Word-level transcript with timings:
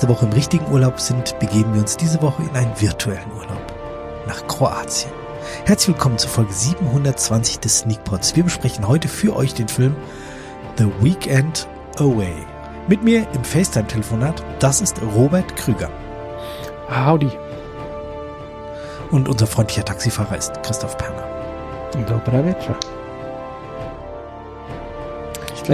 Letzte 0.00 0.14
Woche 0.14 0.24
im 0.24 0.32
richtigen 0.32 0.72
Urlaub 0.72 0.98
sind, 0.98 1.38
begeben 1.40 1.74
wir 1.74 1.82
uns 1.82 1.94
diese 1.94 2.22
Woche 2.22 2.42
in 2.42 2.56
einen 2.56 2.80
virtuellen 2.80 3.30
Urlaub 3.36 3.60
nach 4.26 4.46
Kroatien. 4.46 5.12
Herzlich 5.66 5.94
willkommen 5.94 6.16
zur 6.16 6.30
Folge 6.30 6.54
720 6.54 7.60
des 7.60 7.80
Sneakpots. 7.80 8.34
Wir 8.34 8.44
besprechen 8.44 8.88
heute 8.88 9.08
für 9.08 9.36
euch 9.36 9.52
den 9.52 9.68
Film 9.68 9.94
The 10.78 10.86
Weekend 11.02 11.68
Away. 11.98 12.32
Mit 12.88 13.02
mir 13.02 13.26
im 13.34 13.44
FaceTime-Telefonat, 13.44 14.42
das 14.58 14.80
ist 14.80 15.02
Robert 15.14 15.54
Krüger. 15.56 15.90
Howdy. 16.88 17.30
Und 19.10 19.28
unser 19.28 19.46
freundlicher 19.46 19.84
Taxifahrer 19.84 20.38
ist 20.38 20.62
Christoph 20.62 20.96
Perner. 20.96 21.28
Dobra 22.06 22.42
wieczór. 22.42 22.76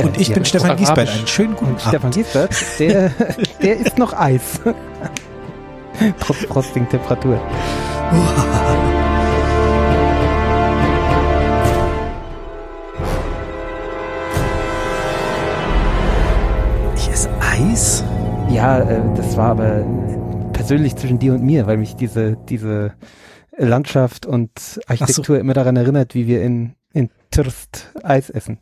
Und 0.04 0.20
ich 0.20 0.32
bin 0.32 0.44
Stefan 0.44 0.76
Giesbert. 0.76 1.08
Einen 1.08 1.26
schönen 1.26 1.56
guten 1.56 1.72
Und 1.72 1.86
Abend. 1.86 1.88
Stefan 1.88 2.10
Giesbert, 2.10 2.54
der, 2.78 3.10
der 3.62 3.76
ist 3.78 3.98
noch 3.98 4.12
Eis. 4.12 4.60
Trotz 6.20 6.44
frostigen 6.44 6.88
Temperatur. 6.88 7.40
Ich 16.96 17.08
esse 17.10 17.30
Eis? 17.40 18.04
Ja, 18.50 18.80
äh, 18.80 19.00
das 19.16 19.36
war 19.36 19.50
aber 19.52 19.84
persönlich 20.52 20.96
zwischen 20.96 21.18
dir 21.18 21.32
und 21.32 21.42
mir, 21.42 21.66
weil 21.66 21.78
mich 21.78 21.96
diese, 21.96 22.36
diese 22.48 22.92
Landschaft 23.56 24.26
und 24.26 24.80
Architektur 24.86 25.38
immer 25.38 25.54
daran 25.54 25.76
erinnert, 25.76 26.14
wie 26.14 26.26
wir 26.26 26.42
in, 26.42 26.74
in 26.92 27.10
Trst 27.30 27.92
Eis 28.02 28.28
essen. 28.28 28.58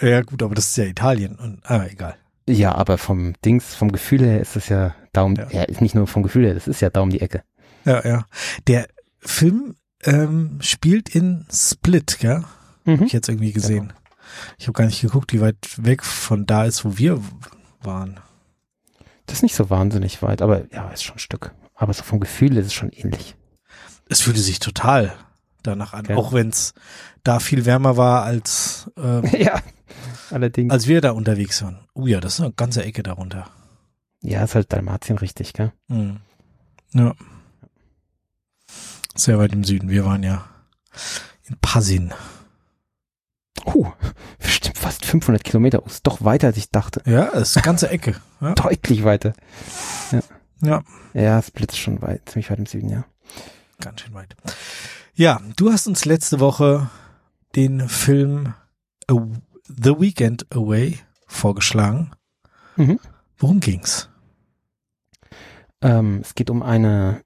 Ja 0.00 0.20
gut, 0.22 0.42
aber 0.42 0.54
das 0.54 0.66
ist 0.68 0.76
ja 0.76 0.84
Italien. 0.84 1.36
Und, 1.36 1.60
aber 1.64 1.90
egal. 1.90 2.16
Ja, 2.48 2.74
aber 2.74 2.98
vom 2.98 3.34
Dings, 3.44 3.74
vom 3.74 3.90
Gefühl 3.90 4.22
her 4.24 4.40
ist 4.40 4.56
es 4.56 4.68
ja 4.68 4.94
Daumen, 5.12 5.36
Ja. 5.36 5.48
ja. 5.50 5.62
ist 5.64 5.80
nicht 5.80 5.94
nur 5.94 6.06
vom 6.06 6.22
Gefühl 6.22 6.44
her, 6.46 6.54
das 6.54 6.68
ist 6.68 6.80
ja 6.80 6.90
Daumen 6.90 7.10
die 7.10 7.20
Ecke. 7.20 7.42
Ja, 7.84 8.06
ja. 8.06 8.26
Der 8.66 8.86
Film 9.20 9.76
ähm, 10.04 10.58
spielt 10.60 11.08
in 11.14 11.46
Split, 11.52 12.18
gell? 12.20 12.44
Hab 12.86 13.00
ich 13.00 13.12
jetzt 13.12 13.28
irgendwie 13.28 13.52
gesehen. 13.52 13.92
Ich 14.58 14.66
habe 14.68 14.74
gar 14.74 14.84
nicht 14.86 15.00
geguckt, 15.00 15.32
wie 15.32 15.40
weit 15.40 15.56
weg 15.78 16.04
von 16.04 16.46
da 16.46 16.64
ist, 16.64 16.84
wo 16.84 16.96
wir 16.98 17.20
waren. 17.80 18.20
Das 19.26 19.38
ist 19.38 19.42
nicht 19.42 19.56
so 19.56 19.70
wahnsinnig 19.70 20.22
weit, 20.22 20.40
aber 20.42 20.72
ja, 20.72 20.88
ist 20.90 21.02
schon 21.02 21.16
ein 21.16 21.20
Stück. 21.20 21.52
Aber 21.74 21.92
so 21.92 22.04
vom 22.04 22.20
Gefühl 22.20 22.56
ist 22.56 22.66
es 22.66 22.74
schon 22.74 22.90
ähnlich. 22.90 23.34
Es 24.08 24.20
fühlte 24.20 24.40
sich 24.40 24.60
total 24.60 25.14
danach 25.64 25.94
an, 25.94 26.04
Okay. 26.04 26.14
auch 26.14 26.32
wenn 26.32 26.50
es 26.50 26.74
da 27.24 27.40
viel 27.40 27.64
wärmer 27.64 27.96
war, 27.96 28.22
als, 28.22 28.88
ähm, 28.96 29.24
ja, 29.36 29.60
allerdings. 30.30 30.72
als 30.72 30.86
wir 30.86 31.00
da 31.00 31.10
unterwegs 31.12 31.62
waren. 31.62 31.78
Oh 31.94 32.06
ja, 32.06 32.20
das 32.20 32.34
ist 32.34 32.40
eine 32.40 32.52
ganze 32.52 32.84
Ecke 32.84 33.02
darunter. 33.02 33.48
ja, 34.22 34.42
ist 34.44 34.54
halt 34.54 34.72
Dalmatien 34.72 35.18
richtig, 35.18 35.52
gell? 35.52 35.72
Mhm. 35.88 36.18
Ja. 36.92 37.14
Sehr 39.14 39.38
weit 39.38 39.52
im 39.52 39.64
Süden. 39.64 39.88
Wir 39.88 40.04
waren 40.04 40.22
ja 40.22 40.44
in 41.44 41.56
Passin. 41.60 42.12
Uh, 43.64 43.90
bestimmt 44.38 44.78
fast 44.78 45.04
500 45.06 45.42
Kilometer. 45.42 45.82
Oh, 45.82 45.86
ist 45.86 46.06
doch 46.06 46.22
weiter, 46.24 46.48
als 46.48 46.56
ich 46.56 46.70
dachte. 46.70 47.02
Ja, 47.06 47.30
das 47.32 47.50
ist 47.50 47.56
eine 47.56 47.64
ganze 47.64 47.88
Ecke. 47.88 48.16
Ja. 48.40 48.54
Deutlich 48.54 49.04
weiter. 49.04 49.32
ja. 50.62 50.82
Ja, 51.14 51.40
Split 51.42 51.72
ist 51.72 51.78
schon 51.78 52.02
weit, 52.02 52.28
ziemlich 52.28 52.50
weit 52.50 52.58
im 52.58 52.66
Süden, 52.66 52.90
ja. 52.90 53.04
Ganz 53.80 54.00
schön 54.02 54.14
weit. 54.14 54.36
Ja, 55.14 55.40
du 55.56 55.72
hast 55.72 55.86
uns 55.86 56.04
letzte 56.04 56.40
Woche 56.40 56.90
den 57.54 57.88
Film 57.88 58.52
A 59.10 59.14
The 59.68 60.00
Weekend 60.00 60.46
Away 60.54 60.98
vorgeschlagen. 61.26 62.12
Mhm. 62.76 63.00
Worum 63.38 63.60
ging's? 63.60 64.08
Ähm, 65.80 66.20
es 66.22 66.34
geht 66.34 66.50
um 66.50 66.62
eine 66.62 67.22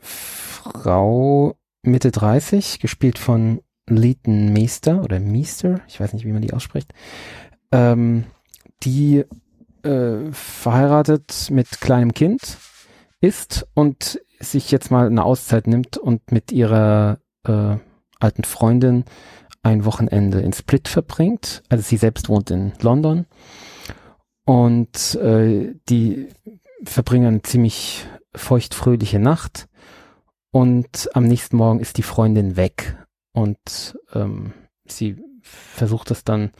Frau 0.00 1.56
Mitte 1.82 2.10
30, 2.10 2.80
gespielt 2.80 3.18
von 3.18 3.60
Leighton 3.86 4.52
Meester 4.52 5.02
oder 5.02 5.20
Meester, 5.20 5.80
ich 5.88 6.00
weiß 6.00 6.12
nicht, 6.12 6.24
wie 6.24 6.32
man 6.32 6.42
die 6.42 6.52
ausspricht, 6.52 6.92
ähm, 7.72 8.24
die 8.82 9.24
äh, 9.82 10.32
verheiratet 10.32 11.48
mit 11.50 11.80
kleinem 11.80 12.14
Kind 12.14 12.58
ist 13.20 13.66
und 13.74 14.20
sich 14.38 14.70
jetzt 14.70 14.90
mal 14.90 15.06
eine 15.06 15.24
Auszeit 15.24 15.66
nimmt 15.66 15.98
und 15.98 16.32
mit 16.32 16.52
ihrer 16.52 17.18
äh, 17.46 17.76
alten 18.18 18.44
Freundin 18.44 19.04
ein 19.62 19.84
Wochenende 19.84 20.40
in 20.40 20.52
Split 20.52 20.88
verbringt. 20.88 21.62
Also 21.68 21.82
sie 21.82 21.96
selbst 21.96 22.28
wohnt 22.28 22.50
in 22.50 22.72
London. 22.80 23.26
Und 24.44 25.14
äh, 25.16 25.74
die 25.88 26.28
verbringen 26.82 27.26
eine 27.26 27.42
ziemlich 27.42 28.06
feuchtfröhliche 28.34 29.18
Nacht. 29.18 29.68
Und 30.50 31.08
am 31.14 31.24
nächsten 31.24 31.56
Morgen 31.56 31.80
ist 31.80 31.98
die 31.98 32.02
Freundin 32.02 32.56
weg. 32.56 32.96
Und 33.32 33.98
ähm, 34.14 34.52
sie 34.86 35.16
versucht 35.42 36.10
das 36.10 36.24
dann 36.24 36.50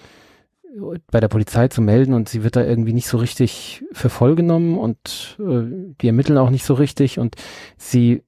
bei 1.10 1.20
der 1.20 1.28
Polizei 1.28 1.68
zu 1.68 1.82
melden 1.82 2.14
und 2.14 2.28
sie 2.28 2.44
wird 2.44 2.54
da 2.54 2.64
irgendwie 2.64 2.92
nicht 2.92 3.08
so 3.08 3.18
richtig 3.18 3.84
für 3.92 4.08
voll 4.08 4.36
genommen 4.36 4.78
und 4.78 5.36
äh, 5.40 5.94
die 6.00 6.06
ermitteln 6.06 6.38
auch 6.38 6.50
nicht 6.50 6.64
so 6.64 6.74
richtig. 6.74 7.18
Und 7.18 7.34
sie 7.76 8.22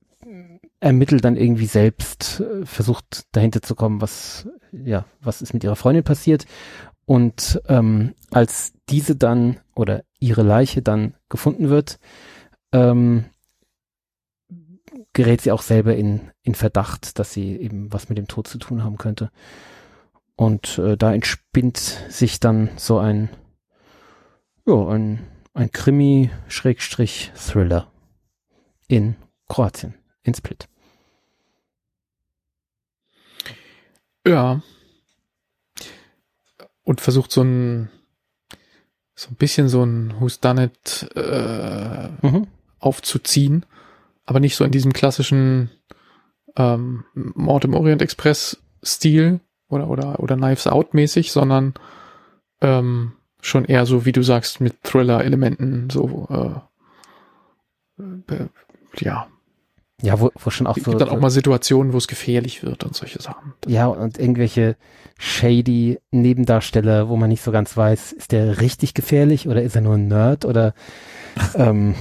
ermittelt 0.83 1.25
dann 1.25 1.37
irgendwie 1.37 1.67
selbst, 1.67 2.41
äh, 2.41 2.67
versucht 2.67 3.25
dahinter 3.33 3.63
zu 3.63 3.75
kommen, 3.75 4.01
was 4.01 4.49
ja, 4.73 5.05
was 5.21 5.43
ist 5.43 5.55
mit 5.55 5.65
ihrer 5.65 5.77
Freundin 5.77 6.03
passiert 6.03 6.47
und 7.05 7.61
ähm, 7.69 8.15
als 8.31 8.73
diese 8.89 9.17
dann 9.17 9.61
oder 9.75 10.05
ihre 10.19 10.43
Leiche 10.43 10.83
dann 10.83 11.15
gefunden 11.29 11.69
wird, 11.69 11.99
ähm, 12.73 13.27
gerät 15.13 15.41
sie 15.41 15.53
auch 15.53 15.63
selber 15.63 15.95
in, 15.95 16.31
in 16.43 16.55
Verdacht, 16.55 17.19
dass 17.19 17.33
sie 17.33 17.57
eben 17.57 17.93
was 17.93 18.09
mit 18.09 18.19
dem 18.19 18.29
Tod 18.29 18.49
zu 18.49 18.59
tun 18.59 18.83
haben 18.83 18.99
könnte. 18.99 19.31
Und 20.37 20.79
äh, 20.79 20.97
da 20.97 21.13
entspinnt 21.13 21.77
sich 22.09 22.41
dann 22.41 22.71
so 22.77 22.99
ein, 22.99 23.29
ja, 24.67 24.87
ein, 24.89 25.27
ein 25.55 25.71
Krimi-Thriller 25.71 27.93
in 28.89 29.17
Kroatien, 29.49 29.95
in 30.23 30.35
Split. 30.35 30.69
Ja. 34.27 34.63
Und 36.85 37.01
versucht 37.01 37.31
so 37.33 37.43
ein, 37.43 37.91
so 39.15 39.31
ein 39.31 39.37
bisschen 39.37 39.69
so 39.69 39.83
ein 39.85 40.15
Who's 40.21 40.41
Done 40.41 40.65
It 40.65 41.11
äh, 41.15 42.09
Mhm. 42.27 42.49
aufzuziehen, 42.81 43.65
aber 44.25 44.41
nicht 44.41 44.57
so 44.57 44.65
in 44.65 44.73
diesem 44.73 44.93
klassischen 44.93 45.71
ähm, 46.57 47.05
Mord 47.15 47.65
im 47.65 47.75
Orient 47.75 48.03
Express 48.03 48.61
Stil 48.83 49.41
oder 49.69 49.89
oder 49.89 50.19
oder 50.21 50.37
Knives 50.37 50.67
Out 50.67 50.93
mäßig, 50.93 51.31
sondern 51.33 51.75
ähm, 52.61 53.13
schon 53.41 53.65
eher 53.65 53.87
so, 53.87 54.05
wie 54.05 54.13
du 54.13 54.23
sagst, 54.23 54.61
mit 54.61 54.83
Thriller-Elementen, 54.83 55.89
so 55.91 56.27
äh, 57.99 58.47
ja, 58.99 59.29
Ja, 60.03 60.21
wo, 60.21 60.31
wo 60.39 60.51
schon 60.51 60.67
auch 60.67 60.77
es 60.77 60.83
so, 60.83 60.91
gibt 60.91 61.01
dann 61.01 61.09
auch 61.09 61.21
mal 61.21 61.31
Situationen, 61.31 61.93
wo 61.93 61.97
es 61.97 62.09
gefährlich 62.09 62.63
wird 62.63 62.85
und 62.85 62.95
solche 62.95 63.23
Sachen. 63.23 63.55
Ja, 63.67 63.87
und 63.87 64.19
irgendwelche 64.19 64.77
shady 65.19 66.01
Nebendarsteller, 66.11 67.09
wo 67.09 67.17
man 67.17 67.29
nicht 67.29 67.43
so 67.43 67.53
ganz 67.53 67.77
weiß, 67.77 68.13
ist 68.13 68.33
der 68.33 68.61
richtig 68.61 68.95
gefährlich 68.95 69.47
oder 69.47 69.63
ist 69.63 69.77
er 69.77 69.83
nur 69.83 69.95
ein 69.95 70.09
Nerd 70.09 70.45
oder 70.45 70.75
ähm, 71.55 71.95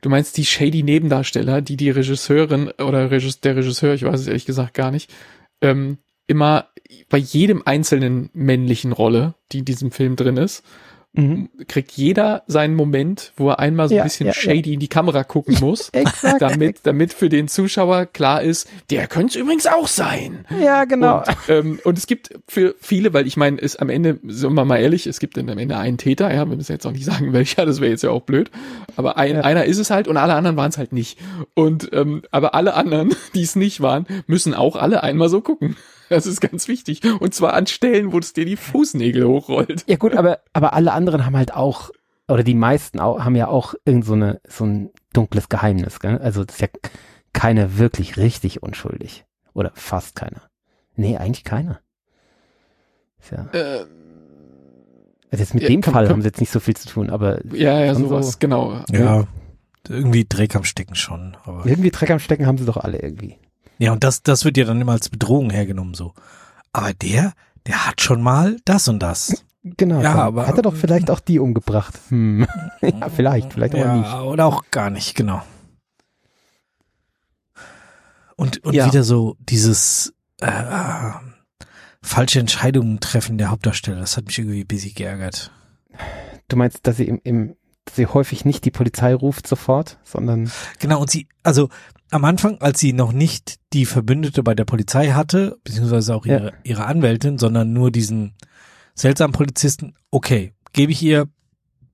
Du 0.00 0.08
meinst 0.08 0.36
die 0.36 0.44
shady 0.44 0.82
Nebendarsteller, 0.82 1.62
die 1.62 1.76
die 1.76 1.90
Regisseurin 1.90 2.70
oder 2.78 3.10
Regis 3.10 3.40
der 3.40 3.56
Regisseur, 3.56 3.94
ich 3.94 4.02
weiß 4.02 4.20
es 4.20 4.26
ehrlich 4.26 4.46
gesagt 4.46 4.74
gar 4.74 4.90
nicht, 4.90 5.12
ähm, 5.60 5.98
immer 6.26 6.68
bei 7.08 7.18
jedem 7.18 7.62
einzelnen 7.64 8.30
männlichen 8.32 8.92
Rolle, 8.92 9.34
die 9.52 9.60
in 9.60 9.64
diesem 9.64 9.90
Film 9.90 10.16
drin 10.16 10.36
ist, 10.36 10.64
mhm. 11.12 11.48
kriegt 11.68 11.92
jeder 11.92 12.42
seinen 12.46 12.74
Moment, 12.74 13.32
wo 13.36 13.48
er 13.50 13.58
einmal 13.58 13.88
so 13.88 13.94
Ja, 13.94 14.02
ein 14.02 14.06
bisschen 14.08 14.26
ja, 14.26 14.32
ja. 14.32 14.38
shady 14.40 14.74
in 14.74 14.80
die 14.80 14.88
Kamera 14.88 15.24
gucken 15.24 15.56
muss, 15.60 15.90
damit, 16.38 16.80
damit 16.84 17.12
für 17.12 17.28
den 17.28 17.48
Zuschauer 17.48 18.06
klar 18.06 18.42
ist, 18.42 18.68
der 18.90 19.06
könnte 19.06 19.30
es 19.30 19.36
übrigens 19.36 19.66
auch 19.66 19.86
sein. 19.88 20.44
Ja, 20.62 20.84
genau. 20.84 21.18
Und, 21.18 21.26
ähm, 21.48 21.80
und 21.84 21.98
es 21.98 22.06
gibt 22.06 22.30
für 22.48 22.74
viele, 22.80 23.12
weil 23.12 23.26
ich 23.26 23.36
meine, 23.36 23.58
ist 23.58 23.76
am 23.80 23.88
Ende, 23.88 24.18
sind 24.26 24.54
wir 24.54 24.64
mal 24.64 24.78
ehrlich, 24.78 25.06
es 25.06 25.20
gibt 25.20 25.36
dann 25.36 25.48
am 25.50 25.58
Ende 25.58 25.76
einen 25.76 25.98
Täter, 25.98 26.32
ja, 26.32 26.48
wir 26.48 26.56
müssen 26.56 26.72
jetzt 26.72 26.86
auch 26.86 26.92
nicht 26.92 27.04
sagen, 27.04 27.32
welcher, 27.32 27.66
das 27.66 27.80
wäre 27.80 27.90
jetzt 27.90 28.02
ja 28.02 28.10
auch 28.10 28.22
blöd. 28.22 28.50
Aber 28.96 29.16
ein, 29.16 29.36
Ja. 29.36 29.40
einer 29.42 29.64
ist 29.64 29.78
es 29.78 29.90
halt 29.90 30.08
und 30.08 30.16
alle 30.16 30.34
anderen 30.34 30.56
waren 30.56 30.70
es 30.70 30.78
halt 30.78 30.92
nicht. 30.92 31.18
Und 31.54 31.90
ähm, 31.92 32.22
aber 32.30 32.54
alle 32.54 32.74
anderen, 32.74 33.14
die 33.34 33.42
es 33.42 33.56
nicht 33.56 33.80
waren, 33.80 34.06
müssen 34.26 34.54
auch 34.54 34.76
alle 34.76 35.02
einmal 35.02 35.28
so 35.28 35.40
gucken. 35.40 35.76
Das 36.10 36.26
ist 36.26 36.40
ganz 36.40 36.68
wichtig. 36.68 37.00
Und 37.20 37.32
zwar 37.34 37.54
an 37.54 37.66
Stellen, 37.66 38.12
wo 38.12 38.18
es 38.18 38.32
dir 38.34 38.44
die 38.44 38.56
Fußnägel 38.56 39.24
hochrollt. 39.26 39.84
Ja 39.88 39.96
gut, 39.96 40.14
aber, 40.14 40.40
aber 40.52 40.74
alle 40.74 40.92
anderen 40.92 41.24
haben 41.24 41.36
halt 41.36 41.54
auch, 41.54 41.90
oder 42.28 42.42
die 42.42 42.54
meisten 42.54 43.00
auch, 43.00 43.20
haben 43.24 43.36
ja 43.36 43.48
auch 43.48 43.74
irgend 43.84 44.04
so, 44.04 44.12
eine, 44.12 44.40
so 44.48 44.64
ein 44.64 44.90
dunkles 45.12 45.48
Geheimnis. 45.48 46.00
Gell? 46.00 46.18
Also 46.18 46.44
das 46.44 46.56
ist 46.56 46.60
ja 46.62 46.68
keiner 47.32 47.78
wirklich 47.78 48.16
richtig 48.18 48.62
unschuldig. 48.62 49.24
Oder 49.54 49.72
fast 49.74 50.16
keiner. 50.16 50.42
Nee, 50.96 51.16
eigentlich 51.16 51.44
keiner. 51.44 51.80
Ja, 53.30 53.46
Äh, 53.52 53.84
Also 55.30 55.42
jetzt 55.44 55.54
mit 55.54 55.62
Ja, 55.62 55.68
dem 55.68 55.80
komm, 55.82 55.92
Fall 55.94 56.04
komm. 56.06 56.14
haben 56.14 56.22
sie 56.22 56.28
jetzt 56.28 56.40
nicht 56.40 56.50
so 56.52 56.58
viel 56.60 56.76
zu 56.76 56.88
tun, 56.88 57.08
aber 57.10 57.40
Ja, 57.54 57.78
ja, 57.84 57.94
sowas, 57.94 58.32
so. 58.32 58.36
genau. 58.40 58.80
Ja, 58.90 59.26
irgendwie 59.88 60.26
Dreck 60.28 60.56
am 60.56 60.64
Stecken 60.64 60.94
schon. 60.96 61.36
Aber 61.44 61.64
irgendwie 61.66 61.90
Dreck 61.90 62.10
am 62.10 62.18
Stecken 62.18 62.46
haben 62.46 62.58
sie 62.58 62.64
doch 62.66 62.76
alle 62.78 62.98
irgendwie. 62.98 63.38
Ja, 63.80 63.92
und 63.92 64.04
das, 64.04 64.22
das 64.22 64.44
wird 64.44 64.56
ja 64.56 64.64
dann 64.64 64.80
immer 64.80 64.92
als 64.92 65.08
Bedrohung 65.08 65.50
hergenommen 65.50 65.94
so. 65.94 66.14
Aber 66.72 66.92
der, 66.94 67.32
der 67.66 67.86
hat 67.86 68.00
schon 68.00 68.22
mal 68.22 68.56
das 68.64 68.86
und 68.88 69.00
das. 69.00 69.44
Genau. 69.64 70.00
Ja, 70.00 70.14
aber- 70.14 70.46
Hat 70.46 70.56
er 70.56 70.62
doch 70.62 70.74
vielleicht 70.76 71.10
auch 71.10 71.20
die 71.20 71.38
umgebracht. 71.38 71.98
Hm. 72.08 72.46
ja, 72.80 73.08
vielleicht, 73.08 73.52
vielleicht 73.52 73.74
aber 73.74 73.94
nicht. 73.94 74.06
Ja, 74.06 74.22
oder 74.22 74.46
auch 74.46 74.64
gar 74.70 74.90
nicht, 74.90 75.14
genau. 75.14 75.42
Und, 78.36 78.64
und 78.64 78.74
Ja. 78.74 78.86
wieder 78.86 79.02
so 79.02 79.36
dieses 79.40 80.14
äh, 80.40 81.10
falsche 82.02 82.40
Entscheidungen 82.40 83.00
treffen 83.00 83.36
der 83.38 83.50
Hauptdarsteller. 83.50 84.00
Das 84.00 84.16
hat 84.16 84.26
mich 84.26 84.38
irgendwie 84.38 84.60
ein 84.62 84.66
bisschen 84.66 84.94
geärgert. 84.94 85.50
Du 86.48 86.56
meinst, 86.56 86.86
dass 86.86 86.96
sie 86.96 87.04
im, 87.04 87.20
im 87.24 87.56
dass 87.84 87.96
sie 87.96 88.06
häufig 88.06 88.44
nicht 88.44 88.64
die 88.64 88.70
Polizei 88.70 89.14
ruft 89.14 89.46
sofort, 89.46 89.98
sondern 90.04 90.50
Genau, 90.78 91.00
und 91.00 91.10
sie, 91.10 91.28
also 91.42 91.68
am 92.10 92.24
Anfang, 92.24 92.60
als 92.60 92.80
sie 92.80 92.92
noch 92.92 93.12
nicht 93.12 93.60
die 93.72 93.86
Verbündete 93.86 94.42
bei 94.42 94.54
der 94.54 94.64
Polizei 94.64 95.10
hatte, 95.12 95.58
beziehungsweise 95.64 96.14
auch 96.14 96.26
ihre, 96.26 96.52
ihre 96.64 96.84
Anwältin, 96.86 97.38
sondern 97.38 97.72
nur 97.72 97.90
diesen 97.90 98.34
seltsamen 98.94 99.32
Polizisten, 99.32 99.94
okay, 100.10 100.52
gebe 100.72 100.92
ich 100.92 101.02
ihr 101.02 101.28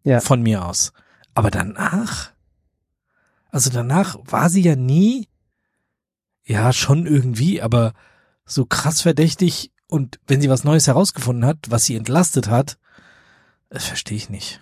Ja. 0.05 0.21
von 0.21 0.43
mir 0.43 0.65
aus. 0.65 0.93
Aber 1.35 1.51
danach, 1.51 2.33
also 3.51 3.71
danach 3.71 4.17
war 4.25 4.49
sie 4.49 4.63
ja 4.63 4.77
nie, 4.77 5.29
ja, 6.45 6.73
schon 6.73 7.07
irgendwie, 7.07 7.61
aber 7.61 7.93
so 8.45 8.65
krass 8.65 9.03
verdächtig 9.03 9.73
und 9.89 10.19
wenn 10.27 10.41
sie 10.41 10.49
was 10.49 10.65
Neues 10.65 10.87
herausgefunden 10.87 11.45
hat, 11.45 11.59
was 11.69 11.85
sie 11.85 11.97
entlastet 11.97 12.49
hat, 12.49 12.79
das 13.69 13.85
verstehe 13.85 14.17
ich 14.17 14.31
nicht. 14.31 14.61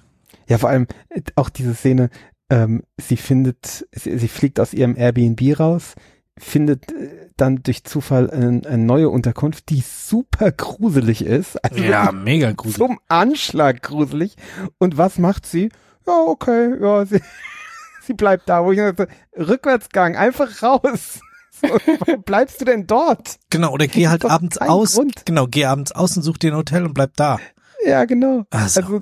ja 0.48 0.58
vor 0.58 0.70
allem 0.70 0.86
äh, 1.10 1.20
auch 1.36 1.48
diese 1.50 1.74
Szene, 1.74 2.10
ähm, 2.50 2.82
sie 3.00 3.16
findet, 3.16 3.86
sie, 3.92 4.18
sie 4.18 4.28
fliegt 4.28 4.60
aus 4.60 4.72
ihrem 4.74 4.96
Airbnb 4.96 5.58
raus, 5.58 5.94
findet 6.38 6.92
äh, 6.92 7.30
dann 7.36 7.62
durch 7.62 7.84
Zufall 7.84 8.30
eine, 8.30 8.62
eine 8.66 8.78
neue 8.84 9.08
Unterkunft, 9.08 9.68
die 9.70 9.82
super 9.86 10.52
gruselig 10.52 11.24
ist. 11.24 11.62
Also 11.64 11.82
Ja, 11.82 12.12
mega 12.12 12.52
gruselig. 12.52 12.76
zum 12.86 12.98
Anschlag 13.08 13.82
gruselig. 13.82 14.36
Und 14.78 14.96
was 14.98 15.18
macht 15.18 15.46
sie? 15.46 15.70
Ja, 16.06 16.12
okay, 16.26 16.74
ja, 16.80 17.06
sie, 17.06 17.20
sie 18.02 18.12
bleibt 18.14 18.48
da, 18.48 18.64
wo 18.64 18.72
ich 18.72 18.78
dachte, 18.78 19.08
Rückwärtsgang, 19.36 20.16
einfach 20.16 20.62
raus. 20.62 21.20
So, 21.62 21.68
warum 21.68 22.24
bleibst 22.24 22.60
du 22.60 22.64
denn 22.64 22.88
dort? 22.88 23.36
Genau, 23.48 23.72
oder 23.72 23.86
geh 23.86 24.08
halt 24.08 24.24
abends 24.24 24.58
aus. 24.58 24.94
Grund. 24.96 25.24
Genau, 25.24 25.46
geh 25.46 25.66
abends 25.66 25.92
aus 25.92 26.16
und 26.16 26.24
such 26.24 26.36
dir 26.38 26.50
ein 26.52 26.56
Hotel 26.56 26.84
und 26.84 26.94
bleib 26.94 27.14
da. 27.16 27.38
Ja, 27.86 28.04
genau. 28.06 28.42
Also, 28.50 28.80
Also, 28.80 29.00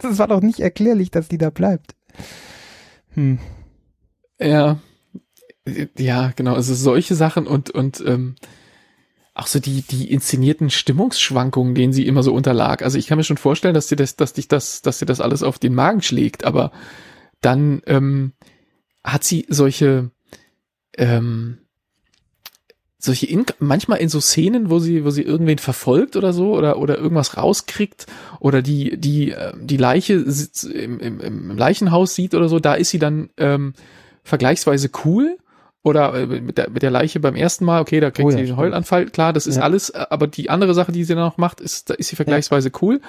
das 0.00 0.18
war 0.18 0.28
doch 0.28 0.40
nicht 0.40 0.60
erklärlich, 0.60 1.10
dass 1.10 1.28
die 1.28 1.36
da 1.36 1.50
bleibt. 1.50 1.94
Hm. 3.14 3.38
Ja, 4.40 4.78
ja, 5.98 6.32
genau. 6.34 6.54
Also 6.54 6.74
solche 6.74 7.14
Sachen 7.14 7.46
und 7.46 7.70
und 7.70 8.02
ähm, 8.06 8.34
auch 9.34 9.46
so 9.46 9.60
die 9.60 9.82
die 9.82 10.10
inszenierten 10.10 10.70
Stimmungsschwankungen, 10.70 11.74
denen 11.74 11.92
sie 11.92 12.06
immer 12.06 12.22
so 12.22 12.34
unterlag. 12.34 12.82
Also 12.82 12.98
ich 12.98 13.06
kann 13.06 13.18
mir 13.18 13.24
schon 13.24 13.36
vorstellen, 13.36 13.74
dass 13.74 13.86
dir 13.86 13.96
das, 13.96 14.16
dass 14.16 14.32
dich 14.32 14.48
das, 14.48 14.82
dass 14.82 14.98
dir 14.98 15.06
das 15.06 15.20
alles 15.20 15.42
auf 15.42 15.58
den 15.58 15.74
Magen 15.74 16.02
schlägt. 16.02 16.44
Aber 16.44 16.72
dann 17.40 17.82
ähm, 17.86 18.32
hat 19.04 19.24
sie 19.24 19.46
solche 19.48 20.10
ähm, 20.96 21.58
solche 23.04 23.26
in, 23.26 23.44
manchmal 23.58 23.98
in 23.98 24.08
so 24.08 24.20
Szenen, 24.20 24.70
wo 24.70 24.78
sie, 24.78 25.04
wo 25.04 25.10
sie 25.10 25.22
irgendwen 25.22 25.58
verfolgt 25.58 26.14
oder 26.14 26.32
so 26.32 26.54
oder 26.56 26.78
oder 26.78 26.98
irgendwas 26.98 27.36
rauskriegt 27.36 28.06
oder 28.38 28.62
die 28.62 28.96
die 28.96 29.32
äh, 29.32 29.52
die 29.60 29.76
Leiche 29.76 30.24
im, 30.72 31.00
im, 31.00 31.20
im 31.20 31.56
Leichenhaus 31.58 32.14
sieht 32.14 32.34
oder 32.34 32.48
so, 32.48 32.60
da 32.60 32.74
ist 32.74 32.90
sie 32.90 33.00
dann 33.00 33.30
ähm, 33.38 33.74
vergleichsweise 34.22 34.88
cool 35.04 35.36
oder 35.82 36.14
äh, 36.14 36.26
mit 36.26 36.58
der, 36.58 36.70
mit 36.70 36.82
der 36.82 36.92
Leiche 36.92 37.18
beim 37.18 37.34
ersten 37.34 37.64
Mal, 37.64 37.80
okay, 37.80 37.98
da 37.98 38.12
kriegt 38.12 38.26
Oh 38.26 38.30
sie 38.30 38.36
ja, 38.36 38.42
den 38.42 38.46
stimmt. 38.46 38.60
Heulanfall, 38.60 39.06
klar, 39.06 39.32
das 39.32 39.48
ist 39.48 39.56
Ja. 39.56 39.62
alles, 39.62 39.90
äh, 39.90 40.06
aber 40.10 40.28
die 40.28 40.48
andere 40.48 40.74
Sache, 40.74 40.92
die 40.92 41.02
sie 41.02 41.14
dann 41.16 41.24
noch 41.24 41.38
macht, 41.38 41.60
ist, 41.60 41.90
da 41.90 41.94
ist 41.94 42.06
sie 42.06 42.14
vergleichsweise 42.14 42.70
cool 42.82 43.00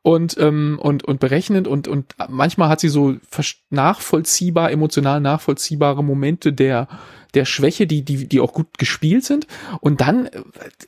und 0.00 0.38
ähm, 0.38 0.78
und 0.80 1.04
und 1.04 1.20
berechnend 1.20 1.68
und 1.68 1.88
und 1.88 2.14
manchmal 2.30 2.70
hat 2.70 2.80
sie 2.80 2.88
so 2.88 3.16
nachvollziehbar 3.68 4.70
emotional 4.72 5.20
nachvollziehbare 5.20 6.02
Momente 6.02 6.52
der 6.54 6.88
der 7.34 7.44
Schwäche, 7.44 7.86
die 7.86 8.04
die 8.04 8.26
die 8.26 8.40
auch 8.40 8.52
gut 8.52 8.78
gespielt 8.78 9.24
sind 9.24 9.46
und 9.80 10.00
dann 10.00 10.26
äh, 10.26 10.42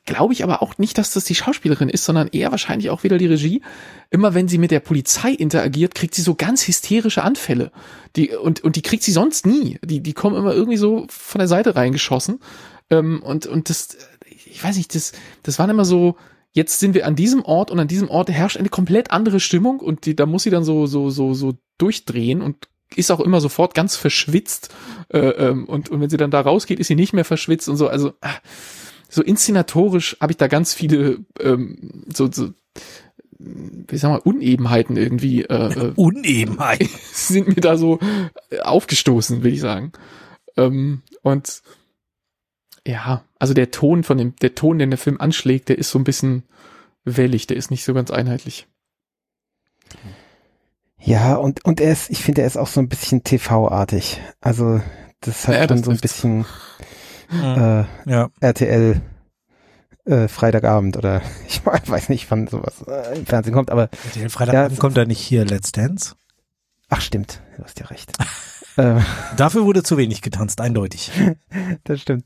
glaube 0.05 0.33
ich 0.33 0.45
aber 0.45 0.63
auch 0.63 0.79
nicht, 0.79 0.99
dass 0.99 1.13
das 1.13 1.25
die 1.25 1.35
Schauspielerin 1.35 1.89
ist, 1.89 2.05
sondern 2.05 2.29
eher 2.29 2.51
wahrscheinlich 2.51 2.91
auch 2.91 3.03
wieder 3.03 3.19
die 3.19 3.27
Regie. 3.27 3.63
Immer 4.11 4.35
wenn 4.35 4.49
sie 4.49 4.59
mit 4.59 4.71
der 4.71 4.81
Polizei 4.81 5.31
interagiert, 5.31 5.95
kriegt 5.95 6.15
sie 6.15 6.23
so 6.23 6.35
ganz 6.35 6.67
hysterische 6.67 7.23
Anfälle. 7.23 7.73
Die 8.17 8.31
und 8.31 8.63
und 8.63 8.77
die 8.77 8.83
kriegt 8.83 9.03
sie 9.03 9.13
sonst 9.13 9.47
nie. 9.47 9.79
Die 9.83 10.03
die 10.03 10.13
kommen 10.13 10.37
immer 10.37 10.55
irgendwie 10.55 10.77
so 10.77 11.07
von 11.09 11.39
der 11.39 11.49
Seite 11.49 11.77
reingeschossen. 11.77 12.41
Ähm, 12.91 13.23
und 13.23 13.47
und 13.47 13.71
das 13.71 13.97
ich 14.27 14.63
weiß 14.63 14.77
nicht, 14.77 14.95
das 14.95 15.13
das 15.43 15.59
waren 15.59 15.71
immer 15.71 15.85
so 15.85 16.17
jetzt 16.55 16.79
sind 16.79 16.95
wir 16.95 17.07
an 17.07 17.17
diesem 17.17 17.45
Ort 17.45 17.71
und 17.71 17.81
an 17.81 17.89
diesem 17.89 18.09
Ort 18.09 18.31
herrscht 18.31 18.57
eine 18.57 18.69
komplett 18.69 19.11
andere 19.11 19.41
Stimmung 19.41 19.81
und 19.81 20.07
die, 20.07 20.17
da 20.17 20.25
muss 20.25 20.45
sie 20.45 20.51
dann 20.51 20.65
so, 20.65 20.87
so, 20.87 21.11
so, 21.11 21.35
so 21.35 21.55
durchdrehen 21.79 22.41
und 22.41 22.69
ist 22.97 23.11
auch 23.11 23.21
immer 23.21 23.41
sofort 23.41 23.75
ganz 23.75 23.97
verschwitzt. 23.97 24.75
Äh, 25.09 25.19
ähm, 25.19 25.65
und, 25.67 25.89
und 25.91 26.01
wenn 26.01 26.11
sie 26.11 26.17
dann 26.17 26.31
da 26.31 26.41
rausgeht, 26.41 26.81
ist 26.81 26.89
sie 26.89 26.97
nicht 26.97 27.13
mehr 27.13 27.25
verschwitzt 27.25 27.69
und 27.69 27.77
so. 27.77 27.89
Also 27.89 28.13
ah, 28.21 28.35
so 29.09 29.23
inszenatorisch 29.23 30.17
habe 30.21 30.33
ich 30.33 30.37
da 30.37 30.49
ganz 30.49 30.75
viele 30.75 31.19
ähm, 31.41 32.05
so, 32.13 32.31
so 32.31 32.51
wie 33.39 33.97
sagen 33.97 34.15
wir, 34.15 34.27
Unebenheiten 34.27 34.97
irgendwie 34.97 35.43
äh, 35.43 35.73
äh, 35.89 35.93
Unebenheit. 35.97 36.89
sind 37.13 37.49
mir 37.49 37.61
da 37.61 37.77
so 37.77 37.99
äh, 38.51 38.61
aufgestoßen, 38.61 39.43
will 39.43 39.53
ich 39.53 39.61
sagen. 39.61 39.93
Ähm, 40.57 41.03
und 41.23 41.63
ja, 42.87 43.25
also 43.39 43.55
der 43.55 43.71
Ton 43.71 44.05
von 44.05 44.19
dem, 44.19 44.37
der 44.37 44.55
Ton, 44.55 44.79
den 44.79 44.91
der 44.91 44.99
Film 44.99 45.21
anschlägt, 45.21 45.69
der 45.69 45.79
ist 45.79 45.91
so 45.91 45.99
ein 45.99 46.05
bisschen 46.05 46.45
wellig, 47.05 47.47
der 47.47 47.57
ist 47.57 47.71
nicht 47.71 47.85
so 47.85 47.95
ganz 47.95 48.11
einheitlich. 48.11 48.67
Ja, 51.05 51.35
und, 51.35 51.65
und 51.65 51.81
er 51.81 51.93
ist, 51.93 52.11
ich 52.11 52.23
finde, 52.23 52.41
er 52.43 52.47
ist 52.47 52.57
auch 52.57 52.67
so 52.67 52.81
ein 52.81 52.89
bisschen 52.89 53.23
TV-artig. 53.25 54.21
Also, 54.41 54.81
das 55.21 55.47
hat 55.47 55.55
Ja, 55.55 55.61
schon 55.69 55.77
das 55.77 55.85
so 55.85 55.91
ein 55.91 55.99
bisschen 55.99 56.47
Mhm. 57.31 57.43
äh, 57.43 57.85
Ja. 58.11 58.29
RTL 58.41 59.01
äh, 60.07 60.29
Freitagabend 60.29 60.97
oder 60.97 61.23
ich 61.49 61.65
weiß 61.65 62.09
nicht, 62.11 62.31
wann 62.31 62.47
sowas 62.47 62.85
äh, 62.87 63.19
im 63.19 63.27
Fernsehen 63.27 63.55
kommt, 63.55 63.71
aber 63.71 63.89
Der 64.15 64.29
Freitagabend 64.31 64.77
Ja, 64.77 64.81
kommt 64.81 64.97
da 64.97 65.05
nicht 65.07 65.21
hier 65.21 65.45
Let's 65.45 65.73
Dance. 65.73 66.15
ach 66.91 67.01
stimmt, 67.01 67.41
du 67.57 67.65
hast 67.65 67.81
ja 67.81 67.87
recht. 67.87 68.13
äh, 68.77 69.01
Dafür 69.37 69.65
wurde 69.65 69.83
zu 69.83 69.97
wenig 69.97 70.21
getanzt, 70.23 70.61
eindeutig. 70.61 71.11
das 71.85 72.01
stimmt. 72.01 72.25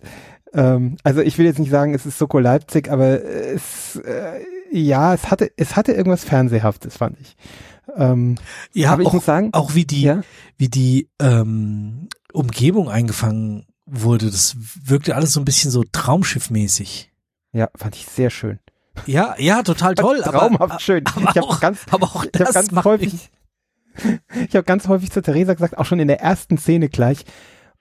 Ähm, 0.53 0.97
also 1.05 1.21
ich 1.21 1.38
will 1.38 1.47
jetzt 1.47 1.61
nicht 1.61 1.71
sagen, 1.71 1.95
es 1.95 2.05
ist 2.07 2.19
Soko 2.19 2.38
Leipzig, 2.41 2.91
aber 2.91 3.23
es 3.25 3.97
äh, 4.05 4.41
ja, 4.73 5.14
es 5.14 5.31
hatte 5.31 5.50
es 5.57 5.76
hatte 5.76 5.93
irgendwas 5.93 6.25
Fernsehhaftes, 6.25 6.97
fand 6.97 7.19
ich. 7.21 7.37
Ähm, 7.97 8.37
Ja, 8.73 8.92
aber 8.92 9.02
ich 9.02 9.09
auch, 9.09 9.12
muss 9.14 9.25
sagen, 9.25 9.50
auch 9.52 9.75
wie 9.75 9.85
die, 9.85 10.02
ja, 10.02 10.23
wie 10.57 10.68
die 10.68 11.09
ähm, 11.21 12.09
Umgebung 12.33 12.88
eingefangen 12.88 13.66
wurde, 13.87 14.26
das 14.30 14.57
wirkte 14.85 15.14
alles 15.16 15.33
so 15.33 15.40
ein 15.40 15.45
bisschen 15.45 15.71
so 15.71 15.85
Traumschiffmäßig. 15.90 17.11
ja, 17.52 17.68
fand 17.76 17.97
ich 17.97 18.07
sehr 18.07 18.30
schön. 18.30 18.59
Ja, 19.07 19.35
ja, 19.38 19.62
total 19.62 19.95
toll. 19.95 20.21
Traumhaft 20.21 20.61
aber, 20.61 20.80
schön. 20.80 21.04
Aber 21.07 21.30
ich 21.30 21.37
habe 21.37 21.42
auch, 21.42 21.61
ganz 21.61 21.80
aber 21.90 22.07
auch 22.07 22.25
Ich 22.25 22.33
das 22.33 22.52
ganz 22.52 22.85
häufig, 22.85 23.30
ich 24.49 24.54
habe 24.54 24.64
ganz 24.64 24.88
häufig 24.88 25.11
zu 25.11 25.23
Theresa 25.23 25.54
gesagt, 25.54 25.78
auch 25.78 25.87
schon 25.87 26.00
in 26.00 26.09
der 26.09 26.21
ersten 26.21 26.59
Szene 26.59 26.88
gleich, 26.88 27.25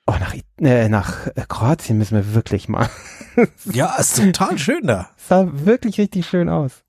oh, 0.05 0.13
nach, 0.19 0.35
äh, 0.61 0.89
nach 0.89 1.27
äh, 1.27 1.43
Kroatien 1.47 1.97
müssen 1.97 2.15
wir 2.15 2.33
wirklich 2.33 2.69
mal. 2.69 2.89
Ja, 3.71 3.93
ist 3.97 4.17
total 4.17 4.57
schön 4.57 4.87
da. 4.87 5.11
sah 5.17 5.47
wirklich 5.51 5.99
richtig 5.99 6.25
schön 6.25 6.49
aus. 6.49 6.83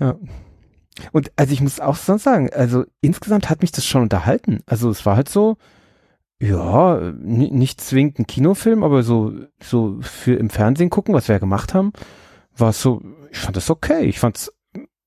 Ja. 0.00 0.14
Und 1.12 1.32
also 1.36 1.52
ich 1.52 1.60
muss 1.60 1.80
auch 1.80 1.96
sonst 1.96 2.22
sagen, 2.24 2.50
also 2.52 2.84
insgesamt 3.00 3.50
hat 3.50 3.62
mich 3.62 3.72
das 3.72 3.84
schon 3.86 4.02
unterhalten. 4.02 4.60
Also 4.66 4.90
es 4.90 5.04
war 5.06 5.16
halt 5.16 5.28
so, 5.28 5.56
ja, 6.40 7.12
ni- 7.18 7.50
nicht 7.50 7.80
zwingend 7.80 8.18
ein 8.18 8.26
Kinofilm, 8.26 8.84
aber 8.84 9.02
so, 9.02 9.32
so 9.62 9.98
für 10.00 10.34
im 10.34 10.50
Fernsehen 10.50 10.90
gucken, 10.90 11.14
was 11.14 11.28
wir 11.28 11.34
ja 11.34 11.38
gemacht 11.40 11.74
haben, 11.74 11.92
war 12.56 12.70
es 12.70 12.80
so, 12.80 13.02
ich 13.30 13.38
fand 13.38 13.56
das 13.56 13.70
okay. 13.70 14.04
Ich 14.04 14.18
fand 14.20 14.36
es 14.36 14.52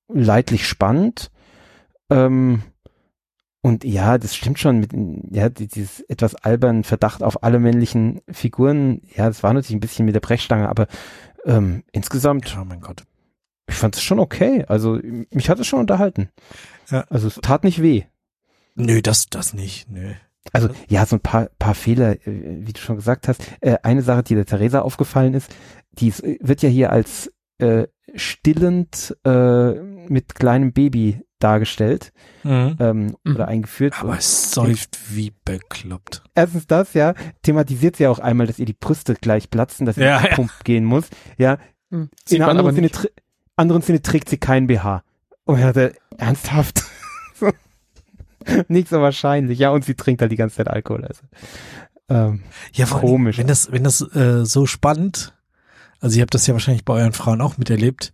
leidlich 0.10 0.68
spannend. 0.68 1.32
Ähm, 2.10 2.64
und 3.62 3.84
ja, 3.84 4.18
das 4.18 4.36
stimmt 4.36 4.60
schon 4.60 4.80
mit, 4.80 4.92
ja, 5.36 5.50
die- 5.50 5.68
dieses 5.68 6.02
etwas 6.02 6.36
albernen 6.36 6.84
Verdacht 6.84 7.24
auf 7.24 7.44
alle 7.44 7.60
männlichen 7.60 8.22
Figuren. 8.30 9.02
Ja, 9.16 9.28
das 9.28 9.44
war 9.44 9.54
natürlich 9.54 9.76
ein 9.78 9.82
bisschen 9.82 10.06
mit 10.06 10.16
der 10.16 10.22
Brechstange, 10.22 10.70
aber 10.70 10.88
ähm, 11.46 11.84
insgesamt 11.92 12.50
Ja, 12.54 12.64
mein 12.66 12.82
Gott. 12.82 13.04
Ich 13.68 13.76
fand 13.76 13.96
es 13.96 14.02
schon 14.04 14.20
okay. 14.20 14.66
Also 14.68 15.00
mich 15.32 15.50
hat 15.50 15.60
es 15.60 15.68
schon 15.68 15.80
unterhalten. 15.80 16.30
Ja. 16.90 17.02
Also 17.10 17.28
es 17.28 17.36
tat 17.36 17.64
nicht 17.64 17.82
weh. 17.82 18.04
Nö, 18.76 19.02
das, 19.02 19.28
das 19.30 19.54
nicht. 19.54 19.90
Nö. 19.90 20.14
Also 20.54 20.70
ja, 20.88 21.06
so 21.06 21.18
ein 21.18 21.22
paar, 21.22 21.50
paar 21.60 21.76
Fehler, 21.76 22.14
äh, 22.26 22.60
wie 22.66 22.72
du 22.74 22.80
schon 22.80 22.96
gesagt 22.96 23.28
hast. 23.28 23.42
Äh, 23.60 23.78
eine 23.84 24.02
Sache, 24.02 24.24
die 24.24 24.36
der 24.36 24.46
Theresa 24.46 24.82
aufgefallen 24.82 25.34
ist, 25.34 25.54
die 25.92 26.08
ist, 26.10 26.24
wird 26.24 26.62
ja 26.62 26.70
hier 26.70 26.92
als 26.92 27.34
äh, 27.58 27.88
stillend 28.16 29.18
äh, 29.26 29.72
mit 29.74 30.36
kleinem 30.36 30.72
Baby 30.74 31.22
dargestellt 31.40 32.14
Mhm. 32.44 32.78
ähm, 32.80 33.16
Mhm. 33.24 33.36
oder 33.36 33.48
eingeführt. 33.48 33.96
Aber 34.00 34.18
es 34.18 34.52
säuft 34.52 34.98
wie 35.16 35.34
bekloppt. 35.46 36.24
erstens 36.34 36.66
das, 36.68 36.94
ja, 36.94 37.14
thematisiert 37.44 37.98
sie 37.98 38.04
ja 38.04 38.10
auch 38.10 38.20
einmal, 38.20 38.48
dass 38.48 38.58
ihr 38.60 38.66
die 38.66 38.74
Brüste 38.74 39.16
gleich 39.16 39.50
platzen, 39.52 39.86
dass 39.86 39.96
sie 39.96 40.02
Ja, 40.02 40.22
ja, 40.22 40.30
ja. 40.30 40.36
Pump 40.36 40.52
gehen 40.64 40.86
muss. 40.86 41.10
Ja, 41.38 41.58
Hm. 41.92 42.10
Sieht 42.26 42.38
in 42.40 42.44
einer 42.44 42.52
anderen 42.52 42.74
Szene, 42.74 43.10
anderen 43.58 43.82
Szene 43.82 44.02
trägt 44.02 44.30
sie 44.30 44.38
kein 44.38 44.68
BH. 44.68 45.04
Und 45.46 45.60
er 45.60 45.68
hatte, 45.68 45.94
ernsthaft? 46.18 46.84
Nicht 48.68 48.88
so 48.90 49.02
wahrscheinlich. 49.02 49.60
Ja, 49.60 49.72
und 49.72 49.84
sie 49.86 49.96
trinkt 49.96 50.22
halt 50.22 50.32
die 50.32 50.36
ganze 50.38 50.58
Zeit 50.58 50.68
Alkohol. 50.70 51.04
Also. 51.06 51.22
Ähm, 52.10 52.44
Ja, 52.74 52.86
Komisch. 52.86 53.38
Wenn 53.38 53.48
das, 53.48 53.72
wenn 53.72 53.84
das 53.84 54.02
äh, 54.16 54.46
so 54.46 54.66
spannend, 54.66 55.34
also 56.00 56.16
ihr 56.18 56.22
habt 56.22 56.34
das 56.34 56.48
ja 56.48 56.54
wahrscheinlich 56.54 56.86
bei 56.86 56.94
euren 56.94 57.14
Frauen 57.14 57.42
auch 57.42 57.58
miterlebt, 57.58 58.14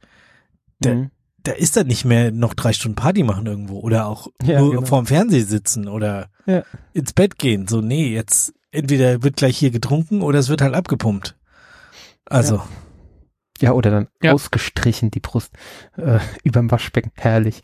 Der- 0.83 0.95
mhm. 0.95 1.11
da 1.43 1.51
ist 1.51 1.77
dann 1.77 1.87
nicht 1.87 2.05
mehr 2.05 2.31
noch 2.31 2.53
drei 2.55 2.73
Stunden 2.73 2.95
Party 2.95 3.23
machen 3.23 3.45
irgendwo 3.45 3.79
oder 3.79 4.07
auch 4.07 4.27
Ja, 4.43 4.59
nur 4.59 4.71
genau. 4.71 4.85
vorm 4.85 5.05
Fernseher 5.05 5.45
sitzen 5.45 5.87
oder 5.87 6.29
Ja. 6.47 6.63
ins 6.93 7.13
Bett 7.13 7.37
gehen. 7.37 7.67
So, 7.67 7.81
nee, 7.81 8.11
jetzt 8.11 8.53
entweder 8.71 9.21
wird 9.21 9.35
gleich 9.37 9.57
hier 9.57 9.69
getrunken 9.71 10.21
oder 10.23 10.39
es 10.39 10.49
wird 10.49 10.61
halt 10.61 10.73
abgepumpt. 10.73 11.35
Also, 12.25 12.55
ja, 12.55 12.67
oder 13.61 13.91
dann 13.91 14.07
Ja. 14.21 14.33
ausgestrichen, 14.33 15.11
die 15.11 15.19
Brust 15.19 15.53
äh, 15.97 16.19
überm 16.43 16.69
Waschbecken. 16.71 17.11
Herrlich. 17.15 17.61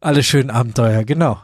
alle 0.00 0.22
schönen 0.22 0.50
Abenteuer, 0.50 1.04
genau. 1.04 1.38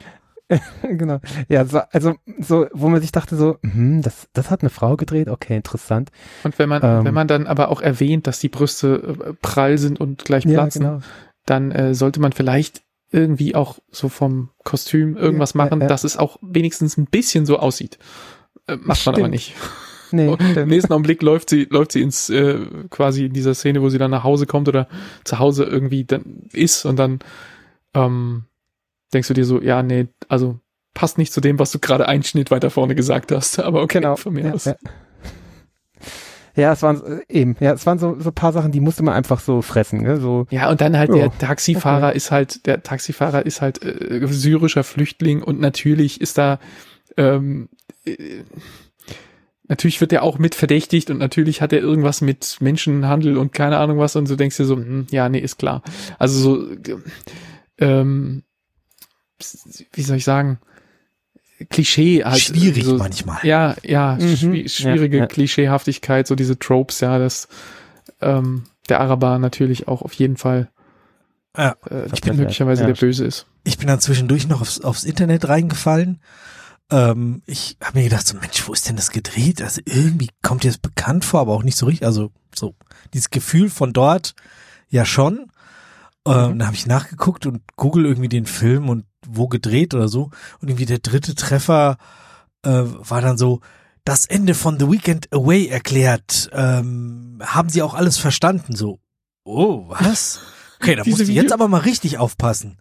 genau. 0.83 1.21
Ja, 1.49 1.65
so, 1.65 1.81
also 1.91 2.15
so, 2.39 2.67
wo 2.73 2.89
man 2.89 3.01
sich 3.01 3.11
dachte 3.11 3.37
so, 3.37 3.59
hm, 3.63 4.03
das, 4.03 4.29
das 4.33 4.51
hat 4.51 4.61
eine 4.61 4.71
Frau 4.71 4.97
gedreht, 4.97 5.29
okay, 5.29 5.57
interessant. 5.57 6.11
Und 6.45 6.59
wenn 6.59 6.69
man, 6.69 6.83
Ähm. 6.85 7.05
wenn 7.05 7.15
man 7.15 7.27
dann 7.27 7.47
aber 7.47 7.69
auch 7.71 7.81
erwähnt, 7.81 8.27
dass 8.27 8.39
die 8.39 8.49
Brüste 8.49 9.17
äh, 9.27 9.33
prall 9.43 9.79
sind 9.79 9.99
und 10.01 10.25
gleich 10.25 10.45
platzen, 10.45 10.83
genau. 10.83 11.01
dann 11.47 11.73
äh, 11.73 11.95
sollte 11.95 12.21
man 12.21 12.33
vielleicht 12.33 12.83
irgendwie 13.11 13.55
auch 13.55 13.79
so 13.91 14.09
vom 14.09 14.51
Kostüm 14.65 15.17
irgendwas 15.17 15.55
Ja, 15.55 15.61
ja, 15.61 15.65
machen, 15.65 15.81
ja. 15.81 15.87
dass 15.89 16.05
es 16.05 16.17
auch 16.17 16.39
wenigstens 16.43 16.97
ein 16.97 17.07
bisschen 17.07 17.47
so 17.47 17.59
aussieht. 17.59 17.99
Äh, 18.69 18.77
macht 18.77 19.05
man 19.07 19.15
aber 19.17 19.29
nicht. 19.29 19.55
Nee, 20.13 20.29
Und 20.29 20.41
Im 20.41 20.51
stimmt. 20.51 20.69
nächsten 20.69 20.93
Augenblick 20.93 21.23
läuft 21.23 21.51
sie, 21.51 21.67
läuft 21.71 21.93
sie 21.93 22.03
ins, 22.03 22.31
äh, 22.31 22.59
quasi 22.91 23.27
in 23.27 23.33
dieser 23.33 23.55
Szene, 23.55 23.83
wo 23.83 23.89
sie 23.89 23.99
dann 23.99 24.11
nach 24.11 24.25
Hause 24.25 24.47
kommt 24.47 24.69
oder 24.69 24.89
zu 25.25 25.39
Hause 25.39 25.65
irgendwie 25.65 26.05
dann 26.05 26.45
ist 26.53 26.85
und 26.85 26.97
dann 26.97 27.19
ähm, 27.95 28.45
denkst 29.13 29.29
du 29.29 29.35
dir 29.35 29.45
so, 29.45 29.61
ja, 29.61 29.83
nee, 29.83 30.09
also 30.29 30.59
passt 30.95 31.19
nicht 31.19 31.33
zu 31.33 31.41
dem, 31.41 31.59
was 31.59 31.73
du 31.73 31.79
gerade 31.79 32.09
einen 32.09 32.23
Schnitt 32.23 32.51
weiter 32.51 32.71
vorne 32.71 32.95
gesagt 32.95 33.33
hast, 33.33 33.59
aber 33.63 33.83
okay, 33.83 34.01
genau. 34.01 34.17
von 34.17 34.33
mir 34.33 34.47
ja, 34.47 34.53
aus. 34.53 34.65
ja. 34.65 34.77
ja, 36.55 36.73
es 36.73 36.83
waren 36.83 37.21
eben, 37.29 37.57
ja, 37.61 37.73
es 37.73 37.87
waren 37.87 37.99
so, 37.99 38.17
so 38.19 38.33
paar 38.33 38.53
Sachen, 38.53 38.73
die 38.73 38.81
musste 38.81 39.03
man 39.03 39.15
einfach 39.15 39.41
so 39.41 39.63
fressen, 39.63 40.03
ne? 40.03 40.19
So, 40.19 40.47
Ja, 40.51 40.71
und 40.71 40.81
dann 40.81 40.97
halt 40.97 41.11
Ja, 41.11 41.29
der 41.29 41.39
Taxifahrer 41.39 42.15
ist 42.15 42.31
halt, 42.31 42.67
der 42.67 42.83
Taxifahrer 42.83 43.45
ist 43.45 43.61
halt 43.61 43.85
äh, 43.85 44.27
syrischer 44.27 44.85
Flüchtling 44.85 45.43
und 45.43 45.61
natürlich 45.61 46.21
ist 46.21 46.39
da, 46.39 46.59
ähm, 47.17 47.69
äh, 48.05 48.43
natürlich 49.69 50.01
wird 50.01 50.13
er 50.13 50.23
auch 50.23 50.39
mit 50.39 50.55
verdächtigt 50.55 51.11
und 51.11 51.19
natürlich 51.19 51.61
hat 51.61 51.73
er 51.73 51.81
irgendwas 51.81 52.21
mit 52.21 52.57
Menschenhandel 52.61 53.37
und 53.37 53.53
keine 53.53 53.79
Ahnung 53.79 53.99
was 53.99 54.17
und 54.17 54.27
so 54.27 54.37
denkst 54.37 54.57
du 54.57 54.65
so, 54.65 54.77
hm, 54.77 55.07
ja, 55.11 55.29
nee, 55.29 55.39
ist 55.41 55.59
klar. 55.59 55.83
Also 56.19 56.39
so, 56.39 56.71
äh, 56.71 56.97
ähm, 57.79 58.43
wie 59.93 60.03
soll 60.03 60.17
ich 60.17 60.25
sagen, 60.25 60.59
Klischee 61.71 62.23
halt. 62.25 62.41
Schwierig 62.41 62.85
so, 62.85 62.97
manchmal. 62.99 63.39
Ja, 63.43 63.77
ja, 63.83 64.17
Mhm. 64.21 64.25
schwi- 64.35 64.69
schwierige 64.69 65.17
Ja, 65.19 65.23
ja. 65.25 65.27
Klischeehaftigkeit, 65.27 66.27
so 66.27 66.35
diese 66.35 66.59
Tropes, 66.59 67.01
ja, 67.01 67.19
dass 67.19 67.49
ähm, 68.21 68.65
der 68.89 69.01
Araber 69.01 69.39
natürlich 69.39 69.89
auch 69.89 70.03
auf 70.03 70.13
jeden 70.15 70.37
Fall 70.37 70.69
Ja. 71.57 71.77
äh, 71.91 72.07
Ich 72.13 72.21
bin- 72.21 72.37
möglicherweise 72.37 72.83
ja, 72.83 72.87
der 72.89 72.95
Böse 72.95 73.25
ist. 73.25 73.47
Ich 73.65 73.79
bin 73.79 73.89
dann 73.89 74.01
zwischendurch 74.01 74.47
noch 74.49 74.61
aufs, 74.61 74.81
aufs 74.83 75.05
Internet 75.05 75.49
reingefallen. 75.49 76.21
Ähm, 76.91 77.43
ich 77.47 77.77
habe 77.83 77.99
mir 77.99 78.05
gedacht, 78.05 78.27
so 78.27 78.37
Mensch, 78.37 78.67
wo 78.69 78.73
ist 78.73 78.89
denn 78.89 78.97
das 78.97 79.11
gedreht? 79.11 79.61
Also 79.63 79.81
irgendwie 79.85 80.31
kommt 80.43 80.63
dir 80.63 80.69
das 80.69 80.79
bekannt 80.79 81.25
vor, 81.25 81.41
aber 81.41 81.53
auch 81.53 81.63
nicht 81.63 81.77
so 81.77 81.87
richtig. 81.87 82.07
Also 82.07 82.31
so 82.55 82.75
dieses 83.13 83.31
Gefühl 83.31 83.71
von 83.71 83.93
dort 83.93 84.35
ja 84.89 85.05
schon. 85.05 85.51
Ähm, 86.27 86.53
Mhm. 86.55 86.59
Dann 86.59 86.67
habe 86.67 86.77
ich 86.77 86.87
nachgeguckt 86.87 87.47
und 87.47 87.63
Google 87.77 88.07
irgendwie 88.07 88.29
den 88.29 88.47
Film 88.47 88.89
und 88.89 89.05
wo 89.27 89.49
gedreht 89.49 89.95
oder 89.95 90.09
so. 90.09 90.31
Und 90.61 90.69
irgendwie 90.69 90.87
der 90.87 90.99
dritte 90.99 91.35
Treffer 91.35 91.99
äh, 92.63 92.71
war 92.71 93.21
dann 93.21 93.39
so, 93.39 93.61
das 94.07 94.25
Ende 94.25 94.55
von 94.55 94.79
The 94.79 94.89
Weekend 94.91 95.33
Away 95.33 95.67
erklärt. 95.67 96.49
Ähm, 96.53 97.43
haben 97.45 97.69
Sie 97.69 97.83
auch 97.83 97.93
alles 97.95 98.19
verstanden? 98.19 98.77
So, 98.77 99.01
oh, 99.45 99.87
was? 99.89 100.41
Okay, 100.81 100.95
da 100.95 101.03
musst 101.07 101.27
du 101.27 101.33
jetzt 101.33 101.53
aber 101.53 101.67
mal 101.69 101.81
richtig 101.81 102.19
aufpassen. 102.19 102.79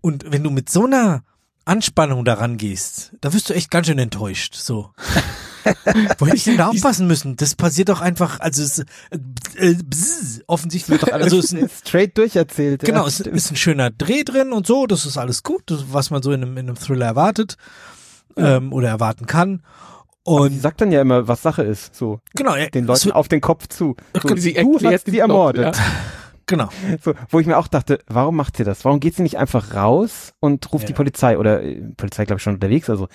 Und 0.00 0.30
wenn 0.30 0.42
du 0.42 0.50
mit 0.50 0.68
so 0.68 0.84
einer 0.84 1.22
Anspannung 1.66 2.24
daran 2.24 2.56
gehst, 2.56 3.12
da 3.20 3.32
wirst 3.32 3.50
du 3.50 3.54
echt 3.54 3.70
ganz 3.70 3.86
schön 3.88 3.98
enttäuscht. 3.98 4.54
So. 4.54 4.90
Wo 6.18 6.26
hätte 6.26 6.36
ich 6.36 6.44
denn 6.44 6.56
da 6.58 6.68
aufpassen 6.68 7.08
müssen? 7.08 7.34
Das 7.36 7.56
passiert 7.56 7.88
doch 7.88 8.00
einfach, 8.00 8.38
also 8.38 8.62
es, 8.62 8.78
äh, 8.78 8.84
äh, 9.56 9.74
bzz, 9.74 10.42
offensichtlich 10.46 11.00
wird 11.00 11.10
doch, 11.10 11.12
also 11.12 11.38
es 11.38 11.46
ist 11.46 11.54
ein, 11.54 11.68
straight 11.68 12.16
durcherzählt. 12.16 12.82
genau, 12.84 13.00
ja, 13.02 13.06
es 13.08 13.14
stimmt. 13.16 13.36
ist 13.36 13.50
ein 13.50 13.56
schöner 13.56 13.90
Dreh 13.90 14.22
drin 14.22 14.52
und 14.52 14.66
so, 14.66 14.86
das 14.86 15.04
ist 15.06 15.18
alles 15.18 15.42
gut, 15.42 15.64
das, 15.66 15.86
was 15.92 16.10
man 16.10 16.22
so 16.22 16.30
in 16.30 16.42
einem, 16.42 16.56
in 16.56 16.68
einem 16.68 16.76
Thriller 16.76 17.06
erwartet, 17.06 17.56
ähm, 18.36 18.72
oder 18.72 18.88
erwarten 18.88 19.26
kann. 19.26 19.62
Sie 20.24 20.32
Und 20.32 20.60
sagt 20.60 20.80
dann 20.80 20.92
ja 20.92 21.00
immer, 21.00 21.26
was 21.26 21.42
Sache 21.42 21.62
ist, 21.64 21.96
so 21.96 22.20
genau, 22.36 22.54
äh, 22.54 22.70
den 22.70 22.84
Leuten 22.86 23.06
wird- 23.06 23.16
auf 23.16 23.26
den 23.26 23.40
Kopf 23.40 23.66
zu. 23.66 23.96
So, 24.22 24.36
Sie 24.36 24.54
du 24.54 24.78
hast 24.84 25.08
noch, 25.08 25.14
ermordet. 25.14 25.74
ja. 25.76 25.82
Genau. 26.46 26.68
So, 27.02 27.14
wo 27.30 27.40
ich 27.40 27.46
mir 27.46 27.56
auch 27.58 27.68
dachte, 27.68 28.00
warum 28.06 28.36
macht 28.36 28.56
sie 28.56 28.64
das? 28.64 28.84
Warum 28.84 29.00
geht 29.00 29.14
sie 29.16 29.22
nicht 29.22 29.38
einfach 29.38 29.74
raus 29.74 30.32
und 30.40 30.72
ruft 30.72 30.84
Ja. 30.84 30.88
die 30.88 30.92
Polizei 30.94 31.38
oder 31.38 31.62
äh, 31.62 31.80
Polizei 31.96 32.24
glaube 32.24 32.38
ich 32.38 32.42
schon 32.42 32.54
unterwegs, 32.54 32.88
also 32.90 33.08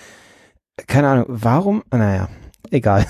keine 0.86 1.08
Ahnung, 1.08 1.26
warum? 1.28 1.82
Naja, 1.90 2.28
egal. 2.70 3.06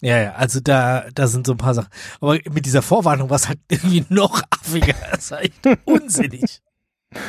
Ja, 0.00 0.18
ja, 0.18 0.32
also 0.34 0.60
da, 0.60 1.06
da 1.12 1.26
sind 1.26 1.46
so 1.46 1.52
ein 1.54 1.58
paar 1.58 1.74
Sachen. 1.74 1.88
Aber 2.20 2.34
mit 2.52 2.66
dieser 2.66 2.82
Vorwarnung 2.82 3.30
war 3.30 3.36
es 3.36 3.48
halt 3.48 3.58
irgendwie 3.68 4.04
noch 4.10 4.42
affiger. 4.50 4.94
Das 5.10 5.30
war 5.32 5.42
echt 5.42 5.54
unsinnig. 5.86 6.60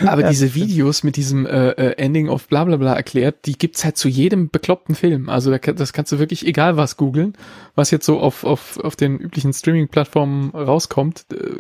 Aber 0.06 0.22
Ja, 0.22 0.30
diese. 0.30 0.56
Videos 0.56 1.04
mit 1.04 1.16
diesem 1.16 1.46
äh, 1.46 1.70
äh, 1.70 1.98
Ending 1.98 2.30
of 2.30 2.48
bla 2.48 2.64
bla 2.64 2.78
bla 2.78 2.94
erklärt, 2.94 3.46
die 3.46 3.58
gibt's 3.58 3.86
halt 3.86 3.98
zu 3.98 4.08
jedem 4.10 4.50
bekloppten 4.50 4.96
Film. 4.96 5.30
Also 5.30 5.52
da, 5.52 5.58
das 5.58 5.94
kannst 5.94 6.12
du 6.12 6.20
wirklich 6.20 6.46
egal 6.46 6.78
was 6.78 6.98
googeln, 6.98 7.34
was 7.76 7.92
jetzt 7.92 8.06
so 8.06 8.20
auf, 8.20 8.44
auf, 8.44 8.78
auf 8.80 8.96
den 8.96 9.18
üblichen 9.18 9.54
Streaming-Plattformen 9.54 10.52
rauskommt, 10.52 11.26
äh, 11.34 11.56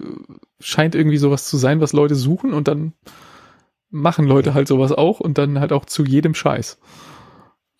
scheint 0.59 0.95
irgendwie 0.95 1.17
sowas 1.17 1.47
zu 1.47 1.57
sein, 1.57 1.81
was 1.81 1.93
Leute 1.93 2.15
suchen 2.15 2.53
und 2.53 2.67
dann 2.67 2.93
machen 3.91 4.25
Leute 4.25 4.53
halt 4.53 4.67
sowas 4.67 4.91
auch 4.91 5.19
und 5.19 5.37
dann 5.37 5.59
halt 5.59 5.71
auch 5.71 5.85
zu 5.85 6.05
jedem 6.05 6.35
Scheiß. 6.35 6.77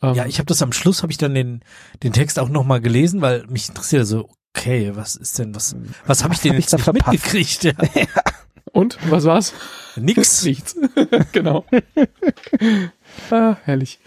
Ähm, 0.02 0.14
Ja, 0.14 0.26
ich 0.26 0.40
habe 0.40 0.48
das 0.48 0.62
am 0.62 0.72
Schluss, 0.72 1.04
habe 1.04 1.12
ich 1.12 1.18
dann 1.18 1.36
den, 1.36 1.64
den 2.04 2.14
Text 2.14 2.40
auch 2.40 2.50
nochmal 2.50 2.82
gelesen, 2.82 3.22
weil 3.22 3.46
mich 3.48 3.70
interessiert 3.70 4.08
so, 4.08 4.30
okay, 4.56 4.92
was 4.96 5.16
ist 5.16 5.38
denn, 5.40 5.54
was, 5.54 5.76
was 6.06 6.24
habe 6.24 6.34
ich 6.34 6.40
denn 6.40 6.54
hab 6.54 6.60
ich 6.60 6.66
jetzt 6.66 6.74
da 6.74 6.78
nicht 6.78 6.84
verpasst? 6.86 7.12
mitgekriegt? 7.12 7.64
Ja. 7.64 7.74
und, 8.72 8.98
was 9.10 9.26
war's? 9.26 9.54
Nix. 9.96 10.44
Nichts. 10.46 10.76
genau. 11.32 11.66
ah, 13.32 13.58
herrlich. 13.64 14.00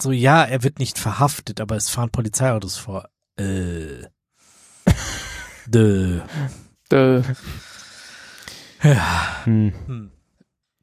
So, 0.00 0.10
ja, 0.12 0.44
er 0.44 0.62
wird 0.62 0.78
nicht 0.78 0.98
verhaftet, 0.98 1.60
aber 1.60 1.76
es 1.76 1.88
fahren 1.88 2.10
Polizeiautos 2.10 2.76
vor. 2.76 3.08
Äh. 3.36 4.06
Dö. 5.66 6.20
Äh, 6.90 7.22
Ja. 8.82 9.44
Hm. 9.44 9.72
Hm. 9.86 10.10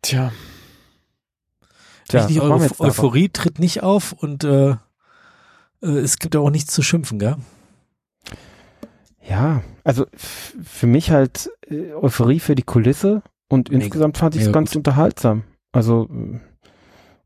tja, 0.01 0.31
Tja, 2.12 2.25
Richtig? 2.25 2.41
Euphorie 2.41 3.29
tritt 3.29 3.60
nicht 3.60 3.84
auf 3.84 4.12
und 4.12 4.43
äh, 4.43 4.72
äh, 4.72 4.77
es 5.81 6.17
gibt 6.17 6.36
auch 6.36 6.50
nichts 6.50 6.74
zu 6.74 6.81
schimpfen, 6.81 7.20
gell? 7.20 7.38
Ja, 9.27 9.61
also 9.83 10.05
für 10.13 10.87
mich 10.87 11.11
halt 11.11 11.49
äh, 11.69 11.93
Euphorie 11.93 12.39
für 12.39 12.55
die 12.55 12.63
Kulisse 12.63 13.21
und 13.49 13.69
Mega. 13.69 13.83
insgesamt 13.83 14.17
fand 14.17 14.35
ich 14.35 14.43
es 14.43 14.51
ganz 14.51 14.71
gut. 14.71 14.77
unterhaltsam. 14.77 15.43
Also 15.71 16.09
äh, 16.11 16.39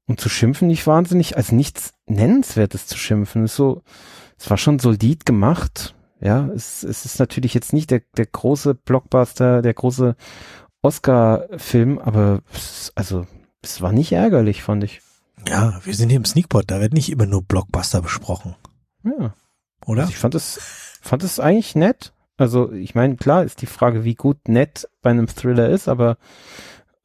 und 0.07 0.19
zu 0.19 0.29
schimpfen 0.29 0.67
nicht 0.67 0.85
wahnsinnig, 0.85 1.35
also 1.35 1.55
nichts 1.55 1.93
nennenswertes 2.05 2.85
zu 2.85 2.97
schimpfen. 2.97 3.45
Ist 3.45 3.55
so, 3.55 3.81
es 4.37 4.49
war 4.49 4.57
schon 4.57 4.77
solid 4.79 5.25
gemacht. 5.25 5.95
Ja, 6.21 6.47
es, 6.55 6.83
es 6.83 7.05
ist 7.05 7.19
natürlich 7.19 7.53
jetzt 7.53 7.73
nicht 7.73 7.91
der, 7.91 8.01
der 8.15 8.25
große 8.27 8.75
Blockbuster, 8.75 9.61
der 9.61 9.73
große 9.73 10.15
Oscar-Film, 10.81 11.97
aber 11.99 12.41
es, 12.53 12.91
also 12.95 13.25
es 13.61 13.81
war 13.81 13.91
nicht 13.91 14.11
ärgerlich, 14.11 14.61
fand 14.63 14.83
ich. 14.83 15.01
Ja, 15.47 15.79
wir 15.83 15.93
sind 15.93 16.09
hier 16.09 16.17
im 16.17 16.25
Sneakpot, 16.25 16.69
da 16.69 16.79
wird 16.79 16.93
nicht 16.93 17.11
immer 17.11 17.25
nur 17.25 17.41
Blockbuster 17.43 18.01
besprochen, 18.01 18.55
Ja. 19.03 19.33
oder? 19.85 20.01
Also 20.03 20.11
ich 20.13 20.17
fand 20.17 20.35
es, 20.35 20.84
fand 21.05 21.23
es 21.23 21.39
eigentlich 21.39 21.75
nett. 21.75 22.13
Also 22.37 22.71
ich 22.71 22.95
meine, 22.95 23.15
klar 23.15 23.43
ist 23.43 23.61
die 23.61 23.67
Frage, 23.67 24.03
wie 24.03 24.15
gut 24.15 24.47
nett 24.47 24.89
bei 25.01 25.09
einem 25.09 25.27
Thriller 25.27 25.69
ist, 25.69 25.87
aber 25.87 26.17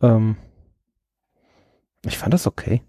ähm, 0.00 0.36
ich 2.04 2.18
fand 2.18 2.34
das 2.34 2.46
okay. 2.46 2.82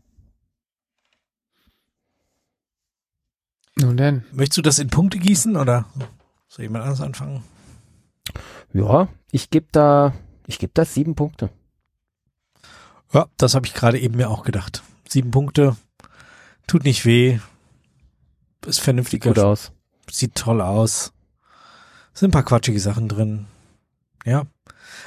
nun 3.76 3.98
denn. 3.98 4.24
Möchtest 4.32 4.58
du 4.58 4.62
das 4.62 4.80
in 4.80 4.90
Punkte 4.90 5.18
gießen 5.18 5.56
oder 5.58 5.86
soll 6.48 6.64
jemand 6.64 6.86
anders 6.86 7.02
anfangen? 7.02 7.44
Ja, 8.74 9.10
ich 9.32 9.50
gebe 9.50 9.68
da, 9.72 10.14
ich 10.48 10.60
gebe 10.60 10.72
da 10.74 10.86
sieben 10.86 11.16
Punkte. 11.16 11.50
Ja, 13.12 13.28
das 13.38 13.56
habe 13.56 13.66
ich 13.66 13.74
gerade 13.74 14.00
eben 14.00 14.16
mir 14.16 14.30
auch 14.30 14.44
gedacht. 14.44 14.84
Sieben 15.08 15.32
Punkte, 15.32 15.76
tut 16.68 16.86
nicht 16.86 17.06
weh, 17.06 17.40
ist 18.66 18.80
vernünftig. 18.80 19.24
Gut 19.24 19.40
aus. 19.40 19.74
Sieht 20.12 20.36
toll 20.36 20.62
aus. 20.62 21.14
Sind 22.14 22.30
ein 22.30 22.32
paar 22.34 22.44
quatschige 22.44 22.80
Sachen 22.80 23.08
drin. 23.08 23.46
Ja. 24.26 24.44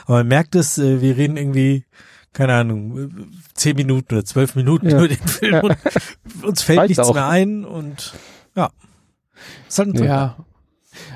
Aber 0.07 0.19
man 0.19 0.29
merkt 0.29 0.55
es, 0.55 0.79
äh, 0.79 1.01
wir 1.01 1.17
reden 1.17 1.37
irgendwie, 1.37 1.85
keine 2.33 2.55
Ahnung, 2.55 3.29
zehn 3.55 3.77
Minuten 3.77 4.15
oder 4.15 4.25
zwölf 4.25 4.55
Minuten 4.57 4.89
Ja. 4.89 4.99
über 4.99 5.09
den 5.09 5.29
Film 5.29 5.61
und 5.65 5.77
uns 6.43 6.63
fällt 6.63 6.79
Reicht 6.81 6.89
nichts 6.91 7.05
auch. 7.09 7.15
mehr 7.15 7.29
ein 7.29 7.65
und 7.65 8.15
ja. 8.55 8.71
Ist 9.69 9.79
halt 9.79 9.95
ein. 9.95 10.05
Ja. 10.05 10.37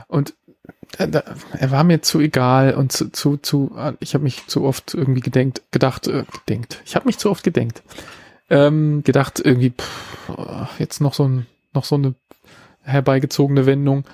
Und 0.07 0.35
äh, 0.99 1.09
er 1.53 1.71
war 1.71 1.85
mir 1.85 2.03
zu 2.03 2.21
egal 2.21 2.75
und 2.75 2.93
zu, 2.93 3.11
zu, 3.11 3.37
zu 3.39 3.75
ich 4.01 4.15
habe 4.15 4.25
mich 4.25 4.47
zu 4.47 4.65
oft 4.65 4.95
irgendwie 4.95 5.21
gedenkt, 5.21 5.63
gedacht, 5.71 6.07
äh, 6.09 6.25
gedenkt. 6.47 6.83
Ich 6.85 6.95
habe 6.95 7.07
mich 7.07 7.19
zu 7.19 7.31
oft 7.31 7.43
gedenkt. 7.43 7.83
Ähm, 8.51 9.03
gedacht, 9.05 9.41
irgendwie, 9.45 9.71
pff, 9.71 10.79
jetzt 10.79 11.01
noch 11.01 11.15
so 11.15 11.25
ein, 11.29 11.47
noch 11.75 11.85
so 11.85 11.97
eine 11.97 12.15
herbeigezogene 12.83 13.67
Wendung. 13.67 14.05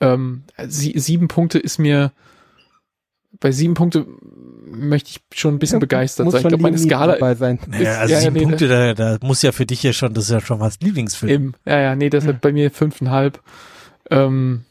Ähm, 0.00 0.44
sie, 0.66 0.92
sieben 0.98 1.28
Punkte 1.28 1.58
ist 1.58 1.78
mir, 1.78 2.12
bei 3.38 3.52
sieben 3.52 3.74
Punkte 3.74 4.06
möchte 4.66 5.10
ich 5.10 5.38
schon 5.38 5.54
ein 5.54 5.58
bisschen 5.58 5.80
begeistert 5.80 6.24
Muss 6.24 6.32
sein. 6.32 6.42
Ich 6.42 6.48
glaube, 6.48 6.62
meine 6.62 6.78
Skala 6.78 7.14
dabei 7.14 7.34
sein. 7.34 7.58
Naja, 7.66 7.92
ist- 7.92 7.98
also 7.98 8.12
ja, 8.14 8.18
ja, 8.18 8.24
sieben 8.24 8.34
nee, 8.34 8.42
Punkte, 8.42 8.68
da, 8.68 8.94
da 8.94 9.18
muss 9.26 9.42
ja 9.42 9.52
für 9.52 9.66
dich 9.66 9.82
ja 9.82 9.92
schon, 9.92 10.14
das 10.14 10.24
ist 10.24 10.30
ja 10.30 10.40
schon 10.40 10.58
fast 10.60 10.82
Lieblingsfilm. 10.82 11.30
Eben, 11.30 11.54
ja, 11.66 11.80
ja, 11.80 11.96
nee, 11.96 12.10
deshalb 12.10 12.40
bei 12.40 12.52
mir 12.52 12.70
fünfeinhalb 12.70 13.42
ähm, 14.10 14.64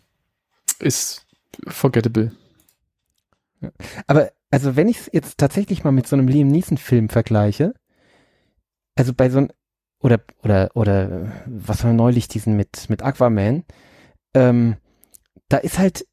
ist 0.80 1.26
forgettable. 1.68 2.32
Aber 4.08 4.32
also 4.52 4.76
wenn 4.76 4.88
ich 4.88 4.98
es 5.00 5.10
jetzt 5.12 5.38
tatsächlich 5.38 5.84
mal 5.84 5.92
mit 5.92 6.08
so 6.08 6.16
einem 6.16 6.28
Liam 6.28 6.48
Neeson 6.48 6.78
Film 6.78 7.10
vergleiche, 7.10 7.74
also 8.96 9.14
bei 9.14 9.30
so 9.30 9.40
einem 9.40 9.50
oder 10.02 10.20
oder 10.44 10.72
oder 10.76 11.32
was 11.46 11.84
war 11.84 11.94
neulich 11.94 12.28
diesen 12.28 12.56
mit 12.56 12.90
mit 12.90 13.04
Aquaman, 13.04 13.64
ähm, 14.34 14.78
da 15.50 15.58
ist 15.58 15.80
halt 15.80 16.06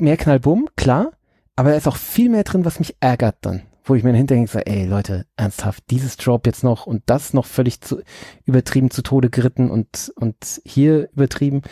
mehr 0.00 0.16
Knallbumm, 0.16 0.68
klar, 0.76 1.12
aber 1.56 1.70
da 1.70 1.76
ist 1.76 1.88
auch 1.88 1.96
viel 1.96 2.28
mehr 2.28 2.44
drin, 2.44 2.64
was 2.64 2.78
mich 2.78 2.96
ärgert 3.00 3.36
dann, 3.42 3.62
wo 3.84 3.94
ich 3.94 4.02
mir 4.02 4.12
hinterher 4.12 4.46
sage, 4.46 4.66
ey 4.66 4.86
Leute, 4.86 5.26
ernsthaft, 5.36 5.84
dieses 5.90 6.16
Drop 6.16 6.46
jetzt 6.46 6.64
noch 6.64 6.86
und 6.86 7.02
das 7.06 7.32
noch 7.32 7.46
völlig 7.46 7.80
zu 7.80 8.02
übertrieben 8.44 8.90
zu 8.90 9.02
Tode 9.02 9.30
geritten 9.30 9.70
und 9.70 10.12
und 10.16 10.60
hier 10.64 11.10
übertrieben. 11.12 11.62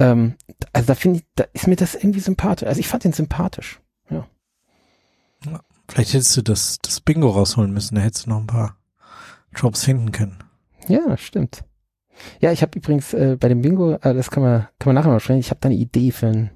Ähm, 0.00 0.34
also 0.72 0.86
da 0.88 0.94
finde 0.94 1.20
ich, 1.20 1.26
da 1.36 1.44
ist 1.52 1.66
mir 1.66 1.76
das 1.76 1.94
irgendwie 1.94 2.20
sympathisch. 2.20 2.66
Also 2.66 2.80
ich 2.80 2.88
fand 2.88 3.04
den 3.04 3.12
sympathisch. 3.12 3.80
Vielleicht 5.88 6.14
hättest 6.14 6.36
du 6.36 6.42
das, 6.42 6.78
das 6.82 7.00
Bingo 7.00 7.30
rausholen 7.30 7.72
müssen, 7.72 7.94
da 7.94 8.00
hättest 8.00 8.26
du 8.26 8.30
noch 8.30 8.40
ein 8.40 8.46
paar 8.46 8.76
Jobs 9.54 9.84
finden 9.84 10.12
können. 10.12 10.43
Ja, 10.88 11.16
stimmt. 11.16 11.64
Ja, 12.40 12.52
ich 12.52 12.62
habe 12.62 12.78
übrigens 12.78 13.12
äh, 13.12 13.36
bei 13.38 13.48
dem 13.48 13.60
Bingo, 13.62 13.94
äh, 13.94 14.14
das 14.14 14.30
kann 14.30 14.42
man, 14.42 14.68
kann 14.78 14.86
man 14.86 14.94
nachher 14.94 15.12
noch 15.12 15.20
sprechen, 15.20 15.40
ich 15.40 15.50
habe 15.50 15.60
da 15.60 15.68
eine 15.68 15.76
Idee 15.78 16.12
für, 16.12 16.28
ein, 16.28 16.50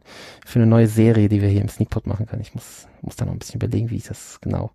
für 0.47 0.61
eine 0.61 0.66
neue 0.66 0.87
Serie, 0.87 1.28
die 1.28 1.42
wir 1.42 1.49
hier 1.49 1.61
im 1.61 1.68
Sneakpot 1.68 2.06
machen 2.06 2.26
können. 2.26 2.42
Ich 2.42 2.54
muss, 2.54 2.87
muss 3.02 3.16
da 3.16 3.25
noch 3.25 3.32
ein 3.32 3.38
bisschen 3.38 3.56
überlegen, 3.56 3.90
wie 3.90 3.97
ich 3.97 4.04
das 4.04 4.38
genau. 4.40 4.70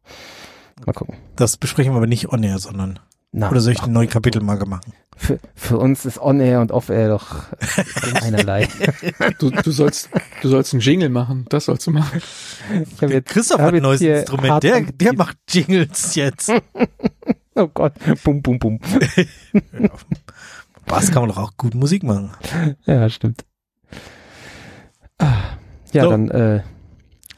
Mal 0.85 0.93
gucken. 0.93 1.15
Das 1.35 1.55
besprechen 1.55 1.93
wir 1.93 1.97
aber 1.97 2.07
nicht 2.07 2.29
on 2.33 2.43
air, 2.43 2.59
sondern, 2.59 2.99
Na, 3.31 3.49
oder 3.49 3.61
soll 3.61 3.73
ich 3.73 3.79
ach, 3.79 3.85
eine 3.85 3.93
neue 3.93 4.07
Kapitelmarke 4.07 4.65
machen? 4.65 4.93
für, 5.15 5.39
für 5.55 5.77
uns 5.77 6.05
ist 6.05 6.19
On-Air 6.19 6.61
und 6.61 6.71
Off-Air 6.71 7.09
doch 7.09 7.51
äh, 7.51 8.19
einerlei. 8.21 8.67
Du, 9.39 9.49
du 9.49 9.71
sollst, 9.71 10.09
du 10.41 10.49
sollst 10.49 10.73
einen 10.73 10.81
Jingle 10.81 11.09
machen, 11.09 11.45
das 11.49 11.65
sollst 11.65 11.87
du 11.87 11.91
machen. 11.91 12.21
Ich 12.71 13.01
jetzt, 13.01 13.29
Christoph 13.29 13.59
hab 13.59 13.67
hat 13.67 13.75
ein 13.75 13.81
neues 13.81 14.01
Instrument, 14.01 14.63
der, 14.63 14.81
der 14.81 15.13
macht 15.13 15.37
Jingles 15.49 16.15
jetzt. 16.15 16.51
oh 17.55 17.67
Gott, 17.67 17.93
bum, 18.23 18.41
bum, 18.41 18.59
bum. 18.59 18.79
Was 20.85 21.11
kann 21.11 21.21
man 21.23 21.29
doch 21.29 21.37
auch 21.37 21.57
gut 21.57 21.75
Musik 21.75 22.03
machen. 22.03 22.31
Ja, 22.85 23.09
stimmt. 23.09 23.45
Ah, 25.17 25.57
ja, 25.93 26.03
So. 26.03 26.09
dann 26.09 26.29
äh, 26.29 26.61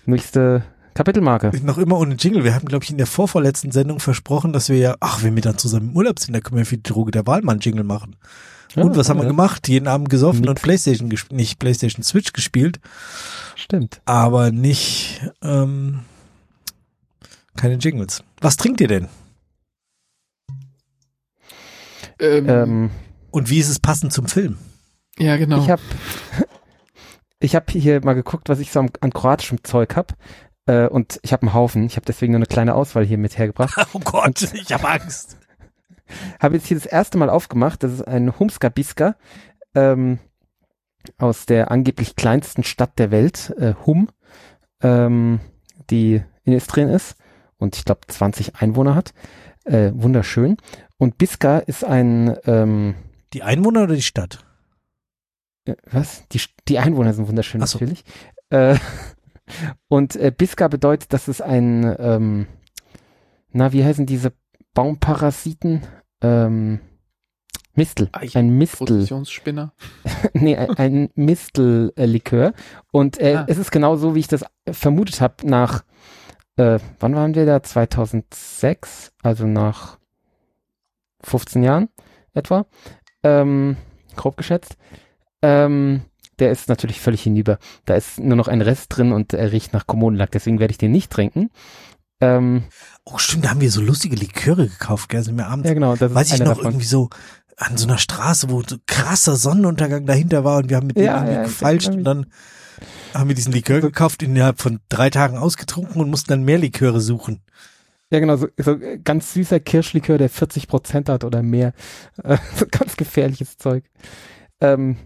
nächste 0.06 0.64
Kapitelmarke. 0.96 1.52
Noch 1.64 1.78
immer 1.78 2.00
ohne 2.00 2.16
Jingle. 2.16 2.44
Wir 2.44 2.56
haben, 2.56 2.68
glaube 2.68 2.84
ich, 2.86 2.90
in 2.90 2.98
der 2.98 3.06
vorvorletzten 3.06 3.72
Sendung 3.72 4.00
versprochen, 4.00 4.54
dass 4.54 4.70
wir 4.70 4.78
ja, 4.78 4.96
ach, 5.00 5.24
wenn 5.24 5.36
wir 5.36 5.42
dann 5.42 5.58
zusammen 5.58 5.90
im 5.90 5.96
Urlaub 5.98 6.20
sind, 6.20 6.34
dann 6.34 6.42
können 6.42 6.58
wir 6.58 6.66
für 6.66 6.78
die 6.78 6.84
Droge 6.84 7.12
der 7.12 7.28
Wahl 7.28 7.42
mal 7.42 7.52
einen 7.52 7.62
Jingle 7.62 7.84
machen. 7.84 8.16
und 8.76 8.96
was 8.98 9.10
haben 9.10 9.18
wir 9.18 9.24
ja, 9.24 9.30
gemacht? 9.30 9.68
Jeden 9.68 9.88
Abend 9.88 10.10
gesoffen 10.10 10.42
Nix. 10.42 10.50
und 10.50 10.62
Playstation 10.62 11.10
gespielt, 11.10 11.38
nicht 11.38 11.60
Playstation 11.60 12.04
Switch 12.04 12.34
gespielt, 12.34 12.80
Stimmt. 13.56 14.02
aber 14.06 14.52
nicht, 14.52 15.22
ähm, 15.44 16.00
keine 17.58 17.76
Jingles. 17.76 18.24
Was 18.42 18.58
trinkt 18.58 18.82
ihr 18.82 18.88
denn? 18.88 19.08
Ähm, 22.20 22.50
Ähm, 22.50 22.90
Und 23.32 23.50
wie 23.50 23.60
ist 23.60 23.70
es 23.70 23.80
passend 23.80 24.14
zum 24.14 24.28
Film? 24.28 24.58
ja, 25.18 25.38
genau. 25.38 25.62
Ich 25.62 25.70
habe 25.70 25.82
ich 27.40 27.56
hab 27.56 27.70
hier 27.72 28.04
mal 28.04 28.14
geguckt, 28.14 28.50
was 28.50 28.60
ich 28.60 28.72
so 28.72 28.80
an, 28.80 28.90
an 29.02 29.12
kroatischem 29.12 29.64
Zeug 29.64 29.96
hab. 29.96 30.14
Äh, 30.68 30.88
und 30.88 31.20
ich 31.24 31.32
habe 31.34 31.44
einen 31.44 31.54
Haufen. 31.54 31.86
Ich 31.86 31.96
habe 31.96 32.06
deswegen 32.06 32.32
nur 32.34 32.40
eine 32.40 32.48
kleine 32.48 32.76
Auswahl 32.76 33.06
hier 33.06 33.18
mit 33.18 33.38
hergebracht. 33.38 33.76
Oh 33.94 34.00
Gott, 34.00 34.42
ich 34.54 34.72
habe 34.74 34.88
Angst. 34.88 35.38
Habe 36.40 36.54
jetzt 36.56 36.68
hier 36.68 36.78
das 36.78 36.86
erste 36.86 37.18
Mal 37.18 37.32
aufgemacht. 37.32 37.82
Das 37.82 37.92
ist 37.92 38.04
ein 38.08 38.38
Humska 38.38 38.70
Biska 38.70 39.16
ähm, 39.74 40.20
aus 41.18 41.48
der 41.48 41.72
angeblich 41.72 42.16
kleinsten 42.16 42.64
Stadt 42.64 43.00
der 43.00 43.10
Welt, 43.10 43.52
äh, 43.58 43.74
Hum, 43.88 44.10
ähm, 44.84 45.40
die 45.90 46.22
in 46.44 46.54
Istrien 46.54 46.90
ist 46.90 47.16
und 47.58 47.76
ich 47.76 47.86
glaube 47.86 48.02
20 48.08 48.56
Einwohner 48.58 48.94
hat. 48.94 49.16
Äh, 49.64 49.94
wunderschön. 49.96 50.58
Und 50.98 51.18
Biska 51.18 51.60
ist 51.60 51.84
ein 51.84 52.36
ähm, 52.46 52.96
Die 53.34 53.44
Einwohner 53.44 53.84
oder 53.84 53.96
die 53.96 54.02
Stadt? 54.02 54.46
Äh, 55.66 55.76
Was? 55.92 56.28
Die, 56.30 56.42
die 56.68 56.80
Einwohner 56.80 57.14
sind 57.14 57.28
wunderschön 57.28 57.66
so. 57.66 57.78
natürlich. 57.78 58.04
Äh, 58.50 58.78
und 59.88 60.16
äh, 60.16 60.32
Biska 60.36 60.68
bedeutet, 60.68 61.12
dass 61.14 61.28
es 61.28 61.42
ein, 61.42 61.96
ähm, 62.00 62.48
na, 63.52 63.74
wie 63.74 63.84
heißen 63.84 64.06
diese 64.06 64.34
Baumparasiten? 64.74 65.82
Ähm, 66.22 66.80
Mistel. 67.78 68.08
Ein 68.14 68.58
Mistel. 68.58 68.88
Positionsspinner. 68.88 69.74
nee, 70.34 70.56
ein, 70.56 70.70
ein 70.78 71.10
Mistel-Likör. 71.16 72.54
Und 72.92 73.20
äh, 73.20 73.36
Ah. 73.36 73.46
es 73.50 73.58
ist 73.58 73.72
genau 73.72 73.98
so, 73.98 74.16
wie 74.16 74.20
ich 74.20 74.30
das 74.30 74.46
vermutet 74.72 75.20
habe, 75.20 75.36
nach, 75.46 75.84
äh, 76.56 76.80
wann 77.02 77.16
waren 77.16 77.36
wir 77.36 77.46
da? 77.46 77.62
2006, 77.62 79.12
also 79.24 79.46
nach 79.46 80.00
15 81.26 81.64
Jahren 81.64 81.90
etwa, 82.34 82.66
ähm, 83.24 83.78
grob 84.16 84.38
geschätzt. 84.38 84.78
Ähm, 85.42 86.02
der 86.40 86.52
ist 86.52 86.68
natürlich 86.70 87.00
völlig 87.00 87.22
hinüber. 87.24 87.60
Da 87.86 87.96
ist 87.96 88.20
nur 88.20 88.36
noch 88.36 88.48
ein 88.48 88.62
Rest 88.62 88.96
drin 88.96 89.12
und 89.14 89.34
er 89.34 89.52
riecht 89.52 89.74
nach 89.74 89.88
Kommunenlack, 89.88 90.32
deswegen 90.32 90.60
werde 90.60 90.72
ich 90.72 90.78
den 90.78 90.92
nicht 90.92 91.12
trinken. 91.12 91.50
Ähm, 92.22 92.64
Oh, 93.08 93.18
stimmt, 93.20 93.46
da 93.46 93.50
haben 93.52 93.62
wir 93.62 93.70
so 93.70 93.82
lustige 93.82 94.16
Liköre 94.16 94.68
gekauft, 94.68 95.10
gell? 95.10 95.22
Sind 95.22 95.38
wir 95.38 95.48
abends, 95.48 95.68
ja, 95.68 95.76
genau, 95.76 95.96
das 95.96 96.14
weiß 96.14 96.34
ich 96.34 96.40
noch, 96.40 96.48
davon. 96.48 96.66
irgendwie 96.66 96.86
so 96.86 97.10
an 97.58 97.78
so 97.78 97.88
einer 97.88 98.00
Straße, 98.00 98.50
wo 98.50 98.64
so 98.64 98.78
krasser 98.88 99.36
Sonnenuntergang 99.36 100.06
dahinter 100.06 100.44
war 100.44 100.58
und 100.58 100.70
wir 100.70 100.78
haben 100.78 100.88
mit 100.88 100.98
Ja, 100.98 101.20
dem 101.20 101.24
irgendwie 101.28 101.34
ja, 101.36 101.44
gefeilscht 101.44 101.90
ich 101.90 101.96
und 101.96 102.04
dann 102.04 102.26
haben 103.14 103.28
wir 103.30 103.36
diesen 103.36 103.54
Likör 103.54 103.80
gekauft, 103.80 104.24
innerhalb 104.24 104.60
von 104.60 104.80
drei 104.90 105.10
Tagen 105.10 105.38
ausgetrunken 105.38 106.02
und 106.02 106.10
mussten 106.10 106.30
dann 106.32 106.44
mehr 106.44 106.58
Liköre 106.58 107.00
suchen. 107.00 107.42
Ja, 108.12 108.20
genau, 108.20 108.36
so, 108.36 108.48
so 108.58 108.78
ganz 109.04 109.34
süßer 109.34 109.60
Kirschlikör, 109.60 110.18
der 110.18 110.30
40 110.30 110.68
Prozent 110.68 111.10
hat 111.10 111.24
oder 111.24 111.42
mehr. 111.42 111.74
Äh, 112.24 112.38
so 112.56 112.66
ganz 112.70 112.98
gefährliches 112.98 113.58
Zeug. 113.58 113.86
Ähm, 114.62 114.98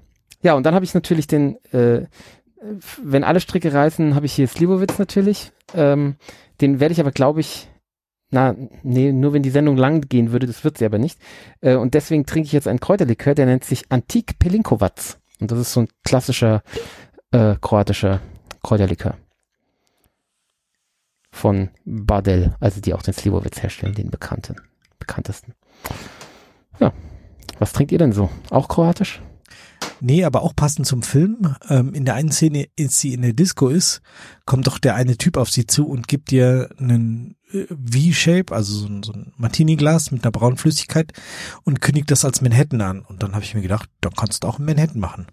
ja, 0.42 0.54
und 0.54 0.66
dann 0.66 0.76
habe 0.76 0.86
ich 0.86 0.94
natürlich 0.94 1.28
den, 1.28 1.58
äh, 1.74 2.06
wenn 3.02 3.24
alle 3.24 3.40
Stricke 3.40 3.74
reißen, 3.74 4.16
habe 4.16 4.26
ich 4.26 4.34
hier 4.34 4.48
Slivovitz 4.48 5.00
natürlich. 5.00 5.52
Ähm, 5.74 6.16
den 6.62 6.80
werde 6.80 6.94
ich 6.94 7.00
aber, 7.00 7.12
glaube 7.12 7.40
ich, 7.40 7.70
na, 8.32 8.56
nee, 8.84 9.12
nur 9.12 9.34
wenn 9.34 9.44
die 9.44 9.50
Sendung 9.50 9.76
lang 9.76 10.02
gehen 10.02 10.32
würde, 10.32 10.46
das 10.46 10.64
wird 10.64 10.78
sie 10.78 10.86
aber 10.86 11.00
nicht. 11.00 11.20
Äh, 11.62 11.76
und 11.76 11.94
deswegen 11.94 12.26
trinke 12.26 12.48
ich 12.48 12.54
jetzt 12.54 12.68
einen 12.68 12.80
Kräuterlikör, 12.80 13.34
der 13.34 13.46
nennt 13.46 13.64
sich 13.64 13.86
Antik 13.90 14.40
Pelinkovac. 14.40 15.18
Und 15.40 15.52
das 15.52 15.60
ist 15.60 15.74
so 15.74 15.82
ein 15.82 15.88
klassischer 16.04 16.64
äh, 17.32 17.56
kroatischer 17.60 18.20
Kräuterlikör. 18.62 19.18
Von 21.32 21.70
Badel, 21.86 22.56
also 22.60 22.82
die 22.82 22.94
auch 22.94 23.04
den 23.04 23.14
Slivovitz 23.14 23.62
herstellen, 23.62 23.94
den 23.94 24.10
bekannten, 24.10 24.56
bekanntesten. 24.98 25.54
Ja. 26.80 26.94
Was 27.60 27.74
trinkt 27.74 27.92
ihr 27.92 27.98
denn 27.98 28.14
so? 28.14 28.30
Auch 28.50 28.68
kroatisch? 28.68 29.22
Nee, 30.02 30.24
aber 30.24 30.44
auch 30.44 30.56
passend 30.56 30.88
zum 30.88 31.02
Film. 31.02 31.56
Ähm, 31.68 31.94
in 31.94 32.06
der 32.06 32.16
einen 32.16 32.32
Szene, 32.32 32.68
als 32.80 33.00
sie 33.00 33.14
in 33.14 33.22
der 33.22 33.34
Disco 33.34 33.68
ist, 33.68 34.02
kommt 34.46 34.68
doch 34.68 34.80
der 34.80 34.96
eine 34.96 35.18
Typ 35.18 35.36
auf 35.36 35.50
sie 35.50 35.68
zu 35.68 35.88
und 35.88 36.08
gibt 36.08 36.32
ihr 36.32 36.70
einen 36.78 37.36
äh, 37.52 37.66
V-Shape, 37.68 38.56
also 38.56 38.74
so 38.74 38.88
ein, 38.88 39.04
so 39.04 39.12
ein 39.12 39.34
Martini-Glas 39.36 40.12
mit 40.12 40.24
einer 40.24 40.32
braunen 40.32 40.58
Flüssigkeit 40.58 41.12
und 41.64 41.82
kündigt 41.82 42.10
das 42.12 42.24
als 42.24 42.42
Manhattan 42.42 42.82
an. 42.82 43.02
Und 43.02 43.24
dann 43.24 43.34
habe 43.34 43.44
ich 43.44 43.56
mir 43.56 43.62
gedacht, 43.62 43.90
dann 44.00 44.14
kannst 44.14 44.44
du 44.44 44.48
auch 44.48 44.58
einen 44.58 44.68
Manhattan 44.68 45.02
machen. 45.02 45.28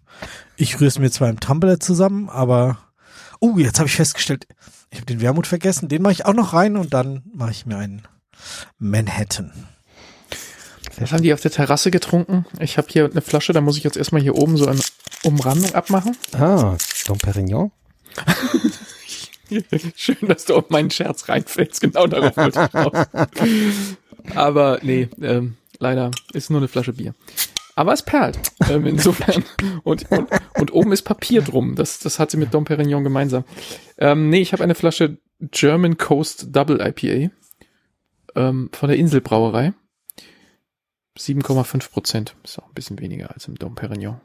Ich 0.56 0.76
rühre 0.76 0.88
es 0.88 0.98
mir 0.98 1.10
zwar 1.10 1.30
im 1.30 1.40
Tumbler 1.40 1.78
zusammen, 1.78 2.28
aber 2.28 2.78
oh, 3.40 3.58
jetzt 3.58 3.78
habe 3.78 3.88
ich 3.88 3.94
festgestellt, 3.94 4.48
ich 4.96 5.00
habe 5.00 5.12
den 5.12 5.20
Wermut 5.20 5.46
vergessen. 5.46 5.90
Den 5.90 6.00
mache 6.00 6.14
ich 6.14 6.24
auch 6.24 6.32
noch 6.32 6.54
rein 6.54 6.78
und 6.78 6.94
dann 6.94 7.22
mache 7.34 7.50
ich 7.50 7.66
mir 7.66 7.76
einen 7.76 8.08
Manhattan. 8.78 9.52
Was 10.98 11.12
haben 11.12 11.22
die 11.22 11.34
auf 11.34 11.42
der 11.42 11.50
Terrasse 11.50 11.90
getrunken? 11.90 12.46
Ich 12.60 12.78
habe 12.78 12.88
hier 12.90 13.04
eine 13.04 13.20
Flasche, 13.20 13.52
da 13.52 13.60
muss 13.60 13.76
ich 13.76 13.84
jetzt 13.84 13.98
erstmal 13.98 14.22
hier 14.22 14.34
oben 14.34 14.56
so 14.56 14.66
eine 14.66 14.80
Umrandung 15.22 15.74
abmachen. 15.74 16.16
Ah, 16.32 16.78
Dom 17.06 17.18
Perignon. 17.18 17.72
Schön, 19.96 20.16
dass 20.22 20.46
du 20.46 20.54
auf 20.54 20.70
meinen 20.70 20.90
Scherz 20.90 21.28
reinfällst. 21.28 21.82
Genau 21.82 22.06
darauf 22.06 22.34
wollte 22.38 22.66
ich 22.66 22.74
raus. 22.74 23.06
Aber 24.34 24.78
nee, 24.80 25.10
ähm, 25.20 25.58
leider 25.78 26.10
ist 26.32 26.48
nur 26.48 26.60
eine 26.60 26.68
Flasche 26.68 26.94
Bier. 26.94 27.14
Aber 27.76 27.92
es 27.92 28.02
perlt. 28.02 28.38
Ähm, 28.68 28.86
insofern. 28.86 29.44
Und, 29.84 30.10
und, 30.10 30.28
und 30.58 30.72
oben 30.72 30.92
ist 30.92 31.02
Papier 31.02 31.42
drum. 31.42 31.76
Das, 31.76 31.98
das 31.98 32.18
hat 32.18 32.30
sie 32.30 32.38
mit 32.38 32.52
Dom 32.52 32.64
Perignon 32.64 33.04
gemeinsam. 33.04 33.44
Ähm, 33.98 34.30
nee, 34.30 34.40
ich 34.40 34.52
habe 34.52 34.64
eine 34.64 34.74
Flasche 34.74 35.18
German 35.40 35.98
Coast 35.98 36.48
Double 36.56 36.80
IPA 36.80 37.30
ähm, 38.34 38.70
von 38.72 38.88
der 38.88 38.98
Inselbrauerei. 38.98 39.74
7,5 41.18 41.90
Prozent. 41.90 42.36
Ist 42.42 42.58
auch 42.58 42.66
ein 42.66 42.74
bisschen 42.74 42.98
weniger 42.98 43.30
als 43.32 43.46
im 43.46 43.56
Dom 43.56 43.74
Perignon. 43.74 44.20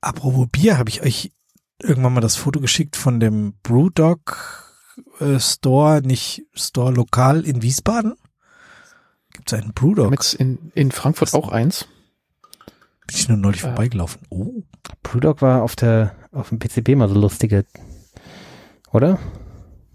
Apropos 0.00 0.48
Bier, 0.50 0.76
habe 0.76 0.90
ich 0.90 1.02
euch 1.02 1.32
irgendwann 1.80 2.12
mal 2.12 2.20
das 2.20 2.36
Foto 2.36 2.60
geschickt 2.60 2.96
von 2.96 3.20
dem 3.20 3.54
Brewdog 3.62 4.68
äh, 5.20 5.38
Store, 5.38 6.02
nicht 6.02 6.42
Store 6.54 6.92
lokal 6.92 7.46
in 7.46 7.62
Wiesbaden? 7.62 8.14
Gibt 9.32 9.52
es 9.52 9.58
einen 9.58 9.72
Brewdog? 9.74 10.10
Mit 10.10 10.34
in, 10.34 10.72
in 10.74 10.90
Frankfurt 10.90 11.34
auch 11.34 11.50
eins. 11.50 11.86
Bin 13.10 13.18
ich 13.20 13.28
nur 13.28 13.38
neulich 13.38 13.60
Äh. 13.60 13.64
vorbeigelaufen. 13.68 14.20
Oh, 14.30 14.62
Brewdog 15.02 15.42
war 15.42 15.62
auf 15.62 15.74
der, 15.76 16.14
auf 16.32 16.48
dem 16.50 16.58
PCB 16.60 16.94
mal 16.96 17.08
so 17.08 17.14
lustige, 17.18 17.64
oder? 18.92 19.18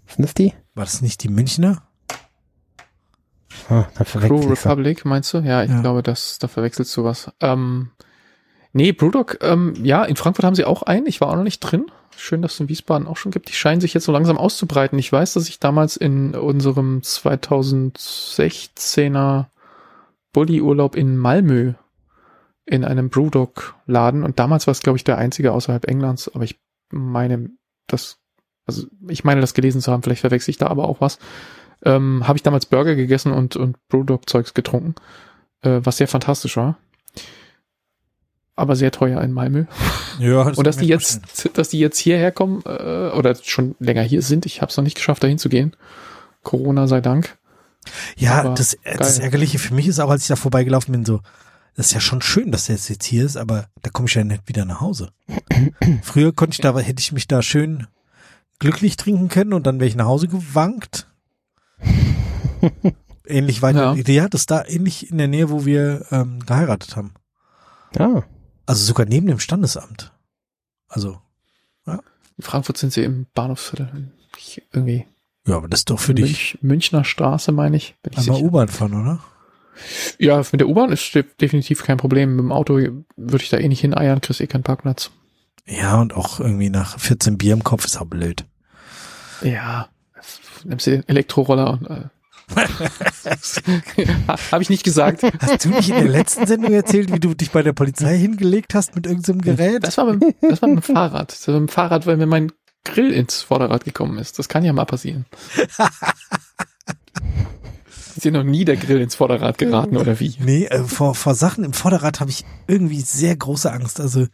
Sind 0.06 0.22
das 0.24 0.34
die? 0.34 0.52
war 0.74 0.84
das 0.84 1.00
nicht 1.00 1.22
die 1.22 1.28
Münchner? 1.30 1.82
Ah, 3.70 3.84
Crew. 4.04 4.48
Republic, 4.50 5.06
meinst 5.06 5.32
du? 5.32 5.38
Ja, 5.38 5.62
ich 5.64 5.70
Ja. 5.70 5.80
glaube, 5.80 6.02
das, 6.02 6.38
da 6.38 6.46
verwechselst 6.48 6.94
du 6.96 7.04
was. 7.04 7.32
Ähm, 7.40 7.90
nee, 8.74 8.92
Brewdog, 8.92 9.38
ähm, 9.40 9.72
ja, 9.82 10.04
in 10.04 10.16
Frankfurt 10.16 10.44
haben 10.44 10.54
sie 10.54 10.66
auch 10.66 10.82
einen. 10.82 11.06
Ich 11.06 11.22
war 11.22 11.28
auch 11.30 11.36
noch 11.36 11.42
nicht 11.42 11.60
drin. 11.60 11.86
Schön, 12.18 12.42
dass 12.42 12.52
es 12.54 12.60
in 12.60 12.68
Wiesbaden 12.68 13.08
auch 13.08 13.16
schon 13.16 13.32
gibt. 13.32 13.48
Die 13.48 13.54
scheinen 13.54 13.80
sich 13.80 13.94
jetzt 13.94 14.04
so 14.04 14.12
langsam 14.12 14.36
auszubreiten. 14.36 14.98
Ich 14.98 15.10
weiß, 15.10 15.32
dass 15.32 15.48
ich 15.48 15.58
damals 15.58 15.96
in 15.96 16.34
unserem 16.34 17.00
2016er 17.00 19.46
Bulli-Urlaub 20.32 20.94
in 20.96 21.16
Malmö 21.16 21.72
in 22.66 22.84
einem 22.84 23.08
Brewdog-Laden 23.08 24.24
und 24.24 24.38
damals 24.38 24.66
war 24.66 24.72
es, 24.72 24.80
glaube 24.80 24.96
ich, 24.96 25.04
der 25.04 25.18
einzige 25.18 25.52
außerhalb 25.52 25.86
Englands, 25.86 26.28
aber 26.34 26.44
ich 26.44 26.60
meine, 26.90 27.50
das, 27.86 28.18
also 28.66 28.86
ich 29.08 29.24
meine, 29.24 29.40
das 29.40 29.54
gelesen 29.54 29.80
zu 29.80 29.92
haben, 29.92 30.02
vielleicht 30.02 30.20
verwechsel 30.20 30.50
ich 30.50 30.58
da 30.58 30.66
aber 30.66 30.88
auch 30.88 31.00
was. 31.00 31.18
Ähm, 31.84 32.26
Habe 32.26 32.36
ich 32.36 32.42
damals 32.42 32.66
Burger 32.66 32.96
gegessen 32.96 33.32
und, 33.32 33.54
und 33.54 33.76
Brewdog-Zeugs 33.88 34.54
getrunken, 34.54 34.94
äh, 35.62 35.80
was 35.82 35.98
sehr 35.98 36.08
fantastisch 36.08 36.56
war. 36.56 36.78
Aber 38.56 38.74
sehr 38.74 38.90
teuer 38.90 39.20
in 39.20 39.32
Malmö. 39.32 39.66
Ja, 40.18 40.44
das 40.44 40.56
Und 40.56 40.66
dass 40.66 40.78
die 40.78 40.86
mir 40.86 40.98
vorstellen. 40.98 41.24
jetzt, 41.26 41.58
dass 41.58 41.68
die 41.68 41.78
jetzt 41.78 41.98
hierher 41.98 42.32
kommen 42.32 42.62
äh, 42.64 43.10
oder 43.10 43.34
schon 43.34 43.76
länger 43.78 44.02
hier 44.02 44.22
sind, 44.22 44.46
ich 44.46 44.62
habe 44.62 44.70
es 44.70 44.76
noch 44.78 44.84
nicht 44.84 44.96
geschafft, 44.96 45.22
dahin 45.22 45.38
zu 45.38 45.50
gehen. 45.50 45.76
Corona 46.42 46.86
sei 46.86 47.02
Dank. 47.02 47.36
Ja, 48.16 48.40
aber 48.40 48.54
das, 48.54 48.74
äh, 48.74 48.96
das 48.96 49.16
geil. 49.16 49.24
Ärgerliche 49.24 49.58
für 49.58 49.74
mich 49.74 49.86
ist 49.86 50.00
auch, 50.00 50.10
als 50.10 50.22
ich 50.22 50.28
da 50.28 50.36
vorbeigelaufen 50.36 50.92
bin, 50.92 51.04
so, 51.04 51.20
das 51.76 51.86
ist 51.86 51.92
ja 51.92 52.00
schon 52.00 52.22
schön, 52.22 52.50
dass 52.50 52.66
der 52.66 52.76
jetzt 52.76 53.04
hier 53.04 53.24
ist, 53.24 53.36
aber 53.36 53.68
da 53.82 53.90
komme 53.90 54.08
ich 54.08 54.14
ja 54.14 54.24
nicht 54.24 54.48
wieder 54.48 54.64
nach 54.64 54.80
Hause. 54.80 55.12
Früher 56.02 56.32
konnte 56.32 56.54
ich 56.54 56.60
da, 56.60 56.76
hätte 56.78 57.00
ich 57.00 57.12
mich 57.12 57.28
da 57.28 57.42
schön 57.42 57.86
glücklich 58.58 58.96
trinken 58.96 59.28
können 59.28 59.52
und 59.52 59.66
dann 59.66 59.78
wäre 59.78 59.88
ich 59.88 59.96
nach 59.96 60.06
Hause 60.06 60.28
gewankt. 60.28 61.06
ähnlich 63.26 63.62
weiter. 63.62 63.94
Ja. 63.94 64.12
Ja. 64.12 64.28
das 64.28 64.42
ist 64.42 64.50
da 64.50 64.64
ähnlich 64.64 65.10
in 65.10 65.18
der 65.18 65.28
Nähe, 65.28 65.50
wo 65.50 65.66
wir 65.66 66.06
ähm, 66.10 66.44
geheiratet 66.44 66.96
haben. 66.96 67.12
Ah, 67.98 68.22
Also 68.64 68.84
sogar 68.84 69.06
neben 69.06 69.26
dem 69.26 69.38
Standesamt. 69.38 70.12
Also, 70.88 71.20
In 71.86 72.42
Frankfurt 72.42 72.76
sind 72.76 72.92
sie 72.92 73.02
im 73.02 73.26
Bahnhofsviertel. 73.34 74.12
Irgendwie 74.72 75.06
ja, 75.46 75.56
aber 75.56 75.68
das 75.68 75.80
ist 75.80 75.90
doch 75.90 76.00
für 76.00 76.14
dich 76.14 76.54
Münch, 76.54 76.58
Münchner 76.62 77.04
Straße, 77.04 77.52
meine 77.52 77.76
ich. 77.76 77.94
Bin 78.02 78.12
ich 78.12 78.18
einmal. 78.18 78.42
U-Bahn 78.42 78.68
fahren, 78.68 78.94
oder? 78.94 79.20
Ja, 80.18 80.38
mit 80.38 80.60
der 80.60 80.68
U-Bahn 80.68 80.92
ist 80.92 81.14
de 81.14 81.24
definitiv 81.40 81.84
kein 81.84 81.96
Problem. 81.96 82.36
Mit 82.36 82.44
dem 82.44 82.52
Auto 82.52 82.74
würde 82.74 83.42
ich 83.42 83.50
da 83.50 83.58
eh 83.58 83.68
nicht 83.68 83.80
hineiern, 83.80 84.20
kriegst 84.20 84.40
eh 84.40 84.46
keinen 84.46 84.62
Parkplatz. 84.62 85.10
Ja, 85.66 86.00
und 86.00 86.14
auch 86.14 86.40
irgendwie 86.40 86.70
nach 86.70 86.98
14 86.98 87.38
Bier 87.38 87.52
im 87.52 87.64
Kopf 87.64 87.84
ist 87.84 88.00
auch 88.00 88.06
blöd. 88.06 88.44
Ja, 89.42 89.88
nimmst 90.64 90.86
du 90.86 90.92
den 90.92 91.08
Elektroroller 91.08 91.72
und 91.72 91.86
äh, 91.90 92.04
habe 94.52 94.62
ich 94.62 94.70
nicht 94.70 94.84
gesagt. 94.84 95.22
Hast 95.40 95.64
du 95.64 95.70
nicht 95.70 95.88
in 95.88 95.96
der 95.96 96.08
letzten 96.08 96.46
Sendung 96.46 96.72
erzählt, 96.72 97.12
wie 97.12 97.18
du 97.18 97.34
dich 97.34 97.50
bei 97.50 97.62
der 97.62 97.72
Polizei 97.72 98.16
hingelegt 98.16 98.74
hast 98.74 98.94
mit 98.94 99.06
irgendeinem 99.06 99.40
Gerät? 99.40 99.84
Das 99.84 99.98
war 99.98 100.06
beim, 100.06 100.20
das 100.40 100.62
war 100.62 100.68
mit 100.68 100.78
dem 100.78 100.94
Fahrrad. 100.94 101.32
Das 101.32 101.48
war 101.48 101.60
mit 101.60 101.68
dem 101.68 101.72
Fahrrad, 101.72 102.06
weil 102.06 102.16
mir 102.16 102.26
mein 102.26 102.52
Grill 102.84 103.12
ins 103.12 103.42
Vorderrad 103.42 103.84
gekommen 103.84 104.18
ist. 104.18 104.38
Das 104.38 104.48
kann 104.48 104.64
ja 104.64 104.72
mal 104.72 104.84
passieren. 104.84 105.26
Ist 108.16 108.24
dir 108.24 108.32
noch 108.32 108.44
nie 108.44 108.64
der 108.64 108.76
Grill 108.76 109.02
ins 109.02 109.14
Vorderrad 109.14 109.58
geraten 109.58 109.98
oder 109.98 110.18
wie? 110.20 110.34
Nee, 110.38 110.64
äh, 110.64 110.82
vor, 110.84 111.14
vor 111.14 111.34
Sachen 111.34 111.64
im 111.64 111.74
Vorderrad 111.74 112.18
habe 112.20 112.30
ich 112.30 112.46
irgendwie 112.66 113.02
sehr 113.02 113.36
große 113.36 113.70
Angst. 113.70 114.00
Also, 114.00 114.26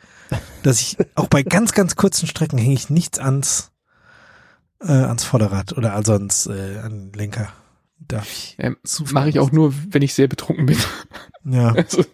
dass 0.63 0.81
ich 0.81 0.99
auch 1.17 1.27
bei 1.27 1.43
ganz, 1.43 1.73
ganz 1.73 1.97
kurzen 1.97 2.29
Strecken 2.29 2.59
hänge 2.59 2.75
ich 2.75 2.91
nichts 2.91 3.19
ans, 3.19 3.73
äh, 4.81 4.93
ans 4.93 5.25
Vorderrad 5.25 5.77
oder 5.77 5.95
also 5.95 6.13
ans 6.13 6.47
äh, 6.47 6.79
an 6.79 7.13
Lenker. 7.13 7.49
Darf 7.99 8.31
ich. 8.31 8.57
Ähm, 8.61 8.77
Mache 9.11 9.31
ich 9.31 9.41
auch 9.41 9.51
nur, 9.51 9.75
wenn 9.91 10.03
ich 10.03 10.15
sehr 10.15 10.29
betrunken 10.29 10.67
bin. 10.67 10.79
Ja. 11.45 11.75
Also, 11.77 12.05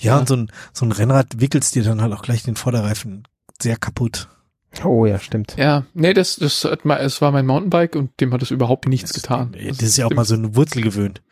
ja, 0.00 0.18
und 0.18 0.28
so 0.28 0.36
ein, 0.36 0.52
so 0.72 0.84
ein 0.84 0.92
Rennrad 0.92 1.40
wickelst 1.40 1.74
dir 1.74 1.82
dann 1.82 2.02
halt 2.02 2.12
auch 2.12 2.22
gleich 2.22 2.42
den 2.42 2.56
Vorderreifen 2.56 3.26
sehr 3.60 3.76
kaputt. 3.76 4.28
Oh 4.84 5.06
ja, 5.06 5.18
stimmt. 5.18 5.54
ja, 5.56 5.84
nee, 5.94 6.14
das, 6.14 6.36
das 6.36 6.64
hat 6.64 6.84
mal, 6.84 6.96
es 6.98 7.20
war 7.20 7.32
mein 7.32 7.46
Mountainbike 7.46 7.96
und 7.96 8.18
dem 8.20 8.32
hat 8.32 8.42
es 8.42 8.50
überhaupt 8.50 8.86
nichts 8.88 9.12
getan. 9.12 9.54
Das 9.66 9.82
ist 9.82 9.96
ja 9.96 10.06
auch 10.06 10.10
mal 10.12 10.24
so 10.24 10.34
eine 10.34 10.54
Wurzel 10.56 10.82
gewöhnt. 10.82 11.22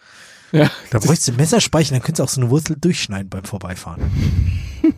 Ja, 0.52 0.70
Da 0.90 1.00
bräuchst 1.00 1.26
du 1.28 1.32
Messerspeichen, 1.32 1.94
dann 1.94 2.02
könntest 2.02 2.20
du 2.20 2.24
auch 2.24 2.28
so 2.28 2.40
eine 2.40 2.50
Wurzel 2.50 2.76
durchschneiden 2.80 3.28
beim 3.28 3.44
Vorbeifahren. 3.44 4.02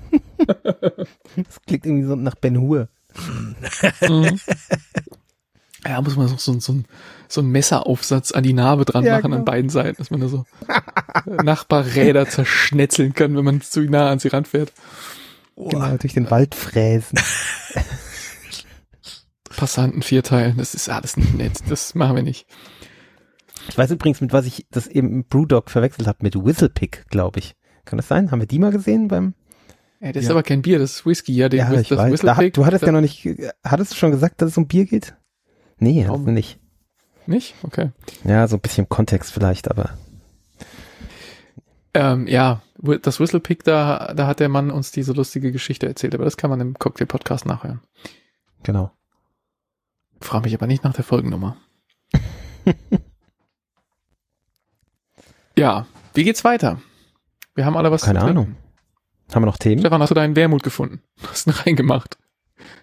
Das 1.36 1.60
klingt 1.66 1.84
irgendwie 1.84 2.06
so 2.06 2.16
nach 2.16 2.34
Ben 2.36 2.58
Hur. 2.58 2.88
Mhm. 4.00 4.38
Ja, 5.86 6.00
muss 6.00 6.16
man 6.16 6.28
so, 6.28 6.36
so, 6.36 6.58
so, 6.58 6.72
ein, 6.72 6.84
so 7.28 7.40
ein 7.40 7.48
Messeraufsatz 7.48 8.32
an 8.32 8.42
die 8.42 8.52
Narbe 8.52 8.84
dran 8.84 9.04
Ja, 9.04 9.12
machen 9.16 9.24
genau. 9.30 9.36
an 9.38 9.44
beiden 9.44 9.70
Seiten, 9.70 9.96
dass 9.98 10.10
man 10.10 10.20
da 10.20 10.28
so 10.28 10.44
Nachbarräder 11.26 12.28
zerschnetzeln 12.28 13.14
kann, 13.14 13.36
wenn 13.36 13.44
man 13.44 13.60
zu 13.60 13.80
nah 13.82 14.10
an 14.10 14.18
sie 14.18 14.28
ranfährt. 14.28 14.72
Genau, 15.56 15.96
durch 15.96 16.14
den 16.14 16.30
Wald 16.30 16.54
fräsen. 16.54 17.18
Passanten 19.58 20.02
vierteilen, 20.02 20.56
das 20.56 20.74
ist 20.74 20.88
alles 20.88 21.16
nicht 21.16 21.34
nett. 21.34 21.58
Das 21.68 21.94
machen 21.94 22.16
wir 22.16 22.22
nicht. 22.22 22.46
Ich 23.68 23.76
weiß 23.76 23.90
übrigens, 23.90 24.20
mit 24.20 24.32
was 24.32 24.46
ich 24.46 24.66
das 24.70 24.86
eben 24.86 25.10
im 25.10 25.24
Brewdog 25.24 25.68
verwechselt 25.70 26.06
habe, 26.08 26.18
mit 26.22 26.34
Whistlepick, 26.36 27.06
glaube 27.10 27.40
ich. 27.40 27.54
Kann 27.84 27.96
das 27.98 28.08
sein? 28.08 28.30
Haben 28.30 28.40
wir 28.40 28.46
die 28.46 28.58
mal 28.58 28.70
gesehen 28.70 29.08
beim? 29.08 29.34
Ja, 30.00 30.12
das 30.12 30.22
ist 30.22 30.28
Ja. 30.28 30.34
aber 30.34 30.42
kein 30.44 30.62
Bier, 30.62 30.78
das 30.78 30.92
ist 30.92 31.06
Whisky. 31.06 31.32
Ja, 31.34 31.48
den 31.48 31.58
Ja, 31.58 31.72
ich 31.72 31.88
das 31.88 31.98
weiß. 31.98 32.20
Da, 32.20 32.34
du 32.48 32.64
hattest 32.66 32.84
ja 32.86 32.92
noch 32.92 33.00
nicht, 33.00 33.26
hattest 33.64 33.92
du 33.92 33.96
schon 33.96 34.12
gesagt, 34.12 34.40
dass 34.40 34.50
es 34.52 34.56
um 34.56 34.68
Bier 34.68 34.86
geht? 34.86 35.14
Nee, 35.78 36.04
hattest 36.04 36.08
du 36.08 36.22
Warum? 36.22 36.34
nicht. 36.34 36.60
Nicht? 37.26 37.54
Okay. 37.62 37.90
Ja, 38.24 38.46
so 38.48 38.56
ein 38.56 38.60
bisschen 38.60 38.84
im 38.84 38.88
Kontext 38.88 39.32
vielleicht, 39.32 39.70
aber 39.70 39.90
Ähm, 41.94 42.26
ja, 42.26 42.62
das 43.02 43.18
Whistlepick, 43.18 43.64
da, 43.64 44.12
da 44.14 44.26
hat 44.26 44.40
der 44.40 44.48
Mann 44.48 44.70
uns 44.70 44.92
diese 44.92 45.12
lustige 45.12 45.50
Geschichte 45.52 45.86
erzählt, 45.88 46.14
aber 46.14 46.24
das 46.24 46.36
kann 46.36 46.50
man 46.50 46.60
im 46.60 46.74
Cocktail-Podcast 46.78 47.44
nachhören. 47.46 47.80
genau. 48.62 48.92
Frag 50.20 50.44
mich 50.44 50.54
aber 50.54 50.66
nicht 50.66 50.84
nach 50.84 50.94
der 50.94 51.04
Folgennummer. 51.04 51.56
ja, 55.56 55.86
wie 56.14 56.24
geht's 56.24 56.44
weiter? 56.44 56.80
Wir 57.54 57.64
haben 57.64 57.76
alle 57.76 57.90
was 57.90 58.02
Keine. 58.02 58.22
Ahnung. 58.22 58.56
Haben 59.32 59.42
wir 59.42 59.46
noch 59.46 59.58
Themen? 59.58 59.80
Stefan, 59.80 60.00
hast 60.00 60.10
du 60.10 60.14
deinen 60.14 60.36
Wermut 60.36 60.62
gefunden? 60.62 61.02
Hast 61.28 61.46
ihn 61.46 61.50
reingemacht. 61.66 62.18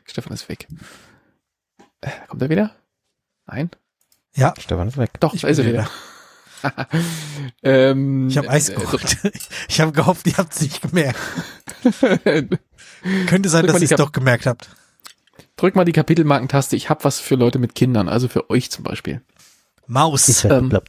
Stefan 0.05 0.33
ist 0.33 0.47
weg. 0.49 0.67
Äh, 2.01 2.11
kommt 2.27 2.41
er 2.41 2.49
wieder? 2.49 2.75
Nein? 3.47 3.69
Ja, 4.35 4.53
Stefan 4.59 4.87
ist 4.87 4.97
weg. 4.97 5.11
Doch, 5.19 5.33
Ich 5.33 5.41
da 5.41 5.47
ist 5.47 5.57
er 5.59 5.63
bin 5.65 5.73
wieder. 5.73 5.89
ähm, 7.63 8.27
ich 8.27 8.37
habe 8.37 8.49
Eis 8.49 8.69
äh, 8.69 8.75
geholt. 8.75 9.17
Ich 9.67 9.81
habe 9.81 9.91
gehofft, 9.91 10.25
ihr 10.27 10.37
habt 10.37 10.53
es 10.53 10.61
nicht 10.61 10.81
gemerkt. 10.81 11.19
Könnte 13.27 13.49
sein, 13.49 13.67
dass 13.67 13.81
ihr 13.81 13.91
es 13.91 13.97
doch 13.97 14.11
gemerkt 14.11 14.45
habt. 14.45 14.69
Drück 15.57 15.75
mal 15.75 15.85
die 15.85 15.91
Kapitelmarkentaste. 15.91 16.75
Ich 16.75 16.89
habe 16.89 17.03
was 17.03 17.19
für 17.19 17.35
Leute 17.35 17.59
mit 17.59 17.75
Kindern, 17.75 18.07
also 18.09 18.27
für 18.27 18.49
euch 18.49 18.71
zum 18.71 18.83
Beispiel. 18.83 19.21
Maus. 19.87 20.43
Halt 20.43 20.53
Ähm. 20.63 20.79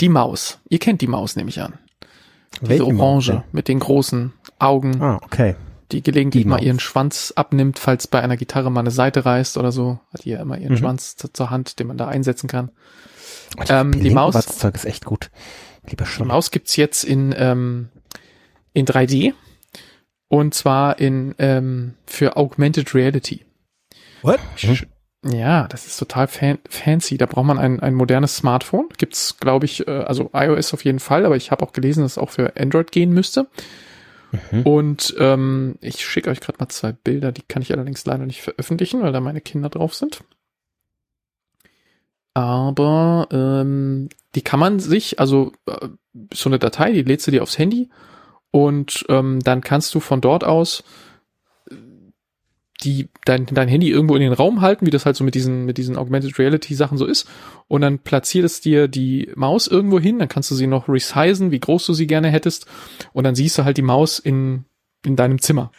Die 0.00 0.08
Maus. 0.08 0.58
Ihr 0.68 0.78
kennt 0.78 1.00
die 1.00 1.06
Maus, 1.06 1.36
nehme 1.36 1.48
ich 1.50 1.60
an. 1.60 1.74
Diese 2.60 2.68
Welche 2.70 2.92
Maus 2.92 3.28
Orange 3.28 3.44
mit 3.52 3.68
den 3.68 3.78
großen 3.78 4.32
Augen? 4.58 5.00
Ah, 5.02 5.18
okay. 5.22 5.54
die 5.90 6.02
gelegentlich 6.02 6.44
Die 6.44 6.48
mal 6.48 6.56
Maus. 6.56 6.64
ihren 6.64 6.80
Schwanz 6.80 7.34
abnimmt, 7.36 7.78
falls 7.78 8.06
bei 8.06 8.22
einer 8.22 8.38
Gitarre 8.38 8.70
mal 8.70 8.80
eine 8.80 8.90
Seite 8.90 9.26
reißt 9.26 9.58
oder 9.58 9.72
so, 9.72 10.00
hat 10.14 10.24
die 10.24 10.30
ja 10.30 10.40
immer 10.40 10.56
ihren 10.56 10.72
Mhm. 10.72 10.78
Schwanz 10.78 11.16
zu- 11.16 11.30
zur 11.30 11.50
Hand, 11.50 11.78
den 11.78 11.86
man 11.86 11.98
da 11.98 12.08
einsetzen 12.08 12.48
kann. 12.48 12.70
Oh, 13.58 13.64
Ähm, 13.68 14.00
die 14.02 14.08
Maus- 14.08 14.32
Das 14.32 14.58
Zeug 14.58 14.74
ist 14.74 14.86
echt 14.86 15.04
gut. 15.04 15.30
Lieber 15.86 16.04
Die 16.06 16.10
schon. 16.10 16.28
Maus 16.28 16.50
gibt's 16.50 16.76
jetzt 16.76 17.04
in, 17.04 17.34
ähm, 17.36 17.90
in 18.72 18.86
3D 18.86 19.34
und 20.32 20.54
zwar 20.54 20.98
in 20.98 21.34
ähm, 21.38 21.92
für 22.06 22.38
Augmented 22.38 22.94
Reality. 22.94 23.44
What? 24.22 24.40
Sch- 24.56 24.86
Ja, 25.26 25.68
das 25.68 25.86
ist 25.86 25.98
total 25.98 26.26
fan 26.26 26.58
fancy. 26.70 27.18
Da 27.18 27.26
braucht 27.26 27.44
man 27.44 27.58
ein, 27.58 27.80
ein 27.80 27.92
modernes 27.94 28.36
Smartphone. 28.36 28.88
Gibt's, 28.96 29.36
glaube 29.38 29.66
ich, 29.66 29.86
äh, 29.86 29.90
also 29.90 30.30
iOS 30.32 30.72
auf 30.72 30.86
jeden 30.86 31.00
Fall, 31.00 31.26
aber 31.26 31.36
ich 31.36 31.50
habe 31.50 31.62
auch 31.62 31.74
gelesen, 31.74 32.02
dass 32.02 32.12
es 32.12 32.18
auch 32.18 32.30
für 32.30 32.56
Android 32.56 32.92
gehen 32.92 33.12
müsste. 33.12 33.46
Mhm. 34.50 34.62
Und 34.62 35.14
ähm, 35.18 35.76
ich 35.82 36.02
schicke 36.02 36.30
euch 36.30 36.40
gerade 36.40 36.56
mal 36.58 36.70
zwei 36.70 36.92
Bilder, 36.92 37.30
die 37.30 37.42
kann 37.42 37.60
ich 37.60 37.70
allerdings 37.70 38.06
leider 38.06 38.24
nicht 38.24 38.40
veröffentlichen, 38.40 39.02
weil 39.02 39.12
da 39.12 39.20
meine 39.20 39.42
Kinder 39.42 39.68
drauf 39.68 39.94
sind. 39.94 40.24
Aber 42.32 43.28
ähm, 43.30 44.08
die 44.34 44.40
kann 44.40 44.58
man 44.58 44.80
sich, 44.80 45.20
also 45.20 45.52
äh, 45.66 45.88
so 46.32 46.48
eine 46.48 46.58
Datei, 46.58 46.90
die 46.92 47.02
lädst 47.02 47.26
du 47.26 47.30
dir 47.30 47.42
aufs 47.42 47.58
Handy 47.58 47.90
und 48.52 49.04
ähm, 49.08 49.40
dann 49.40 49.60
kannst 49.62 49.92
du 49.94 50.00
von 50.00 50.20
dort 50.20 50.44
aus 50.44 50.84
die 52.84 53.08
dein, 53.24 53.46
dein 53.46 53.68
Handy 53.68 53.90
irgendwo 53.90 54.16
in 54.16 54.22
den 54.22 54.32
Raum 54.32 54.60
halten, 54.60 54.86
wie 54.86 54.90
das 54.90 55.06
halt 55.06 55.14
so 55.16 55.22
mit 55.24 55.34
diesen 55.34 55.64
mit 55.64 55.78
diesen 55.78 55.96
Augmented 55.96 56.38
Reality 56.38 56.74
Sachen 56.74 56.98
so 56.98 57.06
ist. 57.06 57.28
Und 57.68 57.82
dann 57.82 58.00
platziert 58.00 58.44
es 58.44 58.60
dir 58.60 58.88
die 58.88 59.30
Maus 59.36 59.68
irgendwo 59.68 60.00
hin, 60.00 60.18
dann 60.18 60.28
kannst 60.28 60.50
du 60.50 60.54
sie 60.54 60.66
noch 60.66 60.88
resizen, 60.88 61.50
wie 61.50 61.60
groß 61.60 61.86
du 61.86 61.92
sie 61.92 62.06
gerne 62.06 62.28
hättest. 62.28 62.66
Und 63.12 63.24
dann 63.24 63.34
siehst 63.34 63.56
du 63.58 63.64
halt 63.64 63.76
die 63.76 63.82
Maus 63.82 64.18
in 64.18 64.64
in 65.04 65.16
deinem 65.16 65.40
Zimmer 65.40 65.72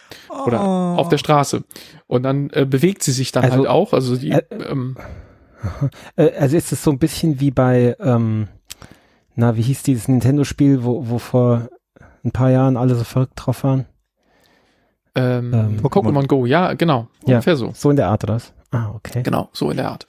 oder 0.46 0.62
Oh. 0.62 1.00
auf 1.00 1.10
der 1.10 1.18
Straße. 1.18 1.64
Und 2.08 2.24
dann 2.24 2.50
äh, 2.52 2.66
bewegt 2.66 3.04
sie 3.04 3.14
sich 3.14 3.32
dann 3.32 3.44
Also, 3.46 3.58
halt 3.58 3.68
auch, 3.68 3.94
also 3.94 4.16
die 4.18 4.32
äh, 4.32 4.44
ähm, 4.52 4.98
Äh, 6.18 6.32
also 6.38 6.58
ist 6.58 6.72
es 6.72 6.84
so 6.84 6.92
ein 6.92 7.00
bisschen 7.00 7.40
wie 7.40 7.52
bei, 7.52 7.96
ähm, 8.00 8.50
na, 9.36 9.56
wie 9.56 9.62
hieß 9.62 9.84
dieses 9.84 10.08
Nintendo-Spiel, 10.10 10.84
wo, 10.84 11.08
wo 11.10 11.20
vor 11.20 11.70
ein 12.24 12.32
paar 12.32 12.50
Jahren 12.52 12.78
alle 12.78 12.96
so 12.96 13.04
verrückt 13.04 13.34
drauf 13.36 13.64
waren? 13.64 13.86
ähm, 15.16 15.54
ähm, 15.54 15.80
Pokémon 15.80 16.26
Go, 16.28 16.46
ja, 16.46 16.74
genau, 16.74 17.08
Ja. 17.26 17.36
ungefähr 17.36 17.56
so. 17.56 17.72
So 17.76 17.90
in 17.90 17.96
der 17.96 18.08
Art, 18.08 18.24
oder? 18.24 18.42
Ah, 18.72 18.90
okay. 18.96 19.22
Genau, 19.24 19.50
so 19.54 19.70
in 19.70 19.78
der 19.78 19.90
Art. 19.92 20.08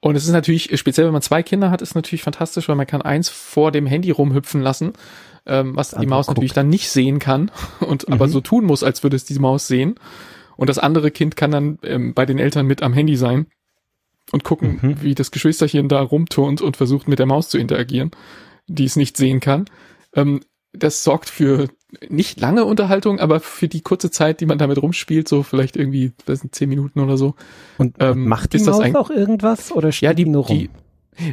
Und 0.00 0.16
es 0.16 0.26
ist 0.26 0.32
natürlich, 0.32 0.78
speziell 0.78 1.06
wenn 1.06 1.14
man 1.14 1.22
zwei 1.22 1.42
Kinder 1.42 1.70
hat, 1.70 1.80
ist 1.80 1.94
natürlich 1.94 2.22
fantastisch, 2.22 2.68
weil 2.68 2.76
man 2.76 2.86
kann 2.86 3.00
eins 3.00 3.30
vor 3.30 3.72
dem 3.72 3.86
Handy 3.86 4.10
rumhüpfen 4.10 4.60
lassen, 4.60 4.92
ähm, 5.46 5.74
was 5.76 5.92
die 5.92 6.06
Maus 6.06 6.28
natürlich 6.28 6.50
guckt. 6.50 6.58
dann 6.58 6.68
nicht 6.68 6.90
sehen 6.90 7.18
kann 7.18 7.50
und 7.80 8.08
aber 8.12 8.26
Mhm. 8.26 8.30
so 8.32 8.40
tun 8.42 8.64
muss, 8.66 8.82
als 8.82 9.02
würde 9.02 9.16
es 9.16 9.24
die 9.24 9.38
Maus 9.38 9.66
sehen. 9.66 9.94
Und 10.56 10.68
das 10.68 10.78
andere 10.78 11.10
Kind 11.10 11.36
kann 11.36 11.50
dann 11.50 11.78
ähm, 11.82 12.12
bei 12.12 12.26
den 12.26 12.38
Eltern 12.38 12.66
mit 12.66 12.82
am 12.82 12.92
Handy 12.92 13.16
sein 13.16 13.46
und 14.30 14.44
gucken, 14.44 14.78
Mhm. 14.82 15.02
wie 15.02 15.14
das 15.14 15.30
Geschwisterchen 15.30 15.88
da 15.88 16.02
rumturnt 16.02 16.60
und 16.60 16.76
versucht 16.76 17.08
mit 17.08 17.18
der 17.18 17.26
Maus 17.26 17.48
zu 17.48 17.56
interagieren, 17.56 18.10
die 18.66 18.84
es 18.84 18.96
nicht 18.96 19.16
sehen 19.16 19.40
kann. 19.40 19.64
Ähm, 20.14 20.40
das 20.76 21.04
sorgt 21.04 21.30
für 21.30 21.68
nicht 22.08 22.40
lange 22.40 22.64
Unterhaltung, 22.64 23.20
aber 23.20 23.38
für 23.40 23.68
die 23.68 23.80
kurze 23.80 24.10
Zeit, 24.10 24.40
die 24.40 24.46
man 24.46 24.58
damit 24.58 24.82
rumspielt, 24.82 25.28
so 25.28 25.42
vielleicht 25.42 25.76
irgendwie, 25.76 26.12
das 26.26 26.40
sind 26.40 26.54
zehn 26.54 26.68
Minuten 26.68 26.98
oder 27.00 27.16
so, 27.16 27.34
Und 27.78 27.96
Ähm, 28.00 28.26
macht 28.26 28.52
die 28.52 28.58
Maus 28.58 28.80
ein- 28.80 28.96
auch 28.96 29.10
irgendwas 29.10 29.70
oder 29.70 29.92
steht 29.92 30.02
ja, 30.08 30.14
die, 30.14 30.26
nur 30.26 30.46
rum? 30.46 30.58
die, 30.58 30.70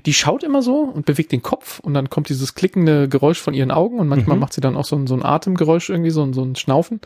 die 0.05 0.13
schaut 0.13 0.43
immer 0.43 0.61
so 0.61 0.81
und 0.81 1.07
bewegt 1.07 1.31
den 1.31 1.41
Kopf 1.41 1.79
und 1.79 1.95
dann 1.95 2.09
kommt 2.11 2.29
dieses 2.29 2.53
klickende 2.53 3.09
Geräusch 3.09 3.39
von 3.41 3.55
ihren 3.55 3.71
Augen 3.71 3.97
und 3.99 4.07
manchmal 4.07 4.35
Mhm. 4.35 4.41
macht 4.41 4.53
sie 4.53 4.61
dann 4.61 4.77
auch 4.77 4.85
so 4.85 4.95
ein, 4.95 5.07
so 5.07 5.15
ein 5.15 5.25
Atemgeräusch 5.25 5.89
irgendwie, 5.89 6.11
so 6.11 6.21
ein, 6.21 6.33
so 6.33 6.43
ein 6.43 6.55
Schnaufen. 6.55 7.01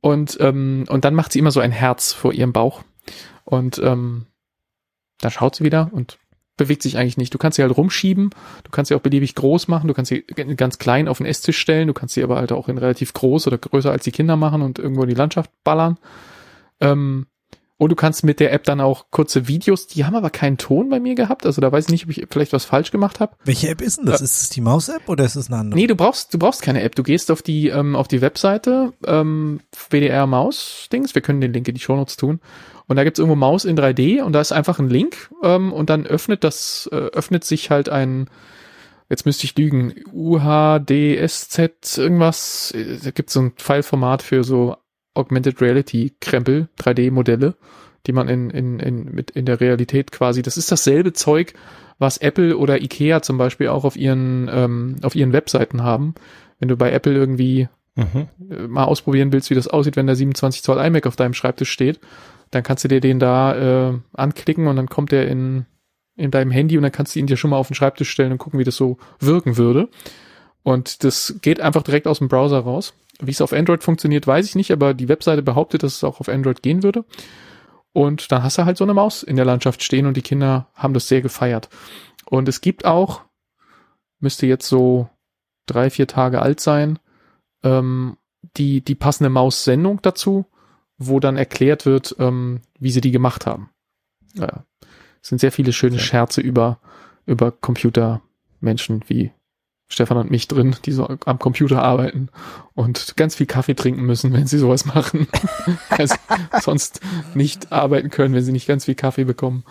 Und, 0.00 0.36
ähm, 0.40 0.84
und 0.88 1.04
dann 1.04 1.14
macht 1.14 1.32
sie 1.32 1.38
immer 1.40 1.50
so 1.52 1.58
ein 1.60 1.72
Herz 1.72 2.12
vor 2.12 2.32
ihrem 2.32 2.52
Bauch. 2.52 2.82
Und 3.44 3.80
ähm, 3.82 4.26
da 5.20 5.30
schaut 5.30 5.56
sie 5.56 5.64
wieder 5.64 5.90
und 5.92 6.18
bewegt 6.56 6.82
sich 6.82 6.98
eigentlich 6.98 7.16
nicht. 7.16 7.32
Du 7.32 7.38
kannst 7.38 7.56
sie 7.56 7.62
halt 7.62 7.76
rumschieben, 7.76 8.30
du 8.64 8.70
kannst 8.70 8.88
sie 8.88 8.94
auch 8.94 9.00
beliebig 9.00 9.34
groß 9.34 9.68
machen, 9.68 9.88
du 9.88 9.94
kannst 9.94 10.10
sie 10.10 10.22
ganz 10.22 10.78
klein 10.78 11.08
auf 11.08 11.18
den 11.18 11.26
Esstisch 11.26 11.58
stellen, 11.58 11.88
du 11.88 11.94
kannst 11.94 12.14
sie 12.14 12.22
aber 12.22 12.36
halt 12.36 12.52
auch 12.52 12.68
in 12.68 12.78
relativ 12.78 13.12
groß 13.12 13.46
oder 13.46 13.58
größer 13.58 13.90
als 13.90 14.04
die 14.04 14.12
Kinder 14.12 14.36
machen 14.36 14.62
und 14.62 14.78
irgendwo 14.78 15.02
in 15.02 15.08
die 15.08 15.14
Landschaft 15.14 15.50
ballern. 15.64 15.98
Ähm, 16.80 17.26
und 17.78 17.90
du 17.90 17.96
kannst 17.96 18.22
mit 18.22 18.38
der 18.38 18.52
App 18.52 18.64
dann 18.64 18.80
auch 18.80 19.06
kurze 19.10 19.48
Videos, 19.48 19.86
die 19.86 20.04
haben 20.04 20.14
aber 20.14 20.30
keinen 20.30 20.56
Ton 20.56 20.88
bei 20.88 21.00
mir 21.00 21.14
gehabt, 21.14 21.46
also 21.46 21.60
da 21.60 21.72
weiß 21.72 21.86
ich 21.86 21.90
nicht, 21.90 22.04
ob 22.04 22.10
ich 22.10 22.26
vielleicht 22.30 22.52
was 22.52 22.64
falsch 22.64 22.90
gemacht 22.92 23.18
habe. 23.18 23.34
Welche 23.44 23.68
App 23.68 23.80
ist 23.82 23.98
denn 23.98 24.06
das? 24.06 24.20
Ist 24.20 24.42
es 24.42 24.48
die 24.50 24.60
Maus-App 24.60 25.08
oder 25.08 25.24
ist 25.24 25.36
es 25.36 25.48
eine 25.48 25.58
andere? 25.58 25.80
Nee, 25.80 25.86
du 25.86 25.96
brauchst, 25.96 26.32
du 26.32 26.38
brauchst 26.38 26.62
keine 26.62 26.82
App. 26.82 26.94
Du 26.94 27.02
gehst 27.02 27.30
auf 27.30 27.42
die, 27.42 27.68
ähm, 27.68 27.96
auf 27.96 28.06
die 28.08 28.20
Webseite, 28.20 28.92
ähm, 29.06 29.60
WDR 29.90 30.26
Maus 30.26 30.88
Dings. 30.92 31.14
Wir 31.14 31.22
können 31.22 31.40
den 31.40 31.52
Link 31.52 31.66
in 31.66 31.74
die 31.74 31.80
Shownotes 31.80 32.16
tun. 32.16 32.40
Und 32.86 32.96
da 32.96 33.04
gibt's 33.04 33.18
irgendwo 33.18 33.36
Maus 33.36 33.64
in 33.64 33.76
3D 33.76 34.22
und 34.22 34.32
da 34.32 34.40
ist 34.40 34.52
einfach 34.52 34.78
ein 34.78 34.90
Link, 34.90 35.30
ähm, 35.42 35.72
und 35.72 35.88
dann 35.88 36.04
öffnet 36.06 36.44
das, 36.44 36.88
äh, 36.92 36.96
öffnet 36.96 37.44
sich 37.44 37.70
halt 37.70 37.88
ein, 37.88 38.28
jetzt 39.08 39.24
müsste 39.24 39.44
ich 39.44 39.56
lügen, 39.56 39.94
UHDSZ 40.12 41.98
irgendwas. 41.98 42.72
Äh, 42.72 42.98
Da 43.02 43.10
gibt's 43.10 43.32
so 43.34 43.40
ein 43.40 43.52
Fileformat 43.56 44.22
für 44.22 44.44
so 44.44 44.76
Augmented 45.14 45.60
Reality 45.60 46.12
Krempel, 46.20 46.68
3D 46.80 47.10
Modelle, 47.10 47.54
die 48.06 48.12
man 48.12 48.28
in, 48.28 48.50
in, 48.50 48.80
in, 48.80 49.04
mit 49.14 49.30
in 49.30 49.46
der 49.46 49.60
Realität 49.60 50.12
quasi, 50.12 50.42
das 50.42 50.56
ist 50.56 50.72
dasselbe 50.72 51.12
Zeug, 51.12 51.54
was 51.98 52.18
Apple 52.18 52.56
oder 52.56 52.82
Ikea 52.82 53.22
zum 53.22 53.38
Beispiel 53.38 53.68
auch 53.68 53.84
auf 53.84 53.96
ihren, 53.96 54.50
ähm, 54.52 54.96
auf 55.02 55.14
ihren 55.14 55.32
Webseiten 55.32 55.82
haben. 55.82 56.14
Wenn 56.58 56.68
du 56.68 56.76
bei 56.76 56.92
Apple 56.92 57.14
irgendwie 57.14 57.68
Mhm. 57.94 58.28
äh, 58.50 58.66
mal 58.68 58.84
ausprobieren 58.84 59.32
willst, 59.32 59.50
wie 59.50 59.54
das 59.54 59.68
aussieht, 59.68 59.96
wenn 59.96 60.06
der 60.06 60.16
27 60.16 60.62
Zoll 60.62 60.82
iMac 60.82 61.06
auf 61.06 61.16
deinem 61.16 61.34
Schreibtisch 61.34 61.70
steht, 61.70 62.00
dann 62.50 62.62
kannst 62.62 62.84
du 62.84 62.88
dir 62.88 63.00
den 63.00 63.18
da 63.18 63.90
äh, 63.90 63.98
anklicken 64.14 64.66
und 64.66 64.76
dann 64.76 64.88
kommt 64.88 65.12
der 65.12 65.28
in, 65.28 65.66
in 66.16 66.30
deinem 66.30 66.50
Handy 66.50 66.76
und 66.76 66.82
dann 66.84 66.92
kannst 66.92 67.14
du 67.14 67.18
ihn 67.18 67.26
dir 67.26 67.36
schon 67.36 67.50
mal 67.50 67.56
auf 67.58 67.68
den 67.68 67.74
Schreibtisch 67.74 68.10
stellen 68.10 68.32
und 68.32 68.38
gucken, 68.38 68.58
wie 68.58 68.64
das 68.64 68.76
so 68.76 68.96
wirken 69.20 69.56
würde. 69.58 69.88
Und 70.62 71.04
das 71.04 71.38
geht 71.42 71.60
einfach 71.60 71.82
direkt 71.82 72.06
aus 72.06 72.18
dem 72.18 72.28
Browser 72.28 72.60
raus. 72.60 72.94
Wie 73.20 73.30
es 73.30 73.40
auf 73.40 73.52
Android 73.52 73.82
funktioniert, 73.82 74.26
weiß 74.26 74.46
ich 74.46 74.54
nicht, 74.54 74.70
aber 74.70 74.94
die 74.94 75.08
Webseite 75.08 75.42
behauptet, 75.42 75.82
dass 75.82 75.96
es 75.96 76.04
auch 76.04 76.20
auf 76.20 76.28
Android 76.28 76.62
gehen 76.62 76.82
würde. 76.82 77.04
Und 77.92 78.32
dann 78.32 78.42
hast 78.42 78.58
du 78.58 78.64
halt 78.64 78.76
so 78.76 78.84
eine 78.84 78.94
Maus 78.94 79.22
in 79.22 79.36
der 79.36 79.44
Landschaft 79.44 79.82
stehen 79.82 80.06
und 80.06 80.16
die 80.16 80.22
Kinder 80.22 80.68
haben 80.74 80.94
das 80.94 81.08
sehr 81.08 81.20
gefeiert. 81.20 81.68
Und 82.24 82.48
es 82.48 82.60
gibt 82.60 82.84
auch, 82.84 83.22
müsste 84.18 84.46
jetzt 84.46 84.66
so 84.66 85.08
drei, 85.66 85.90
vier 85.90 86.06
Tage 86.06 86.40
alt 86.40 86.60
sein, 86.60 86.98
ähm, 87.62 88.16
die, 88.56 88.80
die 88.80 88.94
passende 88.94 89.30
Maus-Sendung 89.30 90.00
dazu, 90.02 90.46
wo 90.96 91.20
dann 91.20 91.36
erklärt 91.36 91.86
wird, 91.86 92.16
ähm, 92.18 92.62
wie 92.78 92.90
sie 92.90 93.00
die 93.00 93.10
gemacht 93.10 93.46
haben. 93.46 93.70
Ja, 94.34 94.64
es 95.22 95.28
sind 95.28 95.38
sehr 95.38 95.52
viele 95.52 95.72
schöne. 95.72 95.98
Scherze 95.98 96.40
über, 96.40 96.80
über 97.26 97.52
Computermenschen 97.52 99.04
wie 99.06 99.32
Stefan 99.92 100.16
und 100.16 100.30
mich 100.30 100.48
drin, 100.48 100.74
die 100.84 100.92
so 100.92 101.08
am 101.24 101.38
Computer 101.38 101.82
arbeiten 101.82 102.28
und 102.74 103.16
ganz 103.16 103.34
viel 103.34 103.46
Kaffee 103.46 103.74
trinken 103.74 104.02
müssen, 104.02 104.32
wenn 104.32 104.46
sie 104.46 104.58
sowas 104.58 104.84
machen. 104.94 105.28
also 105.90 106.14
sonst 106.60 107.00
nicht 107.34 107.72
arbeiten 107.72 108.10
können, 108.10 108.34
wenn 108.34 108.44
sie 108.44 108.52
nicht 108.52 108.66
ganz 108.66 108.86
viel 108.86 108.94
Kaffee 108.94 109.24
bekommen. 109.24 109.64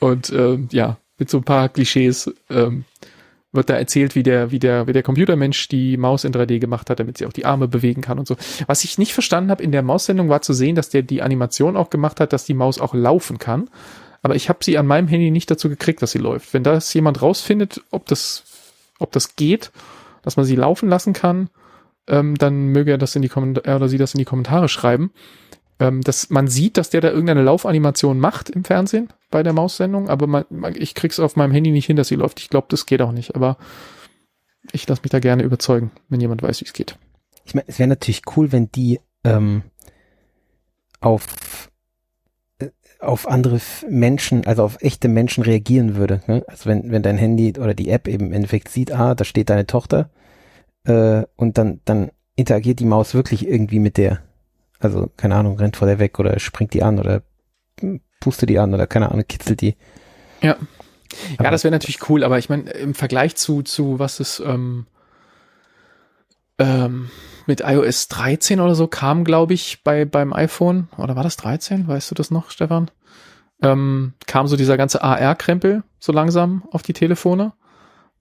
Und 0.00 0.30
ähm, 0.30 0.68
ja, 0.72 0.96
mit 1.18 1.30
so 1.30 1.38
ein 1.38 1.44
paar 1.44 1.68
Klischees 1.68 2.32
ähm, 2.50 2.84
wird 3.52 3.70
da 3.70 3.74
erzählt, 3.74 4.14
wie 4.14 4.22
der, 4.22 4.50
wie 4.50 4.58
der, 4.58 4.86
wie 4.86 4.92
der 4.92 5.02
Computermensch 5.02 5.68
die 5.68 5.96
Maus 5.96 6.24
in 6.24 6.32
3D 6.32 6.58
gemacht 6.58 6.90
hat, 6.90 6.98
damit 6.98 7.18
sie 7.18 7.26
auch 7.26 7.32
die 7.32 7.44
Arme 7.44 7.68
bewegen 7.68 8.00
kann 8.00 8.18
und 8.18 8.26
so. 8.26 8.36
Was 8.66 8.82
ich 8.82 8.98
nicht 8.98 9.12
verstanden 9.12 9.50
habe 9.50 9.62
in 9.62 9.72
der 9.72 9.82
Maussendung 9.82 10.28
war 10.28 10.42
zu 10.42 10.54
sehen, 10.54 10.74
dass 10.74 10.88
der 10.88 11.02
die 11.02 11.22
Animation 11.22 11.76
auch 11.76 11.90
gemacht 11.90 12.18
hat, 12.18 12.32
dass 12.32 12.44
die 12.44 12.54
Maus 12.54 12.80
auch 12.80 12.94
laufen 12.94 13.38
kann. 13.38 13.68
Aber 14.22 14.36
ich 14.36 14.48
habe 14.48 14.64
sie 14.64 14.78
an 14.78 14.86
meinem 14.86 15.08
Handy 15.08 15.30
nicht 15.30 15.50
dazu 15.50 15.68
gekriegt, 15.68 16.00
dass 16.00 16.12
sie 16.12 16.18
läuft. 16.18 16.54
Wenn 16.54 16.62
das 16.62 16.92
jemand 16.94 17.20
rausfindet, 17.20 17.82
ob 17.90 18.06
das, 18.06 18.44
ob 19.02 19.12
das 19.12 19.36
geht, 19.36 19.72
dass 20.22 20.36
man 20.36 20.46
sie 20.46 20.56
laufen 20.56 20.88
lassen 20.88 21.12
kann, 21.12 21.50
ähm, 22.08 22.36
dann 22.36 22.66
möge 22.68 22.92
er 22.92 22.98
das 22.98 23.14
in 23.16 23.22
die 23.22 23.28
Kommentare, 23.28 23.66
er 23.66 23.76
oder 23.76 23.88
sie 23.88 23.98
das 23.98 24.14
in 24.14 24.18
die 24.18 24.24
Kommentare 24.24 24.68
schreiben. 24.68 25.12
Ähm, 25.78 26.02
dass 26.02 26.30
man 26.30 26.48
sieht, 26.48 26.76
dass 26.76 26.90
der 26.90 27.00
da 27.00 27.08
irgendeine 27.08 27.42
Laufanimation 27.42 28.20
macht 28.20 28.50
im 28.50 28.62
Fernsehen 28.62 29.12
bei 29.30 29.42
der 29.42 29.52
Maussendung, 29.52 30.08
aber 30.08 30.26
man, 30.26 30.44
man, 30.50 30.76
ich 30.76 30.94
krieg's 30.94 31.18
auf 31.18 31.34
meinem 31.34 31.50
Handy 31.50 31.70
nicht 31.70 31.86
hin, 31.86 31.96
dass 31.96 32.08
sie 32.08 32.14
läuft. 32.14 32.40
Ich 32.40 32.50
glaube, 32.50 32.66
das 32.70 32.86
geht 32.86 33.02
auch 33.02 33.10
nicht, 33.10 33.34
aber 33.34 33.56
ich 34.70 34.86
lasse 34.86 35.02
mich 35.02 35.10
da 35.10 35.18
gerne 35.18 35.42
überzeugen, 35.42 35.90
wenn 36.08 36.20
jemand 36.20 36.42
weiß, 36.42 36.60
wie 36.60 36.66
es 36.66 36.72
geht. 36.72 36.98
Ich 37.44 37.54
meine, 37.54 37.66
es 37.66 37.78
wäre 37.78 37.88
natürlich 37.88 38.22
cool, 38.36 38.52
wenn 38.52 38.70
die 38.70 39.00
ähm, 39.24 39.62
auf 41.00 41.26
äh, 41.26 41.71
auf 43.02 43.28
andere 43.28 43.60
Menschen, 43.88 44.46
also 44.46 44.62
auf 44.62 44.78
echte 44.80 45.08
Menschen 45.08 45.42
reagieren 45.42 45.96
würde. 45.96 46.22
Ne? 46.26 46.44
Also 46.46 46.70
wenn, 46.70 46.90
wenn 46.90 47.02
dein 47.02 47.18
Handy 47.18 47.52
oder 47.58 47.74
die 47.74 47.90
App 47.90 48.06
eben 48.06 48.26
im 48.26 48.32
Endeffekt 48.32 48.68
sieht, 48.68 48.92
ah, 48.92 49.14
da 49.14 49.24
steht 49.24 49.50
deine 49.50 49.66
Tochter 49.66 50.10
äh, 50.84 51.24
und 51.36 51.58
dann, 51.58 51.80
dann 51.84 52.10
interagiert 52.36 52.78
die 52.78 52.84
Maus 52.86 53.12
wirklich 53.14 53.46
irgendwie 53.46 53.80
mit 53.80 53.96
der. 53.96 54.20
Also, 54.78 55.10
keine 55.16 55.36
Ahnung, 55.36 55.58
rennt 55.58 55.76
vor 55.76 55.86
der 55.86 55.98
weg 55.98 56.18
oder 56.18 56.38
springt 56.40 56.74
die 56.74 56.82
an 56.82 56.98
oder 56.98 57.22
pustet 58.20 58.48
die 58.48 58.58
an 58.58 58.74
oder 58.74 58.86
keine 58.86 59.10
Ahnung, 59.10 59.24
kitzelt 59.28 59.60
die. 59.60 59.76
Ja. 60.40 60.56
Aber- 61.36 61.44
ja, 61.44 61.50
das 61.50 61.62
wäre 61.64 61.72
natürlich 61.72 62.08
cool, 62.08 62.24
aber 62.24 62.38
ich 62.38 62.48
meine, 62.48 62.70
im 62.70 62.94
Vergleich 62.94 63.36
zu, 63.36 63.62
zu 63.62 63.98
was 63.98 64.18
es, 64.18 64.40
ähm, 64.40 64.86
ähm, 66.58 67.10
mit 67.46 67.60
iOS 67.64 68.08
13 68.08 68.60
oder 68.60 68.74
so 68.74 68.86
kam, 68.86 69.24
glaube 69.24 69.54
ich, 69.54 69.82
bei 69.84 70.04
beim 70.04 70.32
iPhone 70.32 70.88
oder 70.96 71.16
war 71.16 71.22
das 71.24 71.36
13? 71.36 71.86
Weißt 71.88 72.10
du 72.10 72.14
das 72.14 72.30
noch, 72.30 72.50
Stefan? 72.50 72.90
Ähm, 73.62 74.14
kam 74.26 74.46
so 74.48 74.56
dieser 74.56 74.76
ganze 74.76 75.02
AR-Krempel 75.02 75.84
so 76.00 76.12
langsam 76.12 76.64
auf 76.72 76.82
die 76.82 76.94
Telefone, 76.94 77.52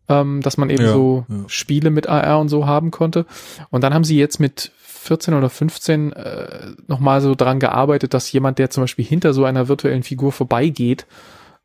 ähm, 0.07 0.41
dass 0.41 0.57
man 0.57 0.69
eben 0.69 0.83
Ja, 0.83 0.93
so 0.93 1.25
ja. 1.27 1.35
Spiele 1.47 1.89
mit 1.89 2.07
AR 2.07 2.39
und 2.39 2.49
so 2.49 2.67
haben 2.67 2.91
konnte. 2.91 3.25
Und 3.71 3.83
dann 3.83 3.93
haben 3.93 4.03
sie 4.03 4.17
jetzt 4.19 4.39
mit 4.39 4.71
14 4.77 5.33
oder 5.33 5.49
15 5.49 6.13
äh, 6.13 6.67
nochmal 6.85 7.21
so 7.21 7.33
dran 7.33 7.59
gearbeitet, 7.59 8.13
dass 8.13 8.31
jemand, 8.31 8.59
der 8.59 8.69
zum 8.69 8.83
Beispiel 8.83 9.03
hinter 9.05 9.33
so 9.33 9.45
einer 9.45 9.67
virtuellen 9.67 10.03
Figur 10.03 10.31
vorbeigeht, 10.31 11.07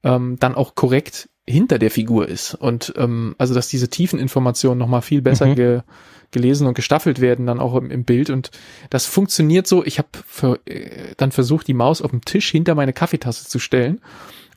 ähm, 0.02 0.36
dann 0.40 0.54
auch 0.54 0.74
korrekt 0.74 1.28
hinter 1.46 1.78
der 1.78 1.90
Figur 1.90 2.26
ist. 2.28 2.54
Und 2.54 2.94
ähm, 2.96 3.34
also, 3.36 3.52
dass 3.52 3.68
diese 3.68 3.88
Tiefeninformationen 3.88 4.78
nochmal 4.78 5.02
viel 5.02 5.20
besser 5.20 5.46
Mhm. 5.48 5.54
ge 5.54 5.80
gelesen 6.36 6.66
und 6.66 6.74
gestaffelt 6.74 7.20
werden 7.20 7.46
dann 7.46 7.58
auch 7.60 7.74
im, 7.74 7.90
im 7.90 8.04
Bild. 8.04 8.28
Und 8.30 8.50
das 8.90 9.06
funktioniert 9.06 9.66
so. 9.66 9.84
Ich 9.84 9.98
habe 9.98 10.60
äh, 10.66 11.14
dann 11.16 11.32
versucht, 11.32 11.66
die 11.66 11.74
Maus 11.74 12.02
auf 12.02 12.10
dem 12.10 12.24
Tisch 12.24 12.50
hinter 12.50 12.74
meine 12.74 12.92
Kaffeetasse 12.92 13.48
zu 13.48 13.58
stellen. 13.58 14.00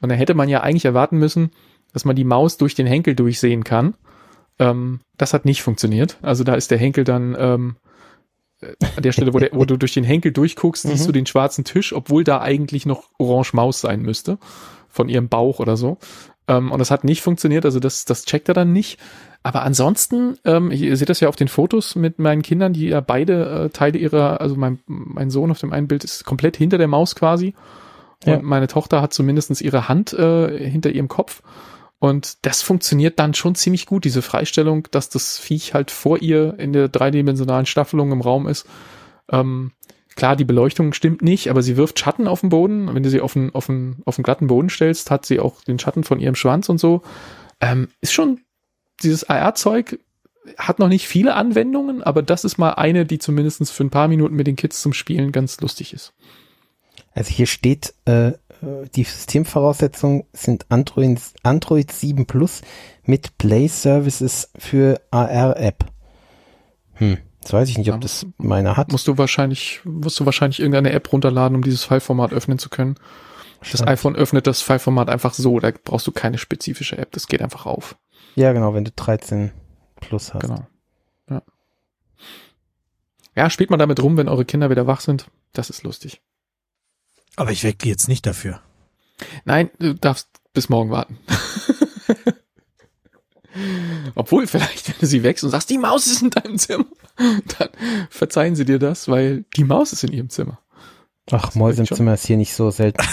Und 0.02 0.10
da 0.10 0.16
hätte 0.16 0.34
man 0.34 0.50
ja 0.50 0.62
eigentlich 0.62 0.86
erwarten 0.86 1.18
müssen, 1.18 1.52
dass 1.94 2.06
man 2.06 2.16
die 2.16 2.26
Maus 2.26 2.58
durch 2.58 2.76
den 2.76 2.86
Henkel 2.88 3.16
durchsehen 3.16 3.64
kann. 3.64 3.96
Ähm, 4.60 5.00
das 5.18 5.34
hat 5.34 5.46
nicht 5.46 5.62
funktioniert. 5.64 6.18
Also 6.22 6.44
da 6.44 6.54
ist 6.56 6.70
der 6.72 6.78
Henkel 6.78 7.04
dann 7.06 7.36
ähm, 7.40 7.76
äh, 8.62 8.74
an 8.98 9.04
der 9.04 9.14
Stelle, 9.14 9.34
wo, 9.34 9.40
der, 9.40 9.52
wo 9.54 9.66
du 9.66 9.78
durch 9.78 9.94
den 9.94 10.04
Henkel 10.04 10.32
durchguckst, 10.34 10.84
siehst 10.84 11.04
Mhm. 11.04 11.08
du 11.08 11.12
den 11.14 11.26
schwarzen 11.26 11.64
Tisch, 11.64 11.94
obwohl 11.94 12.24
da 12.24 12.42
eigentlich 12.42 12.86
noch 12.86 13.04
Orange 13.18 13.54
Maus 13.54 13.82
sein 13.82 14.02
müsste 14.02 14.38
von 14.90 15.08
ihrem 15.08 15.30
Bauch 15.30 15.60
oder 15.60 15.78
so. 15.78 15.98
Ähm, 16.50 16.72
und 16.72 16.80
das 16.80 16.92
hat 16.92 17.04
nicht 17.04 17.22
funktioniert, 17.22 17.64
also 17.64 17.80
das, 17.80 18.06
das 18.06 18.26
checkt 18.26 18.48
er 18.50 18.56
dann 18.56 18.74
nicht. 18.74 19.00
Aber 19.42 19.64
ansonsten, 19.64 20.38
ähm, 20.44 20.70
ihr 20.72 20.98
seht 20.98 21.10
das 21.10 21.22
ja 21.22 21.30
auf 21.30 21.36
den 21.38 21.48
Fotos 21.48 21.96
mit 21.96 22.20
meinen 22.20 22.42
Kindern, 22.42 22.74
die 22.74 22.88
ja 22.88 23.00
beide 23.00 23.66
äh, 23.66 23.70
Teile 23.70 23.98
ihrer, 23.98 24.42
also 24.42 24.56
mein, 24.56 24.80
mein 24.86 25.30
Sohn 25.30 25.50
auf 25.52 25.60
dem 25.60 25.72
einen 25.72 25.88
Bild 25.88 26.04
ist 26.04 26.26
komplett 26.26 26.58
hinter 26.58 26.78
der 26.78 26.88
Maus 26.90 27.16
quasi. 27.16 27.54
Und 28.26 28.32
Ja. 28.32 28.40
meine 28.42 28.68
Tochter 28.68 29.02
hat 29.02 29.14
zumindestens 29.14 29.62
ihre 29.62 29.88
Hand 29.88 30.12
äh, 30.14 30.70
hinter 30.70 30.90
ihrem 30.92 31.08
Kopf. 31.08 31.42
Und 32.00 32.46
das 32.46 32.62
funktioniert 32.62 33.20
dann 33.20 33.34
schon 33.34 33.56
ziemlich 33.56 33.86
gut, 33.86 34.06
diese 34.06 34.22
Freistellung, 34.22 34.88
dass 34.92 35.10
das 35.10 35.38
Viech 35.38 35.74
halt 35.74 35.92
vor 35.92 36.22
ihr 36.22 36.58
in 36.58 36.72
der 36.74 36.88
dreidimensionalen 36.90 37.66
Staffelung 37.66 38.12
im 38.12 38.22
Raum 38.22 38.48
ist. 38.48 38.66
Ähm, 39.30 39.72
klar, 40.16 40.36
die 40.36 40.46
Beleuchtung 40.46 40.92
stimmt 40.94 41.22
nicht, 41.22 41.50
aber 41.50 41.62
sie 41.62 41.78
wirft 41.78 42.00
Schatten 42.00 42.28
auf 42.28 42.42
den 42.42 42.50
Boden. 42.50 42.94
Wenn 42.94 43.04
du 43.04 43.10
sie 43.10 43.22
auf 43.22 43.36
einen, 43.38 43.54
auf 43.54 43.70
einen, 43.70 44.02
auf 44.06 44.18
einen 44.18 44.24
glatten 44.24 44.48
Boden 44.48 44.70
stellst, 44.70 45.12
hat 45.12 45.26
sie 45.26 45.40
auch 45.40 45.62
den 45.64 45.80
Schatten 45.80 46.04
von 46.04 46.20
ihrem 46.20 46.36
Schwanz 46.36 46.68
und 46.70 46.78
so. 46.78 47.02
Ähm, 47.62 47.90
ist 48.02 48.14
schon, 48.14 48.40
dieses 49.04 49.30
AR-Zeug 49.30 50.00
hat 50.58 50.80
noch 50.80 50.88
nicht 50.88 51.08
viele 51.08 51.36
Anwendungen, 51.36 52.02
aber 52.02 52.22
das 52.22 52.44
ist 52.44 52.58
mal 52.58 52.72
eine, 52.72 53.06
die 53.06 53.20
zumindest 53.20 53.72
für 53.72 53.84
ein 53.84 53.90
paar 53.90 54.08
Minuten 54.08 54.36
mit 54.36 54.48
den 54.48 54.56
Kids 54.56 54.82
zum 54.82 54.94
Spielen 54.94 55.32
ganz 55.32 55.60
lustig 55.62 55.94
ist. 55.94 56.14
Also 57.14 57.32
hier 57.32 57.48
steht, 57.48 57.94
äh, 58.06 58.34
die 58.96 59.04
Systemvoraussetzungen 59.04 60.24
sind 60.34 60.66
Android, 60.70 61.20
Android 61.44 61.92
7 61.92 62.26
Plus 62.26 62.62
mit 63.04 63.38
Play 63.38 63.68
Services 63.68 64.52
für 64.58 65.02
AR-App. 65.12 65.86
Hm, 66.96 67.18
jetzt 67.42 67.54
weiß 67.54 67.70
ich 67.70 67.78
nicht, 67.78 67.90
ob 67.90 67.96
Ja, 67.96 68.00
das 68.00 68.26
meiner 68.38 68.76
hat. 68.76 68.92
Musst 68.92 69.08
du 69.08 69.18
wahrscheinlich, 69.18 69.82
musst 69.86 70.20
du 70.20 70.26
wahrscheinlich 70.26 70.60
irgendeine 70.60 70.92
App 70.92 71.12
runterladen, 71.12 71.56
um 71.56 71.64
dieses 71.64 71.86
Fileformat 71.86 72.34
öffnen 72.34 72.60
zu 72.60 72.70
können. 72.70 72.96
Das 73.72 73.86
iPhone 73.86 74.16
öffnet 74.16 74.48
das 74.48 74.62
Fileformat 74.62 75.10
einfach 75.10 75.34
so, 75.34 75.60
da 75.60 75.72
brauchst 75.84 76.08
du 76.08 76.12
keine 76.12 76.38
spezifische 76.38 76.98
App, 76.98 77.12
das 77.12 77.28
geht 77.28 77.42
einfach 77.42 77.66
auf. 77.66 77.98
Ja, 78.36 78.54
genau, 78.54 78.74
wenn 78.74 78.86
du 78.86 78.92
13 78.92 79.52
Plus 80.00 80.34
hast. 80.34 80.42
Genau. 80.42 80.68
Ja. 81.30 81.42
Ja, 83.36 83.50
spielt 83.50 83.70
mal 83.70 83.78
damit 83.78 84.02
rum, 84.02 84.18
wenn 84.18 84.30
eure 84.30 84.46
Kinder 84.46 84.70
wieder 84.70 84.88
wach 84.88 85.02
sind. 85.02 85.30
Das 85.54 85.70
ist 85.70 85.84
lustig. 85.84 86.22
Aber 87.36 87.52
ich 87.52 87.64
wecke 87.64 87.88
jetzt 87.88 88.08
nicht 88.08 88.26
dafür. 88.26 88.62
Nein, 89.46 89.70
du 89.80 89.94
darfst 89.94 90.28
bis 90.54 90.70
morgen 90.70 90.90
warten. 90.90 91.18
Obwohl, 94.16 94.48
vielleicht, 94.48 94.88
wenn 94.90 94.96
du 95.00 95.06
sie 95.06 95.24
wächst 95.24 95.44
und 95.44 95.50
sagst, 95.50 95.70
die 95.70 95.78
Maus 95.78 96.08
ist 96.08 96.22
in 96.22 96.30
deinem 96.30 96.58
Zimmer, 96.58 96.86
dann 97.18 97.70
verzeihen 98.10 98.56
sie 98.56 98.66
dir 98.66 98.80
das, 98.80 99.08
weil 99.08 99.46
die 99.56 99.64
Maus 99.64 99.94
ist 99.94 100.04
in 100.04 100.12
ihrem 100.12 100.30
Zimmer. 100.30 100.60
Ach, 101.32 101.54
Mäuse 101.56 101.82
im 101.82 101.86
schon. 101.86 101.98
Zimmer 101.98 102.14
ist 102.16 102.26
hier 102.26 102.38
nicht 102.38 102.54
so 102.54 102.72
selten. 102.72 103.04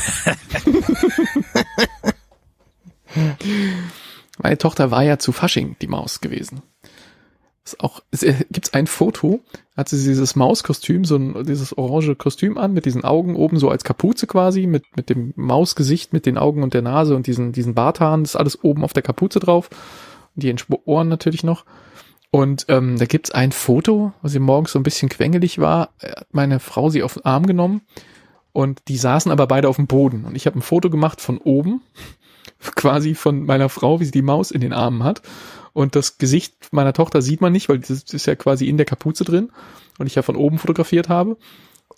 Meine 4.38 4.58
Tochter 4.58 4.90
war 4.90 5.02
ja 5.02 5.18
zu 5.18 5.32
Fasching 5.32 5.76
die 5.80 5.86
Maus 5.86 6.20
gewesen. 6.20 6.62
Ist 7.64 7.80
auch, 7.80 8.00
es 8.12 8.22
äh, 8.22 8.34
gibt's 8.50 8.74
ein 8.74 8.86
Foto, 8.86 9.40
hat 9.76 9.88
sie 9.88 9.96
dieses 9.96 10.36
Mauskostüm, 10.36 11.04
so 11.04 11.16
ein, 11.16 11.44
dieses 11.44 11.76
orange 11.76 12.14
Kostüm 12.14 12.58
an, 12.58 12.72
mit 12.72 12.84
diesen 12.84 13.02
Augen 13.02 13.34
oben 13.34 13.58
so 13.58 13.68
als 13.70 13.82
Kapuze 13.82 14.28
quasi, 14.28 14.66
mit, 14.66 14.84
mit 14.96 15.10
dem 15.10 15.32
Mausgesicht, 15.34 16.12
mit 16.12 16.26
den 16.26 16.38
Augen 16.38 16.62
und 16.62 16.74
der 16.74 16.82
Nase 16.82 17.16
und 17.16 17.26
diesen, 17.26 17.52
diesen 17.52 17.74
Barthaaren, 17.74 18.22
das 18.22 18.30
ist 18.30 18.36
alles 18.36 18.62
oben 18.62 18.84
auf 18.84 18.92
der 18.92 19.02
Kapuze 19.02 19.40
drauf. 19.40 19.68
Und 20.36 20.44
die 20.44 20.54
Ohren 20.84 21.08
natürlich 21.08 21.42
noch. 21.42 21.64
Und 22.30 22.66
ähm, 22.68 22.98
da 22.98 23.06
gibt's 23.06 23.30
ein 23.30 23.50
Foto, 23.50 24.12
wo 24.22 24.28
sie 24.28 24.38
morgens 24.38 24.72
so 24.72 24.78
ein 24.78 24.84
bisschen 24.84 25.08
quengelig 25.08 25.58
war, 25.58 25.90
äh, 26.00 26.10
hat 26.10 26.28
meine 26.32 26.60
Frau 26.60 26.90
sie 26.90 27.02
auf 27.02 27.14
den 27.14 27.24
Arm 27.24 27.46
genommen 27.46 27.82
und 28.52 28.88
die 28.88 28.96
saßen 28.96 29.30
aber 29.30 29.46
beide 29.46 29.68
auf 29.68 29.76
dem 29.76 29.86
Boden. 29.86 30.24
Und 30.24 30.34
ich 30.36 30.46
habe 30.46 30.58
ein 30.58 30.62
Foto 30.62 30.88
gemacht 30.88 31.20
von 31.20 31.38
oben, 31.38 31.82
quasi 32.74 33.14
von 33.14 33.44
meiner 33.44 33.68
Frau, 33.68 34.00
wie 34.00 34.04
sie 34.04 34.10
die 34.10 34.22
Maus 34.22 34.50
in 34.50 34.60
den 34.60 34.72
Armen 34.72 35.04
hat. 35.04 35.22
Und 35.72 35.94
das 35.94 36.18
Gesicht 36.18 36.68
meiner 36.72 36.92
Tochter 36.92 37.20
sieht 37.20 37.40
man 37.40 37.52
nicht, 37.52 37.68
weil 37.68 37.78
das 37.78 37.90
ist 37.90 38.26
ja 38.26 38.34
quasi 38.34 38.66
in 38.66 38.76
der 38.78 38.86
Kapuze 38.86 39.24
drin 39.24 39.50
und 39.98 40.06
ich 40.06 40.14
ja 40.14 40.22
von 40.22 40.36
oben 40.36 40.58
fotografiert 40.58 41.08
habe. 41.08 41.36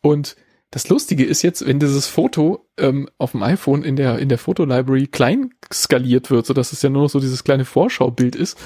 Und 0.03 0.37
das 0.71 0.89
Lustige 0.89 1.25
ist 1.25 1.43
jetzt, 1.43 1.67
wenn 1.67 1.79
dieses 1.79 2.07
Foto 2.07 2.67
ähm, 2.77 3.09
auf 3.19 3.33
dem 3.33 3.43
iPhone 3.43 3.85
in 3.85 3.97
der 3.97 4.19
in 4.19 4.29
der 4.29 4.39
Fotolibrary 4.39 5.07
klein 5.07 5.51
skaliert 5.73 6.31
wird, 6.31 6.45
so 6.45 6.53
dass 6.53 6.73
es 6.73 6.83
ja 6.83 6.91
nur 6.91 7.03
noch 7.03 7.11
so 7.11 7.21
dieses 7.21 7.45
kleine 7.45 7.65
Vorschaubild 7.65 8.37
ist, 8.37 8.59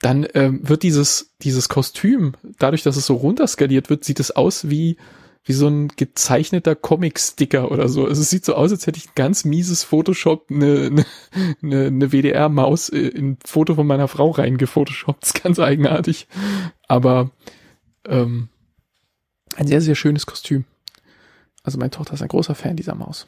dann 0.00 0.26
ähm, 0.34 0.66
wird 0.68 0.82
dieses 0.82 1.34
dieses 1.42 1.68
Kostüm 1.68 2.32
dadurch, 2.58 2.82
dass 2.82 2.96
es 2.96 3.06
so 3.06 3.14
runterskaliert 3.14 3.88
wird, 3.90 4.04
sieht 4.04 4.18
es 4.18 4.34
aus 4.34 4.68
wie 4.68 4.96
wie 5.44 5.52
so 5.52 5.66
ein 5.66 5.88
gezeichneter 5.88 6.74
Comic-Sticker 6.74 7.70
oder 7.70 7.88
so. 7.88 8.06
Also 8.06 8.20
es 8.20 8.30
sieht 8.30 8.44
so 8.44 8.54
aus, 8.54 8.70
als 8.70 8.86
hätte 8.86 8.98
ich 8.98 9.08
ein 9.08 9.14
ganz 9.14 9.44
mieses 9.44 9.82
Photoshop 9.82 10.50
eine, 10.50 11.04
eine, 11.62 11.86
eine, 11.86 12.12
WDR-Maus 12.12 12.90
in 12.90 13.30
ein 13.30 13.38
Foto 13.44 13.74
von 13.74 13.86
meiner 13.86 14.08
Frau 14.08 14.30
reingefotoshoppt. 14.30 15.22
Das 15.22 15.30
ist 15.30 15.42
ganz 15.42 15.58
eigenartig. 15.58 16.28
Aber 16.86 17.30
ähm, 18.06 18.48
ein 19.56 19.66
sehr, 19.66 19.80
sehr 19.80 19.94
schönes 19.94 20.26
Kostüm. 20.26 20.64
Also 21.62 21.78
meine 21.78 21.90
Tochter 21.90 22.14
ist 22.14 22.22
ein 22.22 22.28
großer 22.28 22.54
Fan 22.54 22.76
dieser 22.76 22.94
Maus. 22.94 23.26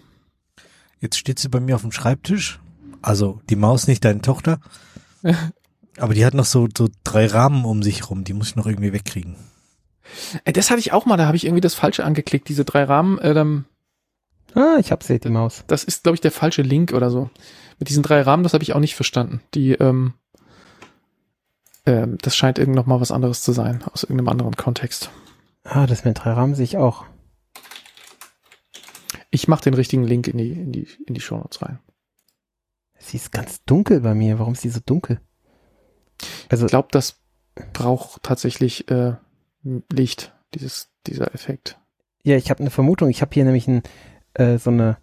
Jetzt 1.00 1.16
steht 1.18 1.38
sie 1.38 1.48
bei 1.48 1.60
mir 1.60 1.74
auf 1.74 1.82
dem 1.82 1.92
Schreibtisch. 1.92 2.60
Also 3.02 3.40
die 3.48 3.56
Maus, 3.56 3.86
nicht 3.86 4.04
deine 4.04 4.20
Tochter. 4.20 4.60
Aber 5.96 6.14
die 6.14 6.24
hat 6.24 6.34
noch 6.34 6.44
so, 6.44 6.68
so 6.76 6.88
drei 7.04 7.26
Rahmen 7.26 7.64
um 7.64 7.82
sich 7.82 8.08
rum. 8.10 8.24
Die 8.24 8.32
muss 8.32 8.50
ich 8.50 8.56
noch 8.56 8.66
irgendwie 8.66 8.92
wegkriegen. 8.92 9.36
Äh, 10.44 10.52
Das 10.52 10.70
hatte 10.70 10.80
ich 10.80 10.92
auch 10.92 11.06
mal, 11.06 11.16
da 11.16 11.26
habe 11.26 11.36
ich 11.36 11.44
irgendwie 11.44 11.60
das 11.60 11.74
Falsche 11.74 12.04
angeklickt. 12.04 12.48
Diese 12.48 12.64
drei 12.64 12.84
Rahmen, 12.84 13.18
äh, 13.18 13.34
dann, 13.34 13.64
Ah, 14.54 14.76
ich 14.80 14.90
hab 14.90 15.02
sie, 15.04 15.20
die 15.20 15.28
Maus. 15.30 15.62
das 15.68 15.84
ist, 15.84 16.02
glaube 16.02 16.14
ich, 16.16 16.20
der 16.20 16.32
falsche 16.32 16.62
Link 16.62 16.92
oder 16.92 17.08
so. 17.10 17.30
Mit 17.78 17.88
diesen 17.88 18.02
drei 18.02 18.20
Rahmen, 18.22 18.42
das 18.42 18.52
habe 18.52 18.64
ich 18.64 18.72
auch 18.74 18.80
nicht 18.80 18.96
verstanden. 18.96 19.40
Die, 19.54 19.72
ähm, 19.72 20.14
ähm, 21.86 22.18
das 22.20 22.36
scheint 22.36 22.58
irgend 22.58 22.74
noch 22.76 22.86
mal 22.86 23.00
was 23.00 23.12
anderes 23.12 23.42
zu 23.42 23.52
sein, 23.52 23.82
aus 23.92 24.02
irgendeinem 24.02 24.28
anderen 24.28 24.56
Kontext. 24.56 25.10
Ah, 25.64 25.86
das 25.86 26.04
mit 26.04 26.18
drei 26.18 26.32
Rahmen 26.32 26.54
sehe 26.54 26.64
ich 26.64 26.76
auch. 26.76 27.04
Ich 29.30 29.46
mache 29.48 29.62
den 29.62 29.74
richtigen 29.74 30.02
Link 30.04 30.26
in 30.28 30.38
die, 30.38 30.50
in 30.50 30.72
die, 30.72 30.88
in 31.06 31.14
die 31.14 31.20
Shownotes 31.20 31.62
rein. 31.62 31.78
Sie 32.98 33.16
ist 33.16 33.32
ganz 33.32 33.62
dunkel 33.64 34.00
bei 34.00 34.14
mir. 34.14 34.38
Warum 34.38 34.54
ist 34.54 34.62
sie 34.62 34.70
so 34.70 34.80
dunkel? 34.84 35.20
Also, 36.48 36.66
Ich 36.66 36.70
glaube, 36.70 36.88
das 36.90 37.16
braucht 37.72 38.22
tatsächlich 38.24 38.90
äh, 38.90 39.14
Licht, 39.62 40.32
dieses, 40.54 40.90
dieser 41.06 41.34
Effekt. 41.34 41.78
ja, 42.22 42.36
ich 42.36 42.50
habe 42.50 42.60
eine 42.60 42.70
Vermutung. 42.70 43.10
Ich 43.10 43.20
habe 43.22 43.32
hier 43.34 43.44
nämlich 43.44 43.68
ein, 43.68 43.82
äh, 44.34 44.58
so 44.58 44.70
eine 44.70 44.98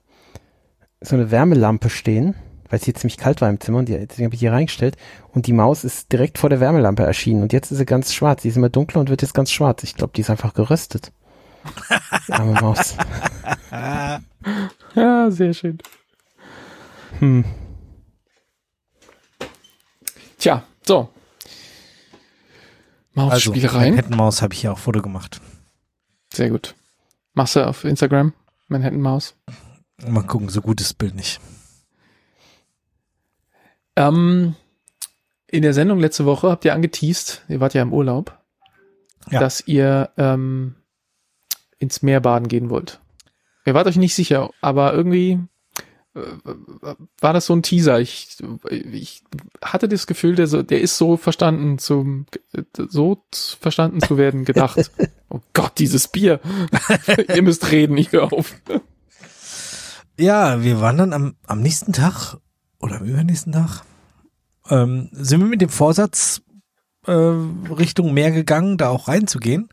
so 1.02 1.16
eine 1.16 1.32
Wärmelampe 1.32 1.90
stehen, 1.90 2.36
weil 2.70 2.80
es 2.80 2.86
hier 2.86 2.96
ziemlich 2.96 3.18
kalt 3.18 3.42
war 3.42 3.50
im 3.50 3.60
Zimmer 3.60 3.80
und 3.80 3.90
die, 3.90 3.98
deswegen 3.98 4.26
habe 4.26 4.36
ich 4.36 4.40
hier 4.40 4.52
reingestellt 4.52 4.98
und 5.32 5.48
die 5.48 5.54
Maus 5.54 5.84
ist 5.84 6.12
direkt 6.12 6.38
vor 6.38 6.50
der 6.50 6.60
Wärmelampe 6.60 7.04
erschienen 7.04 7.44
und 7.44 7.54
jetzt 7.54 7.72
ist 7.72 7.78
sie 7.78 7.86
ganz 7.86 8.14
schwarz. 8.14 8.42
Sie 8.42 8.50
ist 8.50 8.58
immer 8.58 8.70
dunkler 8.70 9.02
und 9.02 9.10
wird 9.10 9.22
jetzt 9.22 9.34
ganz 9.34 9.52
schwarz. 9.52 9.84
Ich 9.84 9.96
glaube, 9.96 10.14
die 10.16 10.22
ist 10.22 10.30
einfach 10.30 10.54
geröstet. 10.54 11.12
Die 12.28 12.34
arme 12.34 12.54
Maus. 12.62 12.96
Ja, 14.96 15.30
sehr 15.30 15.54
schön. 15.54 15.78
Hm. 17.20 17.44
Tja, 20.40 20.64
so. 20.82 21.10
Also, 23.18 23.52
Mausspielereien. 23.52 23.96
Manhattan-Maus 23.96 24.42
habe 24.42 24.54
ich 24.54 24.64
ja 24.64 24.72
auch 24.72 24.78
Foto 24.80 25.02
gemacht. 25.02 25.42
sehr 26.34 26.50
gut. 26.50 26.76
Machst 27.34 27.56
du 27.56 27.66
auf 27.68 27.84
Instagram? 27.84 28.34
Manhattan 28.68 29.00
Maus. 29.02 29.36
Mal 30.06 30.24
gucken, 30.24 30.50
so 30.50 30.62
gut 30.62 30.82
ist 30.82 30.90
das 30.92 30.94
Bild 30.94 31.16
nicht. 31.16 31.40
Ähm, 33.96 34.56
in 35.48 35.62
der 35.62 35.74
Sendung 35.74 36.00
letzte 36.00 36.26
Woche 36.26 36.50
habt 36.50 36.66
ihr 36.66 36.74
angeteased, 36.74 37.44
ihr 37.48 37.60
wart 37.60 37.74
ja 37.74 37.82
im 37.82 37.94
Urlaub. 37.94 38.38
Ja. 39.30 39.42
dass 39.42 39.68
ihr 39.68 40.10
ähm, 40.16 40.76
ins 41.80 42.02
Meer 42.02 42.22
baden 42.22 42.48
gehen 42.48 42.70
wollt. 42.70 43.02
Ihr 43.66 43.74
wart 43.74 43.86
euch 43.88 43.98
nicht 43.98 44.16
sicher, 44.16 44.52
aber 44.62 44.94
irgendwie 44.94 45.40
war 47.20 47.34
das 47.34 47.46
so 47.46 47.54
ein 47.54 47.64
Teaser. 47.64 48.00
Ich, 48.00 48.38
ich 48.92 49.24
hatte 49.62 49.88
das 49.88 50.08
Gefühl, 50.08 50.36
der, 50.36 50.48
so, 50.48 50.64
der 50.64 50.82
ist 50.82 50.98
so 50.98 51.18
verstanden 51.18 51.78
zum 51.78 52.26
so 52.76 53.24
verstanden 53.60 54.02
zu 54.02 54.18
werden 54.18 54.46
gedacht. 54.46 54.92
Oh 55.30 55.42
Gott, 55.52 55.74
dieses 55.78 56.08
Bier. 56.08 56.40
ihr 57.36 57.42
müsst 57.42 57.70
reden, 57.70 57.98
ich 57.98 58.14
höre 58.14 58.32
auf. 58.32 58.56
Ja, 60.18 60.64
wir 60.64 60.80
waren 60.80 60.98
dann 60.98 61.12
am, 61.12 61.36
am 61.46 61.60
nächsten 61.60 61.92
Tag 61.92 62.38
oder 62.80 63.02
am 63.02 63.04
übernächsten 63.04 63.52
Tag 63.52 63.84
ähm, 64.70 65.10
sind 65.12 65.42
wir 65.42 65.48
mit 65.48 65.60
dem 65.60 65.68
Vorsatz 65.68 66.42
äh, 67.06 67.12
Richtung 67.12 68.14
Meer 68.14 68.32
gegangen, 68.32 68.78
da 68.78 68.88
auch 68.90 69.08
reinzugehen. 69.08 69.70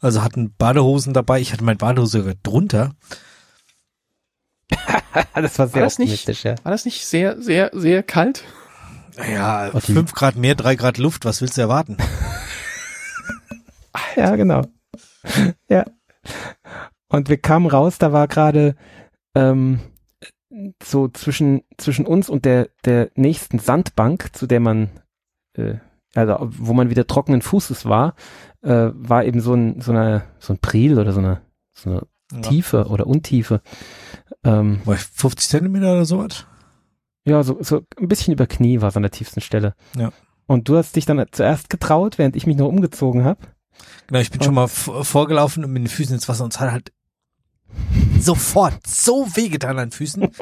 Also 0.00 0.22
hatten 0.22 0.54
Badehosen 0.56 1.14
dabei. 1.14 1.40
Ich 1.40 1.52
hatte 1.52 1.64
meine 1.64 1.78
Badehose 1.78 2.34
drunter. 2.42 2.92
das 5.34 5.58
war 5.58 5.66
sehr 5.68 5.76
War 5.76 5.82
das 5.86 5.98
nicht- 5.98 6.08
optimistisch, 6.10 6.44
ja. 6.44 6.54
War 6.62 6.72
das 6.72 6.84
nicht 6.84 7.06
sehr, 7.06 7.40
sehr, 7.40 7.70
sehr 7.72 8.02
kalt? 8.02 8.44
Ja, 9.30 9.68
Und 9.68 9.86
die- 9.88 9.92
fünf 9.92 10.12
Grad 10.14 10.36
mehr, 10.36 10.54
drei 10.54 10.74
Grad 10.74 10.98
Luft. 10.98 11.24
Was 11.24 11.40
willst 11.40 11.56
du 11.56 11.60
erwarten? 11.62 11.96
Ja, 14.16 14.36
genau. 14.36 14.62
ja. 15.68 15.84
Und 17.08 17.28
wir 17.28 17.36
kamen 17.38 17.66
raus, 17.66 17.98
da 17.98 18.12
war 18.12 18.28
gerade 18.28 18.76
ähm, 19.34 19.80
so 20.82 21.08
zwischen, 21.08 21.62
zwischen 21.78 22.06
uns 22.06 22.28
und 22.28 22.44
der, 22.44 22.68
der 22.84 23.10
nächsten 23.14 23.58
Sandbank, 23.58 24.30
zu 24.34 24.46
der 24.46 24.60
man, 24.60 24.90
äh, 25.56 25.74
also 26.14 26.36
wo 26.40 26.72
man 26.74 26.90
wieder 26.90 27.06
trockenen 27.06 27.42
Fußes 27.42 27.86
war, 27.86 28.14
äh, 28.62 28.90
war 28.92 29.24
eben 29.24 29.40
so 29.40 29.54
ein, 29.54 29.80
so 29.80 29.92
eine, 29.92 30.24
so 30.38 30.52
ein 30.54 30.58
Priel 30.58 30.98
oder 30.98 31.12
so 31.12 31.20
eine, 31.20 31.40
so 31.74 31.90
eine 31.90 32.02
Tiefe 32.40 32.86
oder 32.86 33.06
Untiefe. 33.06 33.60
Ähm, 34.44 34.80
War 34.84 34.96
50 34.96 35.48
Zentimeter 35.48 35.92
oder 35.92 36.04
sowas? 36.04 36.46
ja, 37.24 37.42
so, 37.42 37.58
so 37.60 37.82
ein 37.98 38.08
bisschen 38.08 38.32
über 38.34 38.46
Knie 38.46 38.80
war 38.80 38.88
es 38.88 38.96
an 38.96 39.02
der 39.02 39.12
tiefsten 39.12 39.40
Stelle. 39.40 39.74
Ja. 39.96 40.12
Und 40.46 40.68
du 40.68 40.76
hast 40.76 40.96
dich 40.96 41.06
dann 41.06 41.24
zuerst 41.30 41.70
getraut, 41.70 42.18
während 42.18 42.36
ich 42.36 42.46
mich 42.46 42.56
noch 42.56 42.68
umgezogen 42.68 43.24
habe. 43.24 43.40
Genau, 44.06 44.20
ich 44.20 44.30
bin 44.30 44.42
schon 44.42 44.54
mal 44.54 44.66
vorgelaufen 44.68 45.64
und 45.64 45.72
mit 45.72 45.82
den 45.82 45.88
Füßen 45.88 46.14
ins 46.14 46.28
Wasser 46.28 46.44
und 46.44 46.52
es 46.52 46.60
hat 46.60 46.72
halt 46.72 46.92
sofort 48.18 48.86
so 48.86 49.26
wehgetan 49.34 49.78
an 49.78 49.88
den 49.88 49.92
Füßen. 49.92 50.28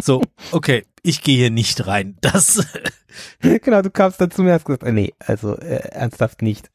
So, 0.00 0.22
okay, 0.50 0.84
ich 1.02 1.22
gehe 1.22 1.36
hier 1.36 1.50
nicht 1.50 1.86
rein. 1.86 2.16
Das, 2.22 2.66
genau, 3.40 3.82
du 3.82 3.90
kamst 3.90 4.20
dann 4.20 4.30
zu 4.30 4.42
mir 4.42 4.48
und 4.48 4.54
hast 4.54 4.64
gesagt, 4.64 4.82
nee, 4.84 5.12
also 5.18 5.56
äh, 5.58 5.90
ernsthaft 5.90 6.40
nicht. 6.42 6.70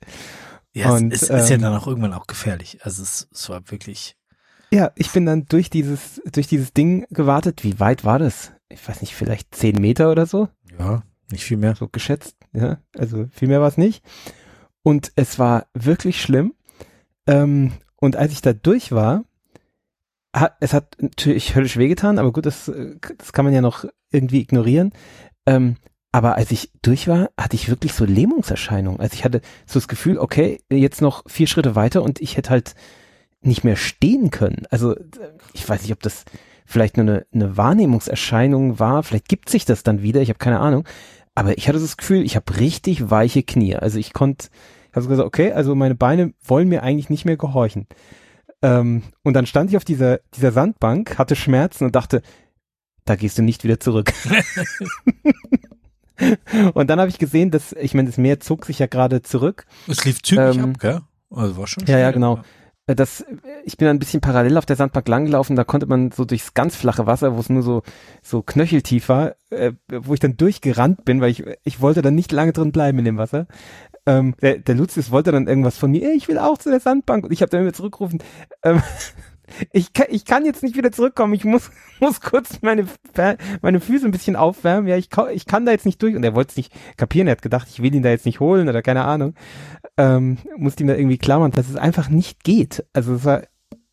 ja, 0.71 0.91
Und, 0.91 1.11
es, 1.11 1.23
es 1.23 1.43
ist 1.43 1.49
ja 1.49 1.55
ähm, 1.55 1.63
dann 1.63 1.75
auch 1.75 1.87
irgendwann 1.87 2.13
auch 2.13 2.27
gefährlich. 2.27 2.77
Also 2.83 3.01
es, 3.01 3.27
es 3.33 3.49
war 3.49 3.69
wirklich, 3.71 4.15
Ja, 4.71 4.91
ich 4.95 5.11
bin 5.11 5.25
dann 5.25 5.45
durch 5.45 5.69
dieses, 5.69 6.21
durch 6.31 6.47
dieses 6.47 6.73
Ding 6.73 7.05
gewartet. 7.09 7.63
Wie 7.63 7.79
weit 7.79 8.03
war 8.03 8.19
das? 8.19 8.51
Ich 8.69 8.87
weiß 8.87 9.01
nicht, 9.01 9.15
vielleicht 9.15 9.55
zehn 9.55 9.79
Meter 9.79 10.11
oder 10.11 10.25
so, 10.25 10.49
ja, 10.77 11.03
nicht 11.31 11.45
viel 11.45 11.57
mehr. 11.57 11.75
so 11.75 11.87
geschätzt. 11.87 12.35
Ja, 12.53 12.79
also 12.97 13.27
viel 13.31 13.47
mehr 13.47 13.61
war 13.61 13.67
es 13.69 13.77
nicht. 13.77 14.03
Und 14.83 15.11
es 15.15 15.39
war 15.39 15.67
wirklich 15.73 16.21
schlimm. 16.21 16.53
Ähm, 17.27 17.73
und 17.97 18.15
als 18.15 18.31
ich 18.31 18.41
da 18.41 18.53
durch 18.53 18.91
war, 18.91 19.23
hat, 20.35 20.57
es 20.59 20.73
hat 20.73 20.97
natürlich 20.99 21.55
höllisch 21.55 21.77
wehgetan, 21.77 22.19
aber 22.19 22.31
gut, 22.31 22.45
das, 22.45 22.67
äh, 22.67 22.95
das 23.17 23.33
kann 23.33 23.45
man 23.45 23.53
ja 23.53 23.61
noch 23.61 23.85
irgendwie 24.11 24.41
ignorieren. 24.41 24.91
Ähm, 25.45 25.77
aber 26.11 26.35
als 26.35 26.51
ich 26.51 26.71
durch 26.81 27.07
war, 27.07 27.29
hatte 27.39 27.55
ich 27.55 27.69
wirklich 27.69 27.93
so 27.93 28.05
Lähmungserscheinungen. 28.05 28.99
Also 28.99 29.13
ich 29.13 29.23
hatte 29.23 29.41
so 29.65 29.79
das 29.79 29.87
Gefühl, 29.87 30.17
okay, 30.17 30.61
jetzt 30.69 31.01
noch 31.01 31.23
vier 31.27 31.47
Schritte 31.47 31.75
weiter 31.75 32.01
und 32.01 32.21
ich 32.21 32.37
hätte 32.37 32.49
halt 32.49 32.75
nicht 33.41 33.63
mehr 33.63 33.75
stehen 33.75 34.31
können. 34.31 34.63
Also 34.69 34.95
ich 35.53 35.67
weiß 35.67 35.81
nicht, 35.83 35.91
ob 35.93 36.01
das 36.01 36.25
vielleicht 36.65 36.97
nur 36.97 37.05
eine, 37.05 37.25
eine 37.33 37.57
Wahrnehmungserscheinung 37.57 38.79
war. 38.79 39.03
Vielleicht 39.03 39.29
gibt 39.29 39.49
sich 39.49 39.65
das 39.65 39.83
dann 39.83 40.01
wieder. 40.01 40.21
Ich 40.21 40.29
habe 40.29 40.39
keine 40.39 40.59
Ahnung. 40.59 40.85
Aber 41.35 41.57
ich 41.57 41.67
hatte 41.67 41.79
das 41.79 41.97
Gefühl, 41.97 42.23
ich 42.25 42.35
habe 42.35 42.59
richtig 42.59 43.09
weiche 43.11 43.43
Knie. 43.43 43.75
Also 43.75 43.99
ich 43.99 44.11
konnte, 44.13 44.47
ich 44.89 44.95
habe 44.95 45.03
so 45.03 45.09
gesagt, 45.09 45.27
okay, 45.27 45.51
also 45.51 45.75
meine 45.75 45.95
Beine 45.95 46.33
wollen 46.43 46.67
mir 46.67 46.83
eigentlich 46.83 47.09
nicht 47.09 47.25
mehr 47.25 47.37
gehorchen. 47.37 47.87
Ähm, 48.63 49.03
und 49.23 49.35
dann 49.35 49.45
stand 49.45 49.69
ich 49.69 49.77
auf 49.77 49.85
dieser, 49.85 50.19
dieser 50.35 50.51
Sandbank, 50.51 51.17
hatte 51.19 51.35
Schmerzen 51.35 51.85
und 51.85 51.95
dachte, 51.95 52.23
da 53.05 53.15
gehst 53.15 53.37
du 53.37 53.43
nicht 53.43 53.63
wieder 53.63 53.79
zurück. 53.79 54.11
und 56.73 56.89
dann 56.89 56.99
habe 56.99 57.09
ich 57.09 57.19
gesehen, 57.19 57.51
dass, 57.51 57.73
ich 57.73 57.93
meine, 57.93 58.09
das 58.09 58.17
Meer 58.17 58.39
zog 58.39 58.65
sich 58.65 58.79
ja 58.79 58.87
gerade 58.87 59.21
zurück. 59.21 59.65
Es 59.87 60.03
lief 60.05 60.23
zügig 60.23 60.55
Ähm, 60.57 60.71
ab, 60.71 60.79
gell? 60.79 61.01
Also 61.29 61.57
war 61.57 61.67
schon 61.67 61.85
Ja, 61.85 61.99
ja, 61.99 62.05
schnell. 62.05 62.13
genau. 62.13 62.39
Äh, 62.87 62.95
Das, 62.95 63.25
ich 63.65 63.77
bin 63.77 63.87
ein 63.87 63.99
bisschen 63.99 64.21
parallel 64.21 64.57
auf 64.57 64.65
der 64.65 64.75
Sandbank 64.75 65.07
langgelaufen, 65.07 65.55
da 65.55 65.63
konnte 65.63 65.85
man 65.85 66.11
so 66.11 66.25
durchs 66.25 66.53
ganz 66.53 66.75
flache 66.75 67.05
Wasser, 67.05 67.35
wo 67.35 67.39
es 67.39 67.49
nur 67.49 67.61
so, 67.61 67.83
so 68.23 68.41
knöcheltief 68.41 69.09
war, 69.09 69.35
äh, 69.49 69.73
wo 69.91 70.13
ich 70.13 70.19
dann 70.19 70.37
durchgerannt 70.37 71.05
bin, 71.05 71.21
weil 71.21 71.31
ich, 71.31 71.43
ich 71.63 71.81
wollte 71.81 72.01
dann 72.01 72.15
nicht 72.15 72.31
lange 72.31 72.53
drin 72.53 72.71
bleiben 72.71 72.99
in 72.99 73.05
dem 73.05 73.17
Wasser. 73.17 73.47
Ähm, 74.05 74.35
der, 74.41 74.57
der 74.59 74.75
Lucius 74.75 75.11
wollte 75.11 75.31
dann 75.31 75.47
irgendwas 75.47 75.77
von 75.77 75.91
mir, 75.91 76.03
"Ey, 76.09 76.15
ich 76.15 76.27
will 76.29 76.37
auch 76.39 76.57
zu 76.57 76.69
der 76.69 76.79
Sandbank 76.79 77.25
und 77.25 77.31
ich 77.33 77.41
habe 77.41 77.49
dann 77.49 77.61
immer 77.61 77.73
zurückgerufen, 77.73 78.19
ähm, 78.63 78.81
ich, 79.71 79.93
kann, 79.93 80.07
ich 80.09 80.25
kann 80.25 80.45
jetzt 80.45 80.63
nicht 80.63 80.75
wieder 80.75 80.91
zurückkommen, 80.91 81.33
ich 81.33 81.43
muss, 81.45 81.69
muss 81.99 82.21
kurz 82.21 82.61
meine, 82.61 82.85
meine 83.61 83.79
Füße 83.79 84.05
ein 84.05 84.11
bisschen 84.11 84.35
aufwärmen, 84.35 84.87
ja, 84.87 84.97
ich, 84.97 85.09
ich 85.33 85.45
kann 85.45 85.65
da 85.65 85.71
jetzt 85.71 85.85
nicht 85.85 86.01
durch 86.01 86.15
und 86.15 86.23
er 86.23 86.35
wollte 86.35 86.51
es 86.51 86.57
nicht 86.57 86.73
kapieren, 86.97 87.27
er 87.27 87.31
hat 87.31 87.41
gedacht, 87.41 87.67
ich 87.71 87.81
will 87.81 87.93
ihn 87.95 88.03
da 88.03 88.09
jetzt 88.09 88.25
nicht 88.25 88.39
holen 88.39 88.69
oder 88.69 88.81
keine 88.81 89.03
Ahnung 89.05 89.33
ähm, 89.97 90.37
musste 90.57 90.83
ihm 90.83 90.87
da 90.87 90.95
irgendwie 90.95 91.17
klar 91.17 91.39
machen, 91.39 91.53
dass 91.53 91.69
es 91.69 91.75
einfach 91.75 92.07
nicht 92.09 92.43
geht. 92.43 92.85
Also 92.93 93.15
es 93.15 93.25
war 93.25 93.43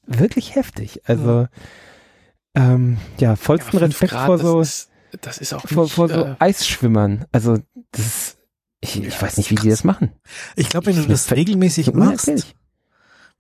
wirklich 0.07 0.55
heftig. 0.55 1.00
Also 1.07 1.48
ähm, 2.55 2.98
ja, 3.18 3.36
vollsten 3.36 3.78
Ja, 3.78 3.86
Respekt 3.86 4.12
Grad, 4.12 4.26
vor 4.26 4.38
so 4.38 4.59
Das 4.59 4.68
ist, 4.68 4.90
das 5.22 5.38
ist 5.38 5.55
auch 5.55 5.66
vor, 5.66 5.84
nicht, 5.84 5.94
vor 5.94 6.09
so 6.09 6.24
äh, 6.24 6.34
Eisschwimmern. 6.38 7.24
Also 7.32 7.59
das 7.92 8.07
ist, 8.07 8.38
ich, 8.80 9.02
ich 9.02 9.14
Ja, 9.14 9.22
weiß 9.22 9.38
nicht, 9.38 9.50
wie 9.50 9.55
die 9.55 9.70
das 9.70 9.82
machen. 9.84 10.12
Ich 10.57 10.68
glaube, 10.68 10.86
wenn 10.86 10.96
du 10.96 11.00
Ich- 11.02 11.07
das 11.09 11.32
regelmäßig 11.32 11.92
machst. 11.94 12.55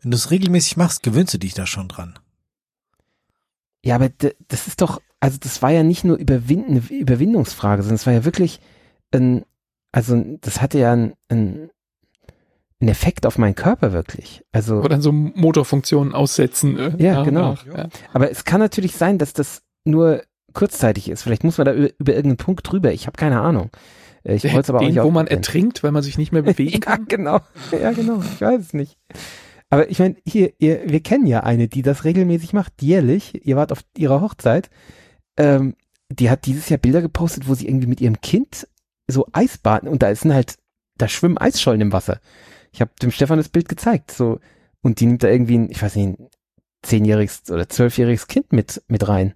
Wenn 0.04 0.10
du 0.10 0.16
es 0.16 0.30
regelmäßig 0.30 0.76
machst, 0.76 1.02
gewöhnst 1.02 1.34
du 1.34 1.38
dich 1.38 1.54
da 1.54 1.66
schon 1.66 1.88
dran. 1.88 2.18
Ja, 3.84 3.96
aber 3.96 4.08
das 4.48 4.66
ist 4.66 4.80
doch, 4.80 5.00
also 5.20 5.38
das 5.40 5.60
war 5.62 5.70
ja 5.70 5.82
nicht 5.82 6.04
nur 6.04 6.16
Überwinden, 6.16 6.70
eine 6.72 7.00
Überwindungsfrage, 7.00 7.82
sondern 7.82 7.96
es 7.96 8.06
war 8.06 8.12
ja 8.14 8.24
wirklich 8.24 8.60
ein, 9.12 9.44
also 9.92 10.22
das 10.40 10.60
hatte 10.62 10.78
ja 10.78 10.92
ein, 10.92 11.14
ein, 11.28 11.70
ein 12.80 12.88
Effekt 12.88 13.26
auf 13.26 13.36
meinen 13.38 13.54
Körper 13.54 13.92
wirklich. 13.92 14.42
Also 14.52 14.76
Oder 14.78 14.88
dann 14.90 15.02
so 15.02 15.12
Motorfunktionen 15.12 16.14
aussetzen. 16.14 16.78
Äh, 16.78 16.96
Ja, 17.02 17.22
genau. 17.24 17.52
nach, 17.52 17.66
ja. 17.66 17.88
Aber 18.12 18.30
es 18.30 18.44
kann 18.44 18.60
natürlich 18.60 18.96
sein, 18.96 19.18
dass 19.18 19.32
das 19.34 19.62
nur 19.84 20.22
kurzzeitig 20.54 21.08
ist. 21.10 21.22
Vielleicht 21.22 21.44
muss 21.44 21.58
man 21.58 21.66
da 21.66 21.74
über, 21.74 21.90
über 21.98 22.12
irgendeinen 22.14 22.36
Punkt 22.38 22.70
drüber. 22.70 22.92
Ich 22.92 23.06
habe 23.06 23.16
keine 23.16 23.40
Ahnung. 23.40 23.70
Äh, 24.24 24.36
Ich 24.36 24.44
wollte 24.52 24.70
aber 24.70 24.78
auch 24.78 24.82
Den, 24.82 24.94
nicht 24.94 25.02
wo 25.04 25.10
man 25.10 25.26
ertrinkt, 25.26 25.82
weil 25.82 25.92
man 25.92 26.02
sich 26.02 26.16
nicht 26.16 26.32
mehr 26.32 26.42
bewegen 26.52 26.72
Ja, 26.72 26.78
kann. 26.80 27.06
genau. 27.06 27.40
Ja, 27.70 27.92
genau. 27.92 28.20
Ich 28.34 28.40
weiß 28.40 28.60
es 28.60 28.72
nicht. 28.72 28.96
Aber 29.74 29.90
ich 29.90 29.98
meine, 29.98 30.14
hier, 30.24 30.52
ihr, 30.58 30.88
wir 30.88 31.00
kennen 31.00 31.26
ja 31.26 31.40
eine, 31.40 31.66
die 31.66 31.82
das 31.82 32.04
regelmäßig 32.04 32.52
macht, 32.52 32.80
jährlich. 32.80 33.44
Ihr 33.44 33.56
wart 33.56 33.72
auf 33.72 33.80
ihrer 33.96 34.20
Hochzeit. 34.20 34.70
Ähm, 35.36 35.74
die 36.08 36.30
hat 36.30 36.46
dieses 36.46 36.68
Jahr 36.68 36.78
Bilder 36.78 37.02
gepostet, 37.02 37.48
wo 37.48 37.54
sie 37.54 37.66
irgendwie 37.66 37.88
mit 37.88 38.00
ihrem 38.00 38.20
Kind 38.20 38.68
so 39.08 39.26
Eisbaden 39.32 39.88
und 39.88 40.00
da 40.04 40.14
sind 40.14 40.32
halt, 40.32 40.58
da 40.96 41.08
schwimmen 41.08 41.38
Eisschollen 41.38 41.80
im 41.80 41.92
Wasser. 41.92 42.20
Ich 42.70 42.80
habe 42.80 42.92
dem 43.02 43.10
Stefan 43.10 43.38
das 43.38 43.48
Bild 43.48 43.68
gezeigt, 43.68 44.12
so 44.12 44.38
und 44.80 45.00
die 45.00 45.06
nimmt 45.06 45.24
da 45.24 45.28
irgendwie, 45.28 45.58
ein, 45.58 45.70
ich 45.72 45.82
weiß 45.82 45.96
nicht, 45.96 46.20
ein 46.20 46.28
zehnjähriges 46.82 47.50
oder 47.50 47.68
zwölfjähriges 47.68 48.28
Kind 48.28 48.52
mit 48.52 48.80
mit 48.86 49.08
rein, 49.08 49.34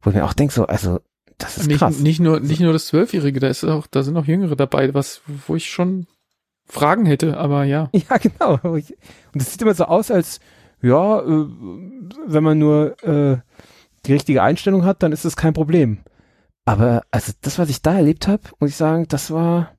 wo 0.00 0.08
ich 0.08 0.16
mir 0.16 0.24
auch 0.24 0.32
denke, 0.32 0.54
so, 0.54 0.64
also 0.64 1.00
das 1.36 1.58
ist 1.58 1.66
Nicht, 1.66 1.80
krass. 1.80 2.00
nicht 2.00 2.20
nur, 2.20 2.40
nicht 2.40 2.60
nur 2.60 2.72
das 2.72 2.86
Zwölfjährige, 2.86 3.38
da 3.38 3.48
ist 3.48 3.64
auch, 3.64 3.86
da 3.86 4.02
sind 4.02 4.16
auch 4.16 4.24
Jüngere 4.24 4.56
dabei, 4.56 4.94
was, 4.94 5.20
wo 5.46 5.56
ich 5.56 5.68
schon 5.68 6.06
Fragen 6.68 7.06
hätte, 7.06 7.36
aber 7.36 7.64
ja. 7.64 7.90
Ja, 7.94 8.16
genau. 8.18 8.58
Und 8.62 8.84
es 9.34 9.52
sieht 9.52 9.62
immer 9.62 9.74
so 9.74 9.84
aus, 9.84 10.10
als, 10.10 10.40
ja, 10.82 11.20
äh, 11.20 11.46
wenn 12.26 12.44
man 12.44 12.58
nur 12.58 13.02
äh, 13.02 13.38
die 14.06 14.12
richtige 14.12 14.42
Einstellung 14.42 14.84
hat, 14.84 15.02
dann 15.02 15.12
ist 15.12 15.24
das 15.24 15.36
kein 15.36 15.54
Problem. 15.54 15.98
Aber 16.64 17.02
also 17.10 17.32
das, 17.40 17.58
was 17.58 17.70
ich 17.70 17.80
da 17.82 17.94
erlebt 17.94 18.28
habe, 18.28 18.42
muss 18.60 18.70
ich 18.70 18.76
sagen, 18.76 19.06
das 19.08 19.30
war 19.30 19.72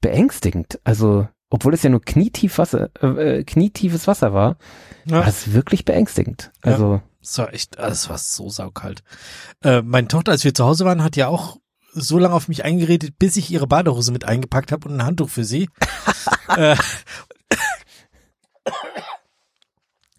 beängstigend. 0.00 0.78
Also, 0.84 1.26
obwohl 1.50 1.72
es 1.74 1.82
ja 1.82 1.90
nur 1.90 2.02
knietief 2.02 2.58
Wasser, 2.58 2.90
äh, 3.02 3.38
äh, 3.38 3.44
knietiefes 3.44 4.06
Wasser 4.06 4.34
war, 4.34 4.56
war 5.06 5.24
das 5.24 5.52
wirklich 5.54 5.84
beängstigend. 5.86 6.52
Ja. 6.64 6.72
Also, 6.72 7.00
Es 7.22 7.38
war 7.38 7.52
echt, 7.54 7.78
also 7.78 7.92
es 7.92 8.08
war 8.10 8.18
so 8.18 8.50
saukalt. 8.50 9.02
Äh, 9.64 9.82
meine 9.82 10.08
Tochter, 10.08 10.32
als 10.32 10.44
wir 10.44 10.52
zu 10.54 10.64
Hause 10.66 10.84
waren, 10.84 11.02
hat 11.02 11.16
ja 11.16 11.28
auch 11.28 11.56
so 12.00 12.18
lange 12.18 12.34
auf 12.34 12.48
mich 12.48 12.64
eingeredet, 12.64 13.18
bis 13.18 13.36
ich 13.36 13.50
ihre 13.50 13.66
Badehose 13.66 14.12
mit 14.12 14.24
eingepackt 14.24 14.72
habe 14.72 14.88
und 14.88 14.96
ein 14.96 15.04
Handtuch 15.04 15.28
für 15.28 15.44
sie. 15.44 15.68
äh, 16.56 16.76